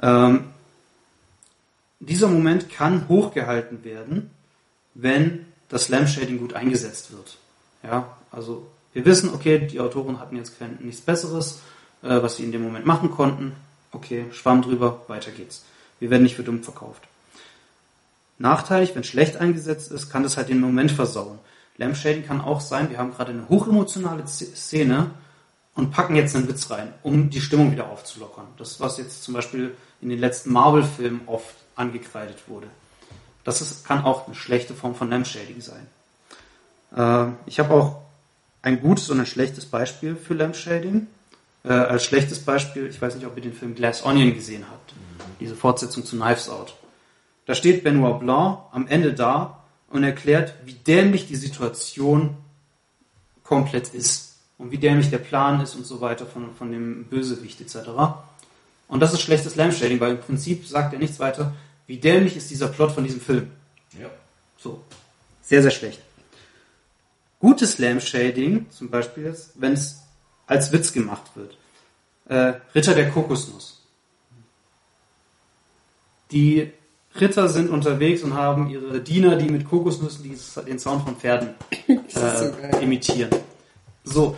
Ähm, 0.03 0.45
dieser 2.01 2.29
Moment 2.29 2.71
kann 2.71 3.09
hochgehalten 3.09 3.85
werden, 3.85 4.31
wenn 4.95 5.47
das 5.69 5.89
Lampshading 5.89 6.39
gut 6.39 6.55
eingesetzt 6.55 7.13
wird. 7.13 7.37
Ja, 7.83 8.17
also 8.31 8.67
wir 8.93 9.05
wissen, 9.05 9.33
okay, 9.33 9.67
die 9.67 9.81
Autoren 9.81 10.19
hatten 10.19 10.37
jetzt 10.37 10.59
kein, 10.59 10.79
nichts 10.81 11.01
Besseres, 11.01 11.61
äh, 12.03 12.23
was 12.23 12.37
sie 12.37 12.45
in 12.45 12.53
dem 12.53 12.63
Moment 12.63 12.87
machen 12.87 13.11
konnten. 13.11 13.53
Okay, 13.93 14.25
Schwamm 14.33 14.63
drüber, 14.63 15.03
weiter 15.09 15.31
geht's. 15.31 15.65
Wir 15.99 16.11
werden 16.11 16.23
nicht 16.23 16.37
für 16.37 16.43
dumm 16.43 16.63
verkauft. 16.63 17.03
Nachteilig, 18.39 18.95
wenn 18.95 19.05
schlecht 19.05 19.37
eingesetzt 19.37 19.93
ist, 19.93 20.11
kann 20.11 20.23
das 20.23 20.37
halt 20.37 20.49
den 20.49 20.61
Moment 20.61 20.91
versauen. 20.91 21.39
Lampshading 21.77 22.27
kann 22.27 22.41
auch 22.41 22.61
sein, 22.61 22.91
wir 22.91 22.99
haben 22.99 23.13
gerade 23.13 23.33
eine 23.33 23.49
hochemotionale 23.49 24.27
Szene 24.27 25.11
und 25.75 25.91
packen 25.91 26.17
jetzt 26.17 26.35
einen 26.37 26.49
Witz 26.49 26.71
rein, 26.71 26.93
um 27.03 27.31
die 27.31 27.41
Stimmung 27.41 27.73
wieder 27.73 27.89
aufzulockern. 27.89 28.47
Das, 28.59 28.81
was 28.81 28.99
jetzt 28.99 29.23
zum 29.23 29.35
Beispiel 29.35 29.75
in 30.01 30.09
den 30.09 30.19
letzten 30.19 30.53
Marvel-Filmen 30.53 31.23
oft 31.27 31.55
angekreidet 31.77 32.49
wurde. 32.49 32.67
Das 33.45 33.61
ist, 33.61 33.87
kann 33.87 34.05
auch 34.05 34.27
eine 34.27 34.35
schlechte 34.35 34.75
Form 34.75 34.95
von 34.95 35.11
Lampshading 35.11 35.61
sein. 35.61 35.87
Äh, 36.97 37.33
ich 37.47 37.59
habe 37.59 37.73
auch 37.73 38.03
ein 38.63 38.81
gutes 38.81 39.09
und 39.11 39.21
ein 39.21 39.27
schlechtes 39.27 39.67
Beispiel 39.67 40.17
für 40.17 40.35
Lampshading. 40.35 41.07
Äh, 41.65 41.73
als 41.73 42.05
schlechtes 42.05 42.41
Beispiel, 42.41 42.87
ich 42.87 43.01
weiß 43.01 43.15
nicht, 43.15 43.27
ob 43.27 43.37
ihr 43.37 43.43
den 43.43 43.55
Film 43.55 43.75
Glass 43.75 44.05
Onion 44.05 44.35
gesehen 44.35 44.67
habt, 44.71 44.93
diese 45.41 45.55
Fortsetzung 45.55 46.05
zu 46.05 46.17
Knives 46.17 46.49
Out. 46.49 46.75
Da 47.47 47.55
steht 47.55 47.85
Benoit 47.85 48.21
Blanc 48.21 48.61
am 48.73 48.87
Ende 48.87 49.15
da 49.15 49.63
und 49.89 50.05
erklärt, 50.05 50.55
wie 50.65 50.75
dämlich 50.75 51.27
die 51.27 51.37
Situation 51.37 52.37
komplett 53.43 53.89
ist 53.95 54.30
und 54.61 54.71
wie 54.71 54.79
dämlich 54.79 55.09
der 55.09 55.19
Plan 55.19 55.61
ist 55.63 55.75
und 55.75 55.87
so 55.87 56.03
weiter 56.03 56.27
von, 56.27 56.55
von 56.55 56.71
dem 56.71 57.05
Bösewicht 57.05 57.61
etc. 57.63 57.89
Und 58.89 59.01
das 59.01 59.15
ist 59.15 59.23
schlechtes 59.23 59.57
Lampshading, 59.57 60.01
weil 60.01 60.13
im 60.13 60.21
Prinzip 60.21 60.67
sagt 60.67 60.93
er 60.93 60.99
nichts 60.99 61.19
weiter, 61.19 61.55
wie 61.87 61.97
dämlich 61.97 62.37
ist 62.37 62.51
dieser 62.51 62.69
Plot 62.69 62.93
von 62.93 63.03
diesem 63.03 63.23
Film. 63.23 63.51
Ja. 63.99 64.11
So. 64.59 64.83
Sehr, 65.43 65.63
sehr 65.63 65.71
schlecht. 65.71 66.01
Gutes 67.41 67.79
Lamb-Shading 67.79 68.67
zum 68.71 68.91
Beispiel 68.91 69.25
ist, 69.25 69.53
wenn 69.55 69.73
es 69.73 70.03
als 70.47 70.71
Witz 70.73 70.93
gemacht 70.93 71.23
wird. 71.35 71.57
Äh, 72.29 72.61
Ritter 72.75 72.95
der 72.95 73.11
Kokosnuss. 73.11 73.81
Die 76.33 76.71
Ritter 77.19 77.49
sind 77.49 77.71
unterwegs 77.71 78.23
und 78.23 78.35
haben 78.35 78.69
ihre 78.69 79.01
Diener, 79.01 79.37
die 79.37 79.49
mit 79.49 79.65
Kokosnüssen 79.65 80.23
die 80.23 80.37
den 80.67 80.79
Sound 80.79 81.05
von 81.05 81.17
Pferden 81.17 81.55
äh, 81.89 81.97
so 82.09 82.79
imitieren. 82.79 83.31
So. 84.05 84.37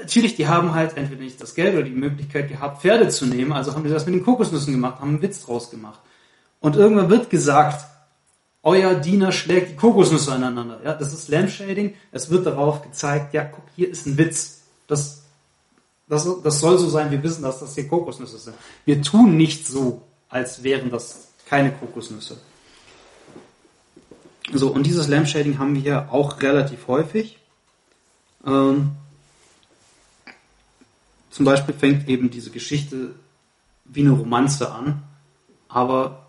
Natürlich, 0.00 0.36
die 0.36 0.48
haben 0.48 0.74
halt 0.74 0.96
entweder 0.96 1.22
nicht 1.22 1.40
das 1.42 1.54
Geld 1.54 1.74
oder 1.74 1.82
die 1.82 1.90
Möglichkeit 1.90 2.48
gehabt, 2.48 2.82
Pferde 2.82 3.08
zu 3.08 3.26
nehmen, 3.26 3.52
also 3.52 3.74
haben 3.74 3.84
die 3.84 3.90
das 3.90 4.06
mit 4.06 4.14
den 4.14 4.24
Kokosnüssen 4.24 4.72
gemacht, 4.72 5.00
haben 5.00 5.10
einen 5.10 5.22
Witz 5.22 5.44
draus 5.44 5.70
gemacht. 5.70 6.00
Und 6.60 6.76
irgendwann 6.76 7.10
wird 7.10 7.30
gesagt, 7.30 7.86
euer 8.62 8.94
Diener 8.94 9.32
schlägt 9.32 9.70
die 9.70 9.76
Kokosnüsse 9.76 10.32
aneinander. 10.32 10.80
Ja, 10.84 10.94
das 10.94 11.14
ist 11.14 11.28
Lampshading. 11.28 11.94
Es 12.12 12.30
wird 12.30 12.46
darauf 12.46 12.82
gezeigt, 12.82 13.32
ja, 13.32 13.44
guck, 13.44 13.64
hier 13.74 13.88
ist 13.88 14.06
ein 14.06 14.18
Witz. 14.18 14.62
Das, 14.86 15.22
das, 16.08 16.28
das 16.42 16.60
soll 16.60 16.78
so 16.78 16.88
sein, 16.88 17.10
wir 17.10 17.22
wissen, 17.22 17.42
dass 17.42 17.60
das 17.60 17.74
hier 17.74 17.88
Kokosnüsse 17.88 18.38
sind. 18.38 18.56
Wir 18.84 19.00
tun 19.00 19.36
nicht 19.36 19.66
so, 19.66 20.02
als 20.28 20.62
wären 20.62 20.90
das 20.90 21.28
keine 21.46 21.72
Kokosnüsse. 21.72 22.36
So, 24.52 24.68
und 24.68 24.84
dieses 24.84 25.08
Lampshading 25.08 25.58
haben 25.58 25.74
wir 25.74 25.82
hier 25.82 26.08
auch 26.12 26.42
relativ 26.42 26.86
häufig. 26.88 27.38
Ähm, 28.46 28.92
zum 31.30 31.44
Beispiel 31.44 31.74
fängt 31.74 32.08
eben 32.08 32.30
diese 32.30 32.50
Geschichte 32.50 33.14
wie 33.84 34.00
eine 34.00 34.10
Romanze 34.10 34.72
an, 34.72 35.02
aber 35.68 36.26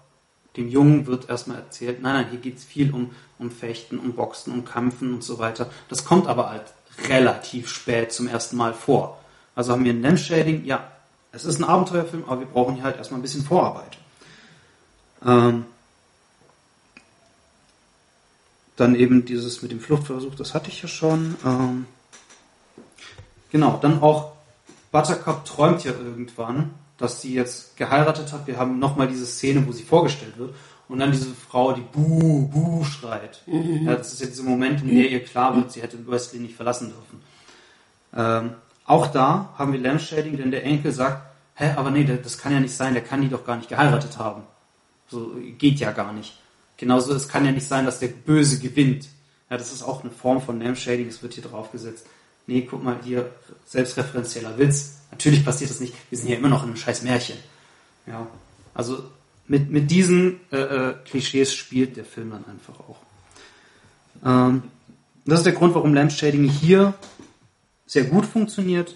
dem 0.58 0.70
Jungen 0.70 1.08
wird 1.08 1.30
erstmal 1.30 1.58
erzählt, 1.58 2.02
nein, 2.02 2.14
nein, 2.14 2.30
hier 2.30 2.40
geht 2.40 2.58
es 2.58 2.64
viel 2.64 2.94
um, 2.94 3.12
um 3.40 3.52
Fechten, 3.52 4.00
um 4.00 4.14
Boxen, 4.14 4.54
um 4.54 4.66
Kämpfen 4.66 5.14
und 5.14 5.24
so 5.24 5.40
weiter. 5.40 5.70
Das 5.90 6.06
kommt 6.06 6.28
aber 6.28 6.50
halt 6.50 6.66
relativ 7.08 7.70
spät 7.70 8.12
zum 8.12 8.28
ersten 8.28 8.58
Mal 8.58 8.74
vor. 8.74 9.20
Also 9.56 9.72
haben 9.72 9.86
wir 9.86 9.94
ein 9.94 10.02
Lamp-Shading, 10.02 10.66
ja, 10.66 10.92
es 11.32 11.46
ist 11.46 11.60
ein 11.60 11.64
Abenteuerfilm, 11.64 12.26
aber 12.28 12.42
wir 12.42 12.48
brauchen 12.48 12.76
hier 12.76 12.84
halt 12.84 12.98
erstmal 12.98 13.20
ein 13.20 13.24
bisschen 13.24 13.44
Vorarbeit. 13.44 13.98
Ähm, 15.26 15.66
dann 18.76 18.96
eben 18.96 19.26
dieses 19.26 19.62
mit 19.62 19.72
dem 19.72 19.80
Fluchtversuch, 19.80 20.36
das 20.36 20.54
hatte 20.54 20.70
ich 20.70 20.82
ja 20.82 20.88
schon. 20.88 21.36
Ähm, 21.46 21.86
genau, 23.52 23.78
dann 23.82 24.02
auch 24.02 24.31
Buttercup 24.92 25.46
träumt 25.46 25.84
ja 25.84 25.92
irgendwann, 25.92 26.72
dass 26.98 27.22
sie 27.22 27.34
jetzt 27.34 27.78
geheiratet 27.78 28.32
hat. 28.34 28.48
Wir 28.48 28.58
haben 28.58 28.80
nochmal 28.80 29.08
diese 29.08 29.26
Szene, 29.26 29.66
wo 29.66 29.72
sie 29.72 29.84
vorgestellt 29.84 30.38
wird. 30.38 30.54
Und 30.88 31.00
dann 31.00 31.12
diese 31.12 31.34
Frau, 31.34 31.72
die 31.72 31.82
Buh, 31.82 32.48
Buh 32.48 32.84
schreit. 32.84 33.42
Mhm. 33.46 33.86
Ja, 33.86 33.96
das 33.96 34.12
ist 34.12 34.20
ja 34.20 34.28
dieser 34.28 34.44
Moment, 34.44 34.82
in 34.82 34.94
der 34.94 35.10
ihr 35.10 35.24
klar 35.24 35.56
wird, 35.56 35.72
sie 35.72 35.82
hätte 35.82 35.98
Wesley 36.06 36.42
nicht 36.42 36.56
verlassen 36.56 36.90
dürfen. 36.90 37.22
Ähm, 38.14 38.56
auch 38.86 39.08
da 39.08 39.54
haben 39.58 39.72
wir 39.72 39.80
Lampshading, 39.80 40.36
denn 40.36 40.52
der 40.52 40.66
Enkel 40.66 40.92
sagt, 40.92 41.24
hä, 41.56 41.74
aber 41.78 41.92
nee, 41.92 42.04
das 42.04 42.38
kann 42.38 42.52
ja 42.52 42.60
nicht 42.60 42.76
sein, 42.76 42.94
der 42.94 43.04
kann 43.04 43.22
die 43.22 43.30
doch 43.30 43.46
gar 43.46 43.56
nicht 43.56 43.70
geheiratet 43.70 44.18
haben. 44.18 44.44
So 45.08 45.32
geht 45.58 45.80
ja 45.80 45.92
gar 45.92 46.12
nicht. 46.12 46.38
Genauso, 46.76 47.14
es 47.14 47.30
kann 47.30 47.46
ja 47.46 47.52
nicht 47.52 47.68
sein, 47.68 47.86
dass 47.86 48.00
der 48.00 48.08
Böse 48.08 48.60
gewinnt. 48.60 49.08
Ja, 49.50 49.58
das 49.58 49.72
ist 49.72 49.84
auch 49.84 50.02
eine 50.02 50.12
Form 50.12 50.42
von 50.42 50.58
Name-Shading, 50.58 51.08
es 51.08 51.24
wird 51.24 51.36
hier 51.36 51.44
draufgesetzt. 51.44 52.06
Nee, 52.48 52.68
guck 52.70 52.84
mal, 52.84 53.00
hier, 53.04 53.30
selbstreferenzieller 53.66 54.58
Witz. 54.58 54.98
Natürlich 55.12 55.46
passiert 55.46 55.70
das 55.70 55.80
nicht, 55.80 55.94
wir 56.10 56.18
sind 56.18 56.30
ja 56.30 56.38
immer 56.38 56.50
noch 56.50 56.64
in 56.64 56.70
einem 56.70 56.78
scheiß 56.78 57.04
Märchen. 57.04 57.38
Ja, 58.08 58.28
also 58.74 59.04
mit, 59.48 59.70
mit 59.70 59.92
diesen 59.92 60.40
äh, 60.52 60.58
äh, 60.58 60.96
Klischees 61.06 61.54
spielt 61.54 61.98
der 61.98 62.06
Film 62.06 62.32
dann 62.32 62.46
einfach 62.46 62.80
auch. 62.80 62.98
Ähm, 64.26 64.64
das 65.26 65.40
ist 65.40 65.46
der 65.46 65.54
Grund, 65.54 65.76
warum 65.76 65.94
Lamp 65.94 66.12
Shading 66.12 66.50
hier 66.50 66.94
sehr 67.86 68.06
gut 68.06 68.26
funktioniert. 68.26 68.96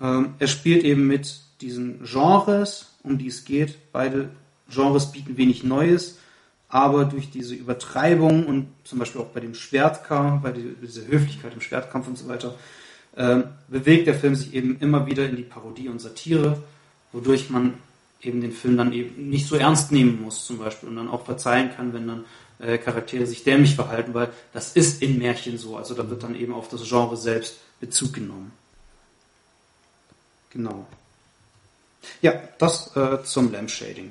Ähm, 0.00 0.34
er 0.38 0.46
spielt 0.48 0.84
eben 0.84 1.06
mit 1.06 1.40
diesen 1.60 2.04
Genres, 2.04 2.92
um 3.02 3.18
die 3.18 3.28
es 3.28 3.44
geht. 3.44 3.92
Beide 3.92 4.30
Genres 4.68 5.12
bieten 5.12 5.36
wenig 5.36 5.64
Neues, 5.64 6.18
aber 6.68 7.04
durch 7.04 7.30
diese 7.30 7.54
Übertreibung 7.54 8.46
und 8.46 8.68
zum 8.84 8.98
Beispiel 8.98 9.20
auch 9.20 9.28
bei 9.28 9.40
dem 9.40 9.54
Schwertkampf, 9.54 10.42
bei 10.42 10.52
dieser 10.52 11.06
Höflichkeit 11.06 11.54
im 11.54 11.60
Schwertkampf 11.60 12.08
und 12.08 12.18
so 12.18 12.28
weiter, 12.28 12.54
äh, 13.14 13.42
bewegt 13.68 14.06
der 14.06 14.14
Film 14.14 14.34
sich 14.34 14.54
eben 14.54 14.78
immer 14.80 15.06
wieder 15.06 15.28
in 15.28 15.36
die 15.36 15.42
Parodie 15.42 15.88
und 15.88 16.00
Satire, 16.00 16.62
wodurch 17.12 17.50
man 17.50 17.74
eben 18.20 18.40
den 18.40 18.52
Film 18.52 18.76
dann 18.76 18.92
eben 18.92 19.28
nicht 19.30 19.46
so 19.46 19.56
ernst 19.56 19.92
nehmen 19.92 20.20
muss 20.20 20.46
zum 20.46 20.58
Beispiel 20.58 20.88
und 20.88 20.96
dann 20.96 21.08
auch 21.08 21.24
verzeihen 21.24 21.70
kann, 21.74 21.92
wenn 21.92 22.08
dann 22.08 22.24
äh, 22.58 22.78
Charaktere 22.78 23.26
sich 23.26 23.44
dämlich 23.44 23.74
verhalten, 23.74 24.14
weil 24.14 24.30
das 24.52 24.72
ist 24.72 25.02
in 25.02 25.18
Märchen 25.18 25.58
so. 25.58 25.76
Also 25.76 25.94
da 25.94 26.08
wird 26.10 26.22
dann 26.22 26.34
eben 26.34 26.52
auf 26.52 26.68
das 26.68 26.88
Genre 26.88 27.16
selbst 27.16 27.58
Bezug 27.80 28.14
genommen. 28.14 28.52
Genau. 30.50 30.86
Ja, 32.22 32.32
das 32.58 32.96
äh, 32.96 33.22
zum 33.24 33.52
Lampshading. 33.52 34.10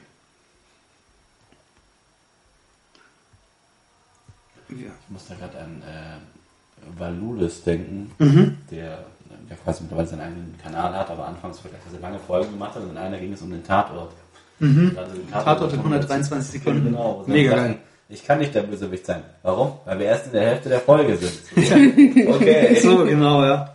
Ja. 4.70 4.76
Ich 4.76 5.10
muss 5.10 5.28
da 5.28 5.36
gerade 5.36 5.58
an 5.60 5.82
äh, 5.82 7.00
Valulis 7.00 7.64
denken, 7.64 8.12
mhm. 8.20 8.58
der, 8.72 9.06
der 9.50 9.58
quasi 9.58 9.84
mittlerweile 9.84 10.08
seinen 10.08 10.22
eigenen 10.22 10.56
Kanal 10.62 10.94
hat, 10.94 11.10
aber 11.10 11.28
anfangs 11.28 11.64
wirklich 11.64 11.82
sehr 11.90 12.00
lange 12.00 12.20
Folgen 12.20 12.52
gemacht 12.52 12.76
hat 12.76 12.84
und 12.84 12.92
in 12.92 12.98
einer 12.98 13.18
ging 13.18 13.34
es 13.34 13.42
um 13.42 13.52
den 13.52 13.64
Tatort. 13.64 14.12
Mhm. 14.60 14.96
Den 14.96 15.32
Tatort, 15.32 15.46
Tatort 15.46 15.74
in 15.74 15.80
123 15.80 16.62
Sekunden. 16.62 16.86
Genau. 16.86 17.24
Mega 17.28 17.56
geil. 17.56 17.78
Ich 18.08 18.24
kann 18.24 18.38
nicht 18.38 18.54
der 18.54 18.62
Bösewicht 18.62 19.06
sein. 19.06 19.24
Warum? 19.42 19.74
Weil 19.86 20.00
wir 20.00 20.06
erst 20.06 20.28
in 20.28 20.34
der 20.34 20.42
Hälfte 20.42 20.70
der 20.70 20.80
Folge 20.80 21.18
sind. 21.18 21.34
okay. 22.28 22.80
So, 22.80 23.04
genau, 23.04 23.44
ja. 23.44 23.74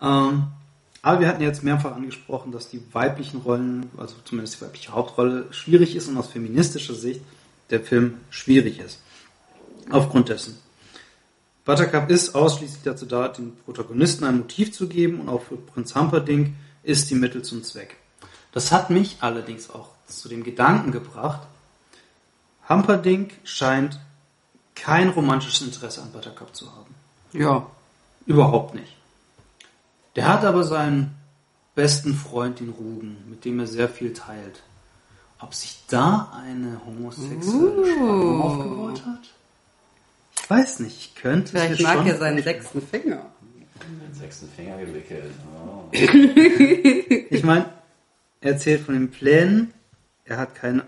Ähm, 0.00 0.44
aber 1.02 1.20
wir 1.20 1.28
hatten 1.28 1.42
jetzt 1.42 1.64
mehrfach 1.64 1.96
angesprochen, 1.96 2.52
dass 2.52 2.68
die 2.68 2.82
weiblichen 2.92 3.40
Rollen, 3.40 3.90
also 3.96 4.14
zumindest 4.24 4.56
die 4.56 4.64
weibliche 4.64 4.92
Hauptrolle, 4.92 5.46
schwierig 5.50 5.96
ist 5.96 6.08
und 6.08 6.16
aus 6.16 6.28
feministischer 6.28 6.94
Sicht 6.94 7.20
der 7.70 7.80
Film 7.80 8.18
schwierig 8.30 8.78
ist. 8.78 9.00
Aufgrund 9.90 10.28
dessen. 10.28 10.58
Buttercup 11.64 12.10
ist 12.10 12.34
ausschließlich 12.34 12.82
dazu 12.84 13.06
da, 13.06 13.28
den 13.28 13.56
Protagonisten 13.64 14.24
ein 14.24 14.38
Motiv 14.38 14.72
zu 14.72 14.88
geben 14.88 15.20
und 15.20 15.28
auch 15.28 15.42
für 15.42 15.56
Prinz 15.56 15.94
Humperdinck 15.94 16.54
ist 16.82 17.10
die 17.10 17.16
Mittel 17.16 17.42
zum 17.42 17.64
Zweck. 17.64 17.96
Das 18.52 18.72
hat 18.72 18.90
mich 18.90 19.18
allerdings 19.20 19.70
auch 19.70 19.88
zu 20.06 20.28
dem 20.28 20.44
Gedanken 20.44 20.92
gebracht, 20.92 21.40
Humperdinck 22.68 23.38
scheint 23.44 24.00
kein 24.74 25.08
romantisches 25.08 25.62
Interesse 25.62 26.02
an 26.02 26.12
Buttercup 26.12 26.54
zu 26.54 26.70
haben. 26.72 26.94
Ja. 27.32 27.66
Überhaupt 28.26 28.74
nicht. 28.74 28.96
Der 30.16 30.28
hat 30.28 30.44
aber 30.44 30.64
seinen 30.64 31.14
besten 31.74 32.14
Freund, 32.14 32.60
den 32.60 32.70
Ruben, 32.70 33.18
mit 33.28 33.44
dem 33.44 33.60
er 33.60 33.66
sehr 33.66 33.88
viel 33.88 34.12
teilt. 34.12 34.62
Ob 35.38 35.54
sich 35.54 35.84
da 35.88 36.32
eine 36.34 36.80
homosexuelle 36.86 37.82
uh. 37.82 37.86
Spannung 37.86 38.42
aufgebaut 38.42 39.02
hat? 39.06 39.35
Ich 40.46 40.50
weiß 40.50 40.78
nicht, 40.78 40.96
ich 40.96 41.14
könnte 41.16 41.50
Vielleicht 41.50 41.82
mag 41.82 42.06
er 42.06 42.18
seinen 42.18 42.40
sechsten 42.40 42.80
Finger. 42.80 43.26
Den 43.82 44.14
sechsten 44.14 44.48
Finger 44.48 44.78
gewickelt. 44.78 45.34
Oh. 45.60 45.88
ich 45.92 47.42
meine, 47.42 47.68
er 48.40 48.52
erzählt 48.52 48.82
von 48.82 48.94
den 48.94 49.10
Plänen, 49.10 49.74
er 50.24 50.38
hat 50.38 50.54
kein 50.54 50.82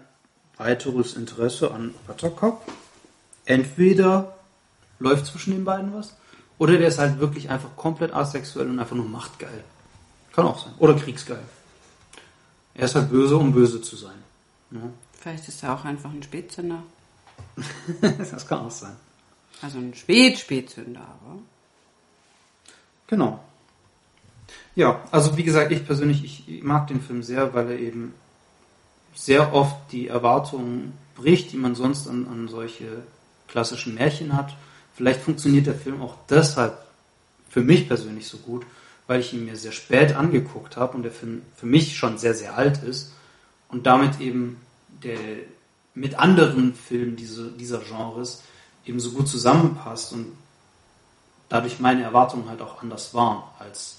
weiteres 0.58 1.16
Interesse 1.16 1.72
an 1.72 1.92
Buttercup. 2.06 2.62
Entweder 3.46 4.36
läuft 5.00 5.26
zwischen 5.26 5.54
den 5.54 5.64
beiden 5.64 5.92
was, 5.92 6.14
oder 6.58 6.78
der 6.78 6.86
ist 6.86 7.00
halt 7.00 7.18
wirklich 7.18 7.50
einfach 7.50 7.74
komplett 7.74 8.14
asexuell 8.14 8.70
und 8.70 8.78
einfach 8.78 8.94
nur 8.94 9.08
machtgeil. 9.08 9.64
Kann 10.34 10.46
auch 10.46 10.62
sein. 10.62 10.72
Oder 10.78 10.94
kriegsgeil. 10.94 11.42
Er 12.74 12.84
ist 12.84 12.94
halt 12.94 13.10
böse, 13.10 13.36
um 13.36 13.52
böse 13.52 13.82
zu 13.82 13.96
sein. 13.96 14.22
Ja. 14.70 14.82
Vielleicht 15.20 15.48
ist 15.48 15.64
er 15.64 15.74
auch 15.74 15.84
einfach 15.84 16.12
ein 16.12 16.22
Spätzünder. 16.22 16.84
das 18.00 18.46
kann 18.46 18.60
auch 18.60 18.70
sein. 18.70 18.94
Also 19.60 19.78
ein 19.78 19.94
Spät-Spätzünder, 19.94 21.00
aber. 21.00 21.38
Genau. 23.08 23.40
Ja, 24.76 25.02
also 25.10 25.36
wie 25.36 25.42
gesagt, 25.42 25.72
ich 25.72 25.84
persönlich, 25.84 26.44
ich 26.46 26.62
mag 26.62 26.86
den 26.86 27.00
Film 27.00 27.22
sehr, 27.22 27.52
weil 27.54 27.70
er 27.70 27.78
eben 27.78 28.14
sehr 29.14 29.52
oft 29.52 29.76
die 29.90 30.06
Erwartungen 30.06 30.92
bricht, 31.16 31.52
die 31.52 31.56
man 31.56 31.74
sonst 31.74 32.06
an, 32.06 32.28
an 32.30 32.48
solche 32.48 33.02
klassischen 33.48 33.94
Märchen 33.94 34.36
hat. 34.36 34.54
Vielleicht 34.94 35.20
funktioniert 35.20 35.66
der 35.66 35.74
Film 35.74 36.00
auch 36.02 36.16
deshalb 36.30 36.78
für 37.50 37.60
mich 37.60 37.88
persönlich 37.88 38.28
so 38.28 38.38
gut, 38.38 38.64
weil 39.08 39.20
ich 39.20 39.32
ihn 39.32 39.44
mir 39.44 39.56
sehr 39.56 39.72
spät 39.72 40.14
angeguckt 40.14 40.76
habe 40.76 40.96
und 40.96 41.02
der 41.02 41.12
Film 41.12 41.42
für 41.56 41.66
mich 41.66 41.96
schon 41.96 42.18
sehr, 42.18 42.34
sehr 42.34 42.56
alt 42.56 42.82
ist 42.84 43.12
und 43.68 43.86
damit 43.86 44.20
eben 44.20 44.60
der, 45.02 45.18
mit 45.94 46.18
anderen 46.18 46.74
Filmen 46.74 47.16
diese, 47.16 47.50
dieser 47.50 47.80
Genres 47.80 48.42
eben 48.88 49.00
so 49.00 49.10
gut 49.10 49.28
zusammenpasst 49.28 50.12
und 50.12 50.32
dadurch 51.48 51.80
meine 51.80 52.02
Erwartungen 52.02 52.48
halt 52.48 52.60
auch 52.60 52.82
anders 52.82 53.14
waren, 53.14 53.42
als 53.58 53.96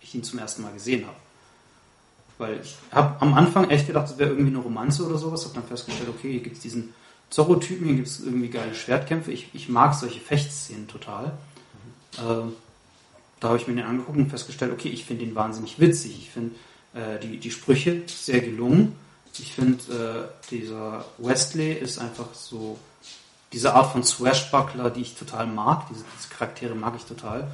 ich 0.00 0.14
ihn 0.14 0.22
zum 0.22 0.38
ersten 0.38 0.62
Mal 0.62 0.72
gesehen 0.72 1.06
habe. 1.06 1.16
Weil 2.38 2.60
ich 2.60 2.76
habe 2.92 3.20
am 3.20 3.34
Anfang 3.34 3.68
echt 3.68 3.88
gedacht, 3.88 4.08
das 4.10 4.18
wäre 4.18 4.30
irgendwie 4.30 4.54
eine 4.54 4.62
Romanze 4.62 5.04
oder 5.04 5.18
sowas, 5.18 5.44
habe 5.44 5.54
dann 5.54 5.66
festgestellt, 5.66 6.08
okay, 6.08 6.32
hier 6.32 6.42
gibt 6.42 6.56
es 6.56 6.62
diesen 6.62 6.94
Zorro-Typen, 7.30 7.86
hier 7.86 7.96
gibt 7.96 8.08
es 8.08 8.20
irgendwie 8.20 8.48
geile 8.48 8.74
Schwertkämpfe. 8.74 9.32
Ich, 9.32 9.48
ich 9.54 9.68
mag 9.68 9.94
solche 9.94 10.20
Fechtszenen 10.20 10.86
total. 10.86 11.32
Mhm. 12.18 12.48
Äh, 12.48 12.52
da 13.40 13.48
habe 13.48 13.58
ich 13.58 13.66
mir 13.66 13.74
den 13.74 13.84
angeguckt 13.84 14.18
und 14.18 14.30
festgestellt, 14.30 14.72
okay, 14.72 14.88
ich 14.88 15.04
finde 15.04 15.24
ihn 15.24 15.34
wahnsinnig 15.34 15.80
witzig. 15.80 16.16
Ich 16.18 16.30
finde 16.30 16.54
äh, 16.94 17.18
die, 17.20 17.38
die 17.38 17.50
Sprüche 17.50 18.02
sehr 18.06 18.40
gelungen. 18.40 18.94
Ich 19.40 19.52
finde, 19.52 20.30
äh, 20.40 20.50
dieser 20.50 21.04
Wesley 21.18 21.72
ist 21.72 21.98
einfach 21.98 22.34
so 22.34 22.78
diese 23.52 23.74
Art 23.74 23.92
von 23.92 24.04
Swashbuckler, 24.04 24.90
die 24.90 25.02
ich 25.02 25.14
total 25.16 25.46
mag. 25.46 25.86
Diese, 25.90 26.04
diese 26.16 26.28
Charaktere 26.28 26.74
mag 26.74 26.94
ich 26.96 27.04
total. 27.04 27.50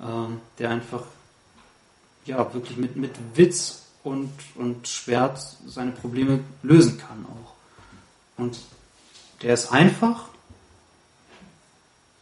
Ähm, 0.00 0.40
der 0.58 0.70
einfach 0.70 1.04
ja 2.24 2.52
wirklich 2.52 2.76
mit, 2.76 2.96
mit 2.96 3.12
Witz 3.34 3.82
und, 4.04 4.32
und 4.56 4.88
Schwert 4.88 5.38
seine 5.66 5.92
Probleme 5.92 6.40
lösen 6.62 6.98
kann 6.98 7.24
auch. 7.26 7.52
Und 8.36 8.58
der 9.42 9.54
ist 9.54 9.72
einfach, 9.72 10.24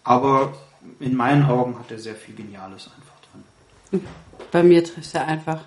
aber 0.05 0.55
in 0.99 1.17
meinen 1.17 1.45
Augen 1.45 1.79
hat 1.79 1.91
er 1.91 1.99
sehr 1.99 2.15
viel 2.15 2.35
Geniales 2.35 2.89
einfach 2.97 3.15
drin. 3.91 4.07
Bei 4.51 4.63
mir 4.63 4.85
trifft 4.85 5.15
er 5.15 5.27
einfach 5.27 5.61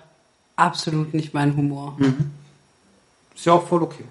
absolut 0.56 1.14
nicht 1.14 1.34
meinen 1.34 1.56
Humor. 1.56 1.96
Mhm. 1.98 2.32
Ist 3.34 3.46
ja 3.46 3.54
auch 3.54 3.66
voll 3.66 3.82
okay. 3.82 4.04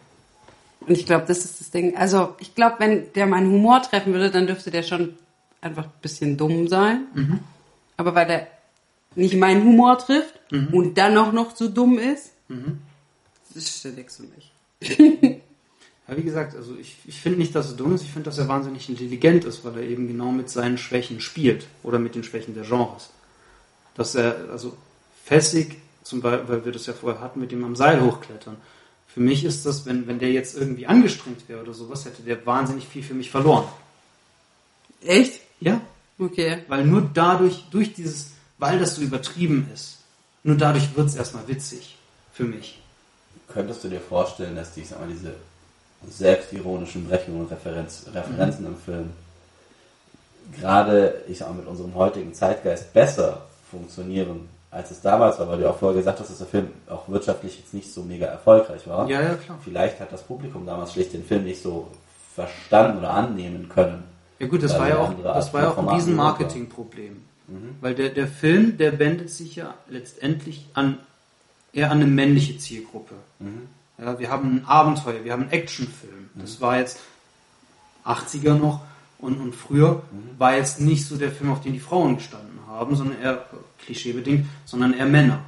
Und 0.87 0.97
ich 0.97 1.05
glaube, 1.05 1.25
das 1.27 1.45
ist 1.45 1.59
das 1.59 1.71
Ding. 1.71 1.95
Also, 1.95 2.35
ich 2.39 2.55
glaube, 2.55 2.75
wenn 2.79 3.11
der 3.13 3.25
meinen 3.25 3.51
Humor 3.51 3.81
treffen 3.81 4.13
würde, 4.13 4.31
dann 4.31 4.47
dürfte 4.47 4.71
der 4.71 4.83
schon 4.83 5.13
einfach 5.61 5.85
ein 5.85 6.01
bisschen 6.01 6.37
dumm 6.37 6.67
sein. 6.67 7.07
Mhm. 7.13 7.39
Aber 7.97 8.15
weil 8.15 8.27
der 8.27 8.47
nicht 9.15 9.35
meinen 9.35 9.63
Humor 9.63 9.97
trifft 9.97 10.39
mhm. 10.51 10.69
und 10.71 10.97
dann 10.97 11.17
auch 11.17 11.31
noch 11.31 11.55
so 11.55 11.69
dumm 11.69 11.99
ist, 11.99 12.31
mhm. 12.47 12.79
das 13.53 13.63
ist 13.63 13.85
der 13.85 13.91
Dex 13.91 14.17
für 14.17 14.23
mich. 14.23 15.39
Ja, 16.05 16.17
wie 16.17 16.23
gesagt, 16.23 16.53
also 16.55 16.75
ich, 16.75 16.97
ich 17.05 17.21
finde 17.21 17.39
nicht, 17.39 17.55
dass 17.55 17.71
er 17.71 17.77
dumm 17.77 17.95
ist, 17.95 18.03
ich 18.03 18.11
finde, 18.11 18.25
dass 18.25 18.37
er 18.37 18.49
wahnsinnig 18.49 18.89
intelligent 18.89 19.45
ist, 19.45 19.63
weil 19.63 19.77
er 19.77 19.83
eben 19.83 20.07
genau 20.07 20.31
mit 20.31 20.49
seinen 20.49 20.77
Schwächen 20.77 21.21
spielt 21.21 21.65
oder 21.81 21.97
mit 21.97 22.13
den 22.13 22.25
Schwächen 22.25 22.53
der 22.55 22.65
Genres. 22.65 23.09
Dass 23.95 24.13
er, 24.15 24.49
also 24.51 24.75
Fessig, 25.23 25.77
zum 26.03 26.19
Beispiel, 26.19 26.49
weil 26.49 26.65
wir 26.65 26.71
das 26.73 26.85
ja 26.85 26.93
vorher 26.93 27.21
hatten, 27.21 27.39
mit 27.39 27.51
dem 27.53 27.63
am 27.63 27.77
Seil 27.77 28.01
hochklettern. 28.01 28.57
Für 29.13 29.19
mich 29.19 29.43
ist 29.43 29.65
das, 29.65 29.85
wenn, 29.85 30.07
wenn 30.07 30.17
der 30.17 30.31
jetzt 30.31 30.57
irgendwie 30.57 30.87
angestrengt 30.87 31.47
wäre 31.47 31.61
oder 31.61 31.73
sowas, 31.73 32.05
hätte 32.05 32.23
der 32.23 32.45
wahnsinnig 32.45 32.87
viel 32.87 33.03
für 33.03 33.13
mich 33.13 33.29
verloren. 33.29 33.65
Echt? 35.05 35.41
Ja, 35.59 35.81
Okay. 36.19 36.63
weil 36.67 36.85
nur 36.85 37.09
dadurch, 37.13 37.65
durch 37.71 37.93
dieses, 37.93 38.31
weil 38.57 38.79
das 38.79 38.95
so 38.95 39.01
übertrieben 39.01 39.69
ist, 39.73 39.97
nur 40.43 40.55
dadurch 40.57 40.95
wird 40.95 41.07
es 41.07 41.15
erstmal 41.15 41.47
witzig. 41.47 41.97
Für 42.33 42.43
mich. 42.43 42.81
Könntest 43.47 43.83
du 43.83 43.89
dir 43.89 44.01
vorstellen, 44.01 44.55
dass 44.55 44.73
die, 44.73 44.81
ich 44.81 44.89
sag 44.89 44.99
mal, 44.99 45.07
diese 45.07 45.35
selbstironischen 46.09 47.07
Brechungen 47.07 47.41
und 47.41 47.51
Referenz, 47.51 48.05
Referenzen 48.11 48.65
im 48.65 48.77
Film 48.77 49.11
gerade, 50.59 51.21
ich 51.27 51.37
sag 51.37 51.49
mal, 51.49 51.57
mit 51.57 51.67
unserem 51.67 51.93
heutigen 51.93 52.33
Zeitgeist 52.33 52.91
besser 52.93 53.45
funktionieren, 53.69 54.49
als 54.73 54.91
es 54.91 55.01
damals 55.01 55.39
war, 55.39 55.47
weil 55.49 55.59
du 55.59 55.69
auch 55.69 55.77
vorher 55.77 55.97
gesagt 55.97 56.19
hast, 56.19 56.29
dass 56.29 56.37
der 56.39 56.47
Film 56.47 56.67
auch 56.89 57.07
wirtschaftlich 57.07 57.59
jetzt 57.59 57.73
nicht 57.73 57.91
so 57.93 58.01
mega 58.01 58.25
erfolgreich 58.25 58.87
war. 58.87 59.07
Ja, 59.09 59.21
ja, 59.21 59.35
klar. 59.35 59.59
Vielleicht 59.63 59.99
hat 59.99 60.11
das 60.11 60.23
Publikum 60.23 60.65
damals 60.65 60.93
schlicht 60.93 61.13
den 61.13 61.23
Film 61.23 61.43
nicht 61.43 61.61
so 61.61 61.87
verstanden 62.33 62.99
oder 62.99 63.11
annehmen 63.11 63.69
können. 63.69 64.03
Ja 64.39 64.47
gut, 64.47 64.63
das 64.63 64.77
war 64.77 64.89
ja 64.89 64.97
auch, 64.97 65.13
das 65.23 65.53
war 65.53 65.61
ja 65.61 65.69
auch 65.69 65.77
ein 65.77 65.87
Riesen-Marketing-Problem. 65.87 67.23
Weil 67.81 67.93
der, 67.93 68.09
der 68.09 68.27
Film, 68.27 68.77
der 68.77 68.97
wendet 68.99 69.29
sich 69.29 69.55
ja 69.55 69.75
letztendlich 69.87 70.65
an 70.73 70.97
eher 71.71 71.91
an 71.91 71.97
eine 71.97 72.07
männliche 72.07 72.57
Zielgruppe. 72.57 73.15
Ja, 73.99 74.17
wir 74.17 74.31
haben 74.31 74.57
ein 74.57 74.65
Abenteuer, 74.65 75.23
wir 75.23 75.33
haben 75.33 75.43
einen 75.43 75.51
Actionfilm. 75.51 76.29
Das 76.35 76.61
war 76.61 76.79
jetzt 76.79 76.99
80er 78.05 78.55
noch 78.55 78.81
und, 79.19 79.39
und 79.39 79.55
früher 79.55 80.01
war 80.37 80.55
jetzt 80.55 80.81
nicht 80.81 81.05
so 81.05 81.15
der 81.15 81.31
Film, 81.31 81.51
auf 81.51 81.61
den 81.61 81.73
die 81.73 81.79
Frauen 81.79 82.15
gestanden 82.15 82.52
haben, 82.73 82.95
sondern 82.95 83.21
eher 83.21 83.45
klischeebedingt, 83.85 84.45
sondern 84.65 84.93
eher 84.93 85.05
Männer. 85.05 85.39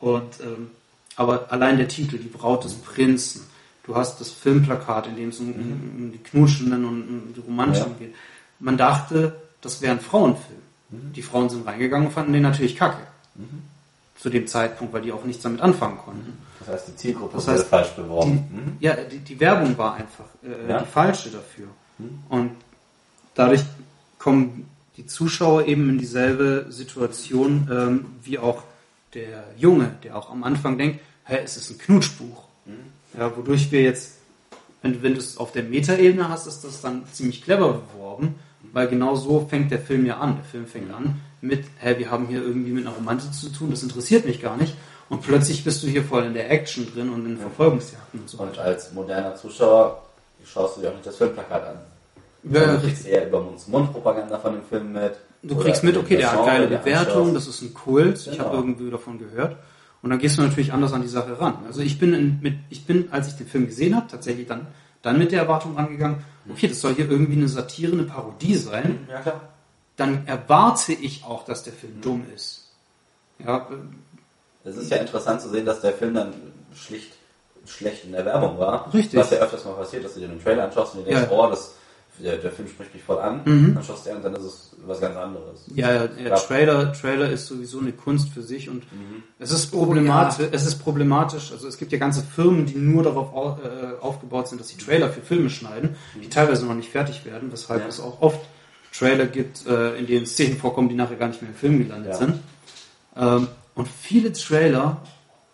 Und 0.00 0.40
ähm, 0.40 0.70
aber 1.16 1.50
allein 1.50 1.78
der 1.78 1.88
Titel, 1.88 2.18
die 2.18 2.28
Braut 2.28 2.64
des 2.64 2.74
Prinzen, 2.74 3.42
du 3.84 3.96
hast 3.96 4.20
das 4.20 4.30
Filmplakat, 4.30 5.06
in 5.06 5.16
dem 5.16 5.28
es 5.30 5.40
um, 5.40 5.48
um 5.48 6.12
die 6.12 6.18
Knutschenden 6.18 6.84
und 6.84 7.02
um 7.08 7.34
die 7.34 7.40
Romantischen 7.40 7.92
Ja. 7.92 7.98
geht. 8.06 8.14
Man 8.60 8.76
dachte, 8.76 9.34
das 9.62 9.80
wäre 9.80 9.92
ein 9.92 10.00
Frauenfilm. 10.00 10.60
Die 10.90 11.22
Frauen 11.22 11.48
sind 11.48 11.66
reingegangen 11.66 12.06
und 12.08 12.12
fanden 12.12 12.32
den 12.32 12.42
natürlich 12.42 12.76
kacke. 12.76 12.98
Zu 14.18 14.30
dem 14.30 14.46
Zeitpunkt, 14.46 14.92
weil 14.94 15.02
die 15.02 15.12
auch 15.12 15.24
nichts 15.24 15.42
damit 15.42 15.60
anfangen 15.60 15.98
konnten. 15.98 16.38
Das 16.60 16.68
heißt, 16.68 16.88
die 16.88 16.96
Zielgruppe 16.96 17.34
Das 17.36 17.46
wurde 17.46 17.58
heißt, 17.58 17.68
falsch 17.68 17.88
Die, 17.96 18.00
beworben. 18.02 18.32
Mhm. 18.50 18.76
ja, 18.80 18.94
die, 18.96 19.18
die 19.18 19.40
Werbung 19.40 19.76
war 19.78 19.94
einfach 19.94 20.24
äh, 20.42 20.70
Ja. 20.70 20.78
die 20.80 20.86
falsche 20.86 21.30
dafür. 21.30 21.66
Und 22.28 22.50
dadurch 23.34 23.62
kommen 24.18 24.68
die 24.96 25.06
Zuschauer 25.06 25.66
eben 25.66 25.90
in 25.90 25.98
dieselbe 25.98 26.66
Situation 26.70 27.68
ähm, 27.70 28.06
wie 28.22 28.38
auch 28.38 28.62
der 29.14 29.44
Junge, 29.56 29.94
der 30.04 30.16
auch 30.16 30.30
am 30.30 30.44
Anfang 30.44 30.78
denkt, 30.78 31.00
hä, 31.24 31.38
es 31.44 31.56
ist 31.56 31.70
ein 31.70 31.78
Knutschbuch. 31.78 32.44
Ja, 33.18 33.34
wodurch 33.36 33.70
wir 33.70 33.82
jetzt, 33.82 34.18
wenn, 34.82 35.02
wenn 35.02 35.14
du 35.14 35.20
es 35.20 35.38
auf 35.38 35.52
der 35.52 35.62
Metaebene 35.62 36.28
hast, 36.28 36.46
ist 36.46 36.64
das 36.64 36.80
dann 36.82 37.04
ziemlich 37.12 37.42
clever 37.42 37.74
beworben, 37.94 38.34
weil 38.72 38.88
genau 38.88 39.16
so 39.16 39.46
fängt 39.48 39.70
der 39.70 39.80
Film 39.80 40.04
ja 40.06 40.18
an. 40.18 40.36
Der 40.36 40.44
Film 40.44 40.66
fängt 40.66 40.92
an 40.92 41.20
mit, 41.40 41.64
hä, 41.78 41.98
wir 41.98 42.10
haben 42.10 42.26
hier 42.26 42.42
irgendwie 42.42 42.72
mit 42.72 42.86
einer 42.86 42.94
Romantik 42.94 43.32
zu 43.32 43.50
tun, 43.50 43.70
das 43.70 43.82
interessiert 43.82 44.26
mich 44.26 44.40
gar 44.40 44.56
nicht. 44.56 44.74
Und 45.08 45.22
plötzlich 45.22 45.62
bist 45.62 45.82
du 45.82 45.86
hier 45.86 46.04
voll 46.04 46.24
in 46.24 46.34
der 46.34 46.50
Action 46.50 46.92
drin 46.92 47.10
und 47.10 47.24
in 47.26 47.38
Verfolgungsjagden 47.38 48.20
und 48.20 48.28
so 48.28 48.38
Und 48.38 48.58
als 48.58 48.92
moderner 48.92 49.36
Zuschauer 49.36 50.02
schaust 50.44 50.76
du 50.76 50.80
dir 50.80 50.88
auch 50.88 50.94
nicht 50.94 51.06
das 51.06 51.16
Filmplakat 51.16 51.64
an. 51.64 51.76
Ja, 52.50 52.66
du 52.76 52.80
kriegst 52.80 53.06
eher 53.06 53.26
über 53.28 53.40
Mund-zu-Mund-Propaganda 53.42 54.38
von 54.38 54.52
dem 54.54 54.62
Film 54.64 54.92
mit. 54.92 55.14
Du 55.42 55.56
kriegst 55.56 55.82
mit, 55.84 55.96
okay, 55.96 56.16
der 56.16 56.32
hat 56.32 56.46
geile 56.46 56.66
Bewertungen, 56.68 57.34
das 57.34 57.46
ist 57.46 57.62
ein 57.62 57.74
Kult, 57.74 58.18
ich 58.18 58.30
Genau. 58.32 58.44
habe 58.46 58.56
irgendwie 58.56 58.90
davon 58.90 59.18
gehört. 59.18 59.56
Und 60.02 60.10
dann 60.10 60.18
gehst 60.18 60.38
du 60.38 60.42
natürlich 60.42 60.72
anders 60.72 60.92
an 60.92 61.02
die 61.02 61.08
Sache 61.08 61.40
ran. 61.40 61.58
Also 61.66 61.80
ich 61.80 61.98
bin, 61.98 62.14
in, 62.14 62.38
mit, 62.40 62.54
ich 62.70 62.84
bin, 62.86 63.08
als 63.10 63.28
ich 63.28 63.34
den 63.34 63.46
Film 63.46 63.66
gesehen 63.66 63.96
habe, 63.96 64.06
tatsächlich 64.08 64.46
dann, 64.46 64.66
dann 65.02 65.18
mit 65.18 65.32
der 65.32 65.40
Erwartung 65.42 65.74
rangegangen, 65.76 66.18
okay, 66.50 66.68
das 66.68 66.80
soll 66.80 66.94
hier 66.94 67.10
irgendwie 67.10 67.32
eine 67.32 67.48
Satire, 67.48 67.92
eine 67.92 68.04
Parodie 68.04 68.54
sein. 68.56 69.06
Ja, 69.10 69.20
klar. 69.20 69.40
Dann 69.96 70.26
erwarte 70.26 70.92
ich 70.92 71.24
auch, 71.24 71.44
dass 71.44 71.62
der 71.64 71.72
Film 71.72 72.00
dumm 72.02 72.24
ist. 72.34 72.68
Ja, 73.44 73.66
äh, 74.64 74.68
Es 74.68 74.76
ist 74.76 74.90
ja 74.90 74.98
interessant 74.98 75.40
zu 75.40 75.48
sehen, 75.48 75.64
dass 75.66 75.80
der 75.80 75.92
Film 75.92 76.14
dann 76.14 76.32
schlicht 76.74 77.12
schlecht 77.66 78.04
in 78.04 78.12
der 78.12 78.24
Werbung 78.24 78.58
war. 78.58 78.92
Richtig. 78.94 79.18
Was 79.18 79.30
ja 79.30 79.38
öfters 79.38 79.64
mal 79.64 79.72
passiert, 79.72 80.04
dass 80.04 80.14
du 80.14 80.20
dir 80.20 80.28
den 80.28 80.40
Trailer 80.40 80.64
anschaust 80.66 80.94
und 80.94 81.00
dir 81.04 81.12
denkst, 81.14 81.30
Ja. 81.32 81.36
oh, 81.36 81.50
das, 81.50 81.74
der, 82.22 82.36
der 82.38 82.50
Film 82.52 82.68
spricht 82.68 82.94
mich 82.94 83.02
voll 83.02 83.18
an. 83.18 83.40
Mhm. 83.44 83.74
Dann 83.74 83.84
schaust 83.84 84.04
du 84.06 84.10
dir 84.10 84.16
an 84.16 84.22
und 84.24 84.24
dann 84.24 84.34
ist 84.36 84.44
es 84.44 84.70
was 84.86 85.00
ganz 85.00 85.16
anderes. 85.16 85.64
Ja, 85.74 85.92
ja, 85.92 86.08
ja. 86.24 86.36
Trailer, 86.36 86.92
Trailer 86.92 87.30
ist 87.30 87.46
sowieso 87.46 87.80
eine 87.80 87.92
Kunst 87.92 88.28
für 88.30 88.42
sich 88.42 88.68
und 88.70 88.84
Mhm. 88.92 89.22
es 89.38 89.50
ist 89.50 89.66
problematisch, 89.72 90.46
es 90.52 90.66
ist 90.66 90.76
problematisch, 90.76 91.50
also 91.52 91.66
es 91.66 91.76
gibt 91.78 91.92
ja 91.92 91.98
ganze 91.98 92.22
Firmen, 92.22 92.66
die 92.66 92.76
nur 92.76 93.02
darauf 93.02 93.34
au, 93.34 93.58
äh, 93.62 94.00
aufgebaut 94.00 94.48
sind, 94.48 94.60
dass 94.60 94.68
sie 94.68 94.76
Trailer 94.76 95.10
für 95.10 95.20
Filme 95.22 95.50
schneiden, 95.50 95.96
die 96.22 96.28
teilweise 96.28 96.66
noch 96.66 96.74
nicht 96.74 96.90
fertig 96.90 97.24
werden, 97.24 97.50
weshalb 97.52 97.82
Ja. 97.82 97.88
es 97.88 98.00
auch 98.00 98.20
oft 98.22 98.40
Trailer 98.96 99.26
gibt, 99.26 99.66
äh, 99.66 99.96
in 99.96 100.06
denen 100.06 100.26
Szenen 100.26 100.56
vorkommen, 100.56 100.88
die 100.88 100.94
nachher 100.94 101.16
gar 101.16 101.28
nicht 101.28 101.42
mehr 101.42 101.50
im 101.50 101.56
Film 101.56 101.78
gelandet 101.78 102.12
Ja. 102.12 102.18
sind. 102.18 102.40
Ähm, 103.16 103.48
und 103.74 103.88
viele 103.88 104.32
Trailer, 104.32 105.02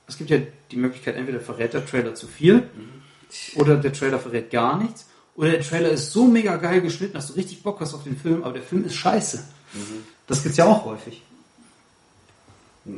es 0.07 0.17
gibt 0.19 0.31
ja 0.31 0.39
die 0.71 0.77
Möglichkeit, 0.77 1.17
entweder 1.17 1.41
verrät 1.41 1.73
der 1.75 1.85
Trailer 1.87 2.15
zu 2.15 2.27
viel 2.27 2.55
Mhm. 2.57 3.61
oder 3.61 3.77
der 3.77 3.93
Trailer 3.93 4.19
verrät 4.19 4.51
gar 4.51 4.77
nichts. 4.79 5.07
Oder 5.37 5.51
der 5.53 5.61
Trailer 5.63 5.89
ist 5.91 6.13
so 6.13 6.25
mega 6.27 6.57
geil 6.57 6.81
geschnitten, 6.83 7.15
dass 7.15 7.29
du 7.29 7.33
richtig 7.35 7.63
Bock 7.63 7.81
hast 7.81 7.95
auf 7.95 8.05
den 8.05 8.17
Film, 8.17 8.45
aber 8.45 8.53
der 8.55 8.63
Film 8.63 8.85
ist 8.85 8.95
scheiße. 8.97 9.39
Mhm. 9.73 10.05
Das 10.27 10.43
gibt's 10.43 10.59
ja 10.59 10.67
auch 10.67 10.85
häufig. 10.85 11.23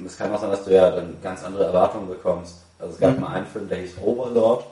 Es 0.06 0.16
kann 0.16 0.32
auch 0.34 0.40
sein, 0.40 0.50
dass 0.50 0.64
du 0.64 0.74
ja 0.74 0.90
dann 0.90 1.16
ganz 1.22 1.44
andere 1.44 1.64
Erwartungen 1.64 2.08
bekommst. 2.08 2.54
Also 2.78 2.94
es 2.94 3.00
gab 3.00 3.14
Mhm. 3.14 3.20
mal 3.20 3.28
einen 3.34 3.46
Film, 3.46 3.68
der 3.68 3.78
hieß 3.78 3.92
Overlord. 4.02 4.64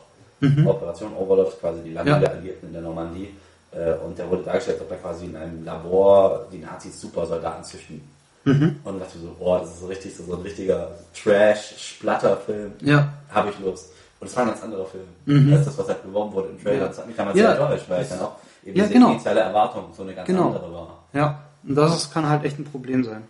Operation 0.67 1.15
Overlord 1.17 1.51
ist 1.53 1.61
quasi 1.61 1.81
die 1.83 1.93
Lande 1.93 2.11
Ja. 2.13 2.19
der 2.19 2.33
Alliierten 2.33 2.67
in 2.69 2.73
der 2.73 2.83
Normandie. 2.83 3.33
Äh, 3.71 3.95
Und 4.05 4.19
der 4.19 4.29
wurde 4.29 4.43
dargestellt, 4.43 4.79
als 4.81 4.83
ob 4.83 4.89
da 4.91 4.97
quasi 4.97 5.27
in 5.27 5.37
einem 5.37 5.65
Labor 5.65 6.47
die 6.53 6.59
Nazis 6.59 7.01
Supersoldaten 7.01 7.63
züchten. 7.65 8.01
Mhm. 8.45 8.81
Und 8.83 8.99
dachte 8.99 9.19
so, 9.21 9.35
boah, 9.39 9.61
das 9.61 9.71
ist 9.71 9.81
so 9.81 9.87
richtig 9.87 10.17
so, 10.17 10.25
so 10.25 10.35
ein 10.35 10.43
richtiger 10.43 10.91
Trash-Splatter-Film. 11.23 12.73
Ja. 12.81 13.13
Habe 13.31 13.51
ich 13.51 13.59
Lust. 13.61 13.91
Und 14.23 14.28
es 14.28 14.36
war 14.36 14.44
ein 14.44 14.51
ganz 14.51 14.62
anderer 14.62 14.86
Film. 14.86 15.05
Mhm. 15.27 15.53
als 15.53 15.65
das, 15.65 15.77
was 15.78 15.89
halt 15.89 16.03
beworben 16.05 16.32
wurde 16.32 16.49
im 16.51 16.62
Trailer. 16.62 16.82
Ja. 16.82 16.86
Das 16.86 16.99
hat 16.99 17.07
mich 17.09 17.16
damals 17.16 17.36
Ja. 17.36 17.43
sehr 17.55 17.61
enttäuscht, 17.61 17.85
weil 17.90 18.03
es 18.03 18.09
dann 18.11 18.20
auch 18.20 18.36
eben 18.65 18.77
Ja, 18.77 18.85
diese 18.85 18.94
genau. 18.94 19.11
initiale 19.11 19.40
Erwartung 19.40 19.85
so 19.97 20.03
eine 20.05 20.15
ganz 20.15 20.27
Genau. 20.28 20.47
andere 20.47 20.73
war. 20.73 20.99
Ja, 21.12 21.43
und 21.66 21.74
das 21.74 21.97
ist, 21.97 22.12
kann 22.15 22.28
halt 22.28 22.44
echt 22.44 22.57
ein 22.61 22.65
Problem 22.65 23.03
sein. 23.03 23.24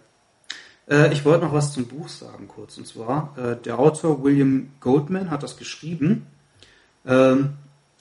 Äh, 0.91 1.11
ich 1.15 1.25
wollte 1.25 1.47
noch 1.47 1.55
was 1.55 1.73
zum 1.73 1.87
Buch 1.87 2.09
sagen 2.09 2.47
kurz. 2.47 2.77
Und 2.77 2.87
zwar, 2.87 3.35
äh, 3.39 3.57
der 3.57 3.79
Autor 3.79 4.23
William 4.23 4.71
Goldman 4.81 5.31
hat 5.31 5.43
das 5.43 5.57
geschrieben. 5.57 6.27
Ähm, 7.07 7.55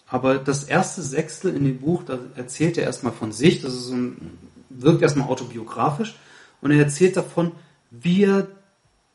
aber 0.09 0.35
das 0.35 0.65
erste 0.65 1.01
Sechstel 1.01 1.55
in 1.55 1.63
dem 1.63 1.79
Buch, 1.79 2.03
da 2.05 2.19
erzählt 2.35 2.77
er 2.77 2.83
erstmal 2.83 3.13
von 3.13 3.31
sich. 3.31 3.61
Das 3.61 3.73
ist 3.73 3.85
so 3.85 3.93
ein, 3.95 4.37
wirkt 4.69 5.01
erstmal 5.01 5.29
autobiografisch. 5.29 6.17
Und 6.59 6.71
er 6.71 6.79
erzählt 6.79 7.15
davon, 7.15 7.53
wie 7.89 8.25
er 8.25 8.47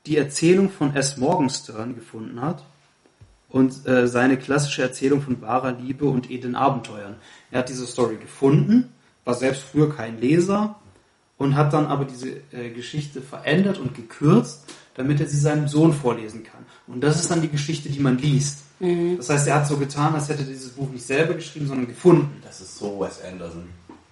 die 0.06 0.16
Erzählung 0.16 0.70
von 0.70 0.96
S. 0.96 1.18
Morgenstern 1.18 1.94
gefunden 1.94 2.40
hat 2.40 2.62
und 3.48 3.86
äh, 3.86 4.06
seine 4.08 4.36
klassische 4.36 4.82
Erzählung 4.82 5.22
von 5.22 5.40
wahrer 5.40 5.72
Liebe 5.72 6.06
und 6.06 6.30
edlen 6.30 6.56
Abenteuern. 6.56 7.16
Er 7.50 7.60
hat 7.60 7.68
diese 7.68 7.86
Story 7.86 8.16
gefunden, 8.16 8.92
war 9.24 9.34
selbst 9.34 9.62
früher 9.62 9.94
kein 9.94 10.20
Leser 10.20 10.76
und 11.38 11.56
hat 11.56 11.72
dann 11.72 11.86
aber 11.86 12.04
diese 12.04 12.30
äh, 12.52 12.70
Geschichte 12.70 13.20
verändert 13.22 13.78
und 13.78 13.94
gekürzt, 13.94 14.64
damit 14.94 15.20
er 15.20 15.26
sie 15.26 15.38
seinem 15.38 15.68
Sohn 15.68 15.92
vorlesen 15.92 16.42
kann. 16.44 16.64
Und 16.86 17.02
das 17.02 17.20
ist 17.20 17.30
dann 17.30 17.42
die 17.42 17.48
Geschichte, 17.48 17.88
die 17.88 18.00
man 18.00 18.18
liest. 18.18 18.60
Das 18.78 19.30
heißt, 19.30 19.48
er 19.48 19.54
hat 19.56 19.66
so 19.66 19.78
getan, 19.78 20.14
als 20.14 20.28
hätte 20.28 20.42
er 20.42 20.48
dieses 20.48 20.72
Buch 20.72 20.90
nicht 20.90 21.06
selber 21.06 21.34
geschrieben, 21.34 21.66
sondern 21.66 21.86
gefunden. 21.86 22.42
Das 22.44 22.60
ist 22.60 22.76
so 22.76 23.00
Wes 23.00 23.20
Anderson. 23.22 23.68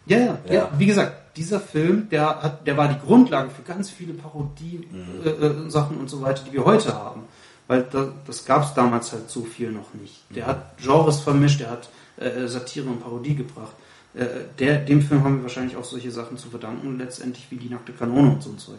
Ja, 0.06 0.18
ja, 0.18 0.38
ja. 0.46 0.54
Ja. 0.54 0.70
Wie 0.78 0.86
gesagt, 0.86 1.36
dieser 1.36 1.60
Film, 1.60 2.08
der 2.10 2.42
hat, 2.42 2.66
der 2.66 2.76
war 2.76 2.88
die 2.88 2.98
Grundlage 2.98 3.50
für 3.50 3.62
ganz 3.62 3.90
viele 3.90 4.14
Parodie-Sachen 4.14 5.98
und 5.98 6.08
so 6.08 6.22
weiter, 6.22 6.44
die 6.48 6.52
wir 6.52 6.64
heute 6.64 6.94
haben. 6.94 7.22
Weil 7.66 7.82
da, 7.90 8.12
das 8.26 8.44
gab 8.44 8.64
es 8.64 8.74
damals 8.74 9.12
halt 9.12 9.30
so 9.30 9.42
viel 9.42 9.70
noch 9.72 9.94
nicht. 9.94 10.22
Der 10.30 10.46
hat 10.46 10.76
Genres 10.78 11.20
vermischt, 11.20 11.60
der 11.60 11.70
hat 11.70 11.88
äh, 12.18 12.46
Satire 12.46 12.86
und 12.88 13.00
Parodie 13.02 13.34
gebracht. 13.34 13.72
Äh, 14.14 14.26
der, 14.58 14.78
dem 14.80 15.00
Film 15.02 15.24
haben 15.24 15.36
wir 15.38 15.42
wahrscheinlich 15.44 15.76
auch 15.76 15.84
solche 15.84 16.10
Sachen 16.10 16.36
zu 16.36 16.50
verdanken, 16.50 16.98
letztendlich 16.98 17.46
wie 17.50 17.56
die 17.56 17.68
nackte 17.70 17.92
Kanone 17.92 18.32
und 18.32 18.42
so 18.42 18.50
ein 18.50 18.58
Zeug. 18.58 18.76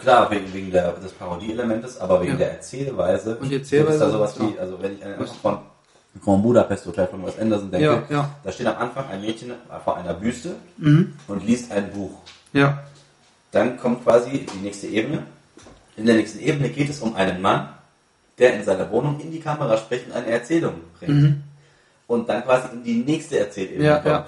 Klar, 0.00 0.30
wegen, 0.30 0.52
wegen 0.52 0.70
der, 0.70 0.92
des 0.92 1.12
Parodie-Elementes, 1.12 1.98
aber 1.98 2.20
wegen 2.20 2.32
Ja. 2.32 2.38
der 2.38 2.52
Erzählweise. 2.52 3.36
Und 3.36 3.48
die 3.50 3.56
Erzählweise, 3.56 3.94
Ist 3.94 4.00
da 4.00 4.10
sowas 4.10 4.34
ja. 4.38 4.48
wie, 4.54 4.58
also 4.58 4.80
wenn 4.82 4.94
ich 4.94 5.04
einfach 5.04 5.32
von 5.34 5.58
Grand 6.22 6.42
Budapest 6.42 6.86
Hotel 6.86 7.06
von 7.06 7.24
Wes 7.26 7.38
Anderson 7.38 7.70
denke, 7.70 7.86
Ja, 7.86 8.02
ja. 8.08 8.30
da 8.42 8.52
steht 8.52 8.66
am 8.66 8.76
Anfang 8.78 9.06
ein 9.08 9.20
Mädchen 9.20 9.52
vor 9.84 9.96
einer 9.96 10.14
Büste 10.14 10.56
Mhm. 10.78 11.14
und 11.28 11.44
liest 11.46 11.70
ein 11.72 11.90
Buch. 11.92 12.12
Ja, 12.52 12.82
Dann 13.52 13.78
kommt 13.78 14.02
quasi 14.04 14.44
die 14.52 14.58
nächste 14.58 14.86
Ebene. 14.86 15.22
In 15.96 16.06
der 16.06 16.16
nächsten 16.16 16.40
Ebene 16.40 16.68
geht 16.68 16.90
es 16.90 17.00
um 17.00 17.14
einen 17.16 17.40
Mann, 17.40 17.68
der 18.38 18.54
in 18.54 18.64
seiner 18.64 18.90
Wohnung 18.90 19.18
in 19.20 19.30
die 19.30 19.40
Kamera 19.40 19.76
spricht 19.78 20.06
und 20.06 20.12
eine 20.12 20.26
Erzählung 20.26 20.74
bringt. 20.98 21.36
Und 22.06 22.28
dann 22.28 22.42
quasi 22.44 22.68
in 22.74 22.84
die 22.84 22.94
nächste 22.98 23.38
Erzählebene 23.38 23.84
Ja, 23.84 23.94
kommt. 23.96 24.06
ja. 24.06 24.26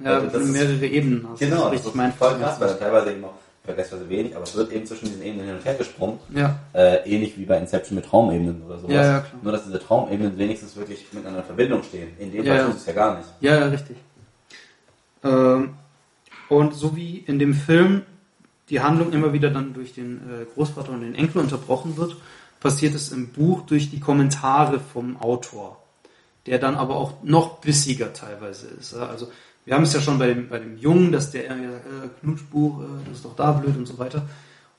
Ja, 0.00 0.14
Also 0.14 0.26
das 0.28 0.42
ist- 0.44 0.52
mehrere 0.52 0.86
Ebenen 0.86 1.28
hast. 1.28 1.40
Genau, 1.40 1.56
das 1.56 1.64
das 1.64 1.72
ist 1.72 1.78
ist 1.80 1.86
richtig 1.86 1.94
mein 1.96 2.12
voll 2.12 2.38
krass, 2.38 2.60
weil 2.60 2.68
dann 2.68 2.78
teilweise 2.78 3.10
eben 3.10 3.24
auch 3.24 3.34
vergleichsweise 3.64 4.08
wenig, 4.08 4.34
aber 4.36 4.44
es 4.44 4.54
wird 4.54 4.72
eben 4.72 4.86
zwischen 4.86 5.06
diesen 5.06 5.22
Ebenen 5.22 5.46
hin 5.46 5.56
und 5.56 5.64
her 5.64 5.74
gesprungen. 5.74 6.18
Ja, 6.34 6.56
Äh, 6.72 6.98
ähnlich 7.10 7.36
wie 7.36 7.44
bei 7.44 7.58
Inception 7.58 7.96
mit 7.96 8.06
Traumebenen 8.06 8.62
oder 8.64 8.78
sowas. 8.78 8.94
Ja, 8.94 9.02
ja. 9.02 9.24
Nur, 9.42 9.52
dass 9.52 9.64
diese 9.64 9.80
Traumebenen 9.80 10.38
wenigstens 10.38 10.76
wirklich 10.76 11.04
miteinander 11.12 11.40
in 11.40 11.46
Verbindung 11.46 11.82
stehen. 11.82 12.08
In 12.20 12.30
dem 12.32 12.46
Fall 12.46 12.64
tut 12.66 12.76
es 12.76 12.86
ja 12.86 12.92
gar 12.92 13.16
nicht. 13.18 13.28
ja, 13.40 13.58
ja, 13.58 13.66
richtig. 13.66 13.96
Ähm, 15.24 15.74
und 16.48 16.74
so 16.74 16.94
wie 16.96 17.18
in 17.26 17.38
dem 17.40 17.52
Film 17.54 18.02
die 18.70 18.80
Handlung 18.80 19.12
immer 19.12 19.32
wieder 19.32 19.50
dann 19.50 19.74
durch 19.74 19.94
den 19.94 20.16
äh, 20.16 20.44
Großvater 20.54 20.92
und 20.92 21.00
den 21.00 21.14
Enkel 21.14 21.40
unterbrochen 21.40 21.96
wird, 21.96 22.16
passiert 22.60 22.94
es 22.94 23.12
im 23.12 23.28
Buch 23.28 23.62
durch 23.62 23.90
die 23.90 24.00
Kommentare 24.00 24.80
vom 24.80 25.16
Autor, 25.16 25.82
der 26.46 26.58
dann 26.58 26.76
aber 26.76 26.96
auch 26.96 27.22
noch 27.22 27.60
bissiger 27.60 28.12
teilweise 28.12 28.66
ist. 28.68 28.94
Also 28.94 29.30
wir 29.64 29.74
haben 29.74 29.84
es 29.84 29.92
ja 29.92 30.00
schon 30.00 30.18
bei 30.18 30.28
dem, 30.28 30.48
bei 30.48 30.58
dem 30.58 30.78
Jungen, 30.78 31.12
dass 31.12 31.30
der 31.30 31.50
äh, 31.50 31.56
Knutschbuch, 32.20 32.80
äh, 32.80 33.12
ist 33.12 33.24
doch 33.24 33.36
da 33.36 33.52
blöd 33.52 33.76
und 33.76 33.86
so 33.86 33.98
weiter. 33.98 34.22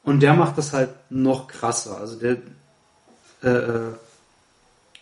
Und 0.03 0.21
der 0.21 0.33
macht 0.33 0.57
das 0.57 0.73
halt 0.73 0.89
noch 1.09 1.47
krasser. 1.47 1.97
Also 1.97 2.17
der 2.17 2.37
äh, 3.43 3.49
äh, 3.49 3.93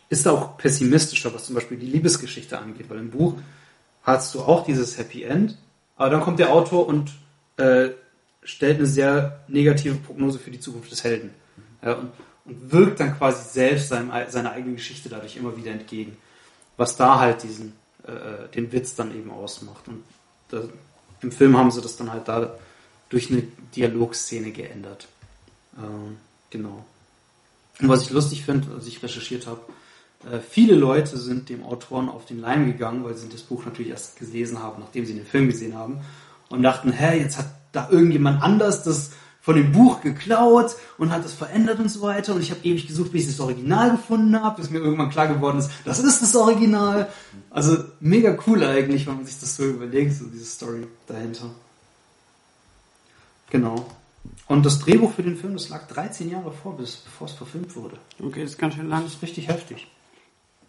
ist 0.10 0.26
da 0.26 0.32
auch 0.32 0.58
pessimistischer, 0.58 1.34
was 1.34 1.46
zum 1.46 1.56
Beispiel 1.56 1.78
die 1.78 1.88
Liebesgeschichte 1.88 2.58
angeht, 2.60 2.90
weil 2.90 3.00
im 3.00 3.12
Buch 3.12 3.36
hast 4.04 4.36
du 4.36 4.42
auch 4.42 4.66
dieses 4.66 4.98
Happy 4.98 5.24
End, 5.24 5.58
aber 5.98 6.10
dann 6.12 6.22
kommt 6.22 6.40
der 6.40 6.52
Autor 6.52 6.88
und 6.88 7.12
äh, 7.58 7.90
stellt 8.48 8.78
eine 8.78 8.88
sehr 8.88 9.44
negative 9.48 9.96
Prognose 9.96 10.40
für 10.40 10.52
die 10.52 10.60
Zukunft 10.60 10.92
des 10.92 11.04
Helden. 11.04 11.32
Ja, 11.84 11.94
und, 11.94 12.12
und 12.46 12.72
wirkt 12.72 13.00
dann 13.00 13.16
quasi 13.18 13.50
selbst 13.50 13.90
seinem, 13.90 14.12
seiner 14.30 14.54
eigenen 14.54 14.78
Geschichte 14.78 15.10
dadurch 15.10 15.36
immer 15.36 15.56
wieder 15.58 15.72
entgegen. 15.72 16.16
Was 16.78 16.96
da 16.96 17.20
halt 17.20 17.44
diesen, 17.44 17.74
äh, 18.04 18.48
den 18.56 18.72
Witz 18.72 18.96
dann 18.96 19.14
eben 19.14 19.32
ausmacht. 19.32 19.88
Und 19.88 20.04
da, 20.50 20.64
im 21.22 21.32
Film 21.32 21.58
haben 21.58 21.72
sie 21.72 21.82
das 21.82 21.98
dann 21.98 22.12
halt 22.12 22.28
da 22.28 22.58
durch 23.10 23.30
eine 23.30 23.44
Dialogszene 23.76 24.52
geändert. 24.52 25.08
Ähm, 25.78 26.18
genau. 26.50 26.86
Und 27.80 27.90
was 27.90 28.04
ich 28.04 28.12
lustig 28.12 28.46
finde, 28.46 28.74
als 28.74 28.88
ich 28.88 29.04
recherchiert 29.04 29.46
habe, 29.46 29.62
äh, 30.32 30.40
viele 30.40 30.76
Leute 30.76 31.18
sind 31.18 31.50
dem 31.50 31.64
Autoren 31.64 32.08
auf 32.08 32.26
den 32.26 32.40
Leim 32.40 32.66
gegangen, 32.66 33.04
weil 33.04 33.16
sie 33.16 33.28
das 33.28 33.42
Buch 33.42 33.66
natürlich 33.66 33.92
erst 33.92 34.18
gelesen 34.18 34.64
haben, 34.64 34.82
nachdem 34.82 35.06
sie 35.06 35.16
den 35.16 35.26
Film 35.26 35.48
gesehen 35.48 35.76
haben 35.76 36.00
und 36.48 36.64
dachten, 36.64 36.94
hä, 36.94 37.20
jetzt 37.20 37.38
hat 37.38 37.57
da 37.72 37.90
irgendjemand 37.90 38.42
anders 38.42 38.84
das 38.84 39.12
von 39.42 39.56
dem 39.56 39.72
Buch 39.72 40.02
geklaut 40.02 40.76
und 40.98 41.12
hat 41.12 41.24
das 41.24 41.34
verändert 41.34 41.80
und 41.80 41.90
so 41.90 42.02
weiter 42.02 42.36
und 42.36 42.42
ich 42.42 42.52
habe 42.52 42.60
ewig 42.66 42.86
gesucht, 42.86 43.14
bis 43.14 43.24
ich 43.24 43.38
das 43.38 43.40
Original 43.40 43.92
gefunden 43.92 44.42
habe, 44.42 44.62
bis 44.62 44.70
mir 44.70 44.80
irgendwann 44.80 45.10
klar 45.10 45.30
geworden 45.30 45.60
ist, 45.60 45.72
das 45.86 46.00
ist 46.00 46.22
das 46.22 46.36
Original. 46.36 47.08
Also 47.50 47.78
mega 48.02 48.38
cool 48.46 48.62
eigentlich, 48.64 49.08
wenn 49.08 49.16
man 49.16 49.26
sich 49.26 49.40
das 49.40 49.56
so 49.56 49.64
überlegt, 49.64 50.14
so 50.14 50.26
diese 50.26 50.44
Story 50.44 50.86
dahinter. 51.08 51.50
Genau. 53.50 53.86
Und 54.48 54.66
das 54.66 54.80
Drehbuch 54.80 55.14
für 55.14 55.24
den 55.24 55.38
Film, 55.38 55.54
das 55.54 55.70
lag 55.70 55.88
13 55.88 56.30
Jahre 56.30 56.52
vor, 56.52 56.76
bis, 56.76 56.98
bevor 56.98 57.28
es 57.28 57.34
verfilmt 57.34 57.74
wurde. 57.76 57.98
Okay, 58.22 58.42
das 58.42 58.52
ist 58.52 58.58
ganz 58.58 58.76
schön 58.76 58.90
lang. 58.90 59.04
Das 59.04 59.14
ist 59.14 59.22
richtig 59.22 59.48
heftig. 59.48 59.88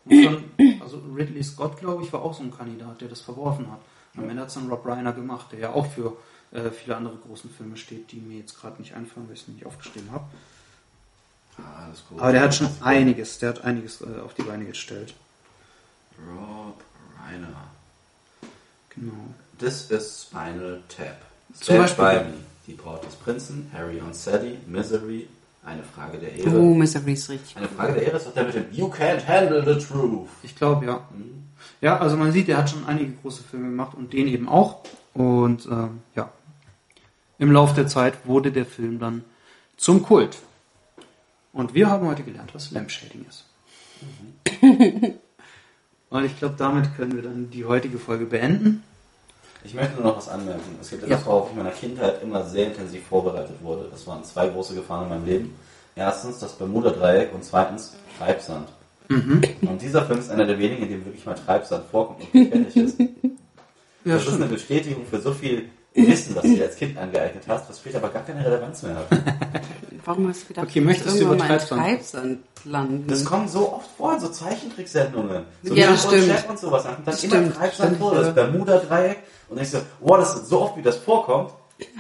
Dann, 0.05 0.45
also 0.81 1.03
Ridley 1.15 1.43
Scott, 1.43 1.79
glaube 1.79 2.03
ich, 2.03 2.13
war 2.13 2.23
auch 2.23 2.35
so 2.35 2.43
ein 2.43 2.57
Kandidat, 2.57 3.01
der 3.01 3.09
das 3.09 3.21
verworfen 3.21 3.71
hat. 3.71 3.81
Am 4.17 4.29
Ende 4.29 4.43
hat 4.43 4.49
es 4.49 4.55
dann 4.55 4.69
Rob 4.69 4.87
Reiner 4.87 5.13
gemacht, 5.13 5.53
der 5.53 5.59
ja 5.59 5.73
auch 5.73 5.87
für 5.87 6.17
äh, 6.53 6.71
viele 6.71 6.97
andere 6.97 7.17
großen 7.17 7.51
Filme 7.51 7.77
steht, 7.77 8.13
die 8.13 8.21
mir 8.21 8.39
jetzt 8.39 8.59
gerade 8.61 8.81
nicht 8.81 8.95
einfallen, 8.95 9.27
weil 9.29 9.35
ich 9.35 9.43
es 9.43 9.49
nicht 9.49 9.67
aufgeschrieben 9.67 10.11
habe. 10.13 10.25
Ah. 11.59 11.89
Aber 12.17 12.33
der 12.33 12.43
hat 12.43 12.55
schon 12.55 12.69
einiges, 12.81 13.39
der 13.39 13.51
hat 13.51 13.65
einiges 13.65 14.01
äh, 14.01 14.21
auf 14.25 14.35
die 14.35 14.43
Beine 14.43 14.65
gestellt. 14.65 15.15
Rob 16.19 16.81
Reiner. 17.25 17.69
Genau. 18.91 19.35
This 19.59 19.91
is 19.91 20.23
Spinal 20.23 20.83
Tap. 20.89 21.17
Zum 21.55 21.65
Stand 21.65 21.79
Beispiel- 21.97 22.05
by 22.05 22.25
Me. 22.31 22.35
Die 22.67 22.75
Braut 22.75 23.03
des 23.05 23.15
Prinzen, 23.15 23.71
Harry 23.73 23.99
und 23.99 24.15
Sally, 24.15 24.59
Misery, 24.67 25.27
eine 25.65 25.83
Frage 25.83 26.19
der 26.19 26.35
Ehre. 26.35 26.51
Oh, 26.51 26.75
Misery 26.75 27.15
ist 27.15 27.31
richtig. 27.31 27.57
Eine 27.57 27.67
Frage 27.67 27.95
der 27.95 28.03
Ehre 28.03 28.19
ist 28.19 28.27
doch 28.27 28.35
der 28.35 28.45
mit 28.45 28.55
dem 28.55 28.67
You 28.73 28.89
can't 28.89 29.27
handle 29.27 29.65
the 29.65 29.83
truth. 29.87 30.29
Ich 30.43 30.55
glaube, 30.55 30.85
ja. 30.85 31.01
Ja, 31.81 31.97
also 31.99 32.19
man 32.19 32.31
sieht, 32.31 32.47
er 32.51 32.59
hat 32.59 32.69
schon 32.69 32.87
einige 32.87 33.13
große 33.13 33.43
Filme 33.43 33.69
gemacht 33.71 33.97
und 33.97 34.13
den 34.13 34.29
eben 34.29 34.49
auch. 34.51 34.85
Und 35.15 35.65
ähm, 35.67 36.03
ja, 36.15 36.31
im 37.39 37.53
Laufe 37.53 37.75
der 37.75 37.87
Zeit 37.87 38.15
wurde 38.27 38.53
der 38.53 38.67
Film 38.67 38.99
dann 38.99 39.25
zum 39.77 40.03
Kult. 40.03 40.37
Und 41.53 41.75
wir 41.75 41.89
haben 41.89 42.07
heute 42.07 42.23
gelernt, 42.23 42.55
was 42.55 42.71
Lampshading 42.71 43.25
ist. 43.29 43.45
und 46.11 46.25
ich 46.25 46.39
glaube, 46.39 46.55
damit 46.59 46.95
können 46.97 47.15
wir 47.15 47.23
dann 47.23 47.51
die 47.51 47.65
heutige 47.65 47.99
Folge 47.99 48.27
beenden. 48.27 48.83
Ich 49.65 49.75
möchte 49.75 49.95
nur 49.97 50.05
noch 50.05 50.17
was 50.19 50.29
anmerken. 50.29 50.77
Es 50.81 50.91
gibt 50.91 51.03
Ja. 51.03 51.09
etwas, 51.09 51.27
worauf 51.27 51.47
ich 51.51 51.53
in 51.57 51.59
meiner 51.59 51.75
Kindheit 51.75 52.23
immer 52.23 52.45
sehr 52.45 52.67
intensiv 52.69 53.05
vorbereitet 53.07 53.57
wurde. 53.63 53.89
Das 53.91 54.07
waren 54.07 54.23
zwei 54.25 54.49
große 54.49 54.75
Gefahren 54.75 55.05
in 55.05 55.09
meinem 55.11 55.27
Leben. 55.27 55.55
Erstens 55.97 56.39
das 56.39 56.53
Bermuda-Dreieck 56.57 57.35
und 57.35 57.45
zweitens 57.45 57.95
Treibsand. 58.19 58.69
Mhm. 59.09 59.43
Und 59.63 59.83
dieser 59.83 60.07
Film 60.07 60.21
ist 60.21 60.31
einer 60.31 60.47
der 60.47 60.59
wenigen, 60.59 60.85
in 60.85 60.89
dem 60.91 61.05
wirklich 61.05 61.25
mal 61.27 61.35
Treibsand 61.35 61.87
vorkommt 61.91 62.21
und 62.23 62.33
gefährlich 62.33 62.77
ist. 62.77 62.99
Ja, 64.05 64.15
das 64.15 64.27
ist 64.29 64.35
eine 64.35 64.47
Bestätigung 64.47 65.05
für 65.05 65.21
so 65.21 65.35
viel 65.35 65.69
Wissen, 65.95 66.35
das 66.35 66.43
du 66.45 66.49
dir 66.55 66.65
als 66.65 66.77
Kind 66.77 66.97
angeeignet 66.97 67.43
hast, 67.49 67.69
was 67.69 67.79
später 67.79 67.99
aber 67.99 68.11
gar 68.11 68.23
keine 68.23 68.45
Relevanz 68.45 68.83
mehr 68.83 68.95
hat. 68.97 69.07
Warum 70.05 70.29
hast 70.29 70.43
du 70.45 70.49
gedacht, 70.49 70.67
Okay, 70.69 70.81
möchtest 70.81 71.17
du 71.17 71.21
irgendwann 71.25 71.39
über 71.39 71.49
mal 71.49 71.61
in 71.61 71.67
Treibsand? 71.67 72.39
Landen? 72.65 73.05
Das 73.09 73.25
kommt 73.25 73.51
so 73.51 73.73
oft 73.75 73.89
vor 73.97 74.19
so 74.21 74.29
Zeichentricksendungen. 74.29 75.43
So 75.63 75.75
Ja, 75.75 75.91
das 75.91 76.05
und 76.07 76.13
stimmt. 76.15 76.27
Chef 76.33 76.49
und 76.51 76.59
sowas. 76.59 76.85
Dann 76.85 76.97
Das 77.05 77.25
immer 77.25 77.35
stimmt, 77.37 77.57
Treibsand 77.57 77.89
stimmt, 77.97 77.99
vor, 78.01 78.15
das 78.15 78.27
ja. 78.29 78.33
Bermuda-Dreieck. 78.33 79.19
Und 79.49 79.61
ich 79.61 79.71
so, 79.71 79.79
wow, 80.01 80.19
das 80.19 80.35
ist 80.37 80.47
so 80.49 80.61
oft, 80.63 80.77
wie 80.77 80.83
das 80.83 80.97
vorkommt, 80.97 81.51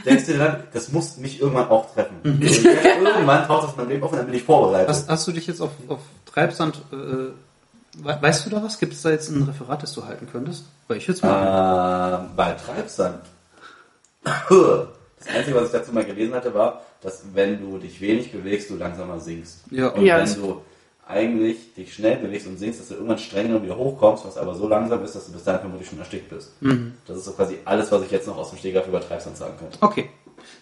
denkst 0.04 0.26
du 0.26 0.32
dir 0.32 0.38
dann, 0.38 0.62
das 0.72 0.90
muss 0.92 1.16
mich 1.16 1.40
irgendwann 1.40 1.68
auch 1.68 1.92
treffen. 1.94 2.16
Mhm. 2.22 2.32
Und 2.32 2.42
jetzt 2.44 2.64
irgendwann 2.64 3.46
taucht 3.46 3.64
das 3.64 3.70
in 3.72 3.76
meinem 3.78 3.88
Leben 3.88 4.02
auf 4.04 4.12
und 4.12 4.18
dann 4.18 4.26
bin 4.26 4.34
ich 4.34 4.42
vorbereitet. 4.44 4.88
Hast, 4.88 5.08
hast 5.08 5.26
du 5.26 5.32
dich 5.32 5.46
jetzt 5.46 5.60
auf, 5.60 5.70
auf 5.88 5.98
Treibsand, 6.32 6.76
äh, 6.92 6.96
we- 6.96 8.18
weißt 8.20 8.46
du 8.46 8.50
da 8.50 8.62
was? 8.62 8.78
Gibt 8.78 8.92
es 8.94 9.02
da 9.02 9.10
jetzt 9.10 9.28
ein 9.30 9.42
Referat, 9.42 9.82
das 9.82 9.92
du 9.92 10.04
halten 10.04 10.28
könntest? 10.30 10.64
Weil 10.88 10.98
ich 10.98 11.08
würde 11.08 11.16
es 11.18 11.22
mal. 11.22 12.20
Ähm, 12.24 12.30
bei 12.36 12.52
Treibsand. 12.52 13.20
Das 14.24 15.34
Einzige, 15.34 15.56
was 15.56 15.66
ich 15.66 15.72
dazu 15.72 15.92
mal 15.92 16.04
gelesen 16.04 16.34
hatte, 16.34 16.54
war, 16.54 16.82
dass 17.00 17.22
wenn 17.32 17.60
du 17.60 17.78
dich 17.78 18.00
wenig 18.00 18.32
bewegst, 18.32 18.70
du 18.70 18.76
langsamer 18.76 19.18
sinkst. 19.20 19.60
Ja. 19.70 19.88
Und 19.88 20.04
Ja, 20.04 20.18
wenn 20.18 20.34
du 20.34 20.62
eigentlich 21.06 21.74
dich 21.74 21.94
schnell 21.94 22.16
bewegst 22.18 22.46
und 22.46 22.58
sinkst, 22.58 22.80
dass 22.80 22.88
du 22.88 22.94
irgendwann 22.94 23.18
strenger 23.18 23.62
wieder 23.62 23.76
hochkommst, 23.76 24.26
was 24.26 24.36
aber 24.36 24.54
so 24.54 24.68
langsam 24.68 25.02
ist, 25.02 25.14
dass 25.14 25.26
du 25.26 25.32
bis 25.32 25.42
dahin 25.42 25.60
vermutlich 25.62 25.88
schon 25.88 25.98
erstickt 25.98 26.28
bist. 26.28 26.52
Das 27.06 27.16
ist 27.16 27.24
so 27.24 27.32
quasi 27.32 27.58
alles, 27.64 27.90
was 27.90 28.02
ich 28.02 28.10
jetzt 28.10 28.26
noch 28.26 28.36
aus 28.36 28.50
dem 28.50 28.58
Stegreif 28.58 28.86
über 28.86 29.00
Treibsand 29.00 29.36
sagen 29.36 29.54
könnte. 29.58 29.78
Okay. 29.80 30.10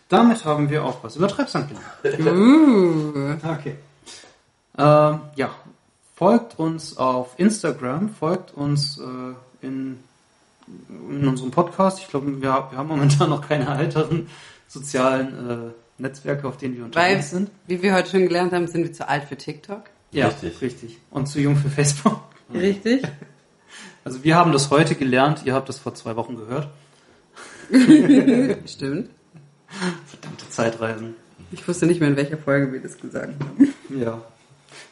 Damit 0.08 0.44
haben 0.44 0.70
wir 0.70 0.84
auch 0.84 1.02
was 1.02 1.16
über 1.16 1.28
Treibsand 1.28 1.68
gelernt. 2.02 2.30
Uh, 2.36 3.34
Okay. 3.58 3.76
Ähm, 4.78 5.20
ja, 5.34 5.50
folgt 6.14 6.58
uns 6.58 6.96
auf 6.96 7.30
Instagram, 7.38 8.10
folgt 8.10 8.54
uns 8.54 8.98
äh, 8.98 9.66
in, 9.66 9.98
in 11.10 11.26
unserem 11.26 11.50
Podcast. 11.50 12.00
Ich 12.00 12.08
glaube, 12.08 12.26
wir, 12.26 12.40
wir 12.42 12.50
haben 12.50 12.88
momentan 12.88 13.30
noch 13.30 13.46
keine 13.46 13.66
weiteren 13.66 14.28
sozialen 14.68 15.28
äh, 15.68 16.02
Netzwerke, 16.02 16.46
auf 16.46 16.56
denen 16.56 16.74
wir 16.74 16.82
weil, 16.82 16.86
unterwegs 16.86 17.30
sind. 17.30 17.50
wie 17.66 17.82
wir 17.82 17.94
heute 17.94 18.10
schon 18.10 18.22
gelernt 18.22 18.52
haben, 18.52 18.66
sind 18.66 18.82
wir 18.84 18.92
zu 18.92 19.08
alt 19.08 19.24
für 19.24 19.36
TikTok. 19.36 19.84
Ja, 20.12 20.28
Richtig. 20.28 20.60
richtig. 20.62 20.98
Und 21.10 21.26
zu 21.26 21.40
jung 21.40 21.56
für 21.56 21.68
Facebook. 21.68 22.20
Richtig? 22.54 23.02
Also 24.04 24.22
wir 24.22 24.36
haben 24.36 24.52
das 24.52 24.70
heute 24.70 24.94
gelernt, 24.94 25.42
ihr 25.44 25.54
habt 25.54 25.68
das 25.68 25.78
vor 25.78 25.94
zwei 25.94 26.16
Wochen 26.16 26.36
gehört. 26.36 26.68
Stimmt. 28.66 29.10
Verdammte 30.06 30.48
Zeitreisen. 30.48 31.14
Ich 31.50 31.66
wusste 31.66 31.86
nicht 31.86 32.00
mehr, 32.00 32.08
in 32.08 32.16
welcher 32.16 32.38
Folge 32.38 32.72
wir 32.72 32.80
das 32.80 32.98
gesagt 32.98 33.34
haben. 33.40 33.74
Ja. 34.00 34.22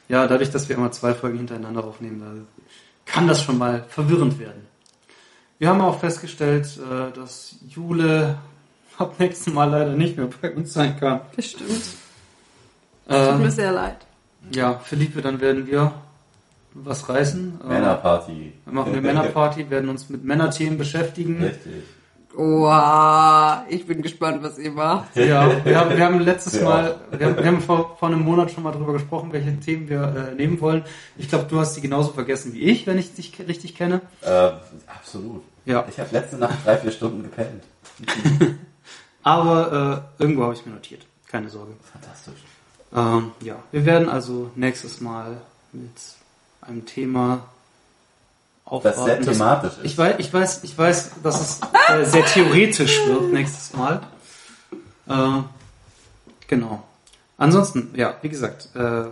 Ja, 0.08 0.26
dadurch, 0.26 0.50
dass 0.50 0.68
wir 0.68 0.76
immer 0.76 0.92
zwei 0.92 1.14
Folgen 1.14 1.38
hintereinander 1.38 1.84
aufnehmen, 1.84 2.20
da 2.20 3.10
kann 3.10 3.26
das 3.26 3.42
schon 3.42 3.56
mal 3.56 3.84
verwirrend 3.88 4.38
werden. 4.38 4.66
Wir 5.58 5.68
haben 5.68 5.80
auch 5.80 5.98
festgestellt, 5.98 6.66
äh, 6.78 7.12
dass 7.14 7.56
Jule 7.68 8.38
ab 8.98 9.18
nächsten 9.18 9.54
Mal 9.54 9.70
leider 9.70 9.92
nicht 9.92 10.16
mehr 10.16 10.28
bei 10.40 10.52
uns 10.52 10.72
sein 10.72 10.98
kann. 10.98 11.20
Das 11.36 11.46
stimmt. 11.46 11.82
Tut 13.06 13.38
mir 13.38 13.50
sehr 13.50 13.72
leid. 13.72 13.98
ja, 14.52 14.78
Philippe, 14.78 15.20
dann 15.20 15.40
werden 15.40 15.66
wir 15.66 15.92
was 16.72 17.08
reißen. 17.08 17.60
Äh, 17.62 17.68
Männerparty. 17.68 18.52
Dann 18.64 18.74
machen 18.74 18.94
wir 18.94 19.00
Männerparty, 19.00 19.70
werden 19.70 19.88
uns 19.88 20.08
mit 20.08 20.24
Männerthemen 20.24 20.78
beschäftigen. 20.78 21.42
Richtig. 21.42 21.84
Wow, 22.36 23.62
ich 23.68 23.86
bin 23.86 24.02
gespannt, 24.02 24.42
was 24.42 24.58
ihr 24.58 24.72
macht. 24.72 25.14
Ja, 25.14 25.64
wir 25.64 25.78
haben, 25.78 25.96
wir 25.96 26.04
haben 26.04 26.18
letztes 26.20 26.56
Ja. 26.56 26.64
Mal, 26.64 27.00
wir 27.12 27.26
haben, 27.26 27.36
wir 27.36 27.46
haben 27.46 27.60
vor, 27.60 27.96
vor 27.96 28.08
einem 28.08 28.22
Monat 28.22 28.50
schon 28.50 28.64
mal 28.64 28.72
drüber 28.72 28.92
gesprochen, 28.94 29.32
welche 29.32 29.58
Themen 29.60 29.88
wir 29.88 30.32
äh, 30.32 30.34
nehmen 30.34 30.60
wollen. 30.60 30.84
Ich 31.16 31.28
glaube, 31.28 31.46
du 31.48 31.60
hast 31.60 31.76
die 31.76 31.80
genauso 31.80 32.12
vergessen 32.12 32.52
wie 32.52 32.62
ich, 32.62 32.86
wenn 32.86 32.98
ich 32.98 33.14
dich 33.14 33.38
richtig 33.46 33.76
kenne. 33.76 34.00
Äh, 34.22 34.50
absolut. 34.88 35.42
Ja. 35.64 35.84
Ich 35.88 35.98
habe 36.00 36.08
letzte 36.10 36.36
Nacht 36.36 36.58
drei, 36.64 36.76
vier 36.76 36.90
Stunden 36.90 37.22
gepennt. 37.22 37.62
Aber 39.22 40.04
äh, 40.18 40.22
irgendwo 40.22 40.42
habe 40.42 40.54
ich 40.54 40.66
mir 40.66 40.72
notiert. 40.72 41.06
Keine 41.28 41.48
Sorge. 41.48 41.72
Fantastisch. 41.92 42.42
Ähm, 42.94 43.32
ja, 43.40 43.56
wir 43.72 43.86
werden 43.86 44.08
also 44.08 44.50
nächstes 44.56 45.00
Mal 45.00 45.40
mit 45.72 45.90
einem 46.60 46.84
Thema 46.84 47.44
Das 48.70 48.82
sehr 48.96 49.04
aufwarten. 49.04 49.22
thematisch 49.24 49.72
ist. 49.78 49.84
Ich 49.84 49.98
weiß, 49.98 50.14
ich 50.18 50.32
weiß, 50.32 50.64
ich 50.64 50.76
weiß, 50.76 51.10
dass 51.22 51.40
es 51.40 51.60
äh, 51.88 52.04
sehr 52.04 52.24
theoretisch 52.24 53.06
wird 53.06 53.32
nächstes 53.32 53.74
Mal. 53.76 54.00
Äh, 55.08 55.42
genau. 56.46 56.82
Ansonsten, 57.36 57.90
ja, 57.94 58.14
wie 58.22 58.28
gesagt, 58.28 58.70
äh, 58.74 59.04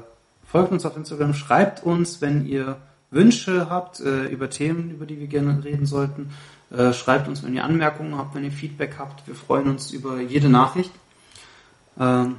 folgt 0.50 0.72
uns 0.72 0.86
auf 0.86 0.96
Instagram, 0.96 1.34
schreibt 1.34 1.82
uns, 1.82 2.20
wenn 2.20 2.46
ihr 2.46 2.76
Wünsche 3.10 3.68
habt 3.68 4.00
äh, 4.00 4.24
über 4.26 4.48
Themen, 4.48 4.90
über 4.90 5.04
die 5.04 5.20
wir 5.20 5.26
gerne 5.26 5.62
reden 5.62 5.84
sollten. 5.86 6.32
Äh, 6.70 6.94
schreibt 6.94 7.28
uns, 7.28 7.42
wenn 7.42 7.54
ihr 7.54 7.64
Anmerkungen 7.64 8.16
habt, 8.16 8.34
wenn 8.34 8.44
ihr 8.44 8.52
Feedback 8.52 8.94
habt. 8.98 9.26
Wir 9.26 9.34
freuen 9.34 9.68
uns 9.68 9.90
über 9.90 10.20
jede 10.20 10.48
Nachricht. 10.48 10.92
Ähm, 12.00 12.36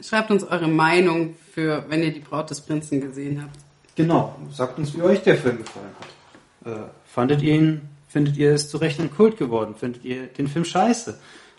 Schreibt 0.00 0.30
uns 0.30 0.44
eure 0.44 0.68
Meinung 0.68 1.34
für, 1.52 1.84
wenn 1.88 2.02
ihr 2.02 2.12
die 2.12 2.20
Braut 2.20 2.50
des 2.50 2.60
Prinzen 2.60 3.00
gesehen 3.00 3.42
habt. 3.42 3.56
Genau, 3.94 4.36
sagt 4.52 4.78
uns, 4.78 4.94
wie 4.94 5.02
euch 5.02 5.22
der 5.22 5.36
Film 5.36 5.58
gefallen 5.58 5.88
hat. 6.00 6.08
Äh, 6.66 6.70
fandet 7.06 7.42
ihr 7.42 7.54
ihn, 7.54 7.82
findet 8.08 8.36
ihr 8.36 8.52
es 8.52 8.68
zu 8.68 8.78
Recht 8.78 8.98
ein 9.00 9.10
Kult 9.14 9.38
geworden? 9.38 9.74
Findet 9.78 10.04
ihr 10.04 10.26
den 10.26 10.48
Film 10.48 10.64
scheiße? 10.64 11.18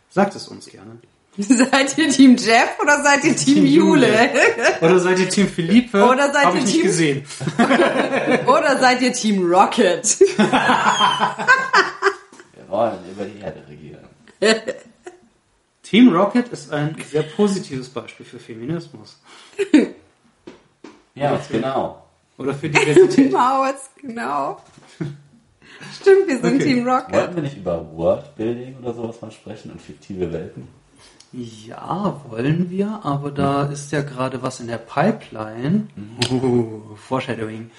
Sagt 0.10 0.36
es 0.36 0.48
uns 0.48 0.66
gerne. 0.68 0.98
seid 1.38 1.98
ihr 1.98 2.10
Team 2.10 2.36
Jeff 2.36 2.78
oder 2.82 3.02
seid 3.04 3.24
ihr 3.24 3.36
Team, 3.36 3.66
Jule? 3.66 4.30
Oder 4.82 5.00
seid 5.00 5.20
ihr 5.20 5.30
Team 5.30 5.48
Philippe? 5.48 6.04
Oder 6.04 6.32
seid 6.34 6.46
Hab 6.46 6.54
ihr 6.56 6.60
ich 6.62 6.66
nicht 6.66 6.76
Team- 6.78 6.84
gesehen. 6.84 7.26
oder 8.48 8.78
seid 8.80 9.02
ihr 9.02 9.14
Team 9.14 9.46
Rocket? 9.52 10.20
Wir 10.20 11.48
wollen 12.68 12.98
über 13.12 13.26
die 13.26 13.40
Erde 13.40 13.62
regieren. 13.70 14.04
Team 15.84 16.10
Rocket 16.14 16.48
ist 16.50 16.72
ein 16.74 16.96
sehr 17.10 17.24
positives 17.24 17.88
Beispiel 17.90 18.26
für 18.26 18.40
Feminismus. 18.40 19.18
Ja, 21.16 21.40
genau. 21.52 22.04
Oder 22.38 22.54
für 22.54 22.70
Diversität. 22.70 23.32
Maus, 23.32 23.90
genau. 24.02 24.62
Stimmt, 26.00 26.28
wir 26.28 26.40
sind 26.40 26.56
Okay. 26.56 26.64
Team 26.64 26.88
Rocket. 26.88 27.14
Wollten 27.14 27.36
wir 27.36 27.44
nicht 27.44 27.58
über 27.58 27.86
Worldbuilding 27.96 28.78
oder 28.82 28.94
sowas 28.94 29.22
mal 29.22 29.32
sprechen 29.32 29.72
und 29.72 29.82
fiktive 29.82 30.32
Welten? 30.32 30.68
Ja, 31.34 32.22
wollen 32.30 32.70
wir, 32.70 33.02
aber 33.04 33.32
da 33.32 33.66
ist 33.66 33.92
ja 33.92 34.02
gerade 34.02 34.42
was 34.42 34.60
in 34.60 34.68
der 34.68 34.78
Pipeline. 34.78 35.88
Uh, 36.32 36.96
Foreshadowing. 36.96 37.70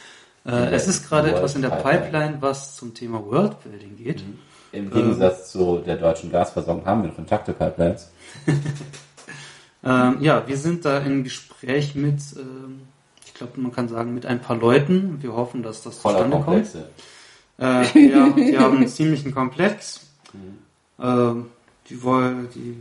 Äh, 0.45 0.75
es 0.75 0.87
ist 0.87 1.09
gerade 1.09 1.31
etwas 1.35 1.55
in 1.55 1.63
der 1.63 1.71
Pipeline. 1.71 2.03
Pipeline, 2.03 2.37
was 2.41 2.77
zum 2.77 2.95
Thema 2.95 3.25
Worldbuilding 3.25 3.97
geht. 3.97 4.23
Im 4.73 4.91
Gegensatz 4.91 5.51
zu 5.53 5.79
der 5.79 5.97
deutschen 5.97 6.31
Gasversorgung 6.31 6.85
haben 6.85 7.03
wir 7.03 7.11
noch 7.11 7.19
intakte 7.19 7.53
Pipelines. 7.53 8.11
Ähm, 9.85 10.17
ja, 10.21 10.47
wir 10.47 10.57
sind 10.57 10.85
da 10.85 10.99
im 10.99 11.23
Gespräch 11.23 11.95
mit, 11.95 12.21
ähm, 12.37 12.88
glaube, 13.39 13.61
man 13.61 13.73
kann 13.73 13.89
sagen, 13.89 14.15
mit 14.15 14.27
ein 14.27 14.41
paar 14.41 14.57
Leuten. 14.57 15.19
Wir 15.23 15.33
hoffen, 15.33 15.63
dass 15.63 15.83
das 15.83 15.99
Voller 15.99 16.19
zustande 16.19 16.37
kommt. 16.45 16.47
Komplexe. 16.47 16.89
Äh, 17.61 18.09
ja, 18.11 18.29
die 18.31 18.59
haben 18.59 18.77
einen 18.77 18.89
ziemlichen 18.89 19.33
Komplex. 19.35 20.01
Ähm, 21.01 21.47
die 21.89 22.03
wollen, 22.03 22.49
die 22.55 22.77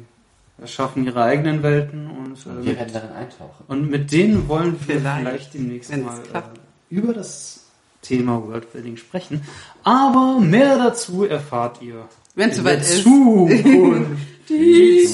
erschaffen 0.61 1.05
ihre 1.05 1.23
eigenen 1.23 1.63
Welten 1.63 2.07
und, 2.09 2.33
äh, 2.45 2.45
Wir 2.65 2.71
mit, 2.71 2.79
werden 2.79 2.93
darin 2.93 3.11
eintauchen. 3.11 3.63
und 3.67 3.89
mit 3.89 4.11
denen 4.11 4.47
wollen 4.49 4.75
wir 4.85 4.99
Vielleicht, 4.99 5.19
vielleicht, 5.19 5.53
demnächst 5.53 5.95
mal 5.97 6.19
äh, 6.33 6.41
über 6.89 7.13
das 7.13 7.61
Thema 8.01 8.41
Worldbuilding 8.43 8.97
sprechen. 8.97 9.41
Aber 9.83 10.39
mehr 10.39 10.77
dazu 10.77 11.25
erfahrt 11.25 11.81
ihr 11.81 12.05
Wenn 12.35 12.49
es 12.49 12.57
in 12.57 12.63
soweit 12.63 12.79
der 12.79 12.81
ist. 12.81 13.03
Zukunft. 13.03 14.11
Die 14.49 15.05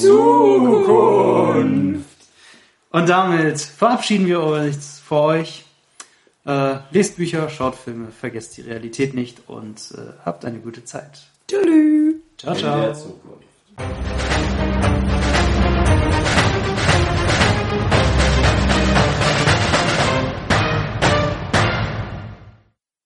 Zukunft. 0.93 2.05
Und 2.91 3.09
damit 3.09 3.59
verabschieden 3.59 4.27
wir 4.27 4.43
uns 4.43 4.99
vor 5.13 5.25
euch. 5.25 5.63
Äh, 6.43 6.77
lest 6.89 7.17
Bücher, 7.17 7.47
schaut 7.47 7.75
Filme, 7.75 8.07
vergesst 8.07 8.57
die 8.57 8.61
Realität 8.61 9.13
nicht 9.13 9.47
und 9.47 9.77
äh, 9.91 10.13
habt 10.25 10.43
eine 10.43 10.57
gute 10.57 10.83
Zeit. 10.85 11.27
Tschüss. 11.47 12.15
Ciao, 12.39 12.53
In 12.53 12.59
ciao. 12.59 12.81
der 12.81 12.93
Zukunft. 12.95 13.47